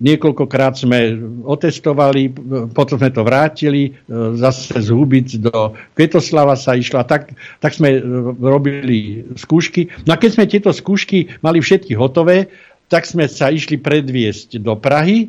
Niekoľkokrát 0.00 0.80
sme 0.80 1.12
otestovali, 1.44 2.32
potom 2.72 2.96
sme 2.96 3.12
to 3.12 3.20
vrátili, 3.20 3.92
zase 4.40 4.80
z 4.80 4.88
Hubic 4.96 5.36
do 5.36 5.76
Kvetoslava 5.92 6.56
sa 6.56 6.72
išla, 6.72 7.04
tak, 7.04 7.36
tak 7.60 7.76
sme 7.76 8.00
robili 8.40 9.28
skúšky. 9.36 9.92
No 10.08 10.16
a 10.16 10.20
keď 10.20 10.30
sme 10.32 10.48
tieto 10.48 10.72
skúšky 10.72 11.36
mali 11.44 11.60
všetky 11.60 11.92
hotové, 12.00 12.48
tak 12.88 13.04
sme 13.04 13.28
sa 13.28 13.52
išli 13.52 13.76
predviesť 13.76 14.56
do 14.56 14.72
Prahy 14.72 15.28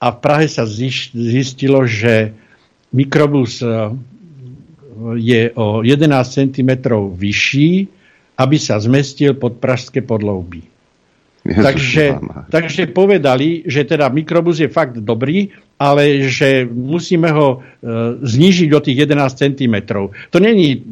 a 0.00 0.16
v 0.16 0.18
Prahe 0.24 0.48
sa 0.48 0.64
zistilo, 0.64 1.84
že 1.84 2.32
mikrobus 2.96 3.60
e, 3.60 3.68
je 5.20 5.52
o 5.60 5.84
11 5.84 6.08
cm 6.24 6.70
vyšší, 7.20 7.70
aby 8.40 8.56
sa 8.56 8.80
zmestil 8.80 9.36
pod 9.36 9.60
pražské 9.60 10.00
podloubí. 10.00 10.69
Takže, 11.50 12.04
takže 12.46 12.86
povedali, 12.94 13.66
že 13.66 13.82
teda 13.82 14.06
mikrobus 14.06 14.62
je 14.62 14.70
fakt 14.70 15.02
dobrý, 15.02 15.50
ale 15.80 16.30
že 16.30 16.62
musíme 16.68 17.32
ho 17.34 17.58
e, 17.58 17.58
znížiť 18.22 18.70
o 18.70 18.80
tých 18.84 18.98
11 19.08 19.34
cm. 19.34 19.74
To 20.30 20.38
není 20.38 20.84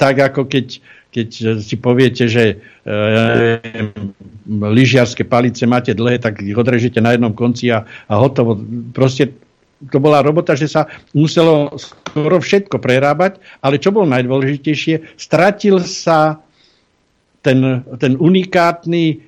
tak, 0.00 0.16
ako 0.32 0.48
keď, 0.48 0.66
keď 1.12 1.28
si 1.60 1.76
poviete, 1.76 2.30
že 2.30 2.44
e, 2.54 2.54
lyžiarske 4.48 5.26
palice 5.28 5.66
máte 5.68 5.92
dlhé, 5.92 6.22
tak 6.22 6.40
ich 6.40 6.56
odrežete 6.56 7.02
na 7.02 7.12
jednom 7.12 7.34
konci 7.34 7.68
a, 7.74 7.84
a 7.84 8.14
hotovo. 8.16 8.56
Proste 8.94 9.36
to 9.92 10.00
bola 10.00 10.24
robota, 10.24 10.56
že 10.56 10.72
sa 10.72 10.88
muselo 11.12 11.76
skoro 11.76 12.40
všetko 12.40 12.80
prerábať, 12.80 13.36
ale 13.60 13.76
čo 13.76 13.92
bolo 13.92 14.08
najdôležitejšie, 14.08 15.20
stratil 15.20 15.84
sa 15.84 16.40
ten, 17.44 17.84
ten 18.00 18.16
unikátny 18.16 19.25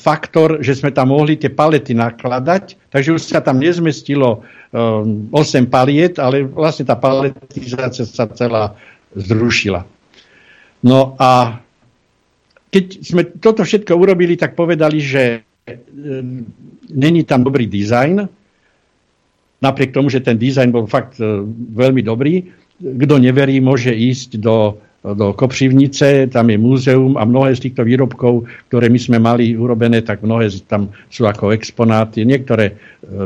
faktor, 0.00 0.64
že 0.64 0.72
sme 0.72 0.88
tam 0.88 1.12
mohli 1.12 1.36
tie 1.36 1.52
palety 1.52 1.92
nakladať, 1.92 2.88
takže 2.88 3.20
už 3.20 3.22
sa 3.22 3.44
tam 3.44 3.60
nezmestilo 3.60 4.40
8 4.72 5.28
e, 5.28 5.68
paliet, 5.68 6.16
ale 6.16 6.48
vlastne 6.48 6.88
tá 6.88 6.96
paletizácia 6.96 8.08
sa 8.08 8.24
celá 8.32 8.72
zrušila. 9.12 9.84
No 10.80 11.14
a 11.20 11.60
keď 12.72 12.84
sme 13.04 13.22
toto 13.28 13.60
všetko 13.60 13.92
urobili, 13.92 14.40
tak 14.40 14.56
povedali, 14.56 15.04
že 15.04 15.44
e, 15.68 15.74
není 16.88 17.20
tam 17.28 17.44
dobrý 17.44 17.68
dizajn, 17.68 18.24
napriek 19.60 19.92
tomu, 19.92 20.08
že 20.08 20.24
ten 20.24 20.40
dizajn 20.40 20.72
bol 20.72 20.88
fakt 20.88 21.20
veľmi 21.76 22.02
dobrý. 22.02 22.48
Kto 22.82 23.14
neverí, 23.20 23.60
môže 23.62 23.94
ísť 23.94 24.40
do, 24.40 24.80
do 25.02 25.32
Kopřivnice, 25.34 26.26
tam 26.30 26.50
je 26.50 26.58
múzeum 26.58 27.18
a 27.18 27.26
mnohé 27.26 27.58
z 27.58 27.66
týchto 27.66 27.82
výrobkov, 27.82 28.46
ktoré 28.70 28.86
my 28.86 28.98
sme 29.02 29.18
mali 29.18 29.58
urobené, 29.58 29.98
tak 30.02 30.22
mnohé 30.22 30.46
tam 30.70 30.94
sú 31.10 31.26
ako 31.26 31.50
exponáty. 31.50 32.22
Niektoré 32.22 32.70
e, 32.70 32.74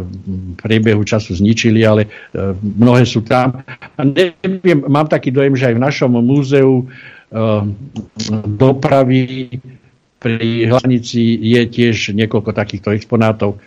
v 0.01 0.57
priebehu 0.57 1.05
času 1.05 1.37
zničili, 1.37 1.85
ale 1.85 2.09
mnohé 2.61 3.05
sú 3.05 3.21
tam. 3.21 3.61
A 4.01 4.01
neviem, 4.09 4.89
mám 4.89 5.05
taký 5.05 5.29
dojem, 5.29 5.53
že 5.53 5.69
aj 5.69 5.75
v 5.77 5.85
našom 5.85 6.13
múzeu 6.17 6.89
Eh, 7.27 7.63
dopravy 8.47 9.51
pri 10.23 10.71
hlanici 10.71 11.35
je 11.43 11.63
tiež 11.67 12.15
niekoľko 12.15 12.55
takýchto 12.55 12.95
exponátov. 12.95 13.59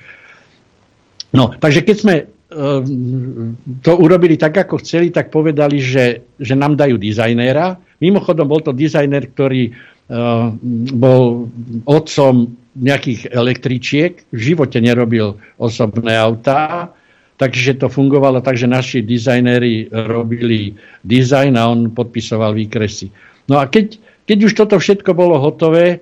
No, 1.35 1.51
takže 1.59 1.83
keď 1.83 1.95
sme 1.99 2.15
to 2.49 3.91
urobili 3.93 4.33
tak, 4.33 4.57
ako 4.57 4.81
chceli, 4.81 5.13
tak 5.13 5.29
povedali, 5.29 5.77
že, 5.77 6.25
že 6.41 6.57
nám 6.57 6.73
dajú 6.73 6.97
dizajnéra. 6.97 7.77
Mimochodom, 8.01 8.49
bol 8.49 8.61
to 8.65 8.73
dizajner, 8.73 9.29
ktorý 9.29 9.69
uh, 9.69 10.49
bol 10.97 11.45
otcom 11.85 12.49
nejakých 12.73 13.29
električiek, 13.29 14.13
v 14.33 14.41
živote 14.41 14.81
nerobil 14.81 15.37
osobné 15.61 16.17
autá, 16.17 16.89
takže 17.37 17.77
to 17.77 17.87
fungovalo 17.91 18.41
tak, 18.41 18.57
že 18.57 18.65
naši 18.65 19.05
dizajnéri 19.05 19.91
robili 19.91 20.73
dizajn 21.05 21.53
a 21.53 21.69
on 21.69 21.93
podpisoval 21.93 22.57
výkresy. 22.57 23.13
No 23.45 23.61
a 23.61 23.69
keď, 23.69 23.99
keď 24.25 24.37
už 24.49 24.53
toto 24.57 24.75
všetko 24.81 25.11
bolo 25.13 25.37
hotové, 25.37 26.01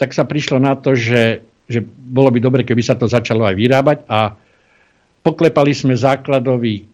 tak 0.00 0.10
sa 0.10 0.26
prišlo 0.26 0.58
na 0.58 0.74
to, 0.74 0.98
že, 0.98 1.46
že 1.70 1.84
bolo 1.86 2.32
by 2.34 2.38
dobre, 2.42 2.60
keby 2.66 2.82
sa 2.82 2.98
to 2.98 3.06
začalo 3.06 3.46
aj 3.46 3.54
vyrábať 3.54 3.98
a 4.10 4.34
poklepali 5.24 5.72
sme 5.72 5.96
základový 5.96 6.84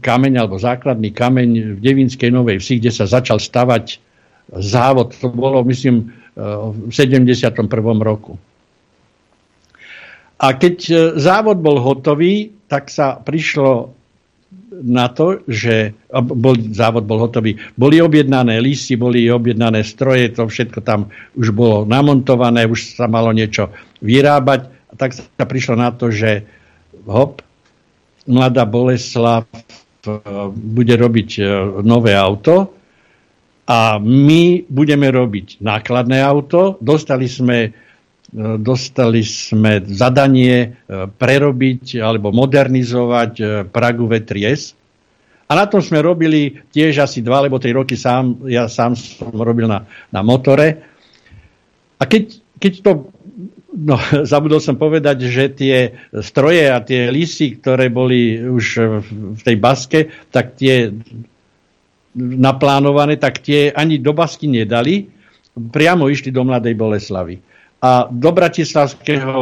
kameň 0.00 0.32
alebo 0.40 0.56
základný 0.56 1.12
kameň 1.12 1.76
v 1.76 1.78
Devinskej 1.84 2.32
Novej 2.32 2.64
Vsi, 2.64 2.80
kde 2.80 2.88
sa 2.88 3.04
začal 3.04 3.36
stavať 3.36 4.00
závod. 4.56 5.12
To 5.20 5.28
bolo, 5.28 5.60
myslím, 5.68 6.08
v 6.34 6.90
71. 6.90 7.52
roku. 8.00 8.40
A 10.40 10.56
keď 10.56 10.76
závod 11.20 11.60
bol 11.60 11.76
hotový, 11.78 12.56
tak 12.66 12.88
sa 12.88 13.20
prišlo 13.20 13.92
na 14.74 15.06
to, 15.12 15.44
že 15.46 15.94
bol, 16.10 16.58
závod 16.74 17.06
bol 17.06 17.22
hotový. 17.22 17.60
Boli 17.78 18.02
objednané 18.02 18.58
listy, 18.58 18.98
boli 18.98 19.28
objednané 19.30 19.86
stroje, 19.86 20.32
to 20.34 20.48
všetko 20.48 20.82
tam 20.82 21.12
už 21.36 21.52
bolo 21.54 21.86
namontované, 21.86 22.66
už 22.66 22.96
sa 22.96 23.06
malo 23.06 23.30
niečo 23.30 23.70
vyrábať. 24.02 24.72
A 24.90 24.92
tak 24.98 25.14
sa 25.14 25.44
prišlo 25.46 25.78
na 25.78 25.94
to, 25.94 26.10
že 26.10 26.48
hop, 27.06 27.43
mladá 28.28 28.64
Boleslav 28.64 29.44
e, 29.48 29.58
bude 30.52 30.94
robiť 30.96 31.30
e, 31.38 31.42
nové 31.84 32.12
auto 32.16 32.74
a 33.64 33.96
my 33.96 34.68
budeme 34.68 35.08
robiť 35.08 35.64
nákladné 35.64 36.20
auto. 36.20 36.76
Dostali 36.80 37.28
sme 37.28 37.72
dostali 38.34 39.22
sme 39.22 39.78
zadanie 39.86 40.74
prerobiť 40.90 42.02
alebo 42.02 42.34
modernizovať 42.34 43.32
Pragu 43.70 44.10
V3S. 44.10 44.74
A 45.44 45.52
na 45.52 45.70
tom 45.70 45.84
sme 45.84 46.00
robili 46.00 46.56
tiež 46.72 47.04
asi 47.04 47.20
dva 47.20 47.44
alebo 47.44 47.60
tri 47.60 47.70
roky 47.70 47.94
sám, 47.94 48.48
ja 48.48 48.64
sám 48.66 48.96
som 48.96 49.30
robil 49.30 49.68
na, 49.68 49.84
na 50.08 50.24
motore. 50.24 50.82
A 52.00 52.02
keď, 52.08 52.40
keď 52.56 52.72
to, 52.80 52.90
no 53.74 53.98
zabudol 54.30 54.62
som 54.62 54.78
povedať, 54.78 55.26
že 55.26 55.44
tie 55.50 55.76
stroje 56.22 56.70
a 56.70 56.78
tie 56.80 57.10
lisy, 57.10 57.58
ktoré 57.58 57.90
boli 57.90 58.38
už 58.38 58.66
v 59.34 59.40
tej 59.42 59.56
baske, 59.58 60.00
tak 60.30 60.54
tie 60.54 60.94
naplánované, 62.14 63.18
tak 63.18 63.42
tie 63.42 63.74
ani 63.74 63.98
do 63.98 64.14
basky 64.14 64.46
nedali, 64.46 65.10
priamo 65.54 66.06
išli 66.06 66.30
do 66.30 66.46
Mladej 66.46 66.78
Boleslavy 66.78 67.42
a 67.84 68.08
do 68.08 68.30
bratislavského 68.32 69.34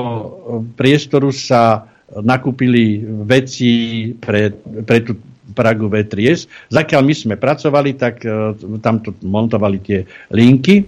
priestoru 0.74 1.30
sa 1.30 1.86
nakúpili 2.10 3.00
veci 3.24 4.10
pre, 4.18 4.52
pre 4.84 4.98
tú 5.06 5.16
Pragu 5.52 5.86
V3S. 5.86 6.48
Zakiaľ 6.72 7.00
my 7.04 7.14
sme 7.14 7.34
pracovali, 7.36 7.90
tak 7.94 8.24
uh, 8.24 8.56
tam 8.80 9.04
to 9.04 9.12
montovali 9.20 9.78
tie 9.84 10.00
linky. 10.32 10.82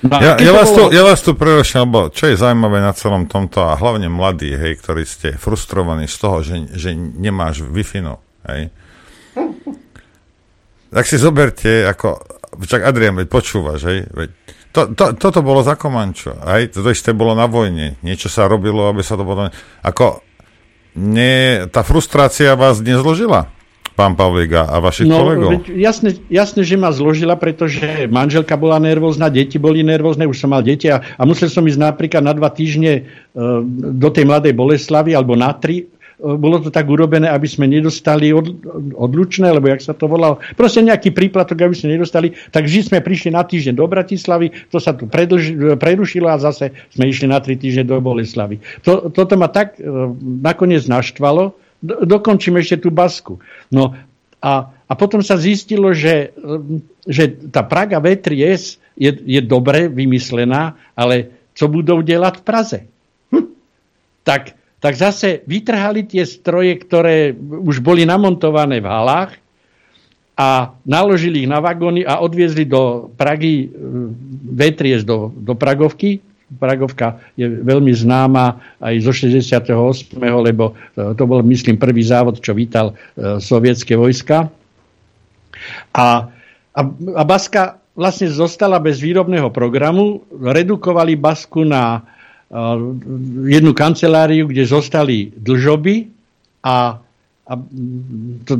No 0.00 0.16
ja, 0.16 0.36
ja, 0.40 0.52
vás 0.52 0.72
bolo... 0.72 0.88
tu, 0.88 0.96
ja 0.96 1.02
vás 1.04 1.20
tu 1.20 1.32
preruším, 1.36 1.88
lebo 1.88 2.08
čo 2.08 2.28
je 2.28 2.40
zaujímavé 2.40 2.80
na 2.80 2.92
celom 2.96 3.28
tomto, 3.28 3.64
a 3.64 3.76
hlavne 3.76 4.08
mladí, 4.08 4.52
hej, 4.52 4.80
ktorí 4.80 5.04
ste 5.04 5.36
frustrovaní 5.36 6.08
z 6.08 6.16
toho, 6.16 6.36
že, 6.40 6.56
že 6.72 6.96
nemáš 6.96 7.64
Wi-Fi, 7.64 8.00
no, 8.00 8.20
hej. 8.48 8.72
Tak 10.90 11.04
si 11.04 11.16
zoberte, 11.20 11.84
ako, 11.84 12.16
však 12.58 12.80
Adrian, 12.82 13.16
veď 13.16 13.28
počúvaš, 13.28 13.80
hej, 13.86 14.08
veď 14.08 14.30
to, 14.70 14.94
to, 14.94 15.18
toto 15.18 15.42
bolo 15.42 15.66
za 15.66 15.74
Komančo. 15.74 16.38
Aj 16.46 16.62
to 16.70 16.86
isté 16.86 17.10
bolo 17.10 17.34
na 17.34 17.50
vojne. 17.50 17.98
Niečo 18.06 18.30
sa 18.30 18.46
robilo, 18.46 18.86
aby 18.86 19.02
sa 19.02 19.18
to 19.18 19.26
potom... 19.26 19.50
Ako, 19.82 20.22
nie, 20.94 21.66
tá 21.74 21.82
frustrácia 21.82 22.54
vás 22.54 22.78
nezložila? 22.78 23.50
Pán 24.00 24.16
Pavlík 24.16 24.56
a 24.56 24.80
vašich 24.80 25.04
no, 25.04 25.20
kolegov? 25.20 25.50
Jasne, 25.68 26.16
jasne, 26.32 26.64
že 26.64 26.80
ma 26.80 26.88
zložila, 26.88 27.36
pretože 27.36 28.08
manželka 28.08 28.56
bola 28.56 28.80
nervózna, 28.80 29.28
deti 29.28 29.60
boli 29.60 29.84
nervózne, 29.84 30.24
už 30.24 30.40
som 30.40 30.56
mal 30.56 30.64
deti 30.64 30.88
a, 30.88 31.04
a 31.04 31.22
musel 31.28 31.52
som 31.52 31.68
ísť 31.68 31.76
napríklad 31.76 32.24
na 32.24 32.32
dva 32.32 32.48
týždne 32.48 33.04
uh, 33.04 33.60
do 34.00 34.08
tej 34.08 34.24
mladej 34.24 34.56
Boleslavy 34.56 35.12
alebo 35.12 35.36
na 35.36 35.52
tri 35.52 35.84
bolo 36.20 36.60
to 36.60 36.68
tak 36.68 36.84
urobené, 36.84 37.32
aby 37.32 37.48
sme 37.48 37.64
nedostali 37.64 38.28
od, 38.36 38.52
odlučné, 38.92 39.48
lebo 39.56 39.72
jak 39.72 39.80
sa 39.80 39.96
to 39.96 40.04
volalo, 40.04 40.36
proste 40.52 40.84
nejaký 40.84 41.16
príplatok, 41.16 41.64
aby 41.64 41.72
sme 41.72 41.96
nedostali, 41.96 42.36
tak 42.52 42.68
vždy 42.68 42.92
sme 42.92 42.98
prišli 43.00 43.32
na 43.32 43.40
týždeň 43.40 43.74
do 43.80 43.86
Bratislavy, 43.88 44.52
to 44.68 44.76
sa 44.76 44.92
tu 44.92 45.08
predlž, 45.08 45.76
prerušilo 45.80 46.28
a 46.28 46.36
zase 46.36 46.76
sme 46.92 47.08
išli 47.08 47.24
na 47.24 47.40
tri 47.40 47.56
týždne 47.56 47.88
do 47.88 47.96
Boleslavy. 48.04 48.60
To, 48.84 49.08
toto 49.08 49.34
ma 49.40 49.48
tak 49.48 49.80
e, 49.80 49.84
nakoniec 50.44 50.84
naštvalo, 50.84 51.56
do, 51.80 52.04
dokončím 52.04 52.60
ešte 52.60 52.86
tú 52.86 52.94
basku. 52.94 53.40
No 53.72 53.96
a, 54.40 54.52
a 54.72 54.92
potom 54.96 55.20
sa 55.20 55.36
zistilo, 55.36 55.92
že, 55.92 56.32
že 57.04 57.28
tá 57.52 57.60
Praga 57.64 58.00
V3S 58.00 58.80
je, 58.96 59.10
je 59.12 59.40
dobre 59.44 59.88
vymyslená, 59.88 60.76
ale 60.96 61.32
co 61.52 61.68
budú 61.68 62.00
delať 62.00 62.34
v 62.40 62.44
Praze? 62.44 62.78
Hm. 63.32 63.48
Tak 64.24 64.60
tak 64.80 64.96
zase 64.96 65.44
vytrhali 65.44 66.08
tie 66.08 66.24
stroje, 66.24 66.72
ktoré 66.80 67.36
už 67.36 67.84
boli 67.84 68.08
namontované 68.08 68.80
v 68.80 68.88
halách 68.88 69.36
a 70.40 70.72
naložili 70.88 71.44
ich 71.44 71.52
na 71.52 71.60
vagóny 71.60 72.00
a 72.00 72.24
odviezli 72.24 72.64
do 72.64 73.12
Pragy 73.12 73.68
V3S 74.56 75.04
do, 75.04 75.28
do 75.36 75.52
Pragovky. 75.52 76.24
Pragovka 76.58 77.22
je 77.38 77.46
veľmi 77.46 77.94
známa 77.94 78.58
aj 78.82 78.94
zo 79.06 79.12
68., 79.14 80.18
lebo 80.18 80.74
e, 80.74 81.14
to 81.14 81.22
bol, 81.28 81.38
myslím, 81.46 81.78
prvý 81.78 82.02
závod, 82.02 82.42
čo 82.42 82.56
vítal 82.56 82.98
e, 83.14 83.38
sovietské 83.38 83.94
vojska. 83.94 84.50
A, 85.94 86.06
a, 86.74 86.80
a 87.14 87.22
Baska 87.22 87.78
vlastne 87.94 88.26
zostala 88.32 88.82
bez 88.82 88.98
výrobného 88.98 89.52
programu. 89.54 90.26
Redukovali 90.34 91.14
Basku 91.14 91.62
na 91.62 92.02
jednu 93.46 93.70
kanceláriu, 93.70 94.50
kde 94.50 94.66
zostali 94.66 95.30
dlžoby 95.38 96.10
a, 96.66 96.98
a 97.46 97.52
to 98.42 98.52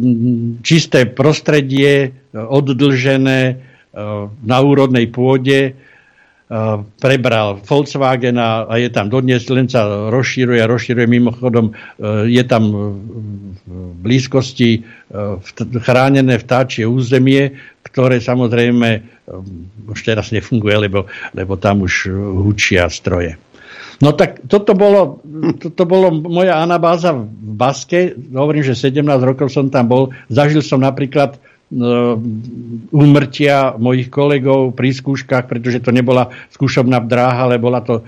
čisté 0.63 1.11
prostredie 1.11 2.15
oddlžené 2.31 3.59
na 4.47 4.59
úrodnej 4.63 5.11
pôde 5.11 5.75
prebral 6.99 7.63
Volkswagen 7.63 8.35
a, 8.35 8.67
je 8.75 8.91
tam 8.91 9.07
dodnes, 9.07 9.47
len 9.47 9.71
sa 9.71 10.11
rozšíruje 10.11 10.59
a 10.59 10.67
rozšíruje. 10.67 11.07
Mimochodom, 11.07 11.71
je 12.27 12.43
tam 12.43 12.63
v 13.63 13.93
blízkosti 14.03 14.83
chránené 15.87 16.43
vtáčie 16.43 16.91
územie, 16.91 17.55
ktoré 17.87 18.19
samozrejme 18.19 18.89
už 19.87 19.99
teraz 20.03 20.35
nefunguje, 20.35 20.91
lebo, 20.91 21.07
lebo 21.39 21.55
tam 21.55 21.87
už 21.87 22.11
hučia 22.19 22.91
stroje. 22.91 23.39
No 24.01 24.17
tak 24.17 24.43
toto 24.49 24.73
bolo, 24.73 25.21
toto 25.61 25.85
bolo 25.85 26.09
moja 26.11 26.57
anabáza 26.59 27.13
v 27.13 27.29
Baske. 27.37 28.17
Hovorím, 28.33 28.65
že 28.65 28.73
17 28.73 29.05
rokov 29.21 29.53
som 29.53 29.69
tam 29.69 29.93
bol. 29.93 30.09
Zažil 30.33 30.65
som 30.65 30.81
napríklad 30.81 31.37
úmrtia 32.91 33.79
mojich 33.79 34.11
kolegov 34.11 34.75
pri 34.75 34.91
skúškach, 34.91 35.47
pretože 35.47 35.79
to 35.79 35.95
nebola 35.95 36.35
skúšobná 36.51 36.99
dráha, 36.99 37.47
ale 37.47 37.63
bola 37.63 37.79
to 37.79 38.03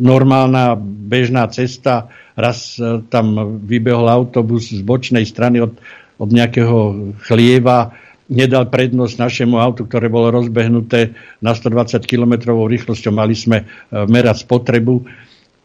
normálna 0.00 0.80
bežná 0.80 1.44
cesta. 1.52 2.08
Raz 2.32 2.80
tam 3.12 3.60
vybehol 3.68 4.08
autobus 4.08 4.72
z 4.72 4.80
bočnej 4.80 5.28
strany 5.28 5.60
od, 5.60 5.76
od 6.16 6.30
nejakého 6.32 7.12
chlieva, 7.28 7.92
nedal 8.32 8.66
prednosť 8.72 9.14
našemu 9.20 9.60
autu, 9.60 9.84
ktoré 9.84 10.08
bolo 10.08 10.32
rozbehnuté 10.32 11.12
na 11.44 11.52
120 11.52 12.00
km 12.08 12.56
rýchlosťou. 12.56 13.12
Mali 13.12 13.36
sme 13.36 13.68
merať 13.92 14.40
spotrebu 14.40 15.04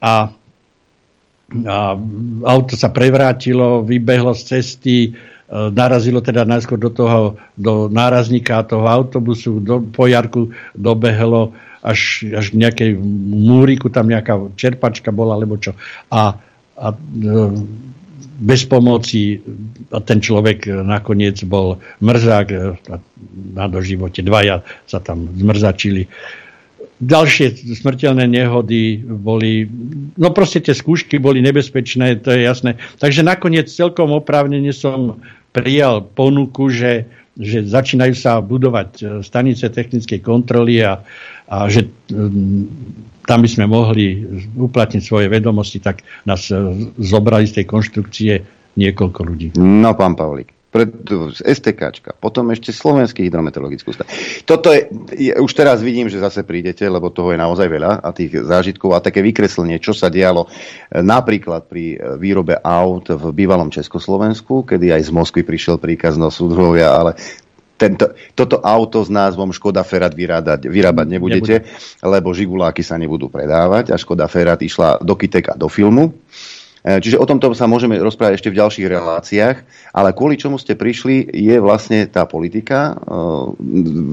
a, 0.03 0.30
a 1.64 1.78
auto 2.44 2.76
sa 2.76 2.91
prevrátilo, 2.91 3.88
vybehlo 3.88 4.36
z 4.36 4.41
cesty, 4.44 4.98
E, 5.41 5.41
narazilo 5.52 6.23
teda 6.23 6.48
najskôr 6.48 6.80
do 6.80 6.88
toho, 6.88 7.36
do 7.60 7.91
nárazníka 7.91 8.64
toho 8.64 8.88
autobusu, 8.88 9.60
do 9.60 9.84
pojarku 9.84 10.48
dobehlo 10.72 11.52
až, 11.84 12.23
až 12.32 12.56
nejakej 12.56 12.95
múriku, 13.36 13.91
tam 13.91 14.07
nejaká 14.07 14.38
čerpačka 14.56 15.11
bola, 15.11 15.36
alebo 15.36 15.60
čo. 15.60 15.76
A, 16.14 16.40
a 16.80 16.88
e, 16.94 16.98
bez 18.41 18.65
pomoci 18.65 19.38
a 19.94 20.02
ten 20.02 20.18
človek 20.18 20.65
nakoniec 20.65 21.44
bol 21.45 21.78
mrzák 22.02 22.48
na 23.53 23.65
doživote. 23.69 24.26
Dvaja 24.26 24.65
sa 24.90 24.98
tam 24.98 25.30
zmrzačili. 25.36 26.10
Ďalšie 27.02 27.65
smrteľné 27.82 28.30
nehody 28.30 29.02
boli, 29.02 29.65
no 30.22 30.30
proste 30.34 30.61
tie 30.61 30.78
skúšky 30.78 31.18
boli 31.18 31.41
nebezpečné, 31.41 32.22
to 32.22 32.30
je 32.30 32.45
jasné. 32.45 32.78
Takže 33.02 33.26
nakoniec 33.26 33.73
celkom 33.73 34.14
oprávnene 34.14 34.69
som 34.69 35.18
prijal 35.52 36.03
ponuku, 36.03 36.72
že, 36.72 37.06
že 37.36 37.64
začínajú 37.68 38.15
sa 38.15 38.40
budovať 38.40 38.90
e, 38.98 39.03
stanice 39.23 39.68
technickej 39.68 40.19
kontroly 40.23 40.84
a, 40.84 41.03
a 41.52 41.68
že 41.68 41.91
tam 43.28 43.40
by 43.44 43.49
sme 43.52 43.68
mohli 43.68 44.23
uplatniť 44.56 45.03
svoje 45.03 45.28
vedomosti, 45.28 45.84
tak 45.84 46.03
nás 46.23 46.48
e, 46.52 46.56
zobrali 46.99 47.48
z 47.48 47.61
tej 47.61 47.65
konštrukcie 47.68 48.34
niekoľko 48.80 49.19
ľudí. 49.28 49.48
No, 49.60 49.91
pán 49.94 50.15
Pavlík 50.15 50.61
pred, 50.72 50.88
STKčka, 51.43 52.15
potom 52.15 52.48
ešte 52.56 52.72
Slovenský 52.72 53.27
hydrometeorologický 53.27 53.91
ústav. 53.91 54.07
Toto 54.48 54.72
je, 54.72 54.88
je, 55.11 55.31
už 55.35 55.52
teraz 55.52 55.84
vidím, 55.84 56.07
že 56.07 56.23
zase 56.23 56.48
prídete, 56.48 56.88
lebo 56.88 57.11
toho 57.11 57.35
je 57.35 57.39
naozaj 57.43 57.68
veľa 57.68 57.99
a 57.99 58.10
tých 58.15 58.39
zážitkov 58.39 58.95
a 58.95 59.03
také 59.03 59.19
vykreslenie, 59.19 59.84
čo 59.84 59.91
sa 59.91 60.07
dialo 60.07 60.48
e, 60.48 61.03
napríklad 61.03 61.68
pri 61.68 61.99
e, 61.99 62.15
výrobe 62.15 62.56
aut 62.64 63.11
v 63.11 63.23
bývalom 63.35 63.68
Československu, 63.68 64.64
kedy 64.64 64.95
aj 64.95 65.02
z 65.03 65.11
Moskvy 65.11 65.43
prišiel 65.43 65.76
príkaz 65.76 66.15
no 66.15 66.31
súdrovia, 66.31 66.88
ale 66.88 67.19
tento, 67.76 68.14
toto 68.38 68.61
auto 68.64 69.02
s 69.02 69.10
názvom 69.10 69.49
Škoda 69.49 69.81
Ferrat 69.81 70.14
vyrábať, 70.14 70.69
vyrábať 70.69 71.07
nebudete, 71.10 71.56
Nebude. 71.65 72.06
lebo 72.06 72.30
žiguláky 72.30 72.85
sa 72.85 72.95
nebudú 72.95 73.27
predávať 73.27 73.89
a 73.91 73.99
Škoda 73.99 74.30
Ferrat 74.30 74.61
išla 74.61 75.02
do 75.02 75.18
Kiteka 75.18 75.57
do 75.57 75.65
filmu. 75.65 76.14
E, 76.82 76.98
čiže 76.98 77.22
o 77.22 77.26
tomto 77.30 77.53
sa 77.53 77.70
môžeme 77.70 77.98
rozprávať 78.02 78.41
ešte 78.41 78.49
v 78.49 78.58
ďalších 78.58 78.88
reláciách, 78.90 79.58
ale 79.94 80.18
kvôli 80.18 80.36
čomu 80.38 80.58
ste 80.58 80.74
prišli, 80.74 81.30
je 81.30 81.56
vlastne 81.62 82.10
tá 82.10 82.26
politika. 82.26 82.98
E, 82.98 83.06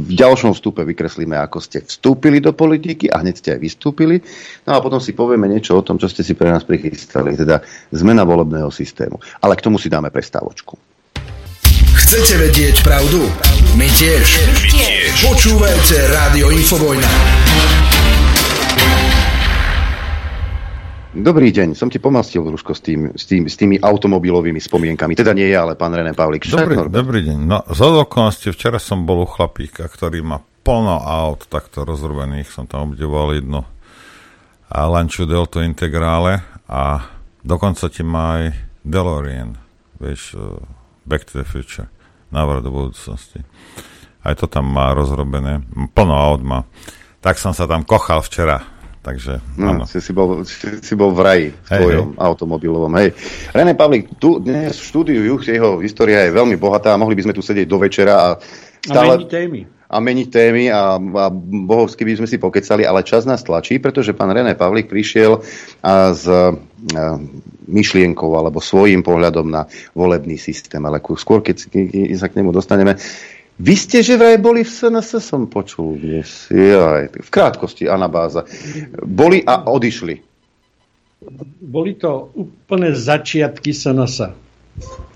v 0.05 0.13
ďalšom 0.13 0.53
vstupe 0.53 0.85
vykreslíme, 0.85 1.37
ako 1.41 1.59
ste 1.65 1.81
vstúpili 1.81 2.45
do 2.45 2.53
politiky 2.53 3.09
a 3.09 3.25
hneď 3.25 3.35
ste 3.41 3.49
aj 3.57 3.61
vystúpili. 3.61 4.21
No 4.69 4.77
a 4.77 4.85
potom 4.85 5.01
si 5.01 5.17
povieme 5.17 5.49
niečo 5.49 5.81
o 5.81 5.85
tom, 5.85 5.97
čo 5.97 6.13
ste 6.13 6.21
si 6.21 6.37
pre 6.37 6.53
nás 6.53 6.65
prichystali, 6.69 7.35
teda 7.35 7.65
zmena 7.97 8.29
volebného 8.29 8.69
systému. 8.69 9.17
Ale 9.41 9.57
k 9.57 9.65
tomu 9.65 9.81
si 9.81 9.89
dáme 9.89 10.13
prestávočku. 10.13 10.77
Chcete 11.99 12.41
vedieť 12.41 12.77
pravdu? 12.85 13.21
My 13.77 13.89
tiež. 13.91 14.27
My 14.49 14.65
tiež. 14.65 15.13
Počúvajte 15.29 15.97
Rádio 16.09 16.49
Infovojna. 16.53 17.98
Dobrý 21.09 21.49
deň, 21.49 21.73
som 21.73 21.89
ti 21.89 21.97
pomastil, 21.97 22.45
Družko, 22.45 22.77
s, 22.77 22.85
tým, 22.85 23.17
s, 23.17 23.25
tým, 23.25 23.49
s 23.49 23.57
tými 23.57 23.81
automobilovými 23.81 24.61
spomienkami. 24.61 25.17
Teda 25.17 25.33
nie 25.33 25.49
ja, 25.49 25.65
ale 25.65 25.73
pán 25.73 25.97
René 25.97 26.13
Pavlik. 26.13 26.45
Dobrý, 26.45 26.85
dobrý 26.85 27.25
deň. 27.25 27.39
No, 27.49 27.65
z 27.65 27.81
okolností, 27.81 28.53
včera 28.53 28.77
som 28.77 29.09
bol 29.09 29.25
u 29.25 29.29
chlapíka, 29.29 29.89
ktorý 29.89 30.21
má 30.21 30.45
plno 30.61 31.01
aut 31.01 31.49
takto 31.49 31.89
rozrobených. 31.89 32.53
Som 32.53 32.69
tam 32.69 32.93
obdivoval 32.93 33.41
jednu 33.41 33.65
a 34.69 34.85
Lancia 34.85 35.25
Delta 35.25 35.65
Integrale 35.65 36.45
a 36.69 37.09
dokonca 37.41 37.89
ti 37.89 38.05
má 38.05 38.45
aj 38.45 38.45
DeLorean, 38.85 39.57
vieš, 39.97 40.37
uh, 40.37 40.61
Back 41.09 41.25
to 41.25 41.41
the 41.41 41.47
Future, 41.49 41.89
návrat 42.29 42.61
do 42.61 42.69
budúcnosti. 42.69 43.41
Aj 44.21 44.37
to 44.37 44.45
tam 44.45 44.69
má 44.69 44.93
rozrobené, 44.93 45.65
plno 45.97 46.13
aut 46.13 46.45
má. 46.45 46.69
Tak 47.25 47.41
som 47.41 47.57
sa 47.57 47.65
tam 47.65 47.81
kochal 47.81 48.21
včera 48.21 48.61
Takže, 48.99 49.41
no, 49.57 49.87
si, 49.87 50.03
si, 50.03 50.13
bol, 50.13 50.43
si, 50.45 50.83
si 50.83 50.95
bol 50.99 51.15
v 51.15 51.21
raji 51.23 51.49
v 51.55 51.69
tvojom 51.71 52.09
hej. 52.13 52.19
automobilovom. 52.19 52.93
Hej. 52.99 53.15
René 53.55 53.73
Pavlik, 53.73 54.11
tu 54.19 54.43
dnes 54.43 54.75
v 54.75 54.85
štúdiu 54.85 55.23
Juch, 55.23 55.47
jeho 55.47 55.79
história 55.81 56.27
je 56.27 56.35
veľmi 56.35 56.59
bohatá, 56.59 56.99
mohli 56.99 57.15
by 57.15 57.31
sme 57.31 57.37
tu 57.37 57.41
sedieť 57.41 57.67
do 57.71 57.79
večera 57.79 58.15
a 58.19 58.29
stále... 58.83 59.15
A 59.15 59.17
meniť 59.17 59.31
témy. 59.31 59.61
A 59.89 59.97
meniť 60.05 60.29
témy 60.29 60.69
a, 60.69 61.01
a 61.01 61.25
bohovsky 61.41 62.05
by 62.05 62.21
sme 62.21 62.29
si 62.29 62.37
pokecali, 62.37 62.85
ale 62.85 63.07
čas 63.07 63.25
nás 63.25 63.41
tlačí, 63.41 63.81
pretože 63.81 64.13
pán 64.13 64.29
René 64.29 64.53
Pavlik 64.53 64.91
prišiel 64.91 65.41
a 65.81 66.13
s 66.13 66.29
a, 66.29 66.53
myšlienkou 67.69 68.33
alebo 68.37 68.61
svojím 68.61 69.05
pohľadom 69.05 69.49
na 69.49 69.65
volebný 69.97 70.37
systém. 70.37 70.81
Ale 70.85 71.01
skôr, 71.17 71.41
keď, 71.41 71.69
keď 71.69 72.17
sa 72.17 72.29
k 72.29 72.37
nemu 72.41 72.53
dostaneme, 72.53 72.97
vy 73.59 73.75
ste, 73.75 74.07
že 74.07 74.15
vraj 74.15 74.39
boli 74.39 74.63
v 74.63 74.71
SNS, 74.71 75.19
som 75.19 75.51
počul 75.51 75.99
dnes. 75.99 76.47
Jaj, 76.49 77.19
v 77.19 77.29
krátkosti, 77.31 77.91
anabáza. 77.91 78.47
Boli 79.03 79.43
a 79.43 79.67
odišli. 79.67 80.15
Boli 81.67 81.99
to 81.99 82.31
úplne 82.39 82.95
začiatky 82.95 83.75
SNS. 83.75 84.31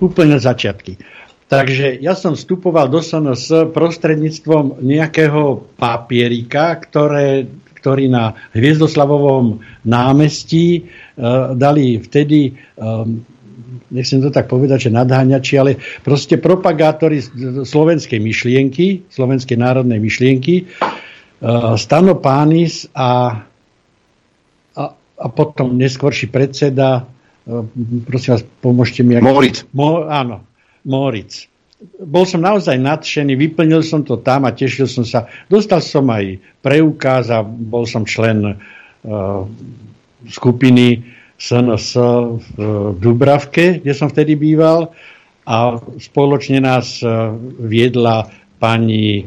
Úplne 0.03 0.43
začiatky. 0.43 0.99
Takže 1.47 2.01
ja 2.01 2.17
som 2.17 2.33
vstupoval 2.33 2.89
do 2.89 3.05
SNS 3.05 3.77
prostredníctvom 3.77 4.81
nejakého 4.81 5.63
papierika, 5.77 6.81
ktoré, 6.81 7.45
ktorý 7.77 8.09
na 8.09 8.33
Hviezdoslavovom 8.57 9.61
námestí 9.85 10.89
uh, 10.89 11.53
dali 11.53 12.01
vtedy 12.01 12.57
um, 12.75 13.21
nechcem 13.93 14.25
to 14.25 14.33
tak 14.33 14.49
povedať, 14.49 14.89
že 14.89 14.91
nadháňači, 14.91 15.55
ale 15.61 15.77
proste 16.01 16.41
propagátori 16.41 17.21
slovenskej 17.63 18.19
myšlienky, 18.19 19.07
slovenskej 19.13 19.61
národnej 19.61 20.01
myšlienky, 20.01 20.65
uh, 20.65 21.77
Stano 21.77 22.17
Pánis 22.17 22.89
a, 22.97 23.45
a, 24.73 24.83
a 24.97 25.27
potom 25.29 25.77
neskôrší 25.77 26.33
predseda, 26.33 27.05
uh, 27.05 27.63
prosím 28.09 28.41
vás, 28.41 28.43
pomôžte 28.65 29.05
mi. 29.05 29.21
Moritz. 29.21 29.69
Mo, 29.77 30.09
áno, 30.09 30.41
Moritz. 30.89 31.53
Bol 31.99 32.25
som 32.25 32.39
naozaj 32.39 32.79
nadšený, 32.79 33.35
vyplnil 33.35 33.83
som 33.83 34.07
to 34.07 34.15
tam 34.23 34.47
a 34.47 34.55
tešil 34.55 34.87
som 34.87 35.03
sa. 35.03 35.27
Dostal 35.51 35.83
som 35.83 36.07
aj 36.09 36.39
preukaz 36.63 37.27
a 37.29 37.43
bol 37.43 37.85
som 37.91 38.07
člen 38.07 38.55
uh, 38.55 39.43
skupiny 40.31 41.12
SNS 41.43 41.99
v 42.39 42.49
Dubravke, 43.03 43.83
kde 43.83 43.93
som 43.99 44.07
vtedy 44.07 44.39
býval 44.39 44.95
a 45.43 45.75
spoločne 45.99 46.63
nás 46.63 47.03
e, 47.03 47.11
viedla 47.59 48.31
pani 48.63 49.19
e, 49.19 49.25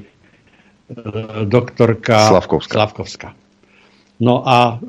doktorka 1.44 2.32
Slavkovská. 2.32 2.72
Slavkovská. 2.72 3.30
No 4.24 4.48
a 4.48 4.80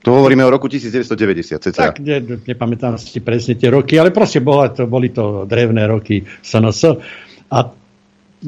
tu 0.00 0.08
hovoríme 0.14 0.40
o 0.46 0.50
roku 0.54 0.70
1990. 0.70 1.60
Cca. 1.60 1.82
Tak, 1.92 2.00
ne, 2.00 2.22
nepamätám 2.22 2.96
si 2.96 3.20
presne 3.20 3.58
tie 3.58 3.68
roky, 3.68 4.00
ale 4.00 4.14
proste 4.14 4.40
bola 4.40 4.72
to, 4.72 4.88
boli 4.88 5.12
to 5.12 5.44
drevné 5.44 5.84
roky 5.84 6.24
SNS. 6.40 6.80
A, 7.52 7.58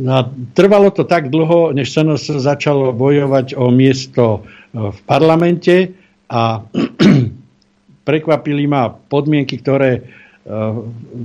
a 0.08 0.16
trvalo 0.56 0.88
to 0.94 1.04
tak 1.04 1.28
dlho, 1.28 1.76
než 1.76 1.92
SNS 1.92 2.40
začalo 2.40 2.96
bojovať 2.96 3.52
o 3.52 3.68
miesto 3.68 4.40
e, 4.72 4.90
v 4.96 4.98
parlamente 5.04 5.92
a 6.32 6.64
prekvapili 8.08 8.64
ma 8.64 8.88
podmienky, 8.88 9.60
ktoré 9.60 9.90
e, 9.92 10.00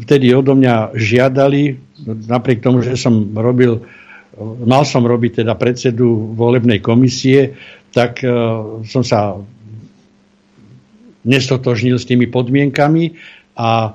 vtedy 0.04 0.36
odo 0.36 0.52
mňa 0.60 0.92
žiadali, 0.92 1.80
napriek 2.28 2.60
tomu, 2.60 2.84
že 2.84 3.00
som 3.00 3.32
robil, 3.32 3.80
mal 4.68 4.84
som 4.84 5.08
robiť 5.08 5.48
teda 5.48 5.56
predsedu 5.56 6.36
volebnej 6.36 6.84
komisie, 6.84 7.56
tak 7.96 8.20
e, 8.20 8.28
som 8.84 9.08
sa 9.08 9.40
nestotožnil 11.24 11.96
s 11.96 12.04
tými 12.04 12.28
podmienkami 12.28 13.16
a 13.56 13.70
e, 13.88 13.92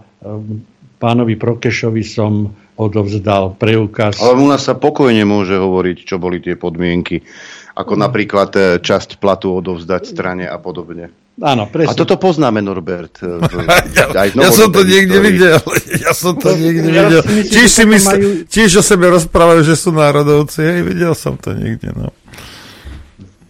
pánovi 0.96 1.36
Prokešovi 1.36 2.02
som 2.02 2.48
odovzdal 2.78 3.58
preukaz. 3.58 4.22
Ale 4.22 4.38
u 4.38 4.46
nás 4.48 4.64
sa 4.64 4.78
pokojne 4.78 5.26
môže 5.26 5.58
hovoriť, 5.58 5.98
čo 6.06 6.16
boli 6.16 6.38
tie 6.38 6.54
podmienky. 6.54 7.26
Ako 7.74 7.98
mm. 7.98 8.00
napríklad 8.00 8.50
e, 8.54 8.60
časť 8.80 9.18
platu 9.18 9.52
odovzdať 9.58 10.02
strane 10.08 10.46
a 10.48 10.56
podobne. 10.56 11.10
Áno, 11.38 11.70
presne. 11.70 11.94
A 11.94 11.98
toto 11.98 12.18
poznáme, 12.18 12.58
Norbert. 12.58 13.22
E, 13.22 13.38
ja, 13.98 14.10
aj 14.10 14.34
ja 14.34 14.50
som 14.50 14.74
to 14.74 14.82
niekde 14.82 15.18
videl. 15.22 15.62
Ja 16.08 16.12
som 16.14 16.34
to 16.34 16.56
niekde 16.56 16.90
ja 16.90 17.06
videl. 17.06 17.22
Čiže 17.46 17.68
si 17.68 17.84
mysl, 17.86 18.16
majú... 18.16 18.28
o 18.50 18.82
sebe 18.82 19.06
rozprávajú, 19.12 19.60
že 19.62 19.78
sú 19.78 19.94
národovci. 19.94 20.66
Hej, 20.66 20.80
videl 20.82 21.12
som 21.14 21.38
to 21.38 21.54
niekde. 21.54 21.94
No, 21.94 22.10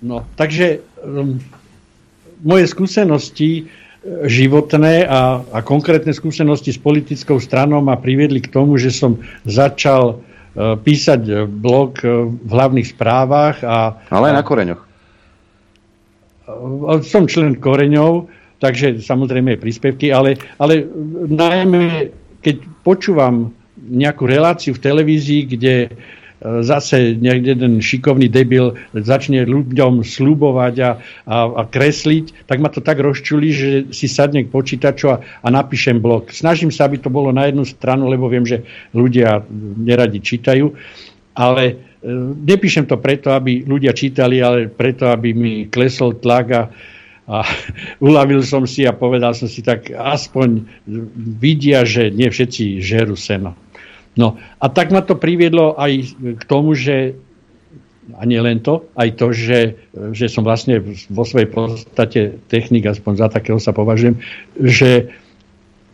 no 0.04 0.16
takže 0.36 0.84
um, 1.00 1.40
moje 2.44 2.68
skúsenosti 2.68 3.50
e, 3.56 3.62
životné 4.28 5.08
a, 5.08 5.40
a 5.48 5.58
konkrétne 5.64 6.12
skúsenosti 6.12 6.76
s 6.76 6.80
politickou 6.80 7.40
stranou 7.40 7.80
ma 7.80 7.96
priviedli 7.96 8.44
k 8.44 8.52
tomu, 8.52 8.76
že 8.76 8.92
som 8.92 9.16
začal 9.48 10.20
uh, 10.20 10.76
písať 10.76 11.48
blog 11.48 12.04
uh, 12.04 12.28
v 12.28 12.50
hlavných 12.52 12.88
správach. 12.92 13.64
A, 13.64 13.96
Ale 14.12 14.34
aj 14.34 14.36
na 14.36 14.44
koreňoch. 14.44 14.87
Som 17.04 17.28
člen 17.28 17.60
koreňov, 17.60 18.32
takže 18.58 19.04
samozrejme 19.04 19.60
príspevky, 19.60 20.10
ale, 20.10 20.40
ale 20.56 20.88
najmä 21.28 22.10
keď 22.42 22.56
počúvam 22.86 23.52
nejakú 23.78 24.26
reláciu 24.26 24.74
v 24.74 24.84
televízii, 24.84 25.42
kde 25.54 25.74
e, 25.86 25.88
zase 26.62 27.14
niekde 27.18 27.56
jeden 27.56 27.78
šikovný 27.78 28.26
debil 28.26 28.74
začne 28.94 29.46
ľuďom 29.46 30.02
slúbovať 30.02 30.74
a, 30.82 30.90
a, 31.24 31.36
a 31.46 31.62
kresliť, 31.66 32.46
tak 32.46 32.58
ma 32.58 32.68
to 32.70 32.82
tak 32.82 32.98
rozčuli, 32.98 33.48
že 33.50 33.70
si 33.94 34.10
sadnem 34.10 34.46
k 34.46 34.54
počítaču 34.54 35.14
a, 35.14 35.22
a 35.22 35.48
napíšem 35.48 35.98
blog. 36.02 36.30
Snažím 36.34 36.74
sa, 36.74 36.86
aby 36.86 36.98
to 36.98 37.10
bolo 37.10 37.30
na 37.30 37.48
jednu 37.48 37.64
stranu, 37.64 38.10
lebo 38.10 38.26
viem, 38.30 38.46
že 38.46 38.66
ľudia 38.94 39.46
neradi 39.78 40.18
čítajú, 40.22 40.74
ale 41.38 41.87
nepíšem 42.44 42.86
to 42.86 42.96
preto, 42.98 43.34
aby 43.34 43.66
ľudia 43.66 43.90
čítali, 43.94 44.38
ale 44.38 44.70
preto, 44.70 45.10
aby 45.10 45.34
mi 45.34 45.52
klesol 45.66 46.18
tlak 46.18 46.46
a, 46.54 46.62
a 47.26 47.36
uľavil 48.06 48.42
som 48.42 48.64
si 48.64 48.86
a 48.86 48.94
povedal 48.94 49.34
som 49.34 49.50
si 49.50 49.62
tak, 49.62 49.90
aspoň 49.90 50.66
vidia, 51.38 51.82
že 51.82 52.14
nie 52.14 52.30
všetci 52.30 52.78
žerú 52.78 53.18
seno. 53.18 53.58
No 54.18 54.34
a 54.58 54.66
tak 54.66 54.90
ma 54.90 55.02
to 55.02 55.14
priviedlo 55.14 55.78
aj 55.78 55.92
k 56.18 56.42
tomu, 56.46 56.74
že 56.74 57.14
a 58.16 58.24
nie 58.24 58.40
len 58.40 58.64
to, 58.64 58.88
aj 58.96 59.20
to, 59.20 59.36
že, 59.36 59.76
že 60.16 60.32
som 60.32 60.40
vlastne 60.40 60.80
vo 61.12 61.28
svojej 61.28 61.44
podstate 61.44 62.40
technik, 62.48 62.88
aspoň 62.88 63.12
za 63.20 63.28
takého 63.28 63.60
sa 63.60 63.76
považujem, 63.76 64.16
že 64.56 65.12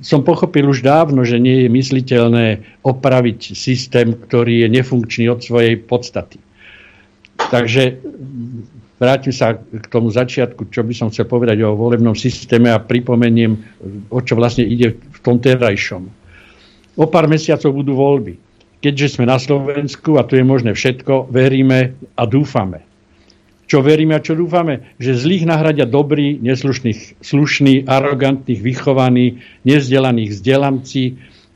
som 0.04 0.20
pochopil 0.20 0.68
už 0.68 0.84
dávno, 0.84 1.24
že 1.24 1.40
nie 1.40 1.64
je 1.64 1.68
mysliteľné 1.72 2.46
opraviť 2.84 3.56
systém, 3.56 4.12
ktorý 4.12 4.64
je 4.64 4.68
nefunkčný 4.68 5.32
od 5.32 5.40
svojej 5.40 5.80
podstaty. 5.80 6.36
Takže 7.40 8.04
vrátim 9.00 9.32
sa 9.32 9.56
k 9.56 9.86
tomu 9.88 10.12
začiatku, 10.12 10.68
čo 10.68 10.84
by 10.84 10.92
som 10.92 11.08
chcel 11.08 11.24
povedať 11.24 11.64
o 11.64 11.72
volebnom 11.72 12.12
systéme 12.12 12.68
a 12.68 12.84
pripomeniem, 12.84 13.56
o 14.12 14.20
čo 14.20 14.36
vlastne 14.36 14.68
ide 14.68 14.92
v 14.92 15.18
tom 15.24 15.40
terajšom. 15.40 16.04
O 17.00 17.04
pár 17.08 17.24
mesiacov 17.24 17.72
budú 17.72 17.96
voľby. 17.96 18.36
Keďže 18.84 19.18
sme 19.18 19.24
na 19.24 19.40
Slovensku 19.40 20.20
a 20.20 20.28
tu 20.28 20.36
je 20.36 20.44
možné 20.44 20.76
všetko, 20.76 21.32
veríme 21.32 21.96
a 22.20 22.22
dúfame 22.28 22.93
čo 23.64 23.80
veríme 23.80 24.16
a 24.16 24.24
čo 24.24 24.36
dúfame, 24.36 24.94
že 25.00 25.16
zlých 25.16 25.48
nahradia 25.48 25.88
dobrý, 25.88 26.36
neslušných, 26.40 27.20
slušný, 27.24 27.88
arogantných, 27.88 28.60
vychovaní, 28.60 29.40
nezdelaných 29.64 30.30
vzdelanci, 30.36 31.04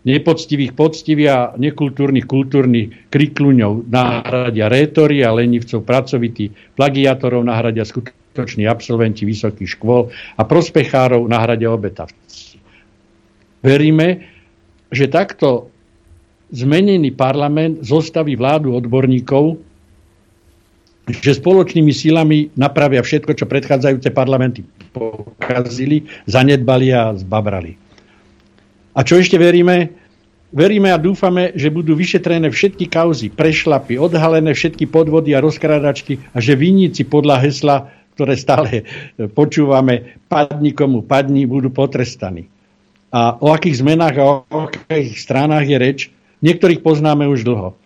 nepoctivých 0.08 0.72
poctivých 0.72 1.28
a 1.28 1.38
nekultúrnych 1.60 2.24
kultúrnych 2.24 3.12
krikluňov 3.12 3.92
nahradia 3.92 4.72
rétori 4.72 5.20
a 5.20 5.36
lenivcov 5.36 5.84
pracovití, 5.84 6.48
plagiátorov 6.78 7.44
nahradia 7.44 7.84
skutoční 7.84 8.64
absolventi 8.64 9.28
vysokých 9.28 9.76
škôl 9.76 10.08
a 10.38 10.42
prospechárov 10.48 11.28
nahradia 11.28 11.68
obetavci. 11.68 12.56
Veríme, 13.60 14.24
že 14.88 15.10
takto 15.12 15.68
zmenený 16.48 17.12
parlament 17.12 17.84
zostaví 17.84 18.32
vládu 18.38 18.72
odborníkov, 18.80 19.60
že 21.08 21.40
spoločnými 21.40 21.92
silami 21.92 22.52
napravia 22.52 23.00
všetko, 23.00 23.32
čo 23.32 23.48
predchádzajúce 23.48 24.12
parlamenty 24.12 24.60
pokazili, 24.92 26.04
zanedbali 26.28 26.92
a 26.92 27.16
zbabrali. 27.16 27.76
A 28.92 29.00
čo 29.06 29.16
ešte 29.16 29.40
veríme? 29.40 29.94
Veríme 30.48 30.88
a 30.90 30.98
dúfame, 30.98 31.52
že 31.52 31.68
budú 31.68 31.92
vyšetrené 31.92 32.48
všetky 32.48 32.88
kauzy, 32.88 33.28
prešlapy, 33.28 34.00
odhalené 34.00 34.56
všetky 34.56 34.88
podvody 34.88 35.36
a 35.36 35.44
rozkradačky 35.44 36.18
a 36.32 36.40
že 36.40 36.56
vinníci 36.56 37.04
podľa 37.04 37.36
hesla, 37.44 37.76
ktoré 38.16 38.34
stále 38.34 38.82
počúvame, 39.38 40.18
padni 40.26 40.74
komu 40.74 41.06
padni, 41.06 41.46
budú 41.46 41.70
potrestaní. 41.70 42.50
A 43.14 43.38
o 43.38 43.54
akých 43.54 43.86
zmenách 43.86 44.14
a 44.18 44.24
o 44.24 44.66
akých 44.66 45.20
stranách 45.20 45.64
je 45.70 45.76
reč, 45.78 45.98
niektorých 46.42 46.82
poznáme 46.82 47.30
už 47.30 47.46
dlho. 47.46 47.77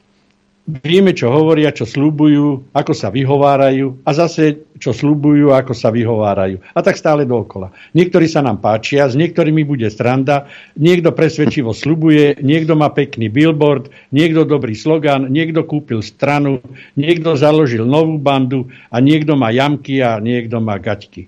Vieme, 0.62 1.10
čo 1.10 1.26
hovoria, 1.26 1.74
čo 1.74 1.82
slúbujú, 1.82 2.70
ako 2.70 2.94
sa 2.94 3.10
vyhovárajú 3.10 3.98
a 4.06 4.14
zase, 4.14 4.62
čo 4.78 4.94
slúbujú, 4.94 5.50
ako 5.50 5.74
sa 5.74 5.90
vyhovárajú. 5.90 6.62
A 6.70 6.78
tak 6.86 6.94
stále 6.94 7.26
dookola. 7.26 7.74
Niektorí 7.98 8.30
sa 8.30 8.46
nám 8.46 8.62
páčia, 8.62 9.10
s 9.10 9.18
niektorými 9.18 9.66
bude 9.66 9.90
stranda, 9.90 10.46
niekto 10.78 11.10
presvedčivo 11.10 11.74
slúbuje, 11.74 12.38
niekto 12.46 12.78
má 12.78 12.94
pekný 12.94 13.26
billboard, 13.26 13.90
niekto 14.14 14.46
dobrý 14.46 14.78
slogan, 14.78 15.26
niekto 15.34 15.66
kúpil 15.66 15.98
stranu, 15.98 16.62
niekto 16.94 17.34
založil 17.34 17.82
novú 17.82 18.22
bandu 18.22 18.70
a 18.86 19.02
niekto 19.02 19.34
má 19.34 19.50
jamky 19.50 19.98
a 19.98 20.22
niekto 20.22 20.62
má 20.62 20.78
gaťky. 20.78 21.26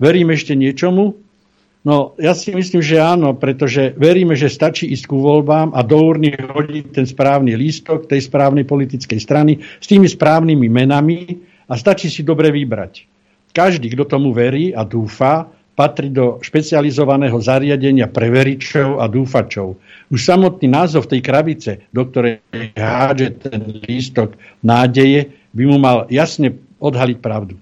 Verím 0.00 0.34
ešte 0.34 0.56
niečomu? 0.58 1.21
No, 1.82 2.14
ja 2.14 2.30
si 2.30 2.54
myslím, 2.54 2.78
že 2.78 3.02
áno, 3.02 3.34
pretože 3.34 3.90
veríme, 3.98 4.38
že 4.38 4.46
stačí 4.46 4.86
ísť 4.94 5.10
ku 5.10 5.18
voľbám 5.18 5.74
a 5.74 5.82
do 5.82 5.98
urny 5.98 6.30
hodiť 6.30 6.94
ten 6.94 7.06
správny 7.10 7.58
lístok 7.58 8.06
tej 8.06 8.22
správnej 8.22 8.62
politickej 8.62 9.18
strany 9.18 9.58
s 9.58 9.90
tými 9.90 10.06
správnymi 10.06 10.70
menami 10.70 11.42
a 11.66 11.74
stačí 11.74 12.06
si 12.06 12.22
dobre 12.22 12.54
vybrať. 12.54 13.02
Každý, 13.50 13.90
kto 13.98 14.06
tomu 14.06 14.30
verí 14.30 14.70
a 14.70 14.86
dúfa, 14.86 15.50
patrí 15.74 16.12
do 16.12 16.38
špecializovaného 16.38 17.34
zariadenia 17.42 18.06
pre 18.06 18.30
veričov 18.30 19.02
a 19.02 19.10
dúfačov. 19.10 19.74
Už 20.12 20.20
samotný 20.22 20.70
názov 20.70 21.10
tej 21.10 21.18
krabice, 21.18 21.82
do 21.90 22.06
ktorej 22.06 22.44
hádže 22.78 23.42
ten 23.42 23.82
lístok 23.90 24.38
nádeje, 24.62 25.34
by 25.50 25.62
mu 25.66 25.82
mal 25.82 26.06
jasne 26.12 26.54
odhaliť 26.78 27.18
pravdu. 27.18 27.58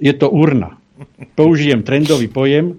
Je 0.00 0.16
to 0.16 0.32
urna. 0.32 0.80
Použijem 1.34 1.82
trendový 1.82 2.30
pojem, 2.30 2.78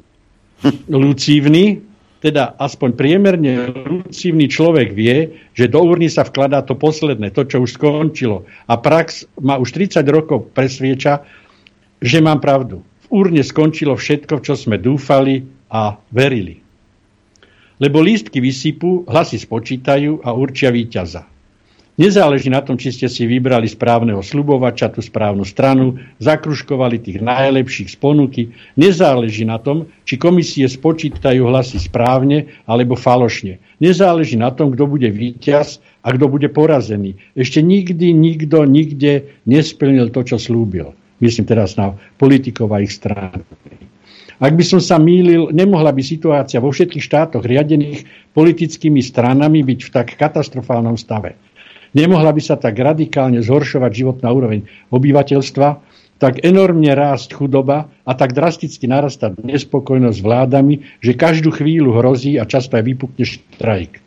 lucívny, 0.89 1.81
teda 2.25 2.57
aspoň 2.57 2.97
priemerne 2.97 3.69
lucívny 3.85 4.49
človek 4.49 4.97
vie, 4.97 5.29
že 5.53 5.69
do 5.69 5.77
urny 5.85 6.09
sa 6.09 6.25
vkladá 6.25 6.65
to 6.65 6.73
posledné, 6.73 7.29
to, 7.29 7.45
čo 7.45 7.61
už 7.61 7.77
skončilo. 7.77 8.49
A 8.65 8.81
prax 8.81 9.29
ma 9.37 9.61
už 9.61 9.69
30 9.75 10.01
rokov 10.09 10.49
presvieča, 10.57 11.21
že 12.01 12.17
mám 12.25 12.41
pravdu. 12.41 12.81
V 13.05 13.25
urne 13.25 13.45
skončilo 13.45 13.93
všetko, 13.93 14.41
čo 14.41 14.57
sme 14.57 14.81
dúfali 14.81 15.45
a 15.69 16.01
verili. 16.09 16.65
Lebo 17.77 18.01
lístky 18.01 18.39
vysypú, 18.41 19.05
hlasy 19.05 19.37
spočítajú 19.37 20.23
a 20.23 20.33
určia 20.33 20.71
víťaza. 20.71 21.34
Nezáleží 21.95 22.51
na 22.51 22.59
tom, 22.59 22.75
či 22.75 22.91
ste 22.91 23.07
si 23.07 23.23
vybrali 23.23 23.71
správneho 23.71 24.19
slubovača, 24.19 24.91
tú 24.91 24.99
správnu 24.99 25.47
stranu, 25.47 25.95
zakruškovali 26.19 26.99
tých 26.99 27.23
najlepších 27.23 27.95
z 27.95 27.95
ponuky. 27.95 28.51
Nezáleží 28.75 29.47
na 29.47 29.55
tom, 29.63 29.87
či 30.03 30.19
komisie 30.19 30.67
spočítajú 30.67 31.47
hlasy 31.47 31.79
správne 31.79 32.51
alebo 32.67 32.99
falošne. 32.99 33.63
Nezáleží 33.79 34.35
na 34.35 34.51
tom, 34.51 34.75
kto 34.75 34.91
bude 34.91 35.07
víťaz 35.07 35.79
a 36.03 36.11
kto 36.11 36.27
bude 36.27 36.51
porazený. 36.51 37.15
Ešte 37.31 37.63
nikdy 37.63 38.11
nikto 38.11 38.67
nikde 38.67 39.31
nesplnil 39.47 40.11
to, 40.11 40.27
čo 40.27 40.35
slúbil. 40.35 40.91
Myslím 41.23 41.47
teraz 41.47 41.79
na 41.79 41.95
politikov 42.19 42.75
a 42.75 42.83
ich 42.83 42.91
strany. 42.91 43.39
Ak 44.35 44.51
by 44.51 44.63
som 44.67 44.83
sa 44.83 44.99
mýlil, 44.99 45.47
nemohla 45.55 45.95
by 45.95 46.03
situácia 46.03 46.59
vo 46.59 46.75
všetkých 46.75 47.07
štátoch 47.07 47.47
riadených 47.47 48.03
politickými 48.35 48.99
stranami 48.99 49.63
byť 49.63 49.79
v 49.79 49.89
tak 49.95 50.07
katastrofálnom 50.19 50.99
stave. 50.99 51.39
Nemohla 51.95 52.35
by 52.35 52.41
sa 52.43 52.59
tak 52.59 52.75
radikálne 52.75 53.39
zhoršovať 53.39 53.91
životná 53.95 54.27
úroveň 54.35 54.67
obyvateľstva, 54.91 55.67
tak 56.19 56.43
enormne 56.43 56.91
rásť 56.95 57.35
chudoba 57.35 57.91
a 58.07 58.11
tak 58.15 58.35
drasticky 58.35 58.87
narastať 58.87 59.39
nespokojnosť 59.39 60.19
vládami, 60.19 60.83
že 61.03 61.15
každú 61.15 61.55
chvíľu 61.55 61.95
hrozí 61.99 62.35
a 62.39 62.47
často 62.47 62.79
aj 62.79 62.83
vypukne 62.83 63.23
štrajk. 63.23 64.03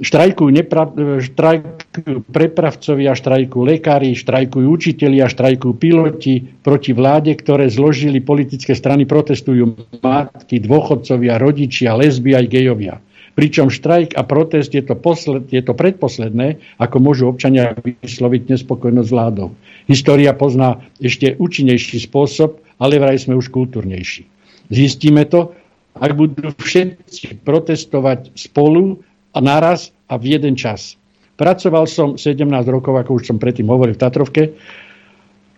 Štrajkujú, 0.00 0.48
nepra, 0.48 0.88
štrajkujú 1.20 2.24
prepravcovia, 2.32 3.12
štrajkujú 3.12 3.62
lekári, 3.68 4.16
štrajkujú 4.16 4.64
učitelia, 4.64 5.28
štrajkujú 5.28 5.76
piloti 5.76 6.40
proti 6.64 6.96
vláde, 6.96 7.36
ktoré 7.36 7.68
zložili 7.68 8.24
politické 8.24 8.72
strany, 8.72 9.04
protestujú 9.04 9.76
matky, 10.00 10.56
dôchodcovia, 10.64 11.36
rodičia, 11.36 12.00
lesby 12.00 12.32
aj 12.32 12.46
gejovia. 12.48 12.96
Pričom 13.38 13.70
štrajk 13.70 14.18
a 14.18 14.26
protest 14.26 14.74
je 14.74 14.82
to, 14.82 14.98
posled, 14.98 15.46
je 15.48 15.62
to 15.62 15.72
predposledné, 15.72 16.58
ako 16.82 16.96
môžu 16.98 17.30
občania 17.30 17.72
vysloviť 17.78 18.50
nespokojnosť 18.50 19.10
vládou. 19.10 19.54
História 19.86 20.34
pozná 20.34 20.82
ešte 20.98 21.38
účinnejší 21.38 22.02
spôsob, 22.04 22.58
ale 22.82 22.98
vraj 22.98 23.22
sme 23.22 23.38
už 23.38 23.54
kultúrnejší. 23.54 24.26
Zistíme 24.70 25.26
to, 25.30 25.54
ak 25.98 26.14
budú 26.14 26.54
všetci 26.54 27.42
protestovať 27.42 28.34
spolu 28.38 29.02
a 29.34 29.38
naraz 29.38 29.90
a 30.10 30.18
v 30.18 30.38
jeden 30.38 30.54
čas. 30.58 30.98
Pracoval 31.38 31.88
som 31.88 32.08
17 32.20 32.44
rokov, 32.68 33.00
ako 33.00 33.22
už 33.22 33.32
som 33.32 33.38
predtým 33.40 33.66
hovoril 33.70 33.96
v 33.96 34.02
Tatrovke 34.02 34.42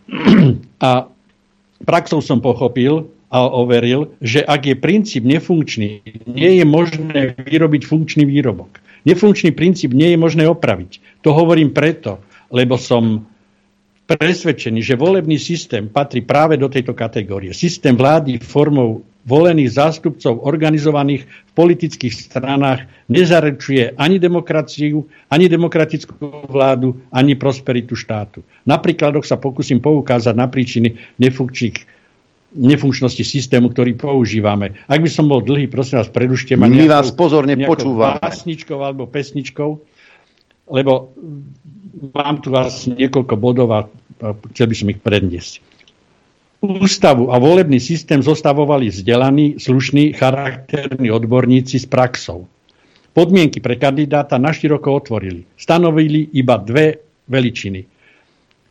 a 0.88 0.90
praxou 1.82 2.22
som 2.22 2.38
pochopil 2.38 3.10
a 3.32 3.48
overil, 3.48 4.12
že 4.20 4.44
ak 4.44 4.68
je 4.68 4.76
princíp 4.76 5.24
nefunkčný, 5.24 6.04
nie 6.28 6.60
je 6.60 6.64
možné 6.68 7.32
vyrobiť 7.40 7.82
funkčný 7.88 8.28
výrobok. 8.28 8.76
Nefunkčný 9.08 9.56
princíp 9.56 9.96
nie 9.96 10.12
je 10.12 10.18
možné 10.20 10.44
opraviť. 10.44 11.24
To 11.24 11.32
hovorím 11.32 11.72
preto, 11.72 12.20
lebo 12.52 12.76
som 12.76 13.24
presvedčený, 14.04 14.84
že 14.84 15.00
volebný 15.00 15.40
systém 15.40 15.88
patrí 15.88 16.20
práve 16.20 16.60
do 16.60 16.68
tejto 16.68 16.92
kategórie. 16.92 17.56
Systém 17.56 17.96
vlády 17.96 18.36
formou 18.44 19.00
volených 19.22 19.78
zástupcov 19.78 20.42
organizovaných 20.42 21.22
v 21.24 21.52
politických 21.54 22.10
stranách 22.10 22.90
nezaručuje 23.06 23.94
ani 23.94 24.18
demokraciu, 24.18 25.06
ani 25.30 25.46
demokratickú 25.46 26.50
vládu, 26.50 26.98
ani 27.14 27.38
prosperitu 27.38 27.94
štátu. 27.94 28.42
Na 28.66 28.82
príkladoch 28.82 29.22
sa 29.22 29.38
pokúsim 29.38 29.78
poukázať 29.78 30.34
na 30.34 30.50
príčiny 30.50 30.98
nefunkčných 31.22 31.91
nefunkčnosti 32.52 33.24
systému, 33.24 33.72
ktorý 33.72 33.96
používame. 33.96 34.76
Ak 34.88 35.00
by 35.00 35.08
som 35.08 35.28
bol 35.28 35.40
dlhý, 35.40 35.68
prosím 35.68 36.04
vás, 36.04 36.12
predušte 36.12 36.56
ma 36.56 36.68
My 36.68 36.84
vás 36.88 37.12
pozorne 37.12 37.56
počúvame. 37.64 38.20
Pásničkou 38.20 38.78
alebo 38.80 39.08
pesničkou, 39.08 39.70
lebo 40.68 41.12
mám 42.12 42.44
tu 42.44 42.52
vás 42.52 42.84
niekoľko 42.88 43.34
bodov 43.40 43.68
a 43.72 43.80
chcel 44.52 44.66
by 44.68 44.74
som 44.76 44.88
ich 44.92 45.00
predniesť. 45.00 45.64
Ústavu 46.62 47.34
a 47.34 47.42
volebný 47.42 47.82
systém 47.82 48.22
zostavovali 48.22 48.86
vzdelaní, 48.86 49.58
slušní, 49.58 50.14
charakterní 50.14 51.10
odborníci 51.10 51.82
s 51.82 51.90
praxou. 51.90 52.46
Podmienky 53.12 53.58
pre 53.58 53.76
kandidáta 53.76 54.38
naširoko 54.38 54.94
otvorili. 54.94 55.42
Stanovili 55.58 56.32
iba 56.38 56.56
dve 56.56 57.02
veličiny. 57.28 57.82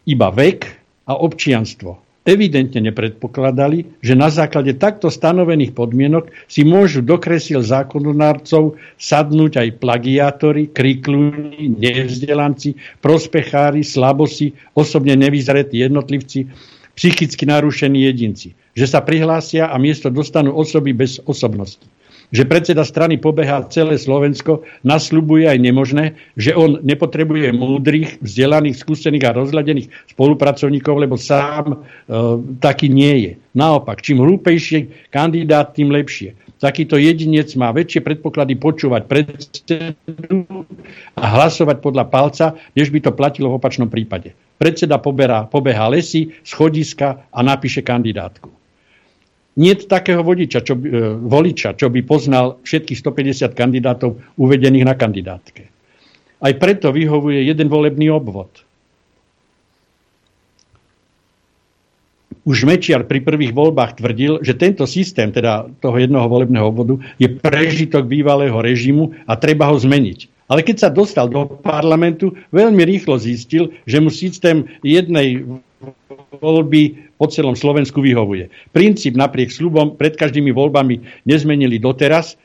Iba 0.08 0.32
vek 0.32 0.60
a 1.06 1.20
občianstvo. 1.20 2.11
Evidentne 2.22 2.86
nepredpokladali, 2.86 3.98
že 3.98 4.14
na 4.14 4.30
základe 4.30 4.78
takto 4.78 5.10
stanovených 5.10 5.74
podmienok 5.74 6.30
si 6.46 6.62
môžu 6.62 7.02
do 7.02 7.18
kresiel 7.18 7.66
zákonodárcov 7.66 8.78
sadnúť 9.02 9.58
aj 9.58 9.70
plagiátori, 9.82 10.70
kriklúni, 10.70 11.74
nevzdelanci, 11.82 12.78
prospechári, 13.02 13.82
slabosi, 13.82 14.54
osobne 14.78 15.18
nevyzretí 15.18 15.82
jednotlivci, 15.82 16.46
psychicky 16.94 17.50
narušení 17.50 18.06
jedinci. 18.06 18.54
Že 18.78 18.86
sa 18.86 19.00
prihlásia 19.02 19.74
a 19.74 19.76
miesto 19.82 20.14
dostanú 20.14 20.54
osoby 20.54 20.94
bez 20.94 21.18
osobnosti. 21.26 21.90
Že 22.32 22.48
predseda 22.48 22.88
strany 22.88 23.20
pobeha 23.20 23.68
celé 23.68 24.00
Slovensko, 24.00 24.64
nasľubuje 24.88 25.52
aj 25.52 25.60
nemožné, 25.60 26.06
že 26.40 26.56
on 26.56 26.80
nepotrebuje 26.80 27.52
múdrych, 27.52 28.24
vzdelaných, 28.24 28.80
skúsených 28.80 29.28
a 29.28 29.36
rozhľadených 29.36 30.16
spolupracovníkov, 30.16 30.96
lebo 30.96 31.20
sám 31.20 31.76
e, 31.76 31.78
taký 32.64 32.88
nie 32.88 33.16
je. 33.20 33.32
Naopak, 33.52 34.00
čím 34.00 34.24
hlúpejší 34.24 35.12
kandidát, 35.12 35.76
tým 35.76 35.92
lepšie. 35.92 36.40
Takýto 36.62 36.96
jedinec 36.96 37.52
má 37.58 37.74
väčšie 37.74 38.06
predpoklady 38.06 38.54
počúvať 38.56 39.10
predsedu 39.10 40.46
a 41.18 41.26
hlasovať 41.26 41.82
podľa 41.82 42.06
palca, 42.06 42.54
než 42.78 42.94
by 42.94 43.02
to 43.02 43.12
platilo 43.18 43.50
v 43.50 43.58
opačnom 43.58 43.90
prípade. 43.90 44.38
Predseda 44.62 45.02
poberá, 45.02 45.50
pobeha 45.50 45.90
lesy, 45.90 46.38
schodiska 46.46 47.28
a 47.34 47.40
napíše 47.42 47.82
kandidátku. 47.82 48.61
Nie 49.60 49.76
takého 49.76 50.24
vodiča, 50.24 50.64
čo 50.64 50.80
by, 50.80 50.86
e, 50.88 50.94
voliča, 51.28 51.76
čo 51.76 51.92
by 51.92 52.00
poznal 52.08 52.64
všetkých 52.64 52.96
150 52.96 53.52
kandidátov 53.52 54.16
uvedených 54.40 54.88
na 54.88 54.96
kandidátke. 54.96 55.68
Aj 56.42 56.54
preto 56.56 56.96
vyhovuje 56.96 57.44
jeden 57.44 57.68
volebný 57.68 58.08
obvod. 58.16 58.64
Už 62.42 62.66
Mečiar 62.66 63.06
pri 63.06 63.22
prvých 63.22 63.54
voľbách 63.54 64.02
tvrdil, 64.02 64.42
že 64.42 64.58
tento 64.58 64.90
systém, 64.90 65.30
teda 65.30 65.70
toho 65.78 65.94
jednoho 66.00 66.26
volebného 66.26 66.66
obvodu, 66.66 66.98
je 67.22 67.30
prežitok 67.30 68.10
bývalého 68.10 68.56
režimu 68.58 69.14
a 69.30 69.38
treba 69.38 69.70
ho 69.70 69.78
zmeniť. 69.78 70.31
Ale 70.52 70.68
keď 70.68 70.76
sa 70.84 70.90
dostal 70.92 71.32
do 71.32 71.48
parlamentu, 71.48 72.36
veľmi 72.52 72.84
rýchlo 72.84 73.16
zistil, 73.16 73.72
že 73.88 74.04
mu 74.04 74.12
systém 74.12 74.68
jednej 74.84 75.48
voľby 76.44 77.08
po 77.16 77.32
celom 77.32 77.56
Slovensku 77.56 78.04
vyhovuje. 78.04 78.52
Princíp 78.76 79.16
napriek 79.16 79.48
slubom 79.48 79.96
pred 79.96 80.20
každými 80.20 80.52
voľbami 80.52 81.24
nezmenili 81.24 81.80
doteraz, 81.80 82.36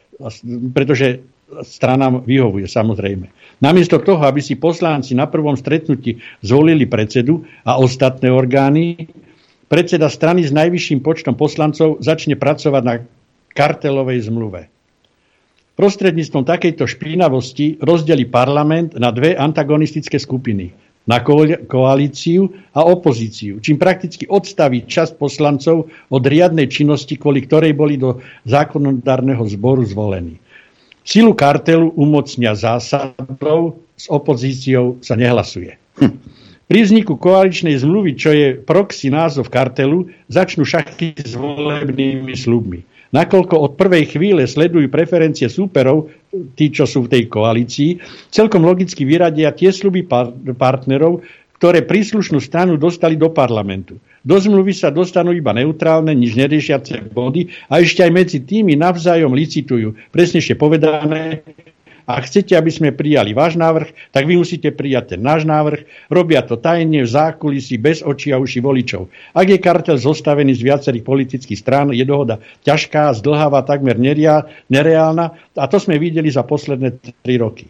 pretože 0.70 1.18
stranám 1.66 2.22
vyhovuje, 2.22 2.70
samozrejme. 2.70 3.26
Namiesto 3.58 3.98
toho, 3.98 4.22
aby 4.22 4.38
si 4.38 4.54
poslanci 4.54 5.18
na 5.18 5.26
prvom 5.26 5.58
stretnutí 5.58 6.22
zvolili 6.46 6.86
predsedu 6.86 7.42
a 7.66 7.78
ostatné 7.78 8.30
orgány, 8.30 9.10
predseda 9.66 10.06
strany 10.06 10.46
s 10.46 10.54
najvyšším 10.54 11.02
počtom 11.02 11.34
poslancov 11.34 11.98
začne 12.02 12.38
pracovať 12.38 12.82
na 12.86 12.94
kartelovej 13.56 14.30
zmluve. 14.30 14.70
Prostredníctvom 15.76 16.48
takejto 16.48 16.88
špínavosti 16.88 17.76
rozdeli 17.84 18.24
parlament 18.24 18.96
na 18.96 19.12
dve 19.12 19.36
antagonistické 19.36 20.16
skupiny. 20.16 20.72
Na 21.06 21.22
koalíciu 21.70 22.50
a 22.74 22.82
opozíciu, 22.82 23.62
čím 23.62 23.78
prakticky 23.78 24.26
odstaví 24.26 24.82
časť 24.88 25.20
poslancov 25.20 25.86
od 26.10 26.22
riadnej 26.26 26.66
činnosti, 26.66 27.14
kvôli 27.14 27.46
ktorej 27.46 27.78
boli 27.78 27.94
do 27.94 28.18
zákonodárneho 28.42 29.46
zboru 29.46 29.86
zvolení. 29.86 30.42
Silu 31.06 31.30
kartelu 31.38 31.94
umocnia 31.94 32.58
zásadou, 32.58 33.78
s 33.94 34.10
opozíciou 34.10 34.98
sa 34.98 35.14
nehlasuje. 35.14 35.78
Hm. 36.02 36.18
Pri 36.66 36.80
vzniku 36.82 37.14
koaličnej 37.14 37.78
zmluvy, 37.78 38.18
čo 38.18 38.34
je 38.34 38.58
proxy 38.58 39.06
názov 39.06 39.54
kartelu, 39.54 40.10
začnú 40.26 40.66
šachy 40.66 41.14
s 41.14 41.38
volebnými 41.38 42.34
slubmi. 42.34 42.82
Nakoľko 43.14 43.54
od 43.54 43.72
prvej 43.78 44.16
chvíle 44.16 44.42
sledujú 44.46 44.90
preferencie 44.90 45.46
súperov, 45.46 46.10
tí, 46.58 46.74
čo 46.74 46.88
sú 46.88 47.06
v 47.06 47.12
tej 47.18 47.22
koalícii, 47.30 48.02
celkom 48.34 48.66
logicky 48.66 49.06
vyradia 49.06 49.54
tie 49.54 49.70
sluby 49.70 50.02
par- 50.06 50.34
partnerov, 50.34 51.22
ktoré 51.56 51.86
príslušnú 51.88 52.36
stranu 52.42 52.76
dostali 52.76 53.16
do 53.16 53.32
parlamentu. 53.32 53.96
Do 54.26 54.36
zmluvy 54.36 54.76
sa 54.76 54.92
dostanú 54.92 55.32
iba 55.32 55.56
neutrálne, 55.56 56.12
nič 56.12 56.36
neriešiace 56.36 57.08
body 57.14 57.48
a 57.72 57.80
ešte 57.80 58.04
aj 58.04 58.12
medzi 58.12 58.38
tými 58.44 58.76
navzájom 58.76 59.32
licitujú. 59.32 59.96
Presnejšie 60.12 60.58
povedané, 60.58 61.46
ak 62.06 62.30
chcete, 62.30 62.54
aby 62.54 62.70
sme 62.70 62.94
prijali 62.94 63.34
váš 63.34 63.58
návrh, 63.58 64.14
tak 64.14 64.30
vy 64.30 64.38
musíte 64.38 64.70
prijať 64.70 65.18
ten 65.18 65.20
náš 65.26 65.42
návrh. 65.42 66.06
Robia 66.06 66.38
to 66.46 66.54
tajne 66.54 67.02
v 67.02 67.10
zákulisí 67.10 67.82
bez 67.82 67.98
očí 68.06 68.30
a 68.30 68.38
uši 68.38 68.62
voličov. 68.62 69.10
Ak 69.34 69.50
je 69.50 69.58
kartel 69.58 69.98
zostavený 69.98 70.54
z 70.54 70.70
viacerých 70.70 71.02
politických 71.02 71.58
strán, 71.58 71.90
je 71.90 72.06
dohoda 72.06 72.38
ťažká, 72.62 73.10
zdlháva, 73.18 73.66
takmer 73.66 73.98
nereálna 74.70 75.34
a 75.58 75.64
to 75.66 75.82
sme 75.82 75.98
videli 75.98 76.30
za 76.30 76.46
posledné 76.46 76.94
tri 77.26 77.42
roky. 77.42 77.66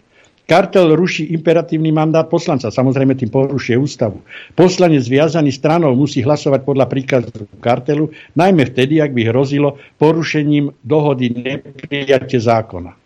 Kartel 0.47 0.95
ruší 0.95 1.35
imperatívny 1.35 1.91
mandát 1.91 2.31
poslanca, 2.31 2.71
samozrejme 2.71 3.19
tým 3.19 3.35
porušuje 3.35 3.75
ústavu. 3.83 4.23
Poslanec 4.55 5.03
viazaný 5.03 5.51
stranou 5.51 5.91
musí 5.99 6.23
hlasovať 6.23 6.63
podľa 6.63 6.87
príkazu 6.87 7.51
kartelu, 7.59 8.15
najmä 8.39 8.71
vtedy, 8.71 9.03
ak 9.03 9.11
by 9.11 9.27
hrozilo 9.27 9.75
porušením 9.99 10.71
dohody 10.87 11.35
neprijatie 11.35 12.39
zákona. 12.39 13.06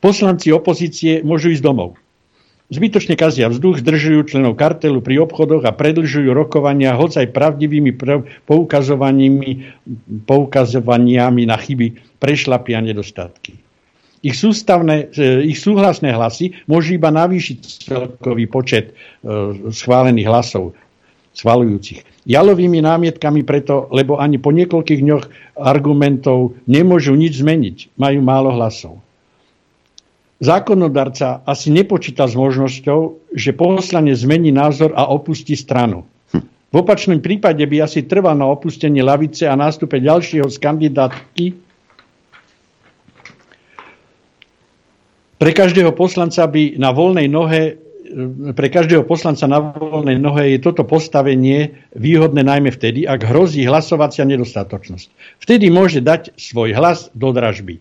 Poslanci 0.00 0.52
opozície 0.52 1.20
môžu 1.20 1.52
ísť 1.52 1.64
domov. 1.64 2.00
Zbytočne 2.70 3.18
kazia 3.18 3.50
vzduch, 3.50 3.82
zdržujú 3.82 4.30
členov 4.30 4.54
kartelu 4.54 5.02
pri 5.02 5.26
obchodoch 5.26 5.66
a 5.66 5.74
predlžujú 5.74 6.30
rokovania 6.30 6.94
hoď 6.94 7.26
aj 7.26 7.34
pravdivými 7.34 7.90
poukazovaniami, 8.46 11.42
na 11.50 11.58
chyby, 11.58 11.86
prešlapy 12.22 12.70
nedostatky. 12.78 13.58
Ich, 14.22 14.38
sústavné, 14.38 15.10
e, 15.16 15.48
ich 15.50 15.58
súhlasné 15.58 16.12
hlasy 16.12 16.52
môžu 16.68 16.92
iba 16.94 17.08
navýšiť 17.08 17.60
celkový 17.88 18.44
počet 18.46 18.92
e, 18.92 18.94
schválených 19.72 20.28
hlasov 20.28 20.76
schvalujúcich. 21.32 22.04
Jalovými 22.28 22.84
námietkami 22.84 23.48
preto, 23.48 23.88
lebo 23.90 24.20
ani 24.20 24.36
po 24.36 24.52
niekoľkých 24.52 25.00
dňoch 25.00 25.24
argumentov 25.56 26.52
nemôžu 26.68 27.16
nič 27.16 27.40
zmeniť. 27.40 27.96
Majú 27.96 28.20
málo 28.20 28.52
hlasov. 28.54 29.00
Zákonodarca 30.40 31.44
asi 31.44 31.68
nepočíta 31.68 32.24
s 32.24 32.32
možnosťou, 32.32 33.32
že 33.36 33.52
poslanie 33.52 34.16
zmení 34.16 34.48
názor 34.48 34.96
a 34.96 35.04
opustí 35.12 35.52
stranu. 35.52 36.08
V 36.70 36.76
opačnom 36.80 37.20
prípade 37.20 37.60
by 37.66 37.84
asi 37.84 38.06
trval 38.08 38.38
na 38.38 38.48
opustenie 38.48 39.04
lavice 39.04 39.44
a 39.44 39.58
nástupe 39.58 40.00
ďalšieho 40.00 40.48
z 40.48 40.56
kandidátky 40.56 41.46
Pre 45.40 45.56
každého 45.56 45.96
poslanca 45.96 46.44
by 46.44 46.76
na 46.76 46.92
voľnej 46.92 47.24
nohe 47.24 47.80
pre 48.58 48.68
každého 48.68 49.06
poslanca 49.06 49.46
na 49.46 49.72
voľnej 49.72 50.18
nohe 50.18 50.52
je 50.52 50.58
toto 50.58 50.82
postavenie 50.82 51.78
výhodné 51.94 52.42
najmä 52.42 52.74
vtedy, 52.74 53.06
ak 53.06 53.22
hrozí 53.22 53.62
hlasovacia 53.64 54.26
nedostatočnosť. 54.26 55.38
Vtedy 55.38 55.70
môže 55.70 56.02
dať 56.02 56.34
svoj 56.34 56.74
hlas 56.74 57.08
do 57.14 57.30
dražby. 57.30 57.78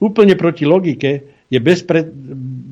Úplne 0.00 0.34
proti 0.34 0.64
logike 0.64 1.28
je 1.46 1.58
bezpre, 1.62 2.02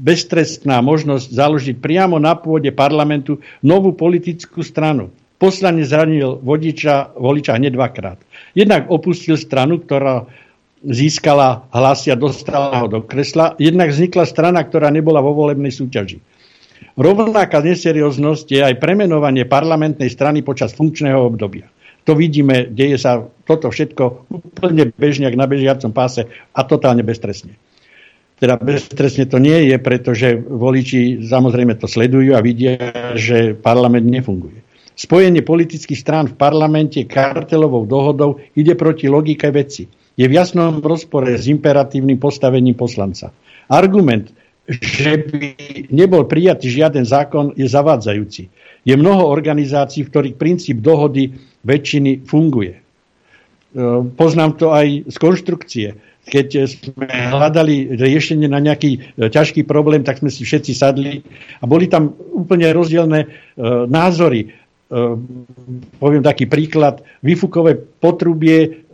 beztrestná 0.02 0.82
možnosť 0.82 1.30
založiť 1.30 1.76
priamo 1.78 2.18
na 2.18 2.34
pôde 2.34 2.74
parlamentu 2.74 3.38
novú 3.62 3.94
politickú 3.94 4.66
stranu. 4.66 5.14
Poslane 5.38 5.82
zranil 5.86 6.40
vodiča, 6.40 7.14
voliča 7.14 7.58
hneď 7.58 7.74
dvakrát. 7.74 8.18
Jednak 8.54 8.90
opustil 8.90 9.38
stranu, 9.38 9.82
ktorá 9.82 10.26
získala 10.84 11.64
hlasy 11.72 12.12
a 12.12 12.16
dostala 12.16 12.84
ho 12.84 12.86
do 12.86 13.00
kresla. 13.02 13.56
Jednak 13.56 13.90
vznikla 13.90 14.24
strana, 14.28 14.60
ktorá 14.62 14.92
nebola 14.92 15.24
vo 15.24 15.32
volebnej 15.32 15.72
súťaži. 15.72 16.20
Rovnaká 16.94 17.58
neserióznosť 17.64 18.46
je 18.54 18.60
aj 18.62 18.78
premenovanie 18.78 19.48
parlamentnej 19.48 20.06
strany 20.12 20.46
počas 20.46 20.76
funkčného 20.76 21.18
obdobia. 21.18 21.66
To 22.04 22.12
vidíme, 22.12 22.68
deje 22.68 23.00
sa 23.00 23.24
toto 23.48 23.72
všetko 23.72 24.28
úplne 24.28 24.92
bežne, 24.92 25.32
na 25.32 25.48
bežiacom 25.48 25.90
páse 25.90 26.28
a 26.52 26.60
totálne 26.68 27.00
beztresne. 27.00 27.56
Teda 28.44 28.60
beztresne 28.60 29.24
to 29.24 29.40
nie 29.40 29.72
je, 29.72 29.80
pretože 29.80 30.36
voliči 30.36 31.24
samozrejme 31.24 31.80
to 31.80 31.88
sledujú 31.88 32.36
a 32.36 32.44
vidia, 32.44 32.76
že 33.16 33.56
parlament 33.56 34.04
nefunguje. 34.04 34.60
Spojenie 34.92 35.40
politických 35.40 35.96
strán 35.96 36.28
v 36.28 36.36
parlamente 36.36 37.00
kartelovou 37.08 37.88
dohodou 37.88 38.44
ide 38.52 38.76
proti 38.76 39.08
logike 39.08 39.48
veci. 39.48 39.88
Je 40.20 40.28
v 40.28 40.36
jasnom 40.36 40.84
rozpore 40.84 41.40
s 41.40 41.48
imperatívnym 41.48 42.20
postavením 42.20 42.76
poslanca. 42.76 43.32
Argument, 43.72 44.28
že 44.68 45.24
by 45.24 45.48
nebol 45.88 46.28
prijatý 46.28 46.68
žiaden 46.68 47.08
zákon, 47.08 47.56
je 47.56 47.64
zavádzajúci. 47.64 48.52
Je 48.84 48.92
mnoho 48.92 49.24
organizácií, 49.24 50.04
v 50.04 50.12
ktorých 50.12 50.36
princíp 50.36 50.84
dohody 50.84 51.32
väčšiny 51.64 52.28
funguje. 52.28 52.76
E, 52.76 52.80
poznám 54.12 54.60
to 54.60 54.68
aj 54.68 55.08
z 55.08 55.16
konštrukcie. 55.16 55.88
Keď 56.24 56.48
sme 56.64 57.06
hľadali 57.08 57.94
riešenie 58.00 58.48
na 58.48 58.58
nejaký 58.58 58.90
e, 58.96 59.28
ťažký 59.28 59.68
problém, 59.68 60.00
tak 60.02 60.24
sme 60.24 60.32
si 60.32 60.42
všetci 60.42 60.72
sadli 60.72 61.20
a 61.60 61.64
boli 61.68 61.86
tam 61.86 62.16
úplne 62.16 62.72
rozdielne 62.72 63.20
e, 63.24 63.28
názory 63.88 64.64
poviem 65.98 66.22
taký 66.22 66.46
príklad, 66.46 67.02
výfukové 67.24 67.74
potrubie 67.74 68.86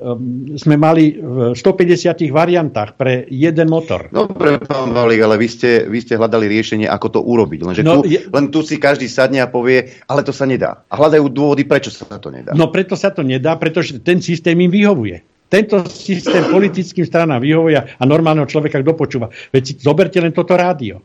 sme 0.57 0.79
mali 0.81 1.19
v 1.19 1.53
150 1.53 2.31
variantách 2.33 2.97
pre 2.97 3.29
jeden 3.29 3.69
motor. 3.69 4.09
Dobre, 4.09 4.63
pán 4.65 4.97
Valík, 4.97 5.21
ale 5.21 5.37
vy 5.37 5.49
ste, 5.51 5.71
vy 5.91 6.01
ste 6.01 6.17
hľadali 6.17 6.49
riešenie, 6.49 6.87
ako 6.89 7.07
to 7.11 7.21
urobiť. 7.21 7.61
Lenže 7.61 7.83
no, 7.85 8.01
tu, 8.01 8.09
je... 8.09 8.23
len 8.23 8.49
tu 8.49 8.65
si 8.65 8.81
každý 8.81 9.11
sadne 9.11 9.45
a 9.45 9.51
povie, 9.51 9.93
ale 10.09 10.25
to 10.25 10.33
sa 10.33 10.49
nedá. 10.49 10.87
A 10.89 10.95
hľadajú 10.97 11.27
dôvody, 11.29 11.69
prečo 11.69 11.93
sa 11.93 12.17
to 12.17 12.33
nedá. 12.33 12.57
No 12.57 12.73
preto 12.73 12.97
sa 12.97 13.13
to 13.13 13.21
nedá, 13.21 13.59
pretože 13.61 14.01
ten 14.01 14.25
systém 14.25 14.57
im 14.57 14.73
vyhovuje. 14.73 15.21
Tento 15.51 15.83
systém 15.91 16.47
politickým 16.47 17.03
stranám 17.03 17.43
vyhovuje 17.43 17.75
a 17.77 18.03
normálneho 18.07 18.47
človeka 18.47 18.79
kto 18.79 18.95
počúva. 18.95 19.35
Veď 19.51 19.83
zoberte 19.83 20.23
len 20.23 20.31
toto 20.31 20.55
rádio 20.55 21.03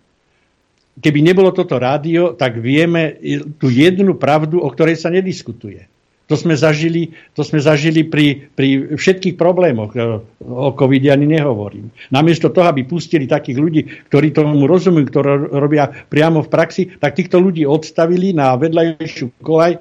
keby 0.95 1.19
nebolo 1.19 1.51
toto 1.51 1.75
rádio, 1.75 2.35
tak 2.35 2.59
vieme 2.59 3.19
tú 3.59 3.67
jednu 3.67 4.15
pravdu, 4.15 4.63
o 4.63 4.67
ktorej 4.71 4.95
sa 4.95 5.11
nediskutuje. 5.11 5.91
To 6.25 6.33
sme 6.33 6.57
zažili, 6.57 7.13
to 7.37 7.45
sme 7.45 7.61
zažili 7.61 8.01
pri, 8.01 8.49
pri 8.57 8.97
všetkých 8.97 9.37
problémoch. 9.37 9.93
E, 9.93 10.25
o 10.41 10.73
covid 10.73 11.13
ani 11.13 11.37
nehovorím. 11.37 11.93
Namiesto 12.09 12.49
toho, 12.49 12.65
aby 12.65 12.81
pustili 12.81 13.29
takých 13.29 13.57
ľudí, 13.61 13.81
ktorí 14.09 14.33
tomu 14.33 14.65
rozumujú, 14.65 15.05
ktorí 15.05 15.53
robia 15.53 15.85
priamo 16.09 16.41
v 16.41 16.49
praxi, 16.49 16.83
tak 16.97 17.13
týchto 17.13 17.37
ľudí 17.37 17.69
odstavili 17.69 18.33
na 18.33 18.57
vedľajšiu 18.57 19.37
kolaj 19.37 19.77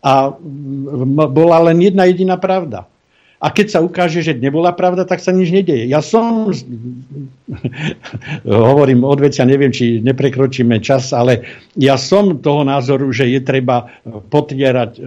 a 0.00 0.32
bola 1.28 1.58
len 1.68 1.84
jedna 1.84 2.08
jediná 2.08 2.40
pravda. 2.40 2.88
A 3.42 3.50
keď 3.50 3.66
sa 3.74 3.82
ukáže, 3.82 4.22
že 4.22 4.38
nebola 4.38 4.70
pravda, 4.70 5.02
tak 5.02 5.18
sa 5.18 5.34
nič 5.34 5.50
nedeje. 5.50 5.90
Ja 5.90 5.98
som, 5.98 6.54
hovorím 8.46 9.02
od 9.02 9.18
vecia, 9.18 9.42
neviem, 9.42 9.74
či 9.74 9.98
neprekročíme 9.98 10.78
čas, 10.78 11.10
ale 11.10 11.42
ja 11.74 11.98
som 11.98 12.38
toho 12.38 12.62
názoru, 12.62 13.10
že 13.10 13.26
je 13.26 13.42
treba 13.42 13.90
potierať 14.06 14.90
eh, 14.94 15.04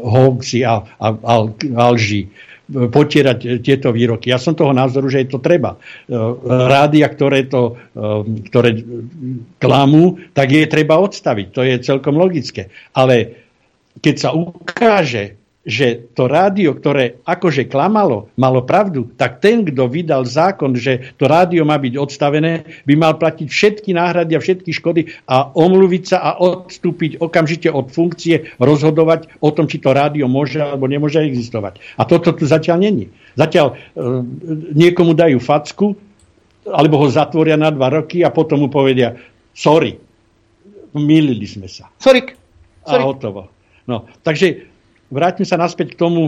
hoaxy 0.00 0.64
a, 0.64 0.80
a, 0.80 1.06
a, 1.12 1.34
a 1.52 1.84
lži 1.92 2.32
potierať 2.66 3.62
tieto 3.62 3.94
výroky. 3.94 4.34
Ja 4.34 4.42
som 4.42 4.58
toho 4.58 4.74
názoru, 4.74 5.06
že 5.06 5.22
je 5.22 5.28
to 5.30 5.38
treba. 5.38 5.76
Eh, 5.76 6.16
rádia, 6.48 7.12
ktoré 7.12 7.44
to 7.46 7.76
eh, 7.76 8.24
ktoré 8.50 8.82
klamú, 9.60 10.16
tak 10.32 10.48
je 10.48 10.64
treba 10.64 10.96
odstaviť. 10.96 11.46
To 11.52 11.60
je 11.60 11.76
celkom 11.84 12.16
logické. 12.16 12.72
Ale 12.96 13.36
keď 14.00 14.14
sa 14.16 14.30
ukáže, 14.32 15.36
že 15.66 16.14
to 16.14 16.30
rádio, 16.30 16.78
ktoré 16.78 17.18
akože 17.26 17.66
klamalo, 17.66 18.30
malo 18.38 18.62
pravdu, 18.62 19.10
tak 19.18 19.42
ten, 19.42 19.66
kto 19.66 19.90
vydal 19.90 20.22
zákon, 20.22 20.78
že 20.78 21.18
to 21.18 21.26
rádio 21.26 21.66
má 21.66 21.74
byť 21.74 21.94
odstavené, 21.98 22.62
by 22.86 22.94
mal 22.94 23.18
platiť 23.18 23.50
všetky 23.50 23.90
náhrady 23.90 24.38
a 24.38 24.40
všetky 24.40 24.70
škody 24.70 25.10
a 25.26 25.50
omluviť 25.50 26.02
sa 26.06 26.22
a 26.22 26.30
odstúpiť 26.38 27.18
okamžite 27.18 27.66
od 27.66 27.90
funkcie, 27.90 28.54
rozhodovať 28.62 29.26
o 29.42 29.50
tom, 29.50 29.66
či 29.66 29.82
to 29.82 29.90
rádio 29.90 30.30
môže 30.30 30.62
alebo 30.62 30.86
nemôže 30.86 31.18
existovať. 31.18 31.82
A 31.98 32.06
toto 32.06 32.30
tu 32.30 32.46
zatiaľ 32.46 32.86
není. 32.86 33.10
Zatiaľ 33.34 33.74
e, 33.74 33.76
niekomu 34.70 35.18
dajú 35.18 35.42
facku, 35.42 35.98
alebo 36.62 37.02
ho 37.02 37.10
zatvoria 37.10 37.58
na 37.58 37.74
dva 37.74 37.90
roky 37.90 38.22
a 38.22 38.30
potom 38.30 38.62
mu 38.62 38.68
povedia, 38.70 39.18
sorry, 39.50 39.98
milili 40.94 41.46
sme 41.46 41.66
sa. 41.66 41.90
Sorry. 41.98 42.22
A 42.86 43.02
hotovo. 43.02 43.50
No, 43.90 44.06
takže 44.22 44.75
vráťme 45.10 45.46
sa 45.46 45.60
naspäť 45.60 45.94
k 45.94 46.00
tomu, 46.00 46.22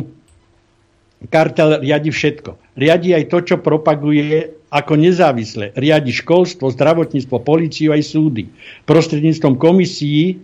kartel 1.26 1.82
riadi 1.82 2.14
všetko. 2.14 2.78
Riadi 2.78 3.14
aj 3.18 3.24
to, 3.30 3.38
čo 3.42 3.56
propaguje 3.58 4.54
ako 4.70 4.94
nezávisle. 4.94 5.74
Riadi 5.74 6.14
školstvo, 6.14 6.70
zdravotníctvo, 6.70 7.42
policiu 7.42 7.90
aj 7.90 8.02
súdy. 8.04 8.46
Prostredníctvom 8.86 9.58
komisií 9.58 10.38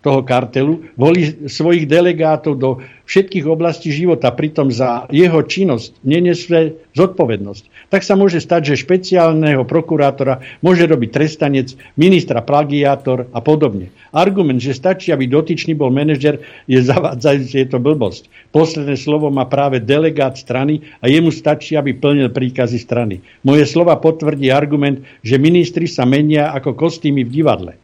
toho 0.00 0.24
kartelu, 0.24 0.80
volí 0.96 1.44
svojich 1.44 1.84
delegátov 1.84 2.56
do 2.56 2.80
všetkých 3.04 3.44
oblastí 3.44 3.92
života, 3.92 4.32
pritom 4.32 4.72
za 4.72 5.04
jeho 5.12 5.44
činnosť 5.44 6.00
nenesie 6.06 6.78
zodpovednosť. 6.96 7.92
Tak 7.92 8.00
sa 8.06 8.16
môže 8.16 8.40
stať, 8.40 8.72
že 8.72 8.82
špeciálneho 8.86 9.66
prokurátora 9.68 10.40
môže 10.64 10.88
robiť 10.88 11.10
trestanec, 11.12 11.68
ministra 12.00 12.40
plagiátor 12.40 13.28
a 13.34 13.44
podobne. 13.44 13.92
Argument, 14.14 14.62
že 14.62 14.72
stačí, 14.72 15.12
aby 15.12 15.28
dotyčný 15.28 15.76
bol 15.76 15.92
manažer, 15.92 16.40
je 16.64 16.80
zavádzajúci, 16.80 17.60
je 17.60 17.68
to 17.68 17.82
blbosť. 17.82 18.30
Posledné 18.56 18.96
slovo 18.96 19.28
má 19.28 19.44
práve 19.44 19.82
delegát 19.82 20.38
strany 20.38 20.80
a 21.04 21.12
jemu 21.12 21.28
stačí, 21.28 21.76
aby 21.76 21.92
plnil 21.92 22.32
príkazy 22.32 22.78
strany. 22.80 23.20
Moje 23.44 23.68
slova 23.68 24.00
potvrdí 24.00 24.48
argument, 24.48 25.04
že 25.20 25.36
ministri 25.36 25.84
sa 25.84 26.08
menia 26.08 26.56
ako 26.56 26.72
kostýmy 26.72 27.26
v 27.26 27.34
divadle. 27.42 27.74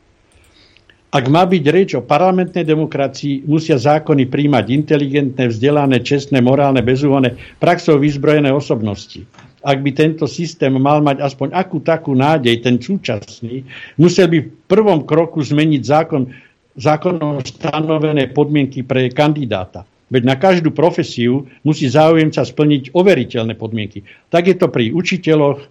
Ak 1.17 1.33
má 1.33 1.49
byť 1.49 1.65
reč 1.73 1.91
o 1.97 2.05
parlamentnej 2.05 2.61
demokracii, 2.61 3.49
musia 3.49 3.81
zákony 3.81 4.29
príjmať 4.29 4.69
inteligentné, 4.69 5.49
vzdelané, 5.49 6.05
čestné, 6.05 6.45
morálne, 6.45 6.85
bezúhonné, 6.85 7.41
praxou 7.57 7.97
vyzbrojené 7.97 8.53
osobnosti. 8.53 9.25
Ak 9.65 9.81
by 9.81 9.97
tento 9.97 10.29
systém 10.29 10.77
mal 10.77 11.01
mať 11.01 11.25
aspoň 11.25 11.57
akú 11.57 11.81
takú 11.81 12.13
nádej, 12.13 12.61
ten 12.61 12.77
súčasný, 12.77 13.65
musel 13.97 14.29
by 14.29 14.39
v 14.45 14.49
prvom 14.69 15.09
kroku 15.09 15.41
zmeniť 15.41 15.83
zákon, 15.89 16.29
zákonom 16.77 17.41
stanovené 17.49 18.29
podmienky 18.37 18.85
pre 18.85 19.09
kandidáta. 19.09 19.89
Veď 20.13 20.23
na 20.29 20.37
každú 20.37 20.69
profesiu 20.69 21.49
musí 21.65 21.89
záujemca 21.89 22.45
splniť 22.45 22.93
overiteľné 22.93 23.57
podmienky. 23.57 24.05
Tak 24.29 24.53
je 24.53 24.57
to 24.61 24.69
pri 24.69 24.93
učiteľoch, 24.93 25.65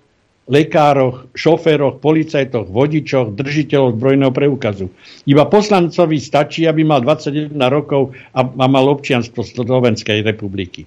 lekároch, 0.45 1.25
šoféroch, 1.33 1.97
policajtoch, 1.97 2.69
vodičoch, 2.69 3.33
držiteľoch 3.33 3.97
zbrojného 3.97 4.33
preukazu. 4.33 4.93
Iba 5.25 5.49
poslancovi 5.49 6.21
stačí, 6.21 6.69
aby 6.69 6.85
mal 6.85 7.01
21 7.01 7.57
rokov 7.73 8.13
a, 8.29 8.45
a 8.45 8.65
mal 8.69 8.85
občianstvo 8.85 9.41
Slovenskej 9.41 10.21
republiky. 10.21 10.85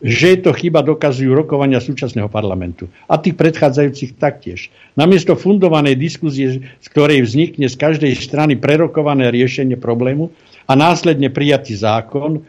Že 0.00 0.48
to 0.48 0.50
chyba, 0.56 0.80
dokazujú 0.80 1.28
rokovania 1.36 1.76
súčasného 1.76 2.32
parlamentu. 2.32 2.88
A 3.04 3.20
tých 3.20 3.36
predchádzajúcich 3.36 4.16
taktiež. 4.16 4.72
Namiesto 4.96 5.36
fundovanej 5.36 5.98
diskuzie, 5.98 6.72
z 6.80 6.86
ktorej 6.88 7.20
vznikne 7.26 7.68
z 7.68 7.76
každej 7.76 8.16
strany 8.16 8.56
prerokované 8.56 9.28
riešenie 9.28 9.76
problému 9.76 10.32
a 10.64 10.72
následne 10.72 11.28
prijatý 11.28 11.76
zákon, 11.76 12.46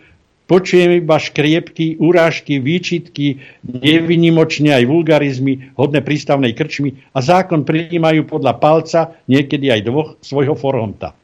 Počujem 0.50 1.00
iba 1.00 1.16
škriepky, 1.16 1.96
urážky, 2.02 2.60
výčitky, 2.60 3.40
nevinimočne 3.64 4.76
aj 4.76 4.84
vulgarizmy, 4.84 5.72
hodné 5.80 6.04
prístavnej 6.04 6.52
krčmy 6.52 7.00
a 7.16 7.24
zákon 7.24 7.64
prijímajú 7.64 8.28
podľa 8.28 8.60
palca, 8.60 9.16
niekedy 9.32 9.72
aj 9.72 9.82
dvoch, 9.88 10.10
svojho 10.20 10.58
foronta. 10.60 11.16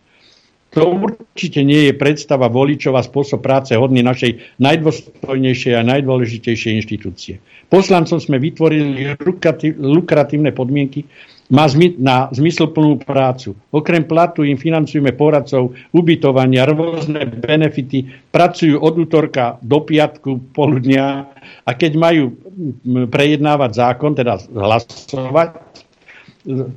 To 0.76 0.94
určite 0.94 1.64
nie 1.64 1.90
je 1.90 1.94
predstava 1.96 2.52
voličov 2.52 3.00
a 3.00 3.02
spôsob 3.02 3.42
práce 3.42 3.74
hodný 3.74 4.04
našej 4.04 4.60
najdôstojnejšej 4.62 5.74
a 5.74 5.82
najdôležitejšej 5.82 6.72
inštitúcie. 6.84 7.42
Poslancom 7.68 8.20
sme 8.22 8.38
vytvorili 8.40 9.16
lukratívne 9.80 10.52
podmienky 10.54 11.08
na 11.48 12.28
zmysluplnú 12.36 13.00
prácu. 13.08 13.56
Okrem 13.72 14.04
platu 14.04 14.44
im 14.44 14.60
financujeme 14.60 15.16
poradcov, 15.16 15.72
ubytovania, 15.96 16.68
rôzne 16.68 17.24
benefity, 17.24 18.08
pracujú 18.36 18.84
od 18.84 19.00
útorka 19.00 19.56
do 19.64 19.80
piatku, 19.80 20.52
poludnia 20.52 21.32
a 21.64 21.72
keď 21.72 21.92
majú 21.96 22.36
prejednávať 23.08 23.72
zákon, 23.80 24.12
teda 24.12 24.44
hlasovať, 24.52 25.50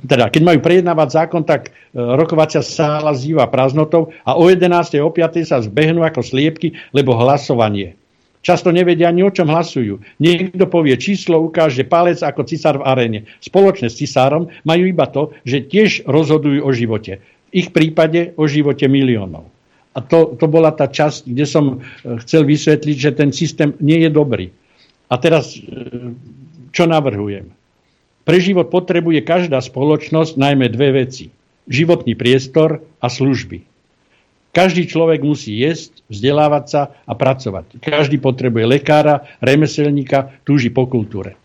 teda 0.07 0.27
keď 0.27 0.41
majú 0.43 0.59
prejednávať 0.59 1.09
zákon, 1.15 1.47
tak 1.47 1.71
e, 1.71 1.95
rokovacia 1.95 2.59
sála 2.59 3.15
zýva 3.15 3.47
prázdnotou 3.47 4.11
a 4.27 4.35
o 4.35 4.51
11. 4.51 4.99
o 4.99 5.07
5. 5.07 5.47
sa 5.47 5.63
zbehnú 5.63 6.03
ako 6.03 6.19
sliepky, 6.19 6.75
lebo 6.91 7.15
hlasovanie. 7.15 7.95
Často 8.41 8.73
nevedia 8.73 9.13
ani 9.13 9.21
o 9.21 9.29
čom 9.29 9.53
hlasujú. 9.53 10.01
Niekto 10.17 10.65
povie 10.65 10.97
číslo, 10.97 11.37
ukáže 11.45 11.85
palec 11.85 12.25
ako 12.25 12.41
cisár 12.49 12.81
v 12.81 12.87
aréne. 12.89 13.19
Spoločne 13.37 13.85
s 13.85 14.01
cisárom 14.01 14.49
majú 14.65 14.89
iba 14.89 15.05
to, 15.05 15.37
že 15.45 15.69
tiež 15.69 16.09
rozhodujú 16.09 16.65
o 16.65 16.71
živote. 16.73 17.21
V 17.21 17.51
ich 17.53 17.69
prípade 17.69 18.33
o 18.41 18.49
živote 18.49 18.89
miliónov. 18.89 19.45
A 19.93 20.01
to, 20.01 20.33
to 20.39 20.49
bola 20.49 20.73
tá 20.73 20.89
časť, 20.89 21.29
kde 21.29 21.45
som 21.45 21.65
e, 21.77 21.77
chcel 22.23 22.47
vysvetliť, 22.47 22.97
že 22.97 23.11
ten 23.11 23.29
systém 23.35 23.75
nie 23.83 24.01
je 24.01 24.09
dobrý. 24.09 24.49
A 25.11 25.19
teraz, 25.19 25.53
e, 25.59 25.67
čo 26.71 26.87
navrhujem? 26.87 27.51
Pre 28.23 28.37
život 28.39 28.71
potrebuje 28.71 29.21
každá 29.27 29.59
spoločnosť 29.59 30.39
najmä 30.39 30.71
dve 30.71 31.03
veci. 31.05 31.27
Životný 31.67 32.15
priestor 32.15 32.81
a 33.03 33.07
služby. 33.11 33.70
Každý 34.51 34.83
človek 34.83 35.23
musí 35.23 35.63
jesť, 35.63 36.03
vzdelávať 36.11 36.65
sa 36.67 36.81
a 37.07 37.15
pracovať. 37.15 37.79
Každý 37.79 38.19
potrebuje 38.19 38.67
lekára, 38.67 39.23
remeselníka, 39.39 40.35
túži 40.43 40.67
po 40.67 40.91
kultúre. 40.91 41.39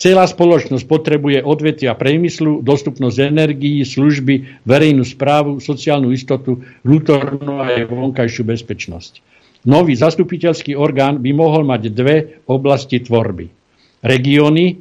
Celá 0.00 0.24
spoločnosť 0.24 0.88
potrebuje 0.88 1.44
odvetia 1.44 1.92
priemyslu, 1.92 2.64
dostupnosť 2.64 3.20
energií, 3.20 3.84
služby, 3.84 4.64
verejnú 4.64 5.04
správu, 5.04 5.60
sociálnu 5.60 6.08
istotu, 6.16 6.64
vnútornú 6.88 7.60
aj 7.60 7.92
vonkajšiu 7.92 8.48
bezpečnosť. 8.48 9.20
Nový 9.68 9.92
zastupiteľský 9.92 10.72
orgán 10.72 11.20
by 11.20 11.30
mohol 11.36 11.68
mať 11.68 11.92
dve 11.92 12.40
oblasti 12.48 13.04
tvorby. 13.04 13.52
Regióny 14.00 14.80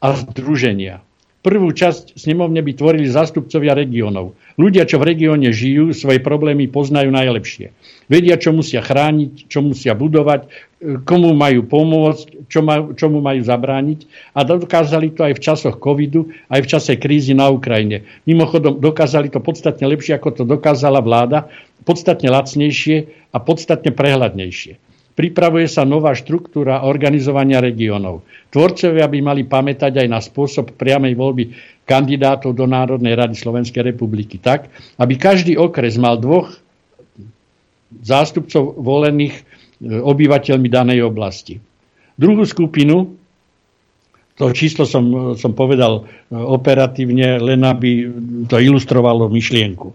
a 0.00 0.16
združenia. 0.16 1.04
Prvú 1.38 1.70
časť 1.70 2.18
snemovne 2.18 2.58
by 2.66 2.72
tvorili 2.74 3.06
zástupcovia 3.06 3.70
regiónov. 3.78 4.34
Ľudia, 4.58 4.90
čo 4.90 4.98
v 4.98 5.14
regióne 5.14 5.54
žijú, 5.54 5.94
svoje 5.94 6.18
problémy 6.18 6.66
poznajú 6.66 7.14
najlepšie. 7.14 7.70
Vedia, 8.10 8.34
čo 8.34 8.50
musia 8.50 8.82
chrániť, 8.82 9.46
čo 9.46 9.62
musia 9.62 9.94
budovať, 9.94 10.50
komu 11.06 11.38
majú 11.38 11.62
pomôcť, 11.62 12.50
čo 12.50 12.58
ma, 12.66 12.90
čomu 12.90 13.22
majú 13.22 13.38
zabrániť. 13.46 14.10
A 14.34 14.42
dokázali 14.42 15.14
to 15.14 15.30
aj 15.30 15.38
v 15.38 15.44
časoch 15.46 15.78
covidu, 15.78 16.26
aj 16.50 16.66
v 16.66 16.70
čase 16.74 16.98
krízy 16.98 17.38
na 17.38 17.54
Ukrajine. 17.54 18.02
Mimochodom, 18.26 18.82
dokázali 18.82 19.30
to 19.30 19.38
podstatne 19.38 19.86
lepšie, 19.86 20.18
ako 20.18 20.42
to 20.42 20.42
dokázala 20.42 20.98
vláda, 20.98 21.46
podstatne 21.86 22.34
lacnejšie 22.34 23.30
a 23.30 23.38
podstatne 23.38 23.94
prehľadnejšie. 23.94 24.87
Pripravuje 25.18 25.66
sa 25.66 25.82
nová 25.82 26.14
štruktúra 26.14 26.86
organizovania 26.86 27.58
regiónov. 27.58 28.22
Tvorcovia 28.54 29.10
by 29.10 29.18
mali 29.18 29.42
pamätať 29.42 30.06
aj 30.06 30.06
na 30.06 30.22
spôsob 30.22 30.78
priamej 30.78 31.18
voľby 31.18 31.44
kandidátov 31.82 32.54
do 32.54 32.70
Národnej 32.70 33.18
rady 33.18 33.34
Slovenskej 33.34 33.82
republiky 33.82 34.38
tak, 34.38 34.70
aby 34.94 35.18
každý 35.18 35.58
okres 35.58 35.98
mal 35.98 36.22
dvoch 36.22 36.54
zástupcov 37.98 38.78
volených 38.78 39.34
e, 39.34 39.42
obyvateľmi 39.98 40.68
danej 40.70 41.10
oblasti. 41.10 41.58
Druhú 42.14 42.46
skupinu, 42.46 43.18
to 44.38 44.54
číslo 44.54 44.86
som, 44.86 45.34
som 45.34 45.50
povedal 45.50 46.06
e, 46.30 46.36
operatívne, 46.38 47.42
len 47.42 47.66
aby 47.66 48.06
to 48.46 48.62
ilustrovalo 48.62 49.26
myšlienku. 49.26 49.90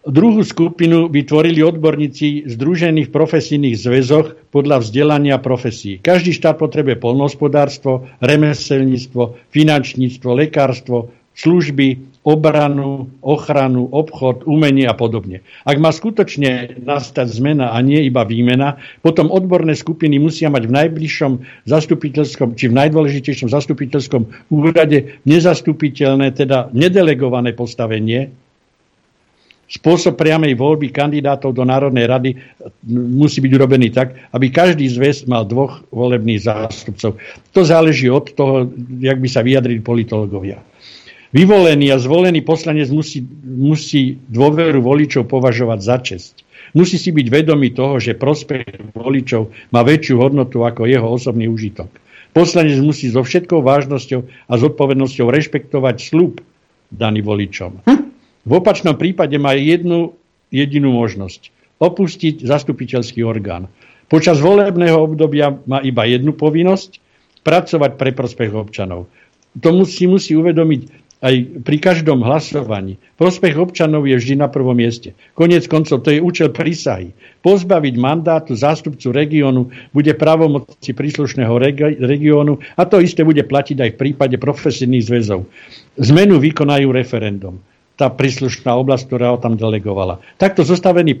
Druhú 0.00 0.40
skupinu 0.40 1.12
vytvorili 1.12 1.60
odborníci 1.60 2.48
združených 2.48 3.12
profesijných 3.12 3.76
zväzoch 3.76 4.32
podľa 4.48 4.80
vzdelania 4.80 5.36
profesí. 5.36 6.00
Každý 6.00 6.32
štát 6.32 6.56
potrebuje 6.56 6.96
polnohospodárstvo, 6.96 8.08
remeselníctvo, 8.24 9.36
finančníctvo, 9.52 10.28
lekárstvo, 10.32 11.12
služby, 11.36 12.00
obranu, 12.24 13.12
ochranu, 13.20 13.92
obchod, 13.92 14.48
umenie 14.48 14.88
a 14.88 14.96
podobne. 14.96 15.44
Ak 15.68 15.76
má 15.76 15.92
skutočne 15.92 16.80
nastať 16.80 17.28
zmena 17.28 17.76
a 17.76 17.84
nie 17.84 18.00
iba 18.08 18.24
výmena, 18.24 18.80
potom 19.04 19.28
odborné 19.28 19.76
skupiny 19.76 20.16
musia 20.16 20.48
mať 20.48 20.64
v 20.64 20.76
najbližšom 20.80 21.32
zastupiteľskom 21.68 22.56
či 22.56 22.72
v 22.72 22.76
najdôležitejšom 22.76 23.52
zastupiteľskom 23.52 24.48
úrade 24.48 25.20
nezastupiteľné, 25.28 26.32
teda 26.32 26.72
nedelegované 26.72 27.52
postavenie, 27.52 28.32
spôsob 29.70 30.18
priamej 30.18 30.58
voľby 30.58 30.90
kandidátov 30.90 31.54
do 31.54 31.62
Národnej 31.62 32.10
rady 32.10 32.30
musí 32.90 33.38
byť 33.38 33.52
urobený 33.54 33.94
tak, 33.94 34.18
aby 34.34 34.50
každý 34.50 34.90
zväz 34.90 35.30
mal 35.30 35.46
dvoch 35.46 35.86
volebných 35.94 36.42
zástupcov. 36.42 37.22
To 37.54 37.60
záleží 37.62 38.10
od 38.10 38.34
toho, 38.34 38.66
jak 38.98 39.22
by 39.22 39.28
sa 39.30 39.46
vyjadrili 39.46 39.78
politológovia. 39.78 40.58
Vyvolený 41.30 41.94
a 41.94 42.02
zvolený 42.02 42.42
poslanec 42.42 42.90
musí, 42.90 43.22
musí 43.46 44.18
dôveru 44.26 44.82
voličov 44.82 45.30
považovať 45.30 45.78
za 45.78 45.96
česť. 46.02 46.34
Musí 46.74 46.98
si 46.98 47.14
byť 47.14 47.26
vedomý 47.30 47.70
toho, 47.70 48.02
že 48.02 48.18
prospech 48.18 48.94
voličov 48.94 49.54
má 49.70 49.86
väčšiu 49.86 50.18
hodnotu 50.18 50.66
ako 50.66 50.90
jeho 50.90 51.06
osobný 51.06 51.46
užitok. 51.46 51.86
Poslanec 52.34 52.78
musí 52.82 53.10
so 53.10 53.22
všetkou 53.22 53.62
vážnosťou 53.62 54.20
a 54.50 54.52
zodpovednosťou 54.54 55.30
rešpektovať 55.30 55.96
slub 55.98 56.42
daný 56.90 57.22
voličom. 57.22 57.86
Hm? 57.86 57.99
V 58.44 58.52
opačnom 58.56 58.96
prípade 58.96 59.36
má 59.36 59.52
jednu 59.52 60.16
jedinú 60.48 60.96
možnosť. 60.96 61.52
Opustiť 61.80 62.44
zastupiteľský 62.44 63.24
orgán. 63.24 63.68
Počas 64.10 64.42
volebného 64.42 64.98
obdobia 64.98 65.54
má 65.64 65.80
iba 65.80 66.04
jednu 66.04 66.34
povinnosť 66.34 66.98
pracovať 67.46 67.96
pre 67.96 68.10
prospech 68.12 68.52
občanov. 68.52 69.06
To 69.60 69.70
musí, 69.72 70.04
musí 70.10 70.36
uvedomiť 70.36 70.80
aj 71.20 71.34
pri 71.62 71.76
každom 71.78 72.24
hlasovaní. 72.24 72.96
Prospech 73.20 73.54
občanov 73.60 74.08
je 74.08 74.16
vždy 74.16 74.40
na 74.40 74.48
prvom 74.48 74.72
mieste. 74.72 75.12
Konec 75.36 75.68
koncov, 75.68 76.00
to 76.00 76.16
je 76.16 76.20
účel 76.20 76.48
prísahy. 76.48 77.12
Pozbaviť 77.44 77.94
mandátu 78.00 78.56
zástupcu 78.56 79.12
regiónu 79.12 79.68
bude 79.92 80.16
pravomoci 80.16 80.96
príslušného 80.96 81.54
regiónu 82.00 82.60
a 82.76 82.82
to 82.88 83.04
isté 83.04 83.20
bude 83.20 83.44
platiť 83.44 83.76
aj 83.84 83.90
v 83.94 84.00
prípade 84.00 84.36
profesijných 84.40 85.06
zväzov. 85.06 85.44
Zmenu 86.00 86.40
vykonajú 86.40 86.88
referendum 86.88 87.60
tá 88.00 88.08
príslušná 88.08 88.72
oblasť, 88.72 89.04
ktorá 89.12 89.36
ho 89.36 89.38
tam 89.38 89.60
delegovala. 89.60 90.16
Takto 90.40 90.64
zostavený 90.64 91.12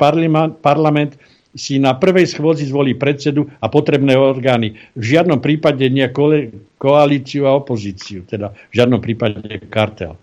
parlament 0.64 1.20
si 1.52 1.76
na 1.76 1.98
prvej 1.98 2.30
schôdzi 2.30 2.70
zvolí 2.70 2.96
predsedu 2.96 3.50
a 3.60 3.68
potrebné 3.68 4.16
orgány. 4.16 4.78
V 4.96 5.04
žiadnom 5.18 5.42
prípade 5.42 5.82
nie 5.92 6.06
koalíciu 6.78 7.44
a 7.44 7.58
opozíciu, 7.58 8.24
teda 8.24 8.54
v 8.70 8.72
žiadnom 8.72 9.02
prípade 9.02 9.44
kartel. 9.68 10.16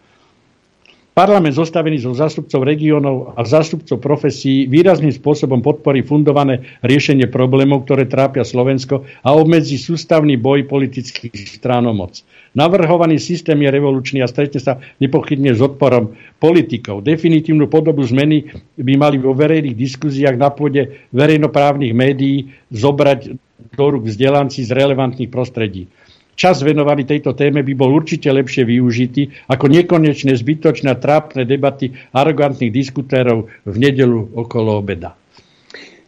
Parlament 1.17 1.57
zostavený 1.57 2.05
zo 2.05 2.13
zástupcov 2.13 2.61
regiónov 2.61 3.33
a 3.33 3.41
zástupcov 3.41 3.97
profesí 3.97 4.69
výrazným 4.69 5.09
spôsobom 5.09 5.65
podporí 5.65 6.05
fundované 6.05 6.77
riešenie 6.85 7.25
problémov, 7.25 7.89
ktoré 7.89 8.05
trápia 8.05 8.45
Slovensko 8.45 9.01
a 9.25 9.33
obmedzí 9.33 9.81
sústavný 9.81 10.37
boj 10.37 10.69
politických 10.69 11.57
strán 11.57 11.89
o 11.89 11.93
moc. 11.97 12.21
Navrhovaný 12.53 13.17
systém 13.17 13.57
je 13.57 13.73
revolučný 13.73 14.21
a 14.21 14.29
stretne 14.29 14.61
sa 14.61 14.77
nepochybne 15.01 15.57
s 15.57 15.61
odporom 15.65 16.13
politikov. 16.37 17.01
Definitívnu 17.01 17.65
podobu 17.65 18.05
zmeny 18.05 18.53
by 18.77 18.93
mali 18.93 19.17
vo 19.17 19.33
verejných 19.33 19.73
diskuziách 19.73 20.37
na 20.37 20.53
pôde 20.53 21.01
verejnoprávnych 21.17 21.97
médií 21.97 22.53
zobrať 22.69 23.33
do 23.73 23.85
rúk 23.89 24.05
vzdelanci 24.05 24.61
z 24.61 24.69
relevantných 24.69 25.33
prostredí 25.33 25.89
čas 26.37 26.61
venovaný 26.61 27.03
tejto 27.03 27.33
téme 27.33 27.65
by 27.65 27.73
bol 27.73 27.89
určite 27.91 28.29
lepšie 28.29 28.63
využitý 28.63 29.33
ako 29.49 29.65
nekonečné 29.73 30.37
zbytočné 30.37 30.93
trápne 31.01 31.43
debaty 31.43 31.97
arogantných 32.13 32.69
diskutérov 32.69 33.49
v 33.65 33.75
nedelu 33.75 34.37
okolo 34.37 34.77
obeda. 34.77 35.17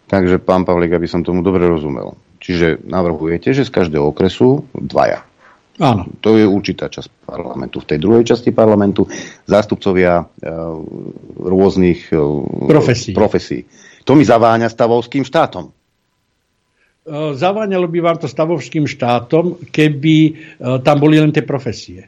Takže, 0.10 0.42
pán 0.42 0.66
Pavlik, 0.66 0.94
aby 0.94 1.06
som 1.10 1.26
tomu 1.26 1.42
dobre 1.42 1.66
rozumel. 1.66 2.18
Čiže 2.40 2.82
navrhujete, 2.88 3.52
že 3.52 3.68
z 3.68 3.74
každého 3.74 4.10
okresu 4.10 4.66
dvaja. 4.74 5.26
Áno. 5.80 6.12
To 6.20 6.36
je 6.36 6.44
určitá 6.44 6.92
časť 6.92 7.24
parlamentu. 7.24 7.80
V 7.80 7.90
tej 7.96 8.00
druhej 8.04 8.24
časti 8.28 8.52
parlamentu 8.52 9.08
zástupcovia 9.48 10.20
e, 10.20 10.52
rôznych 11.40 12.12
e, 12.12 12.20
profesí. 12.68 13.12
profesí. 13.16 13.60
To 14.04 14.18
mi 14.18 14.28
zaváňa 14.28 14.68
stavovským 14.68 15.24
štátom. 15.24 15.79
E, 17.10 17.34
zaváňalo 17.34 17.90
by 17.90 18.00
vám 18.06 18.18
to 18.22 18.30
stavovským 18.30 18.86
štátom, 18.86 19.58
keby 19.74 20.16
e, 20.30 20.32
tam 20.86 20.98
boli 21.02 21.18
len 21.18 21.34
tie 21.34 21.42
profesie. 21.42 22.06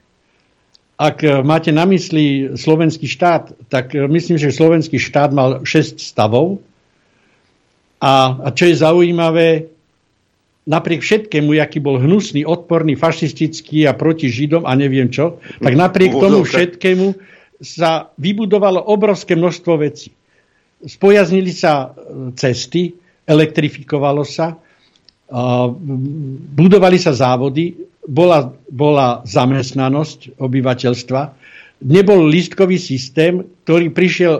ak 1.02 1.26
máte 1.42 1.74
na 1.74 1.90
mysli 1.90 2.54
slovenský 2.54 3.10
štát, 3.10 3.58
tak 3.74 3.98
myslím, 3.98 4.38
že 4.38 4.54
slovenský 4.54 5.02
štát 5.02 5.34
mal 5.34 5.66
6 5.66 5.98
stavov. 5.98 6.62
A, 7.98 8.38
a 8.38 8.48
čo 8.54 8.70
je 8.70 8.78
zaujímavé, 8.78 9.66
napriek 10.70 11.02
všetkému, 11.02 11.58
aký 11.58 11.82
bol 11.82 11.98
hnusný, 11.98 12.46
odporný, 12.46 12.94
fašistický 12.94 13.90
a 13.90 13.98
proti 13.98 14.30
Židom 14.30 14.70
a 14.70 14.78
neviem 14.78 15.10
čo, 15.10 15.42
tak 15.58 15.74
napriek 15.74 16.14
tomu 16.14 16.46
všetkému 16.46 17.18
sa 17.62 18.14
vybudovalo 18.18 18.82
obrovské 18.82 19.34
množstvo 19.34 19.74
vecí. 19.82 20.14
Spojaznili 20.82 21.54
sa 21.54 21.94
cesty, 22.38 22.94
elektrifikovalo 23.26 24.26
sa, 24.26 24.58
budovali 26.52 27.00
sa 27.00 27.16
závody, 27.16 27.88
bola, 28.04 28.52
bola 28.68 29.24
zamestnanosť 29.24 30.36
obyvateľstva, 30.36 31.22
nebol 31.82 32.30
lístkový 32.30 32.78
systém, 32.78 33.42
ktorý 33.66 33.90
prišiel 33.90 34.34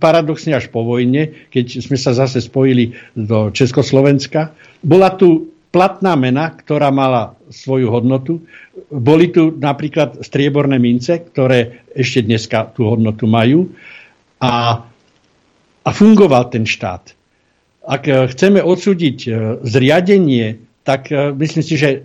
paradoxne 0.00 0.56
až 0.56 0.72
po 0.72 0.84
vojne, 0.84 1.48
keď 1.52 1.84
sme 1.84 1.98
sa 2.00 2.16
zase 2.16 2.40
spojili 2.40 2.96
do 3.12 3.52
Československa. 3.52 4.54
Bola 4.80 5.12
tu 5.12 5.52
platná 5.74 6.16
mena, 6.16 6.48
ktorá 6.56 6.88
mala 6.88 7.36
svoju 7.52 7.92
hodnotu. 7.92 8.40
Boli 8.88 9.28
tu 9.28 9.52
napríklad 9.52 10.24
strieborné 10.24 10.80
mince, 10.80 11.20
ktoré 11.20 11.84
ešte 11.92 12.24
dneska 12.24 12.72
tú 12.72 12.88
hodnotu 12.88 13.28
majú. 13.28 13.68
A, 14.40 14.84
a 15.84 15.90
fungoval 15.92 16.48
ten 16.48 16.64
štát. 16.64 17.15
Ak 17.86 18.10
chceme 18.10 18.58
odsúdiť 18.58 19.18
e, 19.24 19.30
zriadenie, 19.62 20.58
tak 20.82 21.14
e, 21.14 21.30
myslím 21.38 21.62
si, 21.62 21.78
že 21.78 22.02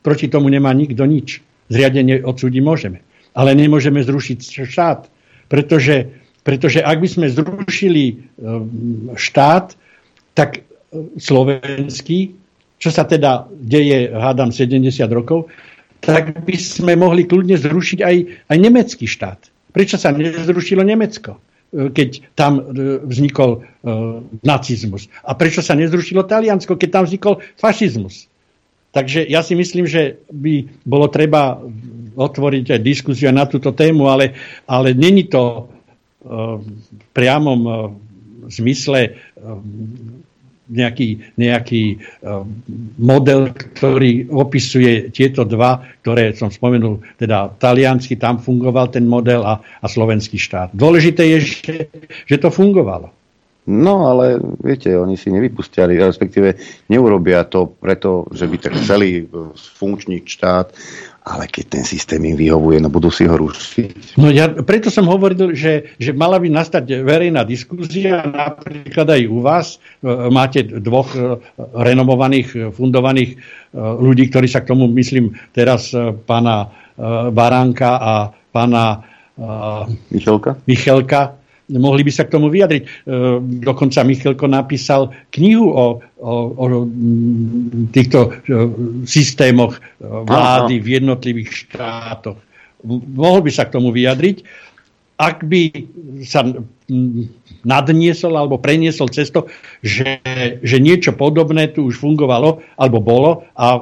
proti 0.00 0.32
tomu 0.32 0.48
nemá 0.48 0.72
nikto 0.72 1.04
nič. 1.04 1.44
Zriadenie 1.68 2.24
odsúdiť 2.24 2.62
môžeme. 2.64 3.04
Ale 3.36 3.52
nemôžeme 3.52 4.00
zrušiť 4.00 4.64
štát. 4.64 5.08
Pretože, 5.52 6.08
pretože 6.40 6.80
ak 6.80 7.04
by 7.04 7.08
sme 7.08 7.26
zrušili 7.28 8.32
štát, 9.16 9.76
tak 10.32 10.64
slovenský, 11.18 12.34
čo 12.78 12.90
sa 12.92 13.04
teda 13.04 13.48
deje, 13.50 14.12
hádam, 14.12 14.52
70 14.52 14.88
rokov, 15.10 15.48
tak 16.04 16.44
by 16.44 16.56
sme 16.60 17.00
mohli 17.00 17.24
kľudne 17.24 17.56
zrušiť 17.56 17.98
aj, 18.04 18.16
aj 18.52 18.56
nemecký 18.60 19.08
štát. 19.08 19.40
Prečo 19.72 19.96
sa 19.96 20.12
nezrušilo 20.12 20.84
Nemecko, 20.84 21.40
keď 21.74 22.22
tam 22.38 22.62
e, 22.62 22.62
vznikol 23.02 23.60
uh, 23.60 24.22
nacizmus? 24.46 25.10
A 25.26 25.34
prečo 25.34 25.58
sa 25.58 25.74
nezrušilo 25.74 26.22
Taliansko, 26.22 26.78
keď 26.78 26.88
tam 26.90 27.04
vznikol 27.04 27.42
fašizmus? 27.58 28.30
Takže 28.94 29.26
ja 29.26 29.42
si 29.42 29.58
myslím, 29.58 29.90
že 29.90 30.22
by 30.30 30.86
bolo 30.86 31.10
treba 31.10 31.58
otvoriť 32.14 32.78
aj 32.78 32.80
diskusiu 32.86 33.34
na 33.34 33.42
túto 33.50 33.74
tému, 33.74 34.06
ale, 34.06 34.38
ale 34.70 34.94
není 34.94 35.26
to 35.26 35.42
uh, 35.42 36.62
v 36.62 37.06
priamom 37.10 37.60
zmysle 38.46 39.18
nejaký, 40.70 41.36
nejaký 41.36 42.00
um, 42.24 42.48
model, 42.96 43.52
ktorý 43.52 44.32
opisuje 44.32 45.12
tieto 45.12 45.44
dva, 45.44 45.84
ktoré 46.00 46.32
som 46.32 46.48
spomenul, 46.48 47.04
teda 47.20 47.52
taliansky, 47.60 48.16
tam 48.16 48.40
fungoval 48.40 48.88
ten 48.88 49.04
model 49.04 49.44
a, 49.44 49.60
a 49.60 49.86
slovenský 49.86 50.40
štát. 50.40 50.72
Dôležité 50.72 51.28
je, 51.36 51.38
že, 51.44 51.74
že 52.24 52.36
to 52.40 52.48
fungovalo. 52.48 53.12
No, 53.64 54.12
ale 54.12 54.36
viete, 54.60 54.92
oni 54.92 55.16
si 55.16 55.32
nevypustiali, 55.32 55.96
respektíve 55.96 56.52
neurobia 56.92 57.48
to 57.48 57.72
preto, 57.80 58.28
že 58.28 58.44
by 58.44 58.56
tak 58.60 58.76
chceli 58.76 59.24
funkčniť 59.80 60.22
štát, 60.28 60.68
ale 61.24 61.48
keď 61.48 61.80
ten 61.80 61.84
systém 61.88 62.20
im 62.20 62.36
vyhovuje, 62.36 62.84
no 62.84 62.92
budú 62.92 63.08
si 63.08 63.24
ho 63.24 63.32
rušiť. 63.32 64.20
No 64.20 64.28
ja 64.28 64.52
preto 64.52 64.92
som 64.92 65.08
hovoril, 65.08 65.56
že, 65.56 65.96
že 65.96 66.12
mala 66.12 66.36
by 66.36 66.52
nastať 66.52 67.00
verejná 67.00 67.48
diskusia, 67.48 68.28
napríklad 68.28 69.08
aj 69.08 69.22
u 69.32 69.40
vás. 69.40 69.80
E, 70.04 70.12
máte 70.28 70.60
dvoch 70.68 71.16
e, 71.16 71.40
renomovaných, 71.56 72.48
e, 72.52 72.58
fundovaných 72.68 73.40
ľudí, 73.74 74.30
ktorí 74.30 74.46
sa 74.46 74.62
k 74.62 74.70
tomu, 74.70 74.86
myslím, 74.86 75.34
teraz 75.50 75.90
pána 76.30 76.70
Baránka 77.34 77.98
a 77.98 78.12
pána 78.54 79.02
Michelka. 80.14 80.54
Michelka 80.70 81.34
mohli 81.72 82.04
by 82.04 82.12
sa 82.12 82.28
k 82.28 82.34
tomu 82.36 82.52
vyjadriť. 82.52 82.82
E, 82.84 82.88
dokonca 83.64 84.04
Michalko 84.04 84.44
napísal 84.44 85.12
knihu 85.32 85.72
o, 85.72 85.86
o, 86.20 86.32
o 86.60 86.64
týchto 87.88 88.18
e, 88.28 88.58
systémoch 89.08 89.78
e, 89.78 89.80
vlády 90.04 90.80
v 90.80 91.00
jednotlivých 91.00 91.50
štátoch. 91.64 92.36
Mohol 92.84 93.48
by 93.48 93.50
sa 93.50 93.64
k 93.64 93.74
tomu 93.80 93.88
vyjadriť. 93.96 94.44
Ak 95.14 95.46
by 95.46 95.70
sa 96.26 96.42
nadniesol 97.62 98.34
alebo 98.34 98.58
preniesol 98.58 99.08
cesto, 99.14 99.46
že, 99.78 100.20
že 100.58 100.76
niečo 100.82 101.14
podobné 101.14 101.70
tu 101.70 101.86
už 101.86 102.02
fungovalo 102.02 102.60
alebo 102.74 102.98
bolo 102.98 103.30
a 103.54 103.78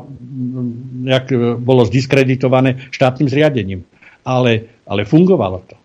jak 1.09 1.33
bolo 1.59 1.89
zdiskreditované 1.89 2.85
štátnym 2.93 3.33
zriadením. 3.33 3.81
Ale, 4.23 4.71
ale 4.87 5.09
fungovalo 5.09 5.65
to. 5.67 5.82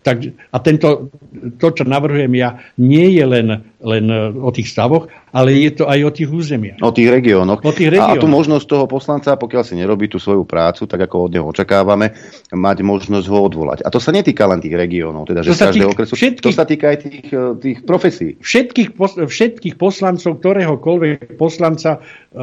Tak, 0.00 0.16
a 0.32 0.56
tento, 0.64 1.12
to, 1.60 1.66
čo 1.76 1.84
navrhujem 1.84 2.32
ja, 2.32 2.56
nie 2.80 3.20
je 3.20 3.24
len, 3.28 3.60
len 3.84 4.04
o 4.40 4.48
tých 4.48 4.72
stavoch, 4.72 5.12
ale 5.28 5.52
je 5.52 5.76
to 5.76 5.84
aj 5.86 6.00
o 6.00 6.10
tých 6.10 6.28
územiach. 6.32 6.80
O 6.80 6.88
tých 6.88 7.12
regiónoch. 7.12 7.60
O 7.60 7.72
tých 7.72 7.92
regiónoch. 7.92 8.16
A 8.16 8.22
tu 8.22 8.24
možnosť 8.24 8.64
toho 8.64 8.86
poslanca, 8.88 9.36
pokiaľ 9.36 9.62
si 9.62 9.76
nerobí 9.76 10.08
tú 10.08 10.16
svoju 10.16 10.48
prácu, 10.48 10.88
tak 10.88 11.04
ako 11.04 11.28
od 11.28 11.30
neho 11.36 11.46
očakávame, 11.46 12.16
mať 12.48 12.80
možnosť 12.80 13.26
ho 13.28 13.38
odvolať. 13.44 13.84
A 13.84 13.92
to 13.92 14.00
sa 14.00 14.10
netýka 14.10 14.48
len 14.48 14.64
tých 14.64 14.72
regiónov, 14.72 15.28
teda 15.28 15.44
že 15.44 15.52
z 15.52 15.68
každého 15.68 15.92
okresu. 15.92 16.16
Všetkých, 16.16 16.44
to 16.48 16.50
sa 16.56 16.64
týka 16.64 16.96
aj 16.96 16.98
tých, 17.04 17.28
eh, 17.30 17.52
tých 17.60 17.78
profesí. 17.84 18.40
Všetkých, 18.40 18.96
všetkých 19.28 19.74
poslancov, 19.76 20.40
ktoréhokoľvek 20.40 21.36
poslanca, 21.36 22.00
eh, 22.00 22.38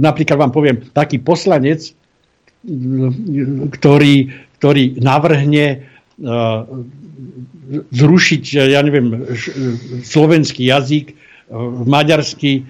napríklad 0.00 0.40
vám 0.40 0.52
poviem, 0.56 0.80
taký 0.96 1.20
poslanec, 1.20 1.92
ktorý, 3.76 4.32
ktorý 4.56 4.84
navrhne 5.04 5.93
zrušiť, 7.90 8.44
ja 8.70 8.80
neviem, 8.86 9.26
slovenský 10.06 10.70
jazyk 10.70 11.18
v 11.44 11.84
maďarsky, 11.84 12.64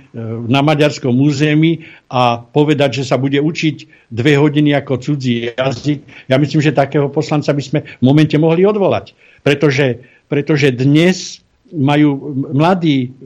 na 0.51 0.59
maďarskom 0.59 1.15
území 1.15 1.87
a 2.11 2.43
povedať, 2.43 3.01
že 3.01 3.05
sa 3.07 3.21
bude 3.21 3.39
učiť 3.39 4.09
dve 4.11 4.35
hodiny 4.35 4.75
ako 4.75 4.99
cudzí 4.99 5.55
jazyk. 5.55 6.03
Ja 6.27 6.41
myslím, 6.43 6.59
že 6.59 6.75
takého 6.75 7.07
poslanca 7.13 7.55
by 7.55 7.63
sme 7.63 7.81
v 7.87 8.03
momente 8.03 8.35
mohli 8.35 8.67
odvolať. 8.67 9.15
Pretože, 9.47 10.03
pretože 10.27 10.73
dnes 10.75 11.44
majú 11.73 12.37
mladí 12.53 13.17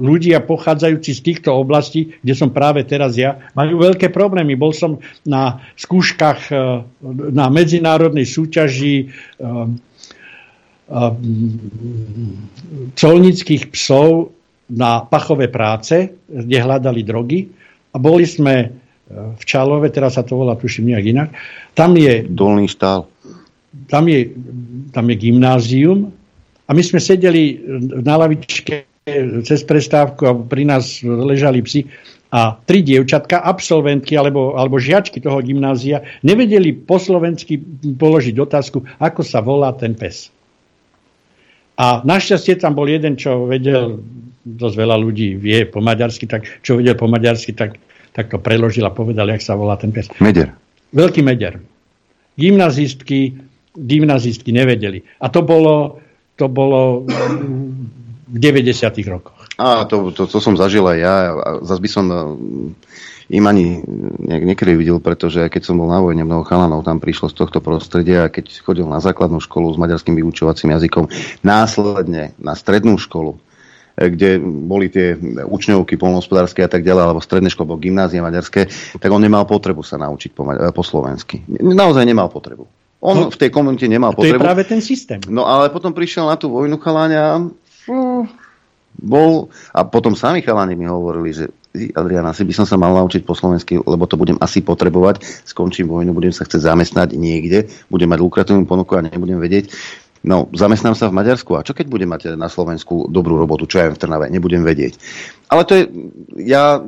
ľudia 0.00 0.40
pochádzajúci 0.42 1.12
z 1.12 1.20
týchto 1.20 1.52
oblastí, 1.52 2.16
kde 2.24 2.34
som 2.34 2.48
práve 2.48 2.88
teraz 2.88 3.20
ja, 3.20 3.36
majú 3.52 3.84
veľké 3.84 4.08
problémy. 4.08 4.56
Bol 4.56 4.72
som 4.72 4.96
na 5.28 5.60
skúškach 5.76 6.48
na 7.30 7.46
medzinárodnej 7.52 8.24
súťaži 8.24 9.12
colnických 12.96 13.64
psov 13.76 14.32
na 14.72 15.04
pachové 15.04 15.52
práce, 15.52 16.16
kde 16.26 16.56
hľadali 16.58 17.04
drogy. 17.04 17.40
A 17.92 18.00
boli 18.00 18.24
sme 18.24 18.72
v 19.12 19.42
Čalove, 19.44 19.92
teraz 19.92 20.16
sa 20.16 20.24
to 20.24 20.40
volá, 20.40 20.56
tuším 20.56 20.96
nejak 20.96 21.04
inak. 21.04 21.28
Tam 21.76 21.92
je... 21.92 22.24
Dolný 22.24 22.72
stál. 22.72 23.04
Tam 23.88 24.08
je, 24.08 24.32
tam 24.96 25.04
je 25.12 25.16
gymnázium 25.20 26.12
a 26.66 26.70
my 26.70 26.82
sme 26.82 27.00
sedeli 27.02 27.58
na 28.02 28.16
lavičke 28.20 28.86
cez 29.42 29.60
prestávku 29.66 30.22
a 30.26 30.32
pri 30.34 30.62
nás 30.62 31.02
ležali 31.02 31.58
psi 31.62 31.90
a 32.32 32.56
tri 32.64 32.80
dievčatka, 32.80 33.44
absolventky 33.44 34.16
alebo, 34.16 34.56
alebo 34.56 34.80
žiačky 34.80 35.20
toho 35.20 35.44
gymnázia, 35.44 36.00
nevedeli 36.24 36.72
po 36.72 36.96
slovensky 36.96 37.60
položiť 37.98 38.34
otázku, 38.40 38.80
ako 39.02 39.20
sa 39.20 39.44
volá 39.44 39.74
ten 39.76 39.92
pes. 39.92 40.32
A 41.76 42.00
našťastie 42.00 42.56
tam 42.56 42.72
bol 42.72 42.88
jeden, 42.88 43.20
čo 43.20 43.44
vedel, 43.44 44.00
dosť 44.44 44.76
veľa 44.76 44.96
ľudí 44.96 45.36
vie 45.36 45.68
po 45.68 45.84
maďarsky, 45.84 46.24
tak 46.24 46.48
čo 46.64 46.80
vedel 46.80 46.96
po 46.96 47.04
maďarsky, 47.10 47.52
tak, 47.52 47.76
tak 48.16 48.32
to 48.32 48.40
preložil 48.40 48.86
a 48.88 48.92
povedal, 48.92 49.28
jak 49.28 49.44
sa 49.44 49.52
volá 49.52 49.76
ten 49.76 49.92
pes. 49.92 50.08
Meder. 50.22 50.52
Veľký 50.92 51.20
meder. 51.24 51.60
Gymnazistky, 52.36 53.36
gymnazistky 53.76 54.52
nevedeli. 54.52 55.04
A 55.20 55.28
to 55.28 55.44
bolo, 55.44 56.00
to 56.36 56.48
bolo 56.48 57.04
v 58.32 58.38
90. 58.40 58.88
rokoch. 59.12 59.42
A 59.60 59.84
to, 59.84 60.10
to, 60.16 60.24
to 60.24 60.38
som 60.40 60.56
zažil 60.56 60.82
aj 60.88 60.98
ja. 60.98 61.14
Zas 61.60 61.76
by 61.76 61.88
som 61.90 62.04
eh, 62.08 62.18
im 63.36 63.44
ani 63.44 63.84
nejak 64.18 64.44
nekrivdil, 64.56 64.96
pretože 65.04 65.44
keď 65.52 65.62
som 65.62 65.76
bol 65.76 65.92
na 65.92 66.00
vojne, 66.00 66.24
mnoho 66.24 66.42
chalanov 66.48 66.88
tam 66.88 66.98
prišlo 66.98 67.28
z 67.28 67.36
tohto 67.36 67.60
prostredia 67.60 68.26
a 68.26 68.32
keď 68.32 68.64
chodil 68.64 68.88
na 68.88 69.04
základnú 69.04 69.38
školu 69.44 69.76
s 69.76 69.78
maďarským 69.80 70.16
vyučovacím 70.16 70.72
jazykom, 70.72 71.12
následne 71.44 72.32
na 72.40 72.56
strednú 72.56 72.96
školu, 72.96 73.36
eh, 74.00 74.08
kde 74.08 74.40
boli 74.40 74.88
tie 74.88 75.20
učňovky 75.44 76.00
polnohospodárske 76.00 76.64
a 76.64 76.70
tak 76.72 76.80
ďalej, 76.80 77.02
alebo 77.04 77.20
stredné 77.20 77.52
školy, 77.52 77.68
alebo 77.68 77.84
gymnázie 77.84 78.24
maďarské, 78.24 78.72
tak 78.96 79.10
on 79.12 79.20
nemal 79.20 79.44
potrebu 79.44 79.84
sa 79.84 80.00
naučiť 80.00 80.32
po, 80.32 80.48
po 80.48 80.82
slovensky. 80.82 81.44
Naozaj 81.52 82.08
nemal 82.08 82.32
potrebu. 82.32 82.81
On 83.02 83.18
no, 83.18 83.34
v 83.34 83.38
tej 83.38 83.50
komunite 83.50 83.90
nemal 83.90 84.14
potrebu. 84.14 84.38
To 84.38 84.38
je 84.38 84.46
práve 84.46 84.62
ten 84.62 84.78
systém. 84.78 85.18
No 85.26 85.42
ale 85.42 85.74
potom 85.74 85.90
prišiel 85.90 86.30
na 86.30 86.38
tú 86.38 86.54
vojnu 86.54 86.78
chaláňa 86.78 87.50
bol, 88.92 89.50
a 89.74 89.82
potom 89.82 90.14
sami 90.14 90.44
chaláni 90.44 90.78
mi 90.78 90.86
hovorili, 90.86 91.34
že 91.34 91.44
Adriana, 91.96 92.36
asi 92.36 92.44
by 92.44 92.52
som 92.52 92.66
sa 92.68 92.76
mal 92.76 92.92
naučiť 92.92 93.24
po 93.24 93.32
slovensky, 93.32 93.80
lebo 93.80 94.04
to 94.04 94.20
budem 94.20 94.36
asi 94.44 94.60
potrebovať, 94.60 95.24
skončím 95.48 95.88
vojnu, 95.88 96.12
budem 96.12 96.30
sa 96.30 96.44
chcieť 96.44 96.68
zamestnať 96.68 97.16
niekde, 97.16 97.72
budem 97.88 98.12
mať 98.12 98.20
lukratívnu 98.20 98.68
ponuku 98.68 98.92
a 98.92 99.08
nebudem 99.08 99.40
vedieť. 99.40 99.72
No, 100.22 100.46
zamestnám 100.54 100.94
sa 100.94 101.10
v 101.10 101.18
Maďarsku 101.18 101.58
a 101.58 101.66
čo 101.66 101.74
keď 101.74 101.90
budem 101.90 102.06
mať 102.06 102.38
na 102.38 102.46
Slovensku 102.46 103.10
dobrú 103.10 103.34
robotu, 103.34 103.66
čo 103.66 103.82
ja 103.82 103.90
v 103.90 103.98
Trnave, 103.98 104.30
nebudem 104.30 104.62
vedieť. 104.62 104.94
Ale 105.50 105.66
to 105.66 105.74
je, 105.74 105.82
ja 106.46 106.78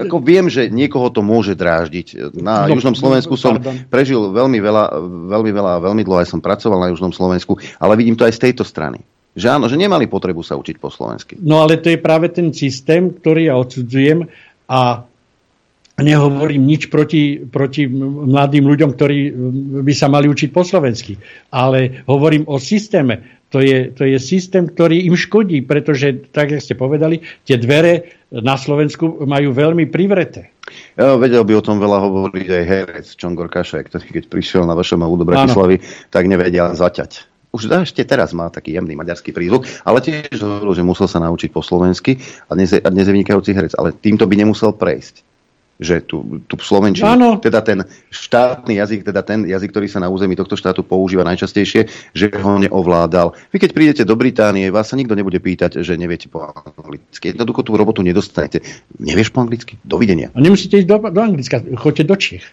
ako 0.00 0.16
viem, 0.24 0.48
že 0.48 0.72
niekoho 0.72 1.12
to 1.12 1.20
môže 1.20 1.54
dráždiť. 1.54 2.34
Na 2.40 2.64
no, 2.64 2.72
Južnom 2.72 2.96
Slovensku 2.96 3.36
som 3.36 3.60
pardon. 3.60 3.84
prežil 3.92 4.32
veľmi 4.32 4.58
veľa, 4.64 4.84
veľmi 5.28 5.50
veľa, 5.52 5.72
veľmi 5.84 6.02
dlho, 6.02 6.24
aj 6.24 6.32
som 6.32 6.40
pracoval 6.40 6.80
na 6.80 6.90
Južnom 6.90 7.12
Slovensku, 7.12 7.60
ale 7.76 8.00
vidím 8.00 8.16
to 8.16 8.24
aj 8.24 8.32
z 8.32 8.50
tejto 8.50 8.64
strany. 8.64 9.04
Že 9.36 9.60
áno, 9.60 9.66
že 9.68 9.76
nemali 9.76 10.08
potrebu 10.08 10.40
sa 10.40 10.56
učiť 10.56 10.80
po 10.80 10.88
slovensky. 10.88 11.36
No 11.42 11.60
ale 11.60 11.82
to 11.82 11.92
je 11.92 11.98
práve 12.00 12.32
ten 12.32 12.54
systém, 12.54 13.12
ktorý 13.12 13.50
ja 13.50 13.54
odsudzujem 13.58 14.30
a 14.70 15.04
nehovorím 16.02 16.66
nič 16.66 16.90
proti, 16.90 17.38
proti 17.38 17.86
mladým 17.86 18.66
ľuďom, 18.66 18.90
ktorí 18.98 19.18
by 19.86 19.94
sa 19.94 20.10
mali 20.10 20.26
učiť 20.26 20.50
po 20.50 20.66
slovensky. 20.66 21.14
Ale 21.54 22.02
hovorím 22.10 22.50
o 22.50 22.58
systéme. 22.58 23.22
To 23.54 23.62
je, 23.62 23.94
to 23.94 24.02
je 24.02 24.18
systém, 24.18 24.66
ktorý 24.66 25.06
im 25.06 25.14
škodí, 25.14 25.62
pretože, 25.62 26.26
tak 26.34 26.50
jak 26.50 26.58
ste 26.58 26.74
povedali, 26.74 27.22
tie 27.46 27.54
dvere 27.54 28.26
na 28.34 28.58
Slovensku 28.58 29.22
majú 29.30 29.54
veľmi 29.54 29.86
privreté. 29.94 30.50
Ja, 30.98 31.14
vedel 31.14 31.46
by 31.46 31.54
o 31.54 31.62
tom 31.62 31.78
veľa 31.78 32.02
hovoriť 32.02 32.48
aj 32.50 32.64
herec 32.66 33.06
Čongor 33.14 33.46
Kašek, 33.46 33.86
ktorý 33.86 34.10
keď 34.10 34.24
prišiel 34.26 34.66
na 34.66 34.74
vašom 34.74 35.06
do 35.06 35.22
Bratislavy, 35.22 35.78
tak 36.10 36.26
nevedel 36.26 36.74
zaťať 36.74 37.30
už 37.54 37.70
ešte 37.70 38.02
teraz 38.02 38.34
má 38.34 38.50
taký 38.50 38.74
jemný 38.74 38.98
maďarský 38.98 39.30
prízvuk, 39.30 39.70
ale 39.86 40.02
tiež 40.02 40.42
hovoril, 40.42 40.74
že 40.74 40.82
musel 40.82 41.06
sa 41.06 41.22
naučiť 41.22 41.54
po 41.54 41.62
slovensky 41.62 42.18
a 42.50 42.58
dnes 42.58 42.74
je, 42.74 42.82
a 42.82 42.90
dnes 42.90 43.06
je 43.06 43.14
vynikajúci 43.14 43.54
herec, 43.54 43.78
ale 43.78 43.94
týmto 43.94 44.26
by 44.26 44.34
nemusel 44.34 44.74
prejsť 44.74 45.22
že 45.78 46.06
tu, 46.06 46.42
tu 46.46 46.54
slovenčinu, 46.54 47.06
ano. 47.06 47.28
teda 47.42 47.60
ten 47.60 47.82
štátny 48.10 48.78
jazyk, 48.78 49.00
teda 49.10 49.20
ten 49.26 49.42
jazyk, 49.42 49.70
ktorý 49.74 49.86
sa 49.90 49.98
na 49.98 50.08
území 50.08 50.38
tohto 50.38 50.54
štátu 50.54 50.86
používa 50.86 51.26
najčastejšie, 51.26 52.14
že 52.14 52.26
ho 52.30 52.62
neovládal. 52.62 53.34
Vy 53.50 53.58
keď 53.58 53.70
prídete 53.74 54.02
do 54.06 54.14
Británie, 54.14 54.70
vás 54.70 54.90
sa 54.90 54.98
nikto 54.98 55.18
nebude 55.18 55.42
pýtať, 55.42 55.82
že 55.82 55.98
neviete 55.98 56.30
po 56.30 56.46
anglicky. 56.46 57.34
Jednoducho 57.34 57.66
tú 57.66 57.74
robotu 57.74 58.00
nedostanete. 58.06 58.62
Nevieš 59.02 59.34
po 59.34 59.42
anglicky? 59.42 59.76
Dovidenia. 59.82 60.30
A 60.34 60.38
nemusíte 60.38 60.78
ísť 60.78 60.88
do, 60.88 60.96
do 61.10 61.20
Anglicka, 61.20 61.58
choďte 61.78 62.04
do 62.06 62.16
Čech 62.16 62.44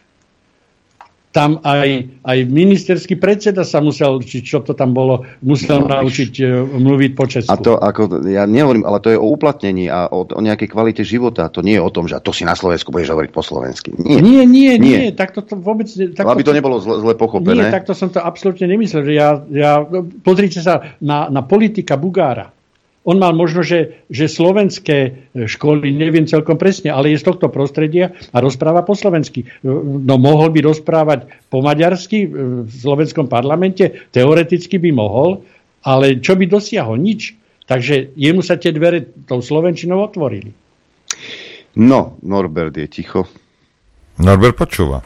tam 1.32 1.64
aj, 1.64 2.12
aj 2.28 2.38
ministerský 2.44 3.16
predseda 3.16 3.64
sa 3.64 3.80
musel, 3.80 4.20
či 4.20 4.44
čo 4.44 4.60
to 4.60 4.76
tam 4.76 4.92
bolo, 4.92 5.24
musel 5.40 5.88
no, 5.88 5.88
naučiť 5.88 6.32
uh, 6.44 6.68
mluviť 6.76 7.12
po 7.16 7.24
česku. 7.24 7.52
A 7.52 7.56
to, 7.56 7.80
ako, 7.80 8.28
ja 8.28 8.44
nehovorím, 8.44 8.84
ale 8.84 9.00
to 9.00 9.16
je 9.16 9.18
o 9.18 9.32
uplatnení 9.32 9.88
a 9.88 10.12
o, 10.12 10.28
o 10.28 10.42
nejakej 10.44 10.68
kvalite 10.68 11.08
života. 11.08 11.48
To 11.48 11.64
nie 11.64 11.80
je 11.80 11.84
o 11.84 11.92
tom, 11.92 12.12
že 12.12 12.20
to 12.20 12.36
si 12.36 12.44
na 12.44 12.52
Slovensku 12.52 12.92
budeš 12.92 13.16
hovoriť 13.16 13.32
po 13.32 13.40
slovensky. 13.40 13.96
Nie, 13.96 14.20
nie, 14.20 14.44
nie. 14.44 14.76
nie. 14.76 14.98
nie 15.08 15.12
tak 15.16 15.32
to, 15.32 15.40
to 15.40 15.56
vôbec... 15.56 15.88
Tak 15.88 16.28
aby 16.28 16.44
to 16.44 16.52
nebolo 16.52 16.84
zle, 16.84 17.00
zle 17.00 17.16
pochopené. 17.16 17.72
Nie, 17.72 17.72
takto 17.72 17.96
som 17.96 18.12
to 18.12 18.20
absolútne 18.20 18.68
nemyslel. 18.68 19.08
Že 19.08 19.14
ja, 19.16 19.30
ja, 19.48 19.72
pozrite 20.28 20.60
sa 20.60 21.00
na, 21.00 21.32
na 21.32 21.48
politika 21.48 21.96
Bugára 21.96 22.52
on 23.02 23.18
mal 23.18 23.34
možno, 23.34 23.66
že, 23.66 24.06
že 24.14 24.30
slovenské 24.30 24.98
e, 25.00 25.10
školy, 25.50 25.90
neviem 25.90 26.30
celkom 26.30 26.58
presne, 26.62 26.94
ale 26.94 27.14
je 27.14 27.22
z 27.22 27.34
tohto 27.34 27.50
prostredia 27.50 28.14
a 28.30 28.38
rozpráva 28.38 28.86
po 28.86 28.94
slovensky. 28.94 29.46
E, 29.46 29.68
no 30.06 30.22
mohol 30.22 30.54
by 30.54 30.62
rozprávať 30.62 31.50
po 31.50 31.66
maďarsky 31.66 32.26
e, 32.26 32.28
v 32.66 32.70
slovenskom 32.70 33.26
parlamente, 33.26 34.06
teoreticky 34.14 34.78
by 34.78 34.92
mohol, 34.94 35.42
ale 35.82 36.22
čo 36.22 36.38
by 36.38 36.46
dosiahol? 36.46 37.02
Nič. 37.02 37.34
Takže 37.66 38.14
jemu 38.20 38.44
sa 38.46 38.60
tie 38.60 38.76
dvere 38.76 39.16
tou 39.26 39.40
slovenčinou 39.40 40.04
otvorili. 40.04 40.52
No, 41.80 42.20
Norbert 42.22 42.76
je 42.76 42.88
ticho. 42.92 43.26
Norbert 44.20 44.60
počúva. 44.60 45.00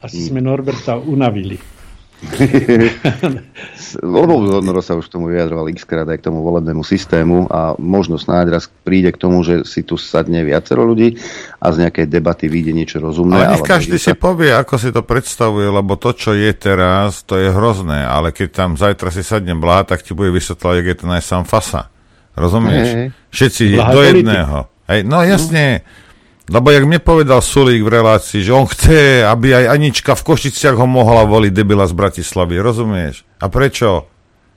Asi 0.00 0.24
sme 0.24 0.40
Norberta 0.40 0.96
unavili. 0.96 1.77
Lebo 4.02 4.82
sa 4.82 4.98
už 4.98 5.06
tomu 5.06 5.30
vyjadroval 5.30 5.70
x 5.70 5.86
krát 5.86 6.10
aj 6.10 6.18
k 6.18 6.26
tomu 6.26 6.42
volebnému 6.42 6.82
systému 6.82 7.46
a 7.46 7.78
možno 7.78 8.18
snáď 8.18 8.58
raz 8.58 8.66
príde 8.82 9.14
k 9.14 9.18
tomu, 9.22 9.46
že 9.46 9.62
si 9.62 9.86
tu 9.86 9.94
sadne 9.94 10.42
viacero 10.42 10.82
ľudí 10.82 11.14
a 11.62 11.70
z 11.70 11.86
nejakej 11.86 12.10
debaty 12.10 12.50
vyjde 12.50 12.72
niečo 12.74 12.98
rozumné. 12.98 13.38
Ale 13.38 13.54
nech 13.54 13.62
každý 13.62 14.02
sa... 14.02 14.10
si 14.10 14.18
povie, 14.18 14.50
ako 14.50 14.74
si 14.82 14.90
to 14.90 15.06
predstavuje, 15.06 15.70
lebo 15.70 15.94
to, 15.94 16.10
čo 16.10 16.34
je 16.34 16.50
teraz, 16.58 17.22
to 17.22 17.38
je 17.38 17.54
hrozné, 17.54 18.02
ale 18.02 18.34
keď 18.34 18.48
tam 18.50 18.70
zajtra 18.74 19.14
si 19.14 19.22
sadne 19.22 19.54
blá, 19.54 19.86
tak 19.86 20.02
ti 20.02 20.10
bude 20.10 20.34
vysvetľovať, 20.34 20.74
jak 20.74 20.88
je 20.90 20.96
to 20.98 21.04
aj 21.06 21.22
sám 21.22 21.44
fasa. 21.46 21.86
Rozumieš? 22.34 22.88
Hey, 22.94 23.06
Všetci 23.30 23.62
Blaha 23.78 23.92
do 23.94 24.00
jedného. 24.02 24.58
Hej, 24.88 25.00
no 25.06 25.22
jasne. 25.22 25.82
No. 25.82 26.07
Lebo 26.48 26.72
jak 26.72 26.84
mne 26.88 27.00
povedal 27.04 27.44
Sulík 27.44 27.84
v 27.84 27.92
relácii, 27.92 28.40
že 28.40 28.56
on 28.56 28.64
chce, 28.64 29.20
aby 29.20 29.52
aj 29.52 29.68
Anička 29.68 30.16
v 30.16 30.32
Košiciach 30.32 30.80
ho 30.80 30.88
mohla 30.88 31.28
voliť 31.28 31.52
debila 31.52 31.84
z 31.84 31.92
Bratislavy, 31.92 32.56
rozumieš? 32.56 33.28
A 33.44 33.52
prečo? 33.52 34.08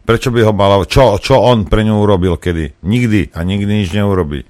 Prečo 0.08 0.32
by 0.32 0.40
ho 0.48 0.54
mala, 0.56 0.82
čo, 0.88 1.20
čo 1.20 1.38
on 1.38 1.68
pre 1.68 1.84
ňu 1.84 2.00
urobil 2.00 2.40
kedy? 2.40 2.80
Nikdy 2.82 3.36
a 3.36 3.44
nikdy 3.44 3.72
nič 3.84 3.92
neurobí. 3.92 4.48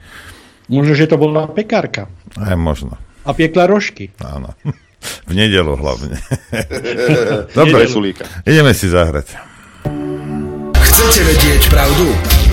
Možno, 0.72 0.94
že 0.96 1.10
to 1.10 1.18
bola 1.20 1.50
pekárka. 1.50 2.08
Aj 2.38 2.56
možno. 2.56 2.96
A 3.26 3.34
piekla 3.34 3.68
rožky. 3.68 4.14
Áno. 4.22 4.54
V 5.02 5.34
nedelu 5.34 5.74
hlavne. 5.82 6.14
Dobre, 7.58 7.90
Sulíka. 7.90 8.22
ideme 8.46 8.70
si 8.70 8.86
zahrať. 8.86 9.34
Chcete 10.78 11.22
vedieť 11.26 11.64
pravdu? 11.74 12.06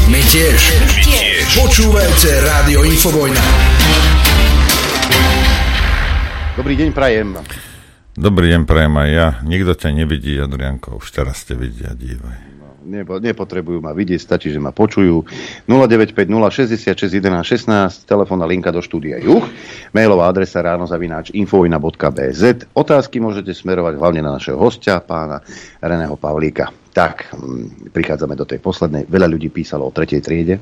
My 0.09 0.17
tiež. 0.25 0.57
My 0.81 0.97
tiež. 1.05 1.45
Počúvajte 1.61 2.29
Rádio 2.41 2.89
Infovojna. 2.89 3.45
Dobrý 6.59 6.75
deň, 6.75 6.91
prajem. 6.91 7.39
Dobrý 8.19 8.51
deň, 8.51 8.67
prajem 8.67 8.91
aj 8.99 9.11
ja. 9.15 9.29
Nikto 9.47 9.79
ťa 9.79 9.95
nevidí, 9.95 10.35
Adrianko, 10.43 10.99
už 10.99 11.07
teraz 11.15 11.47
te 11.47 11.55
vidia, 11.55 11.95
dívaj. 11.95 12.35
No, 12.59 12.83
nepo, 12.83 13.23
nepotrebujú 13.23 13.79
ma 13.79 13.95
vidieť, 13.95 14.19
stačí, 14.19 14.51
že 14.51 14.59
ma 14.59 14.75
počujú. 14.75 15.23
095 15.71 16.19
066 16.19 17.15
11 17.15 17.47
16, 17.47 18.11
telefónna 18.11 18.43
linka 18.43 18.75
do 18.75 18.83
štúdia 18.83 19.23
Juch, 19.23 19.47
mailová 19.95 20.27
adresa 20.27 20.59
ráno 20.59 20.83
zavináč 20.91 21.31
infovina.bz. 21.31 22.43
Otázky 22.75 23.23
môžete 23.23 23.55
smerovať 23.55 23.95
hlavne 23.95 24.27
na 24.27 24.35
našeho 24.35 24.59
hostia, 24.59 24.99
pána 24.99 25.39
Reného 25.79 26.19
Pavlíka. 26.19 26.75
Tak, 26.91 27.39
mm, 27.39 27.95
prichádzame 27.95 28.35
do 28.35 28.43
tej 28.43 28.59
poslednej. 28.59 29.07
Veľa 29.07 29.31
ľudí 29.31 29.47
písalo 29.55 29.87
o 29.87 29.95
tretej 29.95 30.19
triede, 30.27 30.59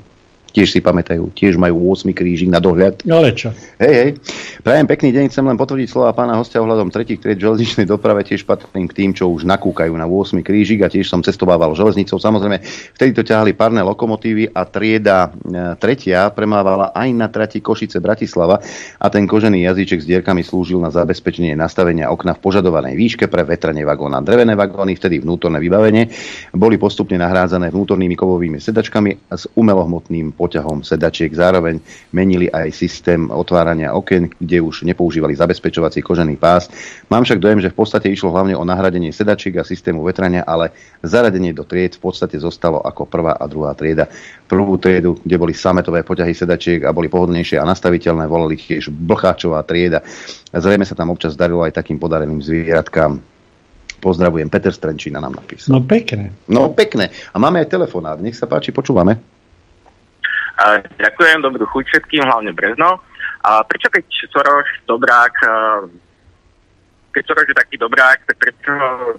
tiež 0.56 0.72
si 0.72 0.80
pamätajú, 0.80 1.36
tiež 1.36 1.60
majú 1.60 1.92
8 1.92 2.16
krížik 2.16 2.48
na 2.48 2.64
dohľad. 2.64 3.04
Ale 3.04 3.36
čo? 3.36 3.52
Hej, 3.76 3.92
hej. 3.92 4.10
Prajem 4.64 4.88
pekný 4.88 5.12
deň, 5.12 5.24
chcem 5.28 5.44
len 5.44 5.60
potvrdiť 5.60 5.84
slova 5.92 6.16
pána 6.16 6.40
hostia 6.40 6.64
ohľadom 6.64 6.88
tretích 6.88 7.20
tried 7.20 7.36
železničnej 7.36 7.84
doprave, 7.84 8.24
tiež 8.24 8.48
patrím 8.48 8.88
k 8.88 8.96
tým, 8.96 9.10
čo 9.12 9.28
už 9.28 9.44
nakúkajú 9.44 9.92
na 9.92 10.08
8 10.08 10.40
krížik 10.40 10.80
a 10.80 10.88
tiež 10.88 11.12
som 11.12 11.20
cestovával 11.20 11.76
železnicou. 11.76 12.16
Samozrejme, 12.16 12.64
vtedy 12.96 13.12
to 13.12 13.20
ťahali 13.20 13.52
párne 13.52 13.84
lokomotívy 13.84 14.56
a 14.56 14.64
trieda 14.64 15.28
e, 15.28 15.76
tretia 15.76 16.32
premávala 16.32 16.96
aj 16.96 17.08
na 17.12 17.28
trati 17.28 17.60
Košice 17.60 18.00
Bratislava 18.00 18.56
a 18.96 19.06
ten 19.12 19.28
kožený 19.28 19.60
jazyček 19.68 20.00
s 20.00 20.08
dierkami 20.08 20.40
slúžil 20.40 20.80
na 20.80 20.88
zabezpečenie 20.88 21.52
nastavenia 21.52 22.08
okna 22.08 22.32
v 22.32 22.40
požadovanej 22.40 22.96
výške 22.96 23.28
pre 23.28 23.44
vetranie 23.44 23.84
vagóna. 23.84 24.24
Drevené 24.24 24.56
vagóny, 24.56 24.96
vtedy 24.96 25.20
vnútorné 25.20 25.60
vybavenie, 25.60 26.08
boli 26.56 26.80
postupne 26.80 27.20
nahrádzané 27.20 27.68
vnútornými 27.68 28.16
kovovými 28.16 28.56
sedačkami 28.56 29.28
s 29.28 29.44
umelohmotným 29.52 30.32
poťahom 30.47 30.86
sedačiek. 30.86 31.35
Zároveň 31.35 31.82
menili 32.14 32.47
aj 32.47 32.70
systém 32.70 33.27
otvárania 33.27 33.90
oken, 33.90 34.31
kde 34.39 34.62
už 34.62 34.86
nepoužívali 34.86 35.35
zabezpečovací 35.35 36.06
kožený 36.06 36.39
pás. 36.39 36.70
Mám 37.10 37.27
však 37.27 37.43
dojem, 37.43 37.59
že 37.59 37.74
v 37.74 37.82
podstate 37.82 38.06
išlo 38.06 38.31
hlavne 38.31 38.55
o 38.55 38.62
nahradenie 38.62 39.10
sedačiek 39.10 39.59
a 39.59 39.66
systému 39.66 40.06
vetrania, 40.06 40.47
ale 40.47 40.70
zaradenie 41.02 41.51
do 41.51 41.66
tried 41.66 41.98
v 41.98 42.02
podstate 42.06 42.39
zostalo 42.39 42.78
ako 42.78 43.10
prvá 43.10 43.35
a 43.35 43.51
druhá 43.51 43.74
trieda. 43.74 44.06
Prvú 44.47 44.78
triedu, 44.78 45.18
kde 45.18 45.35
boli 45.35 45.51
sametové 45.51 46.06
poťahy 46.06 46.31
sedačiek 46.31 46.86
a 46.86 46.94
boli 46.94 47.10
pohodlnejšie 47.10 47.59
a 47.59 47.66
nastaviteľné, 47.66 48.31
volali 48.31 48.55
tiež 48.55 48.94
blcháčová 48.94 49.66
trieda. 49.66 50.06
Zrejme 50.55 50.86
sa 50.86 50.94
tam 50.94 51.10
občas 51.10 51.35
darilo 51.35 51.66
aj 51.66 51.74
takým 51.74 51.98
podareným 51.98 52.39
zvieratkám. 52.39 53.18
Pozdravujem, 53.97 54.52
Peter 54.52 54.70
Strenčína 54.70 55.18
nám 55.18 55.40
napísal. 55.40 55.73
No 55.73 55.81
pekné. 55.82 56.31
No 56.47 56.70
pekné. 56.70 57.10
A 57.32 57.40
máme 57.40 57.64
aj 57.64 57.73
telefonát. 57.73 58.20
Nech 58.20 58.36
sa 58.36 58.47
páči, 58.47 58.70
počúvame. 58.70 59.35
A 60.56 60.80
ďakujem, 60.80 61.44
dobrú 61.44 61.68
chuť 61.68 61.84
všetkým, 61.84 62.24
hlavne 62.24 62.52
Brezno. 62.56 63.00
A 63.44 63.60
prečo 63.62 63.92
keď 63.92 64.04
Soros 64.32 64.68
dobrák, 64.88 65.34
keď 67.12 67.22
Soros 67.28 67.46
je 67.48 67.56
taký 67.56 67.76
dobrák, 67.76 68.24
tak 68.24 68.36
prečo 68.40 68.72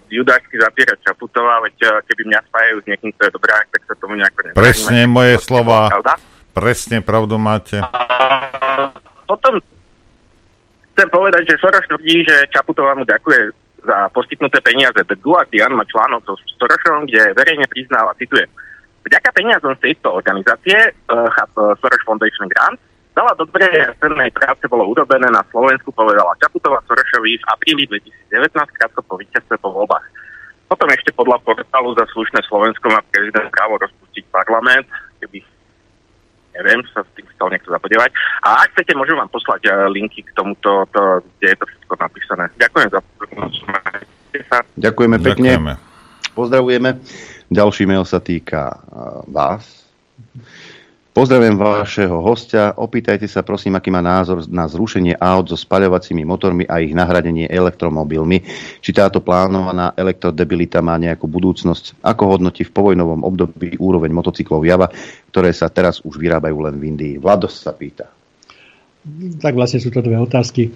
judášky 0.09 0.57
zapiera 0.57 0.97
Čaputová, 1.01 1.61
veď 1.63 2.03
keby 2.09 2.29
mňa 2.29 2.39
spájajú 2.49 2.77
s 2.81 2.85
niekým, 2.89 3.11
kto 3.15 3.21
je 3.25 3.35
dobrák, 3.37 3.65
tak 3.71 3.81
sa 3.87 3.93
tomu 4.01 4.13
nejako 4.17 4.39
nezaujíma. 4.43 4.61
Presne 4.61 4.99
moje 5.07 5.33
slova. 5.41 5.79
Pravda? 5.93 6.13
Presne 6.57 6.97
pravdu 7.05 7.37
máte. 7.37 7.77
A 7.81 8.89
potom 9.29 9.61
chcem 10.93 11.07
povedať, 11.13 11.53
že 11.53 11.61
Soros 11.61 11.85
tvrdí, 11.85 12.25
že 12.25 12.49
Čaputová 12.49 12.97
mu 12.97 13.05
ďakuje 13.05 13.53
za 13.87 14.09
poskytnuté 14.11 14.59
peniaze. 14.59 14.99
The 15.05 15.15
Guardian 15.21 15.71
má 15.71 15.87
článok 15.87 16.25
so 16.27 16.35
Sorošom, 16.59 17.07
kde 17.07 17.31
verejne 17.37 17.63
priznáva, 17.71 18.11
citujem, 18.19 18.49
Vďaka 19.07 19.29
peniazom 19.31 19.73
z 19.79 19.91
tejto 19.91 20.11
organizácie 20.11 20.91
uh, 21.09 21.31
Soros 21.79 22.03
Foundation 22.03 22.51
Grant 22.51 22.79
Veľa 23.17 23.33
dobrej 23.33 23.97
cennej 23.97 24.29
práce 24.29 24.61
bolo 24.69 24.93
urobené 24.93 25.25
na 25.33 25.41
Slovensku, 25.49 25.89
povedala 25.89 26.37
Čaputová 26.37 26.77
Sorošovi 26.85 27.41
v 27.41 27.45
apríli 27.49 27.89
2019, 27.89 28.53
krátko 28.77 29.01
po 29.09 29.17
víťazstve 29.17 29.57
po 29.57 29.73
voľbách. 29.73 30.05
Potom 30.69 30.85
ešte 30.93 31.09
podľa 31.17 31.41
portálu 31.41 31.97
za 31.97 32.05
slušné 32.13 32.45
Slovensko 32.45 32.93
má 32.93 33.01
prezident 33.09 33.49
právo 33.49 33.81
rozpustiť 33.81 34.21
parlament, 34.29 34.85
keby 35.17 35.41
neviem, 36.61 36.85
sa 36.93 37.01
s 37.01 37.09
tým 37.17 37.25
chcel 37.33 37.57
niekto 37.57 37.73
zapodievať. 37.73 38.13
A 38.45 38.61
ak 38.61 38.77
chcete, 38.77 38.93
môžem 38.93 39.17
vám 39.17 39.33
poslať 39.33 39.65
eh, 39.65 39.73
linky 39.89 40.21
k 40.21 40.29
tomuto, 40.37 40.85
to, 40.93 41.01
kde 41.41 41.47
je 41.53 41.57
to 41.57 41.65
všetko 41.73 41.93
napísané. 41.97 42.43
Ďakujem 42.61 42.89
za 42.93 43.01
pozornosť. 43.01 43.57
Ďakujeme 44.77 45.17
pekne. 45.25 45.49
Ďakujeme. 45.57 45.73
Pozdravujeme. 46.37 46.89
Ďalší 47.47 47.87
mail 47.87 48.03
sa 48.03 48.19
týka 48.19 48.83
vás. 49.31 49.87
Pozdravujem 51.17 51.57
vašeho 51.57 52.21
hostia. 52.21 52.77
Opýtajte 52.77 53.25
sa 53.25 53.41
prosím, 53.41 53.73
aký 53.73 53.89
má 53.89 54.05
názor 54.05 54.45
na 54.53 54.69
zrušenie 54.69 55.17
aut 55.17 55.49
so 55.49 55.57
spaľovacími 55.57 56.21
motormi 56.21 56.69
a 56.69 56.77
ich 56.77 56.93
nahradenie 56.93 57.49
elektromobilmi. 57.49 58.45
Či 58.77 58.93
táto 58.93 59.25
plánovaná 59.25 59.97
elektrodebilita 59.97 60.77
má 60.85 60.93
nejakú 61.01 61.25
budúcnosť? 61.25 62.05
Ako 62.05 62.37
hodnotí 62.37 62.61
v 62.67 62.75
povojnovom 62.75 63.25
období 63.25 63.81
úroveň 63.81 64.13
motocyklov 64.13 64.61
Java, 64.61 64.93
ktoré 65.33 65.49
sa 65.57 65.73
teraz 65.73 66.05
už 66.05 66.21
vyrábajú 66.21 66.69
len 66.69 66.77
v 66.77 66.83
Indii? 66.93 67.13
Vlados 67.17 67.65
sa 67.65 67.73
pýta. 67.73 68.13
Tak 69.41 69.57
vlastne 69.57 69.81
sú 69.81 69.89
to 69.89 70.05
dve 70.05 70.21
otázky. 70.21 70.69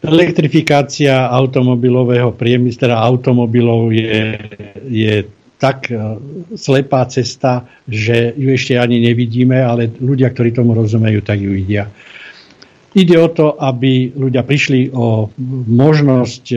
Elektrifikácia 0.00 1.28
automobilového 1.28 2.32
priemyslu, 2.32 2.80
teda 2.88 2.96
automobilov 2.96 3.92
je, 3.92 4.40
je 4.88 5.14
tak 5.56 5.88
e, 5.88 5.96
slepá 6.56 7.08
cesta, 7.08 7.64
že 7.88 8.36
ju 8.36 8.52
ešte 8.52 8.76
ani 8.76 9.00
nevidíme, 9.00 9.56
ale 9.56 9.88
ľudia, 9.88 10.28
ktorí 10.28 10.52
tomu 10.52 10.76
rozumejú, 10.76 11.24
tak 11.24 11.40
ju 11.40 11.56
vidia. 11.56 11.88
Ide 12.96 13.16
o 13.20 13.28
to, 13.28 13.56
aby 13.60 14.12
ľudia 14.16 14.44
prišli 14.44 14.92
o 14.92 15.32
možnosť 15.68 16.44
e, 16.52 16.56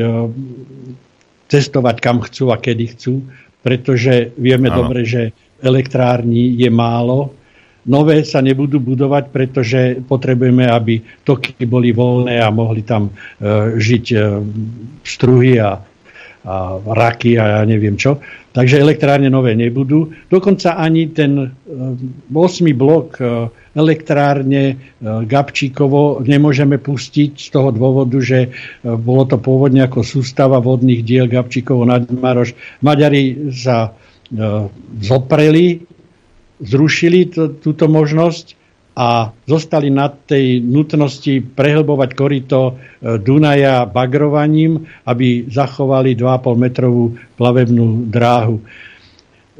cestovať 1.47 1.95
kam 1.99 2.19
chcú 2.23 2.51
a 2.51 2.59
kedy 2.59 2.85
chcú, 2.95 3.23
pretože 3.63 4.35
vieme 4.35 4.71
ano. 4.71 4.83
dobre, 4.83 5.07
že 5.07 5.31
elektrární 5.59 6.55
je 6.59 6.69
málo. 6.71 7.35
Nové 7.89 8.21
sa 8.27 8.43
nebudú 8.43 8.83
budovať, 8.83 9.31
pretože 9.31 9.81
potrebujeme, 10.03 10.67
aby 10.67 10.99
toky 11.23 11.63
boli 11.63 11.95
voľné 11.95 12.43
a 12.43 12.51
mohli 12.51 12.83
tam 12.83 13.07
e, 13.07 13.11
žiť 13.79 14.05
struhy 15.07 15.63
a 15.63 15.79
a 16.39 16.79
raky 16.95 17.35
a 17.35 17.59
ja 17.59 17.61
neviem 17.67 17.99
čo. 17.99 18.23
Takže 18.59 18.75
elektrárne 18.75 19.31
nové 19.31 19.55
nebudú. 19.55 20.11
Dokonca 20.27 20.75
ani 20.75 21.07
ten 21.15 21.55
8. 22.27 22.27
E, 22.27 22.75
blok 22.75 23.15
e, 23.15 23.47
elektrárne 23.71 24.63
e, 24.67 24.75
Gabčíkovo 24.99 26.19
nemôžeme 26.27 26.75
pustiť 26.75 27.39
z 27.39 27.47
toho 27.55 27.71
dôvodu, 27.71 28.19
že 28.19 28.51
bolo 28.83 29.23
to 29.31 29.39
pôvodne 29.39 29.79
ako 29.87 30.03
sústava 30.03 30.59
vodných 30.59 31.07
diel 31.07 31.31
Gabčíkovo 31.31 31.87
nad 31.87 32.03
Maroš. 32.11 32.51
Maďari 32.83 33.47
sa 33.55 33.95
zopreli, 34.99 35.79
zrušili 36.59 37.31
túto 37.63 37.87
možnosť 37.87 38.58
a 38.99 39.31
zostali 39.47 39.87
na 39.87 40.11
tej 40.11 40.59
nutnosti 40.59 41.39
prehlbovať 41.55 42.09
korito 42.19 42.59
e, 42.67 43.15
Dunaja 43.15 43.87
bagrovaním, 43.87 44.83
aby 45.07 45.47
zachovali 45.47 46.19
2,5 46.19 46.59
metrovú 46.59 47.15
plavebnú 47.39 48.11
dráhu. 48.11 48.59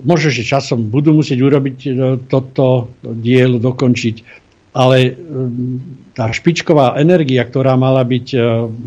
Možno, 0.04 0.28
že 0.28 0.44
časom 0.44 0.92
budú 0.92 1.16
musieť 1.16 1.40
urobiť 1.40 1.78
e, 1.88 1.90
toto 2.28 2.92
dielo, 3.00 3.64
dokončiť, 3.64 4.16
ale 4.76 4.98
e, 5.08 5.12
tá 6.20 6.36
špičková 6.36 7.00
energia, 7.00 7.48
ktorá 7.48 7.80
mala 7.80 8.04
byť 8.04 8.36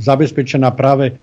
zabezpečená 0.05 0.69
práve 0.77 1.17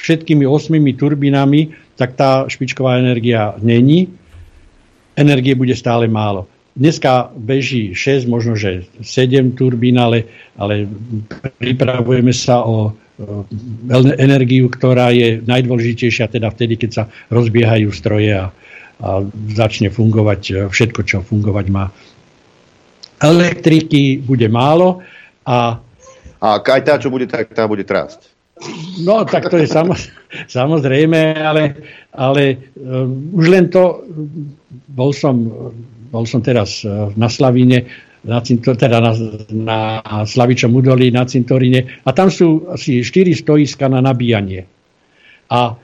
všetkými 0.00 0.48
osmými 0.48 0.96
turbínami, 0.96 1.76
tak 2.00 2.16
tá 2.16 2.48
špičková 2.48 2.96
energia 2.96 3.52
není. 3.60 4.08
Energie 5.12 5.52
bude 5.52 5.76
stále 5.76 6.08
málo. 6.08 6.48
Dneska 6.72 7.28
beží 7.36 7.92
6, 7.92 8.32
možno 8.32 8.56
že 8.56 8.88
7 9.04 9.52
turbín, 9.52 10.00
ale, 10.00 10.24
ale 10.56 10.88
pripravujeme 11.60 12.32
sa 12.32 12.64
o 12.64 12.96
energiu, 14.16 14.72
ktorá 14.72 15.12
je 15.12 15.44
najdôležitejšia 15.44 16.32
teda 16.32 16.48
vtedy, 16.48 16.80
keď 16.80 16.90
sa 16.90 17.04
rozbiehajú 17.28 17.92
stroje 17.92 18.32
a, 18.32 18.48
a 19.04 19.08
začne 19.52 19.92
fungovať 19.92 20.72
všetko, 20.72 21.00
čo 21.04 21.20
fungovať 21.20 21.66
má. 21.68 21.92
Elektriky 23.20 24.18
bude 24.18 24.48
málo 24.48 25.04
a... 25.46 25.78
A 26.42 26.58
aj 26.58 26.82
tá, 26.82 26.98
čo 26.98 27.06
bude, 27.06 27.30
tak 27.30 27.54
tá 27.54 27.70
bude 27.70 27.86
trásť. 27.86 28.32
No, 29.02 29.22
tak 29.22 29.46
to 29.50 29.58
je 29.58 29.70
samozrejme, 30.46 31.20
ale, 31.38 31.62
ale 32.14 32.70
um, 32.78 33.34
už 33.38 33.46
len 33.50 33.66
to, 33.70 34.06
bol 34.90 35.10
som 35.14 35.34
bol 36.12 36.28
som 36.28 36.44
teraz 36.44 36.84
e, 36.84 36.92
na 37.16 37.32
Slavíne, 37.32 37.88
na, 38.22 38.38
cintor, 38.44 38.76
teda 38.76 39.00
na, 39.00 39.12
na 39.50 39.78
Slavičom 40.22 40.70
údolí 40.70 41.10
na 41.10 41.26
cintoríne 41.26 42.04
a 42.04 42.12
tam 42.14 42.30
sú 42.30 42.70
asi 42.70 43.02
4 43.02 43.34
stoiska 43.34 43.88
na 43.88 43.98
nabíjanie. 44.04 44.68
A 45.50 45.74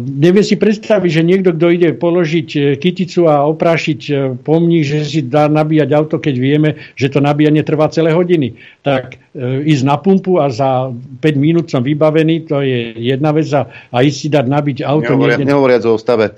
Neviem 0.00 0.40
si 0.40 0.56
predstaviť, 0.56 1.20
že 1.20 1.22
niekto, 1.22 1.52
kto 1.52 1.68
ide 1.68 1.92
položiť 1.92 2.48
e, 2.56 2.60
kyticu 2.80 3.28
a 3.28 3.44
oprášiť 3.44 4.00
e, 4.08 4.12
pomník, 4.40 4.88
že 4.88 5.04
si 5.04 5.20
dá 5.20 5.52
nabíjať 5.52 5.92
auto, 5.92 6.16
keď 6.16 6.34
vieme, 6.40 6.80
že 6.96 7.12
to 7.12 7.20
nabíjanie 7.20 7.60
trvá 7.60 7.92
celé 7.92 8.16
hodiny. 8.16 8.56
Tak 8.80 9.20
ísť 9.36 9.84
na 9.84 10.00
pumpu 10.00 10.40
a 10.40 10.48
za 10.48 10.88
5 10.88 11.20
minút 11.36 11.68
som 11.68 11.84
vybavený, 11.84 12.48
to 12.48 12.64
je 12.64 12.96
jedna 13.04 13.36
vec 13.36 13.44
a, 13.52 13.68
a 13.92 14.00
ísť 14.00 14.16
si 14.16 14.28
dať 14.32 14.48
nabiť 14.48 14.80
auto. 14.80 15.12
Nehovoriac, 15.12 15.36
niekde... 15.36 15.50
nehovoriac 15.52 15.84
o 15.84 16.00
stave 16.00 16.32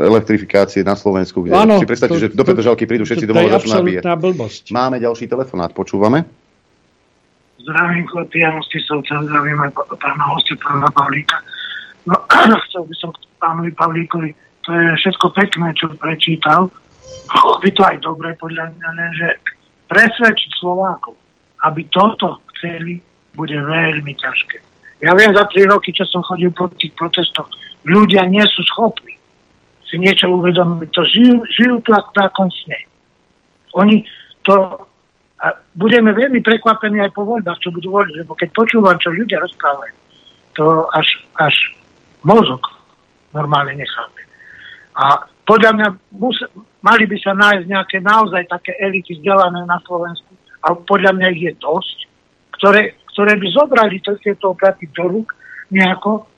elektrifikácie 0.00 0.86
na 0.86 0.94
Slovensku, 0.94 1.42
kde 1.44 1.54
ano, 1.54 1.82
si 1.82 1.86
predstavte, 1.86 2.14
to, 2.14 2.22
že 2.24 2.28
do 2.32 2.46
Petržalky 2.46 2.86
prídu 2.86 3.02
všetci 3.02 3.26
domov 3.26 3.50
a 3.50 3.58
začnú 3.58 3.84
nabíjať. 3.84 4.02
blbosť. 4.06 4.62
Máme 4.70 5.02
ďalší 5.02 5.26
telefonát, 5.26 5.74
počúvame? 5.74 6.24
Zdravím 7.60 8.06
chlapi, 8.08 8.40
ja 8.40 8.50
Mostisovca, 8.56 9.20
zdravím 9.24 9.60
aj 9.68 9.70
pána 10.00 10.24
hostia, 10.32 10.56
pána 10.60 10.88
Pavlíka. 10.92 11.36
No, 12.08 12.16
chcel 12.68 12.82
by 12.88 12.94
som 12.96 13.10
pánovi 13.40 13.72
Pavlíkovi, 13.76 14.30
to 14.64 14.70
je 14.72 14.86
všetko 14.96 15.26
pekné, 15.36 15.68
čo 15.76 15.92
prečítal. 16.00 16.72
By 17.60 17.70
to 17.72 17.82
aj 17.84 17.96
dobre, 18.00 18.32
podľa 18.40 18.72
mňa, 18.74 18.88
že 19.16 19.28
presvedčiť 19.92 20.50
Slovákov, 20.58 21.16
aby 21.68 21.84
toto 21.92 22.40
chceli, 22.56 23.00
bude 23.38 23.54
veľmi 23.54 24.12
ťažké. 24.18 24.58
Ja 25.06 25.14
viem 25.14 25.30
za 25.32 25.46
tri 25.48 25.64
roky, 25.64 25.94
čo 25.94 26.04
som 26.04 26.20
chodil 26.26 26.50
po 26.50 26.66
tých 26.74 26.92
protestoch, 26.98 27.48
ľudia 27.86 28.26
nie 28.26 28.42
sú 28.50 28.60
schopní 28.66 29.20
si 29.90 29.98
niečo 29.98 30.30
uvedomiť. 30.30 30.88
To 30.94 31.02
žijú, 31.02 31.36
žijú 31.50 31.76
tu 31.82 31.90
ako 31.90 32.10
takom 32.14 32.48
sne. 32.62 32.78
Oni 33.74 34.06
to... 34.46 34.86
A 35.40 35.56
budeme 35.72 36.12
veľmi 36.12 36.44
prekvapení 36.44 37.00
aj 37.00 37.16
po 37.16 37.24
voľbách, 37.24 37.64
čo 37.64 37.72
budú 37.72 37.96
voliť, 37.96 38.14
lebo 38.24 38.36
keď 38.36 38.48
počúvam, 38.52 38.96
čo 39.00 39.08
ľudia 39.08 39.40
rozprávajú, 39.40 39.94
to 40.52 40.84
až, 40.92 41.08
až 41.40 41.54
mozog 42.20 42.60
normálne 43.32 43.80
nechápe. 43.80 44.20
A 45.00 45.24
podľa 45.48 45.70
mňa 45.72 45.88
mus, 46.20 46.36
mali 46.84 47.08
by 47.08 47.16
sa 47.24 47.32
nájsť 47.32 47.64
nejaké 47.66 47.98
naozaj 48.04 48.52
také 48.52 48.76
elity 48.84 49.16
vzdelané 49.16 49.64
na 49.64 49.80
Slovensku, 49.88 50.28
a 50.60 50.76
podľa 50.76 51.16
mňa 51.16 51.28
ich 51.32 51.42
je 51.48 51.52
dosť, 51.56 51.98
ktoré, 52.60 52.82
ktoré 53.16 53.32
by 53.40 53.48
zobrali 53.48 53.96
tieto 54.04 54.52
opraty 54.52 54.92
do 54.92 55.08
rúk 55.08 55.32
nejako 55.72 56.28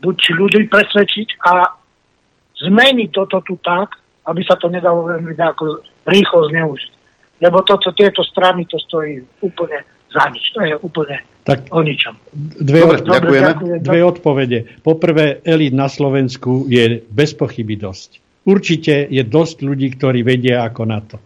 buď 0.00 0.16
ľudí 0.40 0.60
presvedčiť 0.72 1.28
a 1.44 1.76
zmeniť 2.64 3.10
toto 3.12 3.44
tu 3.44 3.60
tak, 3.60 3.92
aby 4.24 4.40
sa 4.46 4.56
to 4.56 4.72
nedalo 4.72 5.04
veľmi 5.04 5.36
nejako 5.36 5.84
rýchlo 6.08 6.48
zneužiť. 6.48 6.92
Lebo 7.38 7.62
to, 7.62 7.78
co 7.78 7.90
tieto 7.94 8.26
strany, 8.26 8.66
to 8.66 8.78
stojí 8.78 9.22
úplne 9.42 9.86
za 10.10 10.26
nič. 10.32 10.44
To 10.56 10.60
je 10.64 10.74
úplne 10.78 11.22
tak 11.46 11.70
o 11.72 11.80
ničom. 11.80 12.18
Dve, 12.60 12.80
dobre, 12.84 12.98
dobre, 13.04 13.38
ďakujem. 13.40 13.80
dve 13.80 14.00
odpovede. 14.04 14.58
Poprvé, 14.84 15.40
elit 15.46 15.72
na 15.72 15.88
Slovensku 15.88 16.68
je 16.68 17.00
bez 17.08 17.32
pochyby 17.32 17.78
dosť. 17.80 18.20
Určite 18.48 19.08
je 19.08 19.22
dosť 19.24 19.56
ľudí, 19.64 19.92
ktorí 19.96 20.24
vedia 20.24 20.64
ako 20.64 20.82
na 20.88 21.00
to 21.04 21.16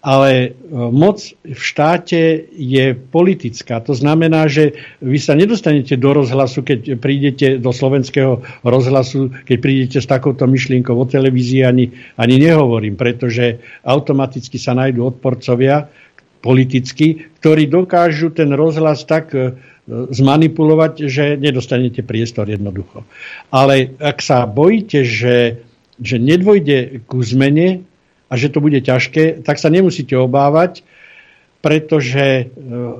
ale 0.00 0.32
e, 0.32 0.48
moc 0.72 1.20
v 1.44 1.60
štáte 1.60 2.48
je 2.48 2.96
politická. 2.96 3.84
To 3.84 3.92
znamená, 3.92 4.48
že 4.48 4.72
vy 5.04 5.20
sa 5.20 5.36
nedostanete 5.36 6.00
do 6.00 6.16
rozhlasu, 6.16 6.64
keď 6.64 6.96
prídete 6.96 7.46
do 7.60 7.68
slovenského 7.68 8.40
rozhlasu, 8.64 9.28
keď 9.44 9.56
prídete 9.60 9.98
s 10.00 10.08
takouto 10.08 10.48
myšlienkou 10.48 10.96
o 10.96 11.04
televízii, 11.04 11.68
ani, 11.68 11.92
ani 12.16 12.36
nehovorím, 12.40 12.96
pretože 12.96 13.60
automaticky 13.84 14.56
sa 14.56 14.72
nájdú 14.72 15.04
odporcovia, 15.04 15.92
politicky, 16.40 17.28
ktorí 17.36 17.68
dokážu 17.68 18.32
ten 18.32 18.48
rozhlas 18.56 19.04
tak 19.04 19.36
e, 19.36 19.52
zmanipulovať, 19.90 20.92
že 21.12 21.24
nedostanete 21.36 22.00
priestor 22.00 22.48
jednoducho. 22.48 23.04
Ale 23.52 23.92
ak 24.00 24.24
sa 24.24 24.48
bojíte, 24.48 25.04
že, 25.04 25.60
že 26.00 26.16
nedvojde 26.16 27.04
ku 27.04 27.20
zmene 27.20 27.89
a 28.30 28.32
že 28.38 28.48
to 28.48 28.62
bude 28.62 28.78
ťažké, 28.78 29.42
tak 29.42 29.58
sa 29.58 29.68
nemusíte 29.68 30.14
obávať, 30.14 30.86
pretože 31.60 32.24
e, 32.24 32.44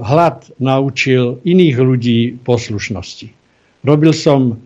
hlad 0.02 0.50
naučil 0.58 1.38
iných 1.46 1.76
ľudí 1.78 2.20
poslušnosti. 2.42 3.32
Robil 3.86 4.12
som 4.12 4.60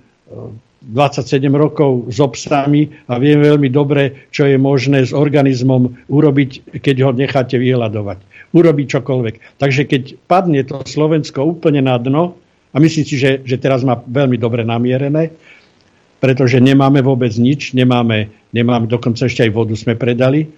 27 0.84 1.48
rokov 1.56 2.12
s 2.12 2.20
obsami 2.20 2.92
a 3.08 3.16
viem 3.16 3.40
veľmi 3.40 3.72
dobre, 3.72 4.28
čo 4.28 4.44
je 4.44 4.60
možné 4.60 5.08
s 5.08 5.16
organizmom 5.16 5.96
urobiť, 6.12 6.80
keď 6.84 6.96
ho 7.08 7.10
necháte 7.16 7.56
vyhľadovať. 7.56 8.52
Urobiť 8.52 8.86
čokoľvek. 9.00 9.34
Takže 9.56 9.82
keď 9.88 10.02
padne 10.28 10.60
to 10.66 10.84
Slovensko 10.84 11.46
úplne 11.48 11.80
na 11.80 11.96
dno, 11.96 12.36
a 12.74 12.76
myslím 12.82 13.06
si, 13.06 13.16
že, 13.16 13.40
že 13.46 13.56
teraz 13.56 13.86
má 13.86 13.96
veľmi 13.96 14.36
dobre 14.36 14.66
namierené, 14.66 15.30
pretože 16.24 16.56
nemáme 16.56 17.04
vôbec 17.04 17.36
nič, 17.36 17.76
nemáme, 17.76 18.32
nemáme 18.56 18.88
dokonca 18.88 19.28
ešte 19.28 19.44
aj 19.44 19.52
vodu 19.52 19.76
sme 19.76 19.92
predali, 19.92 20.48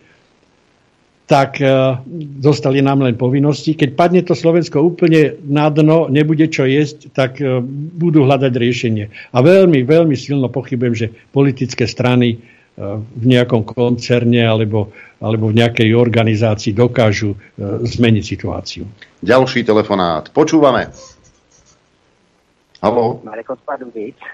tak 1.27 1.59
uh, 1.59 1.99
zostali 2.39 2.79
nám 2.79 3.03
len 3.03 3.19
povinnosti. 3.19 3.75
Keď 3.75 3.99
padne 3.99 4.23
to 4.23 4.39
Slovensko 4.39 4.79
úplne 4.79 5.35
na 5.43 5.67
dno, 5.67 6.07
nebude 6.07 6.47
čo 6.47 6.71
jesť, 6.71 7.11
tak 7.11 7.43
uh, 7.43 7.59
budú 7.99 8.23
hľadať 8.23 8.55
riešenie. 8.55 9.11
A 9.35 9.43
veľmi, 9.43 9.83
veľmi 9.83 10.15
silno 10.15 10.47
pochybujem, 10.47 10.95
že 10.95 11.11
politické 11.35 11.91
strany 11.91 12.39
uh, 12.39 13.03
v 13.03 13.25
nejakom 13.27 13.67
koncerne 13.67 14.47
alebo, 14.47 14.95
alebo 15.19 15.51
v 15.51 15.67
nejakej 15.67 15.99
organizácii 15.99 16.79
dokážu 16.79 17.35
uh, 17.35 17.83
zmeniť 17.83 18.23
situáciu. 18.23 18.87
Ďalší 19.19 19.67
telefonát. 19.67 20.31
Počúvame. 20.31 20.95
Halo. 22.79 23.19
Marek 23.27 23.51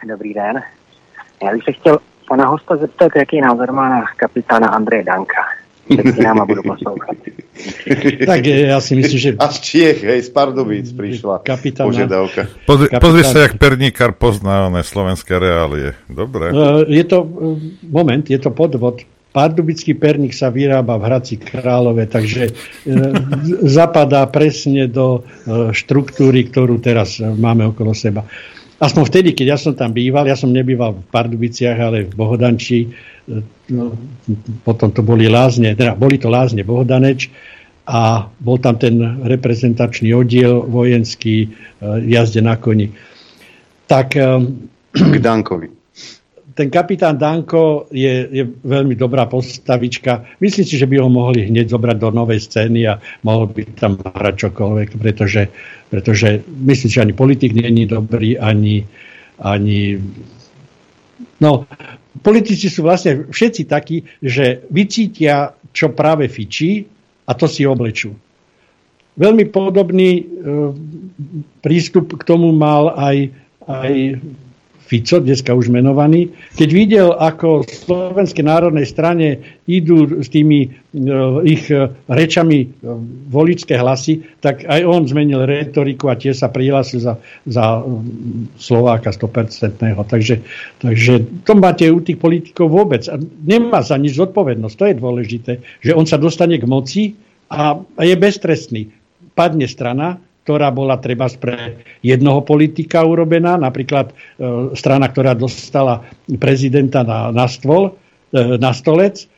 dobrý 0.04 0.36
den. 0.36 0.60
Já 1.44 1.52
bych 1.52 1.64
se 1.64 1.72
chtěl 1.72 1.98
pana 2.28 2.46
hosta 2.46 2.76
zeptat, 2.76 3.12
jaký 3.16 3.40
názor 3.40 3.72
má 3.72 3.88
na 3.88 4.04
kapitána 4.16 4.68
Andreje 4.68 5.04
Danka 5.04 5.42
a 5.90 6.44
budú 6.46 6.62
poslúchať. 6.62 7.16
tak 8.22 8.40
ja 8.72 8.78
si 8.78 8.92
myslím, 8.96 9.18
že... 9.18 9.30
A 9.36 9.50
z 9.50 9.58
Čiech, 9.60 9.98
hej, 10.00 10.20
z 10.22 10.30
Pardubic 10.30 10.86
prišla 10.94 11.42
kapitán, 11.42 11.90
požiadavka. 11.90 12.48
Pozri, 12.64 12.86
kapitán... 12.88 13.02
pozri 13.02 13.22
sa, 13.26 13.38
jak 13.44 13.54
perníkar 13.58 14.10
pozná 14.14 14.70
oné 14.70 14.86
slovenské 14.86 15.34
reálie. 15.36 15.98
Dobre. 16.06 16.54
Je 16.86 17.04
to, 17.04 17.26
moment, 17.82 18.22
je 18.22 18.38
to 18.38 18.54
podvod. 18.54 19.02
Pardubický 19.32 19.96
perník 19.96 20.36
sa 20.36 20.52
vyrába 20.52 21.00
v 21.00 21.08
Hradci 21.08 21.40
Králové, 21.40 22.04
takže 22.04 22.52
zapadá 23.64 24.28
presne 24.28 24.92
do 24.92 25.24
štruktúry, 25.72 26.52
ktorú 26.52 26.76
teraz 26.84 27.16
máme 27.16 27.72
okolo 27.72 27.96
seba. 27.96 28.28
Aspoň 28.82 29.02
vtedy, 29.06 29.30
keď 29.38 29.46
ja 29.54 29.58
som 29.58 29.78
tam 29.78 29.94
býval, 29.94 30.26
ja 30.26 30.34
som 30.34 30.50
nebýval 30.50 30.98
v 30.98 31.06
Pardubiciach, 31.14 31.78
ale 31.78 32.10
v 32.10 32.12
Bohodanči, 32.18 32.90
no, 33.70 33.94
potom 34.66 34.90
to 34.90 35.06
boli 35.06 35.30
lázne, 35.30 35.78
teda 35.78 35.94
boli 35.94 36.18
to 36.18 36.26
lázne 36.26 36.66
Bohodaneč 36.66 37.30
a 37.86 38.26
bol 38.42 38.58
tam 38.58 38.82
ten 38.82 39.22
reprezentačný 39.22 40.10
oddiel 40.10 40.66
vojenský, 40.66 41.46
e, 41.46 41.48
jazde 42.10 42.42
na 42.42 42.58
koni. 42.58 42.90
Tak, 43.86 44.18
e, 44.18 44.26
K 44.90 45.16
Dankovi 45.18 45.81
ten 46.54 46.68
kapitán 46.70 47.16
Danko 47.16 47.88
je, 47.92 48.28
je 48.28 48.44
veľmi 48.44 48.94
dobrá 48.94 49.24
postavička. 49.26 50.38
Myslím 50.40 50.64
si, 50.68 50.74
že 50.76 50.88
by 50.88 51.00
ho 51.00 51.08
mohli 51.08 51.48
hneď 51.48 51.72
zobrať 51.72 51.96
do 51.96 52.10
novej 52.12 52.40
scény 52.44 52.88
a 52.88 53.00
mohol 53.24 53.48
by 53.48 53.62
tam 53.76 53.96
hrať 53.98 54.34
čokoľvek, 54.48 54.88
pretože, 55.00 55.48
pretože 55.88 56.44
myslím, 56.46 56.90
že 56.92 57.02
ani 57.02 57.14
politik 57.16 57.52
není 57.56 57.88
dobrý, 57.88 58.36
ani, 58.36 58.84
ani 59.40 59.96
no, 61.40 61.64
politici 62.20 62.68
sú 62.68 62.84
vlastne 62.84 63.28
všetci 63.32 63.62
takí, 63.64 64.04
že 64.20 64.68
vycítia, 64.68 65.56
čo 65.72 65.90
práve 65.96 66.28
fičí 66.28 66.84
a 67.24 67.32
to 67.32 67.48
si 67.48 67.64
oblečú. 67.64 68.12
Veľmi 69.12 69.44
podobný 69.52 70.10
e, 70.20 70.22
prístup 71.60 72.16
k 72.16 72.22
tomu 72.24 72.52
mal 72.56 72.96
aj, 72.96 73.16
aj 73.68 73.92
Fico, 74.92 75.24
dneska 75.24 75.56
už 75.56 75.72
menovaný, 75.72 76.28
keď 76.52 76.68
videl, 76.68 77.08
ako 77.16 77.64
v 77.64 77.72
Slovenskej 77.72 78.44
národnej 78.44 78.84
strane 78.84 79.40
idú 79.64 80.20
s 80.20 80.28
tými 80.28 80.68
uh, 80.68 81.40
ich 81.40 81.64
uh, 81.72 81.88
rečami 82.12 82.68
uh, 82.68 83.00
voličské 83.32 83.80
hlasy, 83.80 84.20
tak 84.44 84.68
aj 84.68 84.84
on 84.84 85.08
zmenil 85.08 85.48
retoriku 85.48 86.12
a 86.12 86.20
tie 86.20 86.36
sa 86.36 86.52
prihlásil 86.52 87.00
za, 87.00 87.16
za 87.48 87.80
Slováka 88.60 89.16
100%. 89.16 89.80
Takže, 89.80 90.44
takže 90.84 91.12
to 91.48 91.52
máte 91.56 91.88
u 91.88 92.04
tých 92.04 92.20
politikov 92.20 92.68
vôbec. 92.68 93.08
A 93.08 93.16
nemá 93.48 93.80
za 93.80 93.96
nič 93.96 94.20
zodpovednosť. 94.20 94.76
To 94.76 94.84
je 94.92 95.00
dôležité, 95.00 95.52
že 95.80 95.96
on 95.96 96.04
sa 96.04 96.20
dostane 96.20 96.60
k 96.60 96.68
moci 96.68 97.16
a, 97.48 97.80
a 97.80 98.02
je 98.04 98.12
beztrestný. 98.12 98.92
Padne 99.32 99.64
strana, 99.64 100.20
ktorá 100.42 100.74
bola 100.74 100.98
treba 100.98 101.30
pre 101.38 101.78
jednoho 102.02 102.42
politika 102.42 103.06
urobená, 103.06 103.54
napríklad 103.54 104.10
e, 104.10 104.14
strana, 104.74 105.06
ktorá 105.06 105.38
dostala 105.38 106.02
prezidenta 106.42 107.06
na, 107.06 107.30
na 107.30 107.46
stôl, 107.46 107.94
e, 108.34 108.58
na 108.58 108.74
stolec, 108.74 109.30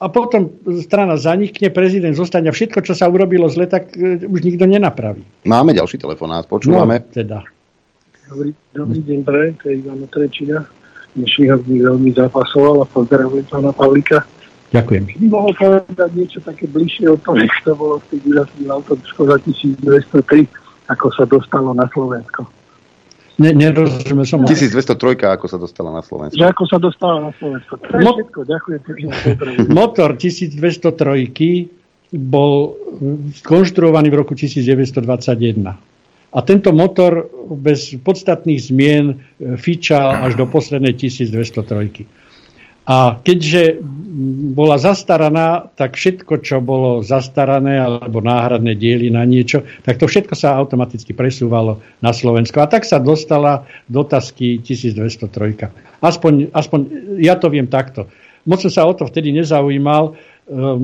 a 0.00 0.08
potom 0.08 0.48
strana 0.80 1.20
zanikne, 1.20 1.68
prezident 1.68 2.16
zostane 2.16 2.48
a 2.48 2.56
všetko, 2.56 2.80
čo 2.80 2.96
sa 2.96 3.12
urobilo 3.12 3.52
zle, 3.52 3.68
tak 3.68 3.92
e, 3.96 4.20
už 4.24 4.40
nikto 4.40 4.64
nenapraví. 4.64 5.20
Máme 5.44 5.76
ďalší 5.76 6.00
telefonát, 6.00 6.48
počúvame. 6.48 7.04
No, 7.04 7.08
teda. 7.12 7.38
Dobrý, 8.32 8.50
dobrý 8.72 9.00
deň, 9.04 9.20
pre, 9.24 9.52
to 9.60 9.64
je 9.68 9.74
Ivan 9.84 10.08
Trečina. 10.08 10.64
Dnešný 11.18 11.44
veľmi 11.84 12.10
zapasoval 12.16 12.84
a 12.84 12.86
pozdravujem 12.88 13.44
pána 13.50 13.74
Pavlíka. 13.76 14.24
Ďakujem. 14.70 15.02
By 15.18 15.28
mohol 15.30 15.52
povedať 15.58 16.10
niečo 16.14 16.38
také 16.46 16.70
bližšie 16.70 17.10
o 17.10 17.18
tom, 17.18 17.42
to 17.66 17.74
bolo 17.74 17.98
v 18.06 18.14
tých 18.14 18.22
úžasných 18.30 18.70
autobuskoch 18.70 19.26
za 19.26 19.36
1203, 19.42 20.46
ako 20.86 21.06
sa 21.10 21.24
dostalo 21.26 21.74
na 21.74 21.90
Slovensko. 21.90 22.46
Ne, 23.40 23.56
nerozumiem 23.56 24.28
som. 24.28 24.44
1203, 24.44 25.26
ako 25.26 25.46
sa 25.48 25.56
dostala 25.56 25.90
na 25.96 26.04
Slovensko. 26.04 26.36
Že 26.36 26.46
ako 26.52 26.64
sa 26.68 26.76
dostala 26.76 27.16
na 27.18 27.32
Slovensko. 27.40 27.72
To 27.80 27.88
je 27.88 28.02
Mo- 28.04 28.14
všetko, 28.20 28.40
ďakujem. 28.46 28.80
Motor 29.72 30.08
1203 30.20 30.60
bol 32.14 32.76
skonštruovaný 33.40 34.12
v 34.12 34.16
roku 34.18 34.36
1921. 34.36 35.66
A 36.30 36.38
tento 36.46 36.70
motor 36.70 37.26
bez 37.50 37.90
podstatných 37.98 38.60
zmien 38.62 39.18
fičal 39.58 40.30
až 40.30 40.38
do 40.38 40.46
poslednej 40.46 40.94
1203. 40.94 42.19
A 42.90 43.22
keďže 43.22 43.78
bola 44.50 44.74
zastaraná, 44.74 45.70
tak 45.78 45.94
všetko, 45.94 46.42
čo 46.42 46.58
bolo 46.58 47.06
zastarané 47.06 47.78
alebo 47.78 48.18
náhradné 48.18 48.74
diely 48.74 49.14
na 49.14 49.22
niečo, 49.22 49.62
tak 49.86 50.02
to 50.02 50.10
všetko 50.10 50.34
sa 50.34 50.58
automaticky 50.58 51.14
presúvalo 51.14 51.78
na 52.02 52.10
Slovensko. 52.10 52.58
A 52.58 52.66
tak 52.66 52.82
sa 52.82 52.98
dostala 52.98 53.62
do 53.86 54.02
tasky 54.02 54.58
1203. 54.58 56.02
Aspoň, 56.02 56.50
aspoň 56.50 56.80
ja 57.22 57.38
to 57.38 57.46
viem 57.46 57.70
takto. 57.70 58.10
Moc 58.42 58.58
som 58.58 58.72
sa 58.74 58.82
o 58.90 58.92
to 58.98 59.06
vtedy 59.06 59.30
nezaujímal, 59.38 60.18
um, 60.50 60.82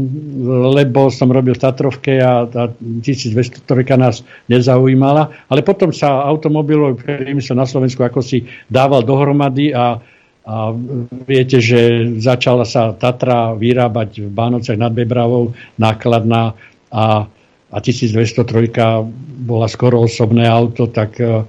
lebo 0.78 1.10
som 1.10 1.26
robil 1.26 1.58
v 1.58 1.62
Tatrovke 1.66 2.22
a 2.22 2.46
tá 2.46 2.70
1203 2.78 3.66
nás 3.98 4.22
nezaujímala. 4.46 5.34
Ale 5.50 5.66
potom 5.66 5.90
sa 5.90 6.22
automobilový 6.22 7.02
priemysel 7.02 7.58
na 7.58 7.66
Slovensku 7.66 8.06
ako 8.06 8.22
si 8.22 8.46
dával 8.70 9.02
dohromady 9.02 9.74
a 9.74 9.98
a 10.46 10.70
viete, 11.26 11.58
že 11.58 12.06
začala 12.22 12.62
sa 12.62 12.94
Tatra 12.94 13.58
vyrábať 13.58 14.22
v 14.22 14.30
Bánocech 14.30 14.78
nad 14.78 14.94
Bebravou, 14.94 15.58
nákladná 15.74 16.54
a, 16.94 17.26
a 17.74 17.76
1203 17.82 18.70
bola 19.42 19.66
skoro 19.66 20.06
osobné 20.06 20.46
auto, 20.46 20.86
tak 20.86 21.18
uh, 21.18 21.42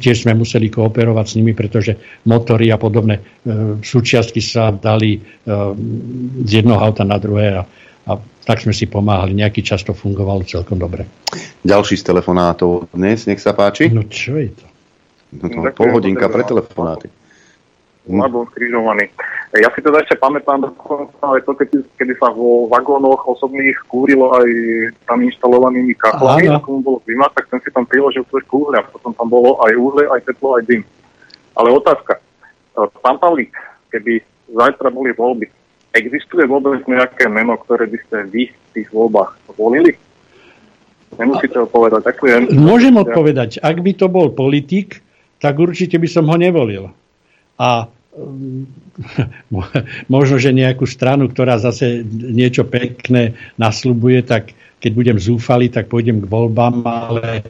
tiež 0.00 0.24
sme 0.24 0.40
museli 0.40 0.72
kooperovať 0.72 1.26
s 1.28 1.36
nimi, 1.36 1.52
pretože 1.52 2.00
motory 2.24 2.72
a 2.72 2.80
podobné 2.80 3.20
uh, 3.20 3.76
súčiastky 3.84 4.40
sa 4.40 4.72
dali 4.72 5.20
uh, 5.20 5.76
z 6.48 6.64
jednoho 6.64 6.80
auta 6.80 7.04
na 7.04 7.20
druhé 7.20 7.60
a, 7.60 7.62
a 8.08 8.12
tak 8.48 8.64
sme 8.64 8.72
si 8.72 8.88
pomáhali. 8.88 9.36
Nejaký 9.36 9.60
čas 9.60 9.84
to 9.84 9.92
fungovalo 9.92 10.48
celkom 10.48 10.80
dobre. 10.80 11.04
Ďalší 11.60 12.00
z 12.00 12.08
telefonátov 12.08 12.88
dnes, 12.96 13.28
nech 13.28 13.44
sa 13.44 13.52
páči. 13.52 13.92
No 13.92 14.08
čo 14.08 14.40
je 14.40 14.48
to? 14.48 14.64
No 15.44 15.52
to 15.52 15.60
pol 15.76 15.92
hodinka 15.92 16.24
pre 16.32 16.40
telefonáty 16.40 17.12
alebo 18.04 18.44
skrižovaný. 18.52 19.08
Ja 19.56 19.72
si 19.72 19.80
teda 19.80 20.04
ešte 20.04 20.20
pamätám 20.20 20.60
aj 21.24 21.40
to, 21.48 21.52
keď, 21.56 21.68
kedy 21.96 22.12
sa 22.20 22.28
vo 22.28 22.68
vagónoch 22.68 23.24
osobných 23.24 23.80
kúrilo 23.88 24.34
aj 24.36 24.48
tam 25.08 25.24
inštalovanými 25.24 25.96
kaplami, 25.96 26.52
ako 26.52 26.68
mu 26.68 26.80
bolo 26.84 26.98
zima, 27.08 27.32
tak 27.32 27.48
ten 27.48 27.62
si 27.64 27.72
tam 27.72 27.88
priložil 27.88 28.28
trošku 28.28 28.68
uhlia. 28.68 28.84
Potom 28.84 29.16
tam 29.16 29.32
bolo 29.32 29.56
aj 29.64 29.72
uhlie, 29.72 30.04
aj 30.10 30.20
teplo, 30.28 30.60
aj 30.60 30.68
dym. 30.68 30.82
Ale 31.56 31.72
otázka. 31.72 32.20
Pán 33.00 33.16
Pavlík, 33.22 33.54
keby 33.88 34.20
zajtra 34.52 34.90
boli 34.92 35.14
voľby, 35.14 35.46
existuje 35.94 36.44
vôbec 36.44 36.82
nejaké 36.90 37.30
meno, 37.30 37.56
ktoré 37.56 37.86
by 37.86 37.98
ste 38.04 38.16
vy 38.28 38.42
v 38.50 38.68
tých 38.74 38.88
voľbách 38.90 39.38
volili? 39.54 39.94
Nemusíte 41.14 41.62
ho 41.62 41.70
povedať, 41.70 42.10
ďakujem. 42.10 42.50
Môžem 42.58 42.98
odpovedať. 42.98 43.62
Ak 43.62 43.78
by 43.78 43.92
to 43.94 44.10
bol 44.10 44.34
politik, 44.34 44.98
tak 45.38 45.62
určite 45.62 45.94
by 45.94 46.08
som 46.10 46.26
ho 46.26 46.34
nevolil. 46.34 46.90
A 47.58 47.86
mm, 48.16 48.64
možno, 50.14 50.36
že 50.38 50.54
nejakú 50.54 50.86
stranu, 50.86 51.30
ktorá 51.30 51.58
zase 51.58 52.02
niečo 52.08 52.66
pekné 52.66 53.34
nasľubuje, 53.58 54.20
tak 54.26 54.54
keď 54.84 54.92
budem 54.92 55.16
zúfalý, 55.16 55.72
tak 55.72 55.88
pôjdem 55.88 56.20
k 56.20 56.28
voľbám, 56.28 56.84
ale 56.84 57.40
e, 57.40 57.44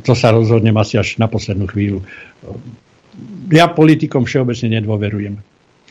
to 0.00 0.16
sa 0.16 0.32
rozhodnem 0.32 0.72
asi 0.80 0.96
až 0.96 1.20
na 1.20 1.28
poslednú 1.28 1.68
chvíľu. 1.68 2.00
Ja 3.52 3.68
politikom 3.68 4.24
všeobecne 4.24 4.80
nedôverujem. 4.80 5.36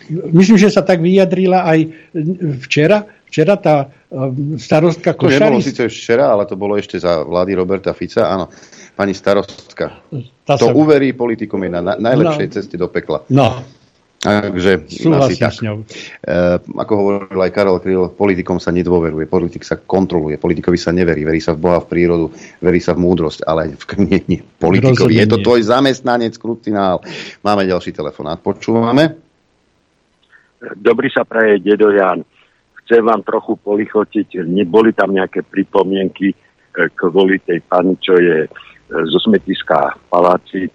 Myslím, 0.10 0.58
že 0.58 0.74
sa 0.74 0.82
tak 0.82 1.04
vyjadrila 1.04 1.68
aj 1.68 1.80
včera. 2.66 3.06
Včera 3.30 3.60
tá 3.60 3.86
e, 3.86 4.58
starostka 4.58 5.14
Košaris... 5.14 5.38
To 5.38 5.46
nebolo 5.46 5.62
síce 5.62 5.84
včera, 5.94 6.32
ale 6.34 6.50
to 6.50 6.58
bolo 6.58 6.74
ešte 6.74 6.98
za 6.98 7.22
vlády 7.22 7.52
Roberta 7.54 7.94
Fica. 7.94 8.26
Áno, 8.26 8.50
pani 8.98 9.14
starostka. 9.14 10.02
Tá 10.42 10.58
to 10.58 10.68
sa... 10.68 10.74
uverí 10.74 11.14
politikom 11.14 11.62
je 11.62 11.70
na 11.70 11.82
najlepšej 12.02 12.48
no. 12.50 12.54
ceste 12.58 12.76
do 12.82 12.90
pekla. 12.90 13.22
No, 13.30 13.62
Takže 14.18 14.90
Súhlasím 14.90 15.46
tak. 15.46 15.54
s 15.54 15.60
ňou. 15.62 15.78
E, 15.86 15.86
ako 16.58 16.94
hovoril 16.98 17.38
aj 17.38 17.54
Karol 17.54 17.78
Kryl, 17.78 18.10
politikom 18.18 18.58
sa 18.58 18.74
nedôveruje, 18.74 19.30
politik 19.30 19.62
sa 19.62 19.78
kontroluje, 19.78 20.42
politikovi 20.42 20.74
sa 20.74 20.90
neverí, 20.90 21.22
verí 21.22 21.38
sa 21.38 21.54
v 21.54 21.62
Boha, 21.62 21.78
v 21.78 21.88
prírodu, 21.88 22.26
verí 22.58 22.82
sa 22.82 22.98
v 22.98 23.06
múdrosť, 23.06 23.46
ale 23.46 23.78
v, 23.78 23.84
nie, 24.10 24.20
nie, 24.26 24.42
politikovi. 24.42 25.22
Je 25.22 25.30
to 25.30 25.38
tvoj 25.46 25.62
zamestnanec, 25.70 26.34
krucinál. 26.34 27.06
Máme 27.46 27.70
ďalší 27.70 27.94
telefonát, 27.94 28.42
počúvame. 28.42 29.14
Dobrý 30.74 31.14
sa 31.14 31.22
praje, 31.22 31.62
dedo 31.62 31.94
Jan. 31.94 32.26
Chcem 32.84 33.06
vám 33.06 33.22
trochu 33.22 33.54
polichotiť, 33.62 34.42
neboli 34.50 34.98
tam 34.98 35.14
nejaké 35.14 35.46
pripomienky 35.46 36.34
e, 36.34 36.36
kvôli 36.98 37.38
tej 37.46 37.62
pani, 37.70 37.94
čo 38.02 38.18
je 38.18 38.50
zo 38.88 39.20
smetiska 39.20 39.96
paláci 40.10 40.68
e, 40.68 40.72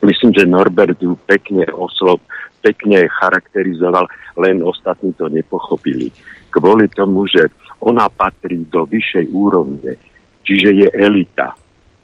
Myslím, 0.00 0.32
že 0.32 0.48
Norbert 0.48 0.96
ju 0.96 1.12
pekne 1.28 1.68
oslov, 1.76 2.24
pekne 2.64 3.04
charakterizoval, 3.20 4.08
len 4.40 4.64
ostatní 4.64 5.12
to 5.12 5.28
nepochopili. 5.28 6.08
Kvôli 6.48 6.88
tomu, 6.88 7.28
že 7.28 7.52
ona 7.84 8.08
patrí 8.08 8.64
do 8.64 8.88
vyššej 8.88 9.28
úrovne, 9.28 10.00
čiže 10.44 10.72
je 10.72 10.88
elita. 10.96 11.52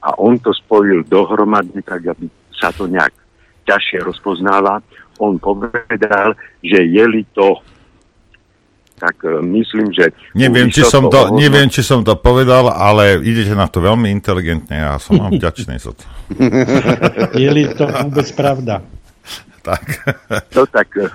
A 0.05 0.13
on 0.21 0.37
to 0.37 0.53
spojil 0.53 1.09
dohromady, 1.09 1.81
tak 1.81 2.05
aby 2.05 2.29
sa 2.53 2.69
to 2.69 2.85
nejak 2.85 3.13
ťažšie 3.65 4.05
rozpoznáva. 4.05 4.85
On 5.17 5.41
povedal, 5.41 6.37
že 6.61 6.85
je 6.85 7.05
to 7.33 7.57
tak 8.97 9.21
e, 9.23 9.41
myslím, 9.45 9.93
že... 9.93 10.09
Neviem 10.33 10.73
či, 10.73 10.81
som 10.81 11.05
to, 11.05 11.29
ohodno... 11.29 11.37
neviem, 11.37 11.69
či 11.69 11.85
som 11.85 12.01
to 12.01 12.17
povedal, 12.17 12.73
ale 12.73 13.21
idete 13.21 13.53
na 13.53 13.69
to 13.69 13.77
veľmi 13.77 14.09
inteligentne 14.09 14.73
a 14.73 14.97
som 14.97 15.21
vám 15.21 15.31
vďačný 15.39 15.77
za 15.77 15.93
to. 15.93 16.03
Je 17.43 17.49
li 17.53 17.69
to 17.77 17.85
vôbec 17.85 18.27
pravda? 18.33 18.81
Tak. 19.67 19.83
No 20.55 20.63
tak 20.63 20.87
e, 20.95 21.11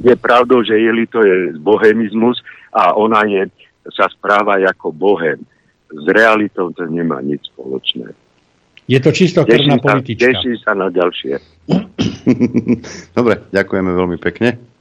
je 0.00 0.16
pravdou, 0.16 0.64
že 0.64 0.72
je 0.72 0.88
to 1.04 1.20
je 1.20 1.52
bohemizmus 1.60 2.40
a 2.72 2.96
ona 2.96 3.28
je, 3.28 3.44
sa 3.92 4.08
správa 4.08 4.56
ako 4.56 4.88
bohem. 4.88 5.36
S 5.92 6.04
realitou 6.08 6.72
to 6.72 6.88
nemá 6.88 7.20
nič 7.20 7.52
spoločné. 7.52 8.16
Je 8.88 8.96
to 9.04 9.12
čisto 9.12 9.44
krvná 9.44 9.76
politička. 9.84 10.32
Teším 10.32 10.56
sa 10.64 10.72
na 10.72 10.88
ďalšie. 10.88 11.36
Dobre, 13.20 13.34
ďakujeme 13.52 13.90
veľmi 14.00 14.16
pekne. 14.16 14.71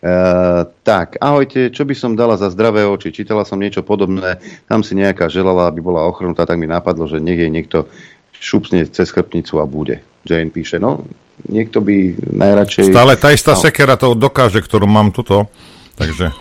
Uh, 0.00 0.64
tak, 0.80 1.20
ahojte, 1.20 1.68
čo 1.68 1.84
by 1.84 1.92
som 1.92 2.16
dala 2.16 2.40
za 2.40 2.48
zdravé 2.48 2.88
oči? 2.88 3.12
Čítala 3.12 3.44
som 3.44 3.60
niečo 3.60 3.84
podobné, 3.84 4.40
tam 4.64 4.80
si 4.80 4.96
nejaká 4.96 5.28
želala, 5.28 5.68
aby 5.68 5.84
bola 5.84 6.08
ochrnutá, 6.08 6.48
tak 6.48 6.56
mi 6.56 6.64
napadlo, 6.64 7.04
že 7.04 7.20
nech 7.20 7.36
jej 7.36 7.52
niekto 7.52 7.84
šupsne 8.32 8.88
cez 8.88 9.12
chrbnicu 9.12 9.60
a 9.60 9.68
bude. 9.68 10.00
Jane 10.24 10.48
píše, 10.48 10.80
no, 10.80 11.04
niekto 11.44 11.84
by 11.84 12.16
najradšej... 12.32 12.88
Stále 12.88 13.20
tá 13.20 13.28
istá 13.36 13.52
no. 13.52 13.60
sekera 13.60 14.00
to 14.00 14.16
dokáže, 14.16 14.64
ktorú 14.64 14.88
mám 14.88 15.12
tuto, 15.12 15.52
takže... 16.00 16.32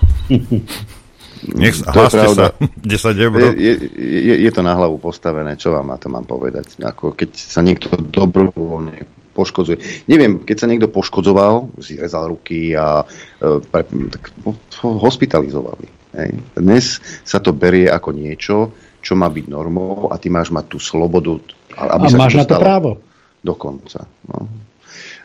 Nech 1.39 1.75
sa, 1.75 1.91
sa, 2.11 2.55
10 2.55 3.25
eur. 3.27 3.55
Je, 3.55 3.75
je, 3.95 4.35
je 4.43 4.51
to 4.51 4.59
na 4.63 4.75
hlavu 4.75 4.99
postavené, 4.99 5.55
čo 5.55 5.71
vám 5.75 5.87
na 5.91 5.99
to 5.99 6.11
mám 6.11 6.27
povedať. 6.27 6.79
Ako 6.79 7.15
keď 7.15 7.31
sa 7.35 7.63
niekto 7.63 7.91
dobrovoľne 7.95 9.18
poškodzuje. 9.39 10.05
Neviem, 10.11 10.43
keď 10.43 10.57
sa 10.59 10.67
niekto 10.67 10.91
poškodzoval, 10.91 11.79
si 11.79 11.95
rezal 11.95 12.27
ruky 12.27 12.75
a 12.75 13.07
e, 13.39 13.63
pre, 13.63 13.87
tak 14.11 14.35
ho 14.83 14.99
hospitalizovali. 14.99 15.87
Hej. 16.19 16.31
Dnes 16.59 16.99
sa 17.23 17.39
to 17.39 17.55
berie 17.55 17.87
ako 17.87 18.11
niečo, 18.11 18.55
čo 18.99 19.15
má 19.15 19.31
byť 19.31 19.45
normou 19.47 20.11
a 20.11 20.19
ty 20.19 20.27
máš 20.27 20.51
mať 20.51 20.75
tú 20.75 20.77
slobodu. 20.83 21.39
Aby 21.79 22.07
a 22.07 22.11
sa 22.11 22.19
máš 22.19 22.35
na 22.35 22.45
to 22.49 22.59
právo. 22.59 22.91
Dokonca. 23.39 24.03
No. 24.27 24.51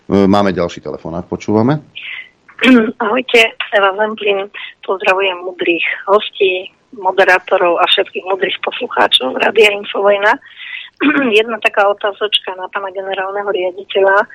E, 0.06 0.30
máme 0.30 0.54
ďalší 0.54 0.78
telefonát, 0.78 1.26
počúvame. 1.26 1.82
Ahojte, 3.02 3.40
Eva 3.74 3.90
Zemplín, 3.98 4.46
pozdravujem 4.86 5.42
mudrých 5.42 5.84
hostí, 6.06 6.70
moderátorov 6.94 7.82
a 7.82 7.84
všetkých 7.90 8.24
mudrých 8.30 8.54
poslucháčov 8.62 9.34
Radia 9.42 9.74
Infovojna. 9.74 10.38
jedna 11.38 11.58
taká 11.60 11.88
otázočka 11.88 12.54
na 12.54 12.70
pána 12.70 12.90
generálneho 12.94 13.48
riaditeľa. 13.50 14.26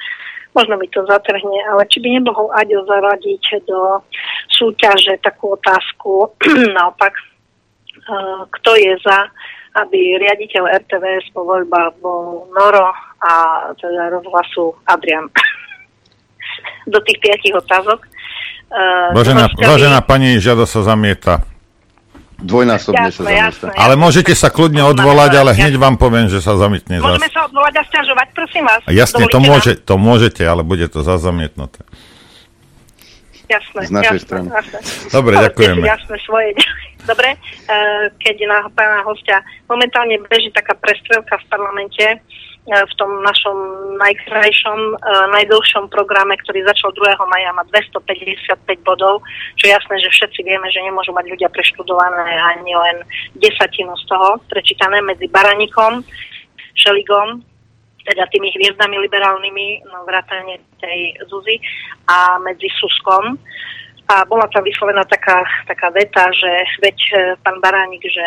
Možno 0.58 0.82
mi 0.82 0.90
to 0.90 1.06
zatrhne, 1.06 1.60
ale 1.70 1.86
či 1.88 2.02
by 2.02 2.10
nemohol 2.10 2.50
Aďo 2.58 2.82
zaradiť 2.90 3.70
do 3.70 4.02
súťaže 4.50 5.22
takú 5.22 5.54
otázku, 5.54 6.34
naopak, 6.78 7.14
uh, 8.10 8.50
kto 8.50 8.72
je 8.76 8.98
za, 9.06 9.30
aby 9.78 10.18
riaditeľ 10.18 10.74
RTVS 10.84 11.30
po 11.38 11.46
voľbách 11.46 12.02
bol 12.02 12.50
Noro 12.52 12.90
a 13.22 13.32
teda 13.78 14.10
rozhlasu 14.10 14.74
Adrian. 14.90 15.30
do 16.88 17.00
tých 17.06 17.20
piatich 17.22 17.54
otázok. 17.56 18.06
Uh, 18.70 19.14
vážená, 19.18 19.50
vážená 19.58 20.00
pani, 20.06 20.38
žiado 20.38 20.66
sa 20.70 20.86
zamieta. 20.86 21.42
Dvojnásobne 22.40 23.12
jasné, 23.12 23.16
sa 23.16 23.24
zamestná. 23.28 23.72
Ale 23.76 23.94
môžete 24.00 24.32
sa 24.32 24.48
kľudne 24.48 24.84
odvolať, 24.88 25.32
ale 25.36 25.52
hneď 25.56 25.76
vám 25.76 26.00
poviem, 26.00 26.32
že 26.32 26.40
sa 26.40 26.56
zamietne. 26.56 27.04
Môžeme 27.04 27.28
zas. 27.28 27.36
sa 27.36 27.42
odvolať 27.52 27.74
a 27.80 27.84
stiažovať, 27.92 28.28
prosím 28.32 28.64
vás. 28.64 28.82
Jasne, 28.88 29.28
to, 29.28 29.40
môže, 29.44 29.72
to 29.84 29.96
môžete, 30.00 30.44
ale 30.48 30.64
bude 30.64 30.88
to 30.88 31.04
zase 31.04 31.20
zamietnuté. 31.28 31.84
Jasné, 33.50 33.82
Z 33.82 33.92
našej 33.92 34.20
jasné, 34.22 34.28
strany. 34.30 34.48
Jasné. 34.54 34.80
Dobre, 35.10 35.34
ale 35.36 35.44
ďakujeme. 35.50 35.84
Jasné, 35.84 36.16
svoje. 36.22 36.50
Dobre, 37.10 37.30
eh, 37.34 38.06
keď 38.22 38.36
na 38.46 38.60
pána 38.72 39.02
hostia 39.04 39.42
momentálne 39.66 40.22
beží 40.30 40.54
taká 40.54 40.78
prestrelka 40.78 41.42
v 41.42 41.46
parlamente, 41.50 42.06
v 42.70 42.94
tom 42.96 43.12
našom 43.26 43.58
najkrajšom, 43.98 44.80
e, 44.80 44.96
najdlhšom 45.36 45.90
programe, 45.90 46.38
ktorý 46.40 46.64
začal 46.70 46.94
2. 46.94 47.26
maja, 47.26 47.52
má 47.52 47.64
255 47.68 48.86
bodov, 48.86 49.26
čo 49.58 49.68
je 49.68 49.76
jasné, 49.76 49.96
že 50.00 50.14
všetci 50.14 50.40
vieme, 50.46 50.68
že 50.72 50.86
nemôžu 50.86 51.12
mať 51.12 51.26
ľudia 51.28 51.50
preštudované 51.50 52.38
ani 52.56 52.74
len 52.74 52.98
desatinu 53.36 53.98
z 54.00 54.04
toho, 54.08 54.38
prečítané 54.48 55.02
medzi 55.02 55.28
Baraníkom, 55.28 56.06
Šeligom, 56.78 57.44
teda 58.08 58.26
tými 58.32 58.50
hviezdami 58.56 58.96
liberálnymi, 59.06 59.68
no 59.86 60.08
vrátane 60.08 60.64
tej 60.80 61.14
Zuzy, 61.28 61.60
a 62.08 62.40
medzi 62.40 62.72
Suskom. 62.80 63.38
A 64.10 64.26
bola 64.26 64.50
tam 64.50 64.66
vyslovená 64.66 65.06
taká, 65.06 65.46
taká 65.70 65.94
veta, 65.94 66.34
že 66.34 66.50
veď 66.82 66.98
e, 66.98 67.18
pán 67.46 67.62
Baránik, 67.62 68.02
že 68.02 68.26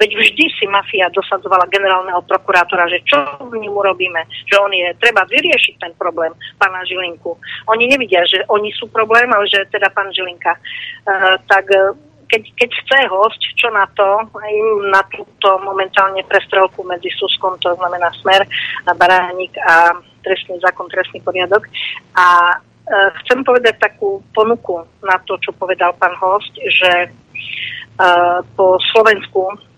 Veď 0.00 0.16
vždy 0.16 0.44
si 0.56 0.64
mafia 0.64 1.12
dosadzovala 1.12 1.68
generálneho 1.68 2.24
prokurátora, 2.24 2.88
že 2.88 3.04
čo 3.04 3.20
s 3.36 3.52
ním 3.52 3.68
urobíme, 3.68 4.24
že 4.48 4.56
on 4.56 4.72
je, 4.72 4.96
treba 4.96 5.28
vyriešiť 5.28 5.76
ten 5.76 5.92
problém 6.00 6.32
pána 6.56 6.80
Žilinku. 6.88 7.36
Oni 7.68 7.84
nevidia, 7.84 8.24
že 8.24 8.40
oni 8.48 8.72
sú 8.72 8.88
problém, 8.88 9.28
ale 9.28 9.44
že 9.44 9.68
teda 9.68 9.92
pán 9.92 10.08
Žilinka. 10.08 10.56
Uh, 11.04 11.36
tak 11.44 11.68
uh, 11.68 11.92
keď, 12.32 12.42
keď 12.56 12.70
chce 12.80 12.98
host, 13.12 13.42
čo 13.60 13.68
na 13.68 13.84
to, 13.92 14.24
aj 14.24 14.54
na 14.88 15.02
túto 15.12 15.48
momentálne 15.60 16.24
prestrelku 16.24 16.80
medzi 16.88 17.12
Suskom, 17.20 17.60
to 17.60 17.76
znamená 17.76 18.08
Smer, 18.24 18.48
a 18.88 18.96
Baránik 18.96 19.52
a 19.68 20.00
trestný 20.24 20.56
zákon, 20.64 20.88
trestný 20.88 21.20
poriadok. 21.20 21.68
A 22.16 22.56
uh, 22.56 23.10
chcem 23.20 23.44
povedať 23.44 23.76
takú 23.76 24.24
ponuku 24.32 24.80
na 25.04 25.20
to, 25.28 25.36
čo 25.44 25.52
povedal 25.52 25.92
pán 26.00 26.16
host, 26.16 26.56
že 26.56 27.12
uh, 27.12 28.40
po 28.56 28.80
Slovensku 28.96 29.68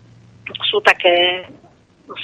sú 0.66 0.80
také 0.84 1.46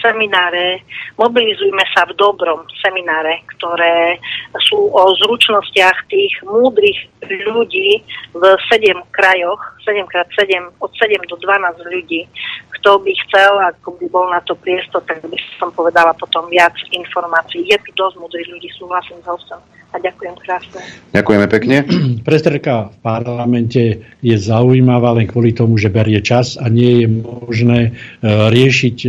semináre, 0.05 0.85
mobilizujme 1.17 1.81
sa 1.97 2.05
v 2.05 2.13
dobrom 2.19 2.67
semináre, 2.85 3.41
ktoré 3.57 4.21
sú 4.69 4.93
o 4.93 5.03
zručnostiach 5.25 6.05
tých 6.13 6.35
múdrych 6.45 7.09
ľudí 7.25 8.05
v 8.37 8.43
7 8.69 9.01
krajoch, 9.15 9.61
7x7, 9.89 10.77
od 10.85 10.91
7 10.93 11.17
do 11.33 11.37
12 11.41 11.89
ľudí. 11.89 12.29
Kto 12.77 13.01
by 13.01 13.13
chcel, 13.25 13.53
ako 13.73 13.97
by 13.97 14.07
bol 14.13 14.29
na 14.29 14.45
to 14.45 14.53
priestor, 14.61 15.01
tak 15.09 15.25
by 15.25 15.39
som 15.57 15.73
povedala 15.73 16.13
potom 16.13 16.45
viac 16.53 16.77
informácií. 16.93 17.65
Je 17.65 17.81
tu 17.81 17.97
dosť 17.97 18.21
múdrych 18.21 18.49
ľudí, 18.53 18.69
súhlasím 18.77 19.17
s 19.25 19.27
hostom. 19.27 19.61
a 19.89 19.97
ďakujem 19.97 20.37
krásne. 20.45 20.81
Ďakujeme 21.17 21.47
pekne. 21.49 21.77
Prestrka 22.29 22.93
v 22.93 22.97
parlamente 23.01 23.83
je 24.21 24.37
zaujímavá 24.37 25.17
len 25.17 25.25
kvôli 25.25 25.57
tomu, 25.57 25.81
že 25.81 25.89
berie 25.89 26.21
čas 26.21 26.61
a 26.61 26.69
nie 26.69 27.05
je 27.05 27.07
možné 27.09 27.81
e, 27.81 27.91
riešiť 28.29 28.97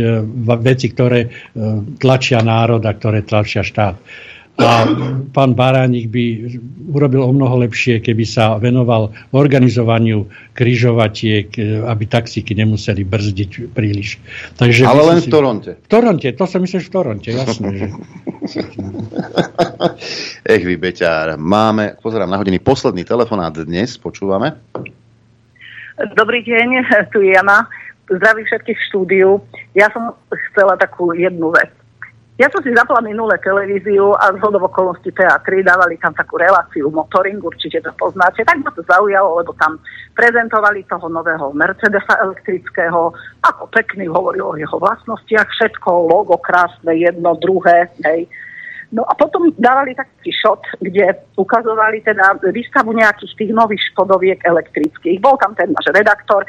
veci, 0.64 0.86
ktoré 0.88 1.20
e, 1.20 1.28
tlačia 2.00 2.40
národ 2.40 2.80
a 2.80 2.92
ktoré 2.96 3.20
tlačia 3.20 3.60
štát. 3.60 4.00
A 4.60 4.84
pán 5.32 5.56
Baránik 5.56 6.12
by 6.12 6.24
urobil 6.92 7.22
o 7.24 7.32
mnoho 7.32 7.64
lepšie, 7.64 8.02
keby 8.02 8.28
sa 8.28 8.60
venoval 8.60 9.08
organizovaniu 9.32 10.28
križovatiek, 10.52 11.48
aby 11.88 12.04
taxíky 12.04 12.52
nemuseli 12.52 13.06
brzdiť 13.06 13.72
príliš. 13.72 14.20
Takže 14.60 14.84
Ale 14.84 15.16
len 15.16 15.18
si... 15.24 15.30
v 15.30 15.32
Toronte. 15.32 15.70
V 15.80 15.88
Toronte, 15.88 16.28
to 16.36 16.44
sa 16.44 16.60
myslíš 16.60 16.84
v 16.88 16.92
Toronte, 16.92 17.28
jasné. 17.32 17.68
Že... 17.72 17.86
Ech 20.52 20.62
vy, 20.66 20.76
Beťár. 20.76 21.40
Máme, 21.40 21.96
pozerám 22.02 22.28
na 22.28 22.36
hodiny, 22.36 22.60
posledný 22.60 23.08
telefonát 23.08 23.56
dnes, 23.56 23.96
počúvame. 23.96 24.60
Dobrý 26.16 26.44
deň, 26.44 26.68
tu 27.12 27.24
je 27.24 27.32
Jana. 27.32 27.64
Zdravím 28.10 28.44
všetkých 28.44 28.76
v 28.76 28.86
štúdiu. 28.90 29.30
Ja 29.72 29.86
som 29.94 30.12
chcela 30.50 30.74
takú 30.74 31.14
jednu 31.14 31.54
vec. 31.54 31.70
Ja 32.40 32.48
som 32.48 32.64
si 32.64 32.72
zapla 32.72 33.04
minulé 33.04 33.36
televíziu 33.44 34.16
a 34.16 34.32
z 34.32 34.40
hodov 34.40 34.72
okolností 34.72 35.12
TA3 35.12 35.60
dávali 35.60 36.00
tam 36.00 36.16
takú 36.16 36.40
reláciu 36.40 36.88
motoring, 36.88 37.36
určite 37.36 37.84
to 37.84 37.92
poznáte. 38.00 38.40
Tak 38.48 38.64
ma 38.64 38.72
to 38.72 38.80
zaujalo, 38.88 39.44
lebo 39.44 39.52
tam 39.60 39.76
prezentovali 40.16 40.88
toho 40.88 41.04
nového 41.12 41.52
Mercedesa 41.52 42.16
elektrického, 42.16 43.12
ako 43.44 43.62
pekný 43.68 44.08
hovoril 44.08 44.56
o 44.56 44.56
jeho 44.56 44.72
vlastnostiach, 44.80 45.52
všetko, 45.52 46.08
logo 46.08 46.40
krásne, 46.40 46.96
jedno, 46.96 47.36
druhé, 47.36 47.92
hej. 48.08 48.24
No 48.88 49.04
a 49.04 49.12
potom 49.12 49.52
dávali 49.60 49.92
taký 49.92 50.32
shot, 50.32 50.64
kde 50.80 51.12
ukazovali 51.36 52.00
teda 52.00 52.40
výstavu 52.40 52.96
nejakých 52.96 53.36
tých 53.36 53.52
nových 53.52 53.84
škodoviek 53.92 54.40
elektrických. 54.48 55.20
Bol 55.20 55.36
tam 55.36 55.52
ten 55.54 55.76
náš 55.76 55.92
redaktor 55.92 56.48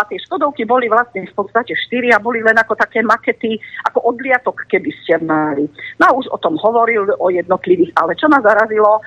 a 0.00 0.08
tie 0.08 0.16
Škodovky 0.16 0.64
boli 0.64 0.88
vlastne 0.88 1.28
v 1.28 1.34
podstate 1.36 1.76
štyri 1.76 2.08
a 2.08 2.22
boli 2.22 2.40
len 2.40 2.56
ako 2.56 2.72
také 2.72 3.04
makety, 3.04 3.60
ako 3.84 4.16
odliatok, 4.16 4.64
keby 4.64 4.88
ste 5.04 5.20
mali. 5.20 5.68
No 6.00 6.04
a 6.08 6.16
už 6.16 6.32
o 6.32 6.40
tom 6.40 6.56
hovoril, 6.56 7.12
o 7.20 7.28
jednotlivých, 7.28 7.92
ale 8.00 8.16
čo 8.16 8.32
ma 8.32 8.40
zarazilo, 8.40 9.04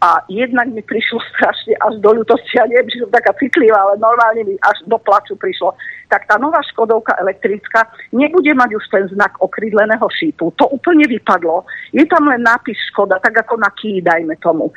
a 0.00 0.24
jednak 0.32 0.72
mi 0.72 0.80
prišlo 0.80 1.20
strašne 1.36 1.76
až 1.76 2.00
do 2.00 2.10
ľutosti, 2.16 2.56
ja 2.56 2.64
neviem, 2.64 2.88
že 2.88 3.04
som 3.04 3.12
taká 3.12 3.36
citlivá, 3.36 3.84
ale 3.84 4.00
normálne 4.00 4.42
mi 4.48 4.54
až 4.64 4.80
do 4.88 4.96
plaču 4.96 5.36
prišlo. 5.36 5.76
Tak 6.08 6.24
tá 6.24 6.40
nová 6.40 6.64
Škodovka 6.64 7.20
elektrická 7.20 7.84
nebude 8.16 8.50
mať 8.56 8.80
už 8.80 8.84
ten 8.88 9.04
znak 9.12 9.36
okrydleného 9.44 10.08
šípu. 10.08 10.56
To 10.56 10.72
úplne 10.72 11.04
vypadlo. 11.04 11.68
Je 11.92 12.02
tam 12.08 12.26
len 12.32 12.40
nápis 12.40 12.80
Škoda, 12.90 13.20
tak 13.20 13.44
ako 13.44 13.60
na 13.60 13.70
ký, 13.76 14.00
dajme 14.00 14.40
tomu. 14.40 14.72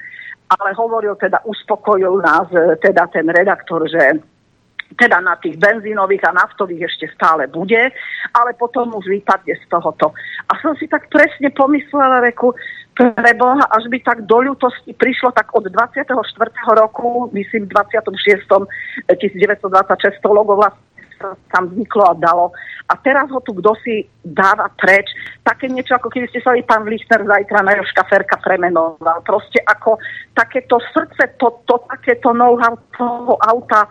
Ale 0.52 0.76
hovoril 0.76 1.16
teda, 1.18 1.42
uspokojil 1.48 2.20
nás 2.20 2.46
teda 2.84 3.10
ten 3.10 3.26
redaktor, 3.32 3.88
že 3.90 4.22
teda 4.98 5.22
na 5.22 5.36
tých 5.40 5.58
benzínových 5.58 6.24
a 6.30 6.36
naftových 6.36 6.90
ešte 6.90 7.10
stále 7.14 7.48
bude, 7.48 7.92
ale 8.34 8.52
potom 8.58 8.94
už 8.96 9.06
vypadne 9.10 9.54
z 9.58 9.66
tohoto. 9.70 10.14
A 10.50 10.58
som 10.62 10.74
si 10.78 10.90
tak 10.90 11.10
presne 11.10 11.50
pomyslela, 11.54 12.24
reku, 12.24 12.54
pre 12.94 13.10
až 13.74 13.84
by 13.90 13.98
tak 14.06 14.30
do 14.30 14.38
ľutosti 14.38 14.94
prišlo 14.94 15.34
tak 15.34 15.50
od 15.58 15.66
24. 15.66 16.14
roku, 16.78 17.30
myslím 17.34 17.66
26. 17.66 18.46
1926 19.10 20.22
to 20.22 20.30
logo 20.30 20.54
vlastne 20.54 20.94
tam 21.50 21.72
vzniklo 21.72 22.04
a 22.04 22.14
dalo. 22.14 22.52
A 22.92 23.00
teraz 23.00 23.32
ho 23.32 23.40
tu 23.40 23.56
kto 23.56 23.74
si 23.82 24.04
dáva 24.22 24.68
preč. 24.76 25.08
Také 25.48 25.72
niečo, 25.72 25.96
ako 25.96 26.12
keby 26.12 26.28
ste 26.30 26.44
sa 26.44 26.52
pán 26.68 26.84
Lichner 26.84 27.24
zajtra 27.24 27.64
na 27.64 27.80
Joška 27.80 28.04
Ferka 28.12 28.38
premenoval. 28.44 29.24
Proste 29.24 29.64
ako 29.64 29.98
takéto 30.36 30.84
srdce, 30.92 31.40
to, 31.40 31.64
to 31.64 31.80
takéto 31.88 32.36
know-how 32.36 32.76
toho 32.98 33.40
auta 33.40 33.88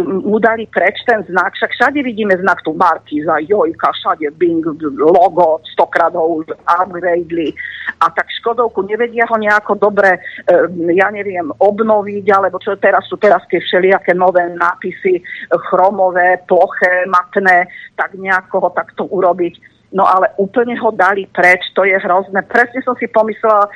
mu 0.00 0.40
dali 0.40 0.64
preč 0.72 1.04
ten 1.04 1.20
znak, 1.28 1.52
však 1.52 1.70
všade 1.76 2.00
vidíme 2.00 2.32
znak 2.40 2.64
tu 2.64 2.72
Markiza, 2.72 3.44
Jojka, 3.44 3.92
všade 3.92 4.24
Bing, 4.40 4.64
logo, 4.96 5.60
stokrát 5.68 6.16
ho 6.16 6.40
už 6.40 6.48
upgradeli 6.64 7.52
a 8.00 8.08
tak 8.08 8.24
Škodovku 8.40 8.88
nevedia 8.88 9.28
ho 9.28 9.36
nejako 9.36 9.76
dobre, 9.76 10.16
ja 10.96 11.12
neviem, 11.12 11.52
obnoviť, 11.60 12.24
alebo 12.32 12.56
čo 12.56 12.72
teraz 12.80 13.04
sú 13.04 13.20
teraz 13.20 13.44
tie 13.52 13.60
všelijaké 13.60 14.16
nové 14.16 14.48
nápisy, 14.56 15.20
chromové, 15.68 16.40
ploché, 16.48 17.04
matné, 17.12 17.68
tak 17.92 18.16
nejako 18.16 18.64
ho 18.64 18.70
takto 18.72 19.04
urobiť. 19.12 19.60
No 19.92 20.08
ale 20.08 20.32
úplne 20.40 20.72
ho 20.80 20.88
dali 20.88 21.28
preč, 21.28 21.68
to 21.76 21.84
je 21.84 21.92
hrozné. 22.00 22.40
Presne 22.48 22.80
som 22.80 22.96
si 22.96 23.04
pomyslela 23.12 23.68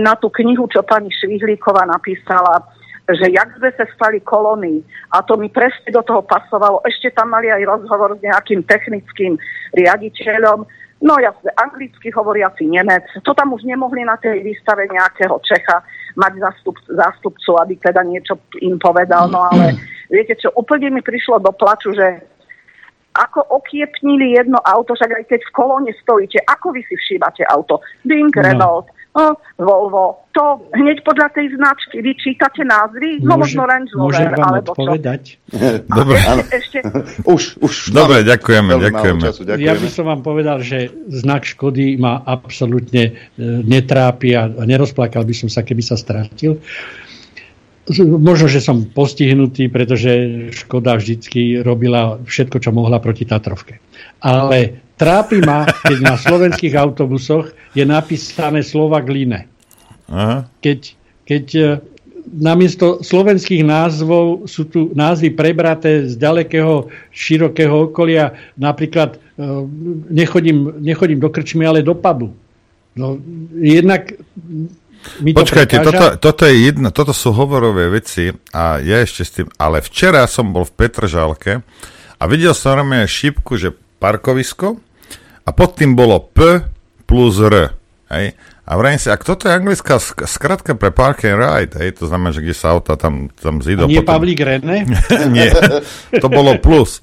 na 0.00 0.16
tú 0.16 0.32
knihu, 0.32 0.64
čo 0.64 0.80
pani 0.80 1.12
Švihlíková 1.12 1.84
napísala, 1.84 2.64
že 3.08 3.32
jak 3.32 3.48
sme 3.56 3.70
sa 3.72 3.84
stali 3.96 4.20
kolónii. 4.20 4.84
A 5.16 5.24
to 5.24 5.40
mi 5.40 5.48
presne 5.48 5.88
do 5.88 6.04
toho 6.04 6.20
pasovalo. 6.20 6.84
Ešte 6.84 7.08
tam 7.16 7.32
mali 7.32 7.48
aj 7.48 7.64
rozhovor 7.64 8.12
s 8.16 8.20
nejakým 8.20 8.68
technickým 8.68 9.40
riaditeľom. 9.72 10.68
No 10.98 11.14
jasne, 11.22 11.48
anglicky 11.56 12.10
hovoriaci 12.10 12.66
Nemec. 12.68 13.06
To 13.22 13.32
tam 13.32 13.54
už 13.54 13.62
nemohli 13.64 14.02
na 14.04 14.18
tej 14.18 14.42
výstave 14.42 14.90
nejakého 14.90 15.40
Čecha 15.40 15.80
mať 16.18 16.32
zastup, 16.42 16.76
zástupcu, 16.90 17.50
aby 17.62 17.78
teda 17.78 18.02
niečo 18.02 18.36
im 18.60 18.76
povedal. 18.76 19.30
No 19.30 19.46
ale 19.48 19.78
viete 20.14 20.36
čo, 20.36 20.52
úplne 20.58 20.90
mi 20.90 21.00
prišlo 21.00 21.38
do 21.40 21.54
plaču, 21.54 21.94
že 21.94 22.18
ako 23.14 23.40
okiepnili 23.62 24.36
jedno 24.36 24.60
auto, 24.62 24.94
však 24.94 25.10
aj 25.10 25.24
keď 25.26 25.40
v 25.42 25.54
kolóne 25.54 25.92
stojíte, 26.02 26.38
ako 26.44 26.70
vy 26.76 26.82
si 26.86 26.94
všímate 26.94 27.42
auto? 27.50 27.82
Bing, 28.06 28.30
no. 28.30 28.42
Renault, 28.42 28.86
no, 28.86 28.97
Volvo, 29.58 30.28
to 30.30 30.70
hneď 30.70 31.02
podľa 31.02 31.34
tej 31.34 31.50
značky 31.58 31.98
vyčítate 31.98 32.62
názvy, 32.62 33.18
no 33.26 33.34
Môže, 33.34 33.58
možno 33.58 33.62
Range 33.66 33.90
Rover, 33.90 34.04
môžem 34.06 34.30
vám 34.30 34.52
alebo 34.54 34.70
odpovedať? 34.70 35.22
Dobre. 35.98 36.18
Ešte, 36.54 36.78
už, 37.34 37.42
už. 37.58 37.74
Dobre, 37.90 38.22
ďakujeme, 38.22 38.72
ďakujeme. 38.78 39.22
Času, 39.26 39.42
ďakujeme. 39.48 39.66
Ja 39.66 39.74
by 39.74 39.88
som 39.90 40.04
vám 40.06 40.20
povedal, 40.22 40.62
že 40.62 40.94
znak 41.10 41.42
Škody 41.42 41.98
ma 41.98 42.22
absolútne 42.22 43.04
e, 43.10 43.42
netrápi 43.66 44.38
a 44.38 44.46
nerozplakal 44.62 45.26
by 45.26 45.34
som 45.34 45.48
sa, 45.50 45.66
keby 45.66 45.82
sa 45.82 45.98
stratil. 45.98 46.62
Možno, 48.04 48.52
že 48.52 48.60
som 48.60 48.84
postihnutý, 48.84 49.72
pretože 49.72 50.10
Škoda 50.52 51.00
vždycky 51.00 51.64
robila 51.64 52.20
všetko, 52.20 52.60
čo 52.60 52.70
mohla 52.72 53.00
proti 53.00 53.24
Tatrovke. 53.24 53.80
Ale 54.20 54.84
Trápi 54.98 55.38
ma, 55.46 55.62
keď 55.86 55.98
na 56.02 56.16
slovenských 56.18 56.74
autobusoch 56.74 57.54
je 57.70 57.86
napísané 57.86 58.66
slova 58.66 58.98
Gline. 58.98 59.46
Aha. 60.10 60.50
Keď, 60.58 60.80
keď 61.22 61.44
e, 61.54 61.64
namiesto 62.34 62.98
slovenských 62.98 63.62
názvov 63.62 64.50
sú 64.50 64.66
tu 64.66 64.90
názvy 64.98 65.30
prebraté 65.30 66.10
z 66.10 66.18
ďalekého, 66.18 66.90
širokého 67.14 67.94
okolia. 67.94 68.34
Napríklad 68.58 69.14
e, 69.14 69.18
nechodím, 70.10 70.82
nechodím 70.82 71.22
do 71.22 71.30
krčmy, 71.30 71.62
ale 71.62 71.86
do 71.86 71.94
pubu. 71.94 72.34
No, 72.98 73.22
jednak 73.54 74.18
to 74.98 75.38
Počkajte, 75.44 75.76
toto, 75.80 76.06
toto, 76.18 76.42
je 76.44 76.68
jedna, 76.70 76.90
toto 76.90 77.14
sú 77.14 77.30
hovorové 77.32 77.88
veci 77.88 78.30
a 78.52 78.82
ja 78.82 79.02
ešte 79.02 79.22
s 79.24 79.30
tým, 79.40 79.48
ale 79.56 79.80
včera 79.80 80.26
som 80.26 80.50
bol 80.50 80.66
v 80.66 80.74
Petržálke 80.74 81.52
a 82.18 82.22
videl 82.26 82.52
som 82.52 82.78
normálne 82.78 83.06
šípku, 83.06 83.54
že 83.56 83.74
parkovisko 84.02 84.78
a 85.46 85.50
pod 85.54 85.78
tým 85.78 85.94
bolo 85.94 86.18
P 86.20 86.62
plus 87.08 87.40
R. 87.40 87.72
Hej? 88.12 88.36
A 88.68 88.76
vrajím 88.76 89.00
si, 89.00 89.08
ak 89.08 89.24
toto 89.24 89.48
je 89.48 89.56
anglická 89.56 89.96
skratka 90.28 90.76
pre 90.76 90.92
park 90.92 91.24
and 91.24 91.40
ride, 91.40 91.72
hej, 91.80 91.96
to 91.96 92.04
znamená, 92.04 92.36
že 92.36 92.44
kde 92.44 92.52
sa 92.52 92.76
auta 92.76 93.00
tam, 93.00 93.32
tam 93.32 93.64
zídu. 93.64 93.88
A 93.88 93.88
nie 93.88 94.04
potom... 94.04 94.12
Pavlík 94.12 94.44
Rene? 94.44 94.84
nie, 95.32 95.48
to 96.20 96.28
bolo 96.28 96.60
plus. 96.60 97.00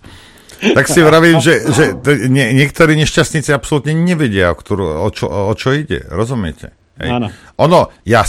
Tak 0.62 0.86
si 0.86 1.02
vravím, 1.02 1.42
že, 1.42 1.66
že 1.74 1.98
nie, 2.30 2.54
niektorí 2.54 2.94
nešťastníci 3.02 3.50
absolútne 3.50 3.98
nevedia, 3.98 4.54
o, 4.54 4.56
ktorú, 4.56 5.02
o, 5.02 5.10
čo, 5.10 5.26
o 5.26 5.54
čo 5.58 5.74
ide. 5.74 6.06
Rozumiete? 6.06 6.78
Hej. 7.00 7.10
Áno. 7.12 7.28
Ono, 7.60 7.80
ja, 8.08 8.24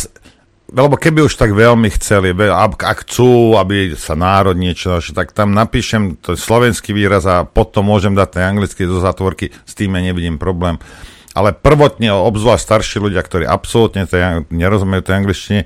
lebo 0.66 0.98
keby 0.98 1.22
už 1.22 1.38
tak 1.38 1.54
veľmi 1.54 1.86
chceli, 1.94 2.34
ak 2.34 3.06
chcú, 3.06 3.54
aby 3.54 3.94
sa 3.94 4.18
národ 4.18 4.58
niečo, 4.58 4.98
tak 5.14 5.30
tam 5.30 5.54
napíšem 5.54 6.18
to 6.18 6.34
slovenský 6.34 6.90
výraz 6.90 7.22
a 7.30 7.46
potom 7.46 7.86
môžem 7.86 8.18
dať 8.18 8.28
ten 8.34 8.42
anglický 8.50 8.82
do 8.82 8.98
zatvorky, 8.98 9.54
s 9.62 9.72
tým 9.78 9.94
ja 9.94 10.02
nevidím 10.10 10.42
problém. 10.42 10.82
Ale 11.36 11.54
prvotne, 11.54 12.10
obzvlášť 12.10 12.64
starší 12.64 12.96
ľudia, 12.98 13.22
ktorí 13.22 13.44
absolútne 13.46 14.08
tej, 14.08 14.48
nerozumejú 14.50 15.02
tej 15.06 15.14
angličtine, 15.14 15.62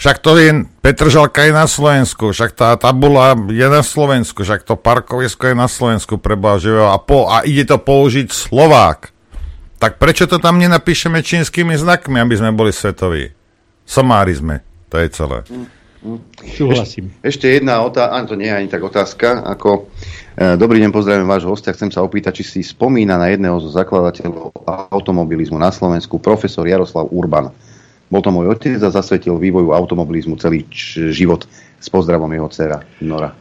však 0.00 0.16
to 0.24 0.32
je, 0.40 0.64
Petržalka 0.80 1.44
je 1.44 1.52
na 1.52 1.68
Slovensku, 1.68 2.32
však 2.32 2.56
tá 2.56 2.72
tabula 2.80 3.36
je 3.36 3.68
na 3.68 3.84
Slovensku, 3.84 4.46
však 4.46 4.64
to 4.64 4.72
parkovisko 4.72 5.52
je 5.52 5.56
na 5.58 5.68
Slovensku, 5.68 6.16
preboha 6.16 6.56
živého, 6.56 6.88
a, 6.88 6.96
po, 6.96 7.28
a 7.28 7.44
ide 7.44 7.68
to 7.68 7.76
použiť 7.76 8.32
Slovák. 8.32 9.12
Tak 9.80 9.96
prečo 9.96 10.28
to 10.28 10.36
tam 10.36 10.60
nenapíšeme 10.60 11.24
čínskymi 11.24 11.72
znakmi, 11.72 12.20
aby 12.20 12.34
sme 12.36 12.52
boli 12.52 12.68
svetoví? 12.68 13.32
Somári 13.88 14.36
sme, 14.36 14.60
to 14.92 15.00
je 15.00 15.08
celé. 15.08 15.40
Súhlasím. 16.44 17.16
Ešte, 17.24 17.48
ešte 17.48 17.60
jedna 17.60 17.80
otázka, 17.84 18.28
to 18.28 18.36
nie 18.36 18.48
je 18.48 18.56
ani 18.60 18.68
tak 18.68 18.84
otázka, 18.84 19.40
ako 19.40 19.88
e, 20.36 20.56
dobrý 20.60 20.84
deň, 20.84 20.92
pozdravím 20.92 21.28
vášho 21.28 21.52
hostia, 21.52 21.72
chcem 21.72 21.88
sa 21.88 22.04
opýtať, 22.04 22.40
či 22.40 22.44
si 22.44 22.60
spomína 22.60 23.16
na 23.16 23.32
jedného 23.32 23.56
zo 23.60 23.72
zakladateľov 23.72 24.52
automobilizmu 24.92 25.56
na 25.56 25.72
Slovensku, 25.72 26.20
profesor 26.20 26.68
Jaroslav 26.68 27.08
Urban. 27.08 27.48
Bol 28.12 28.20
to 28.20 28.32
môj 28.32 28.52
otec 28.52 28.80
a 28.84 28.92
zasvetil 28.92 29.40
vývoju 29.40 29.72
automobilizmu 29.72 30.36
celý 30.36 30.68
č- 30.68 31.08
život. 31.08 31.48
S 31.80 31.88
pozdravom 31.88 32.28
jeho 32.28 32.48
dcera 32.52 32.84
Nora. 33.00 33.32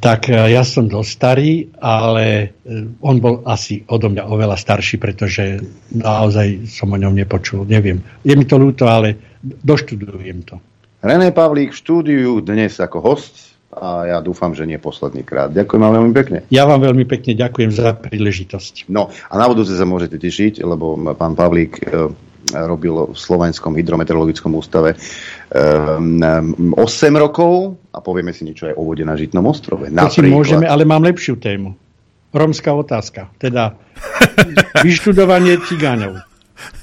Tak 0.00 0.32
e, 0.32 0.56
ja 0.56 0.64
som 0.64 0.88
dosť 0.88 1.10
starý, 1.12 1.68
ale 1.76 2.56
e, 2.64 2.88
on 3.04 3.20
bol 3.20 3.44
asi 3.44 3.84
odo 3.84 4.08
mňa 4.08 4.24
oveľa 4.24 4.56
starší, 4.56 4.96
pretože 4.96 5.60
naozaj 5.92 6.64
som 6.72 6.88
o 6.88 6.96
ňom 6.96 7.12
nepočul. 7.12 7.68
Neviem. 7.68 8.00
Je 8.24 8.32
mi 8.32 8.48
to 8.48 8.56
ľúto, 8.56 8.88
ale 8.88 9.36
doštudujem 9.44 10.48
to. 10.48 10.56
René 11.04 11.32
Pavlík 11.32 11.72
v 11.72 11.80
štúdiu 11.80 12.40
dnes 12.40 12.76
ako 12.80 13.00
host 13.00 13.56
a 13.70 14.04
ja 14.04 14.18
dúfam, 14.18 14.56
že 14.56 14.66
nie 14.66 14.80
posledný 14.80 15.22
krát. 15.22 15.52
Ďakujem 15.52 15.80
vám 15.80 15.94
veľmi 16.00 16.14
pekne. 16.16 16.38
Ja 16.50 16.66
vám 16.66 16.82
veľmi 16.82 17.04
pekne 17.06 17.38
ďakujem 17.38 17.70
za 17.70 17.94
príležitosť. 17.94 18.90
No 18.90 19.08
a 19.08 19.34
na 19.36 19.46
budúce 19.46 19.76
sa 19.76 19.86
môžete 19.86 20.16
tešiť, 20.16 20.64
lebo 20.64 20.96
pán 21.14 21.36
Pavlík 21.38 21.72
e, 21.80 22.10
robil 22.54 23.10
v 23.10 23.18
Slovenskom 23.18 23.74
hydrometeorologickom 23.76 24.52
ústave 24.54 24.94
8 25.50 26.74
rokov 27.18 27.78
a 27.90 27.98
povieme 27.98 28.30
si 28.30 28.46
niečo 28.46 28.70
aj 28.70 28.74
o 28.78 28.82
vode 28.86 29.02
na 29.02 29.18
Žitnom 29.18 29.44
ostrove. 29.46 29.90
To 29.90 30.10
si 30.10 30.22
môžeme, 30.26 30.66
ale 30.66 30.86
mám 30.86 31.02
lepšiu 31.02 31.38
tému. 31.38 31.74
Rómska 32.30 32.70
otázka. 32.70 33.26
Teda 33.42 33.74
vyštudovanie 34.86 35.58
cigáňov. 35.66 36.22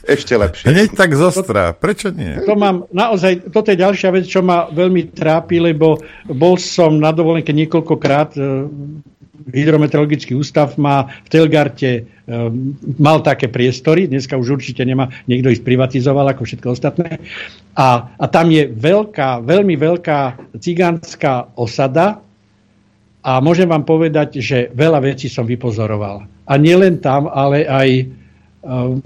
Ešte 0.08 0.34
lepšie. 0.40 0.72
Hneď 0.72 0.90
tak 0.96 1.14
zostra. 1.14 1.76
Prečo 1.76 2.10
nie? 2.10 2.40
To 2.48 2.56
mám 2.58 2.88
naozaj, 2.90 3.52
toto 3.52 3.70
je 3.72 3.78
ďalšia 3.78 4.10
vec, 4.10 4.26
čo 4.26 4.42
ma 4.42 4.72
veľmi 4.72 5.14
trápi, 5.14 5.60
lebo 5.62 6.02
bol 6.32 6.58
som 6.58 6.96
na 6.98 7.14
dovolenke 7.14 7.54
niekoľkokrát 7.54 8.40
e, 8.40 8.42
hydrometeorologický 9.52 10.34
ústav 10.34 10.76
má 10.80 11.08
v 11.24 11.28
Telgarte 11.30 11.92
mal 13.00 13.24
také 13.24 13.48
priestory, 13.48 14.12
dneska 14.12 14.36
už 14.36 14.60
určite 14.60 14.84
nemá, 14.84 15.08
niekto 15.32 15.48
ich 15.48 15.64
privatizoval 15.64 16.28
ako 16.36 16.44
všetko 16.44 16.68
ostatné. 16.76 17.24
A, 17.80 18.12
a 18.20 18.26
tam 18.28 18.52
je 18.52 18.68
veľká, 18.68 19.40
veľmi 19.48 19.80
veľká 19.80 20.20
cigánska 20.60 21.56
osada 21.56 22.20
a 23.24 23.32
môžem 23.40 23.68
vám 23.68 23.88
povedať, 23.88 24.44
že 24.44 24.68
veľa 24.76 25.04
vecí 25.04 25.32
som 25.32 25.48
vypozoroval. 25.48 26.28
A 26.48 26.54
nielen 26.60 27.00
tam, 27.00 27.32
ale 27.32 27.64
aj 27.64 27.90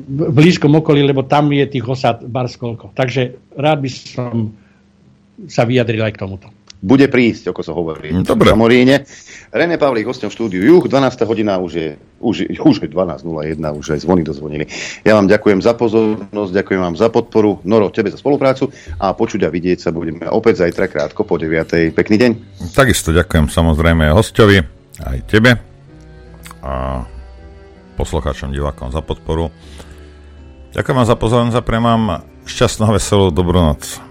v 0.02 0.34
blízkom 0.34 0.74
okolí, 0.74 1.06
lebo 1.06 1.22
tam 1.22 1.54
je 1.54 1.66
tých 1.70 1.86
osad 1.86 2.26
barskolko. 2.26 2.98
Takže 2.98 3.54
rád 3.54 3.86
by 3.86 3.90
som 3.94 4.34
sa 5.46 5.66
vyjadril 5.66 6.02
aj 6.02 6.14
k 6.18 6.22
tomuto. 6.22 6.48
Bude 6.82 7.06
prísť, 7.06 7.54
ako 7.54 7.62
sa 7.62 7.78
hovorí. 7.78 8.10
Mm, 8.10 8.26
dobre. 8.26 8.50
V 8.50 8.58
Moríne. 8.58 9.06
René 9.54 9.78
Pavlík, 9.78 10.10
hostom 10.10 10.34
štúdiu 10.34 10.66
Juch, 10.66 10.90
12. 10.90 11.30
hodina 11.30 11.62
už 11.62 11.72
je, 11.78 11.90
už, 12.18 12.50
už 12.58 12.76
je 12.82 12.90
12.01, 12.90 13.62
už 13.78 13.86
aj 13.94 14.00
zvony 14.02 14.26
dozvonili. 14.26 14.66
Ja 15.06 15.14
vám 15.14 15.30
ďakujem 15.30 15.62
za 15.62 15.78
pozornosť, 15.78 16.52
ďakujem 16.58 16.82
vám 16.82 16.96
za 16.98 17.14
podporu, 17.14 17.62
Noro, 17.70 17.94
tebe 17.94 18.10
za 18.10 18.18
spoluprácu 18.18 18.74
a 18.98 19.14
počuť 19.14 19.46
a 19.46 19.54
vidieť 19.54 19.78
sa 19.78 19.90
budeme 19.94 20.26
opäť 20.26 20.66
zajtra 20.66 20.90
krátko 20.90 21.22
po 21.22 21.38
9. 21.38 21.94
Pekný 21.94 22.16
deň. 22.18 22.32
Takisto 22.74 23.14
ďakujem 23.14 23.46
samozrejme 23.46 24.10
hostovi, 24.10 24.58
aj 25.06 25.18
tebe. 25.30 25.54
A 26.66 27.06
poslucháčom, 27.94 28.50
divákom 28.50 28.90
za 28.90 29.06
podporu. 29.06 29.54
Ďakujem 30.74 30.98
vám 30.98 31.10
za 31.12 31.18
pozornosť 31.20 31.58
a 31.60 31.66
prejem 31.68 31.86
vám 31.86 32.04
šťastnú 32.50 32.90
veselú 32.90 33.30
dobrú 33.30 33.62
noc. 33.62 34.11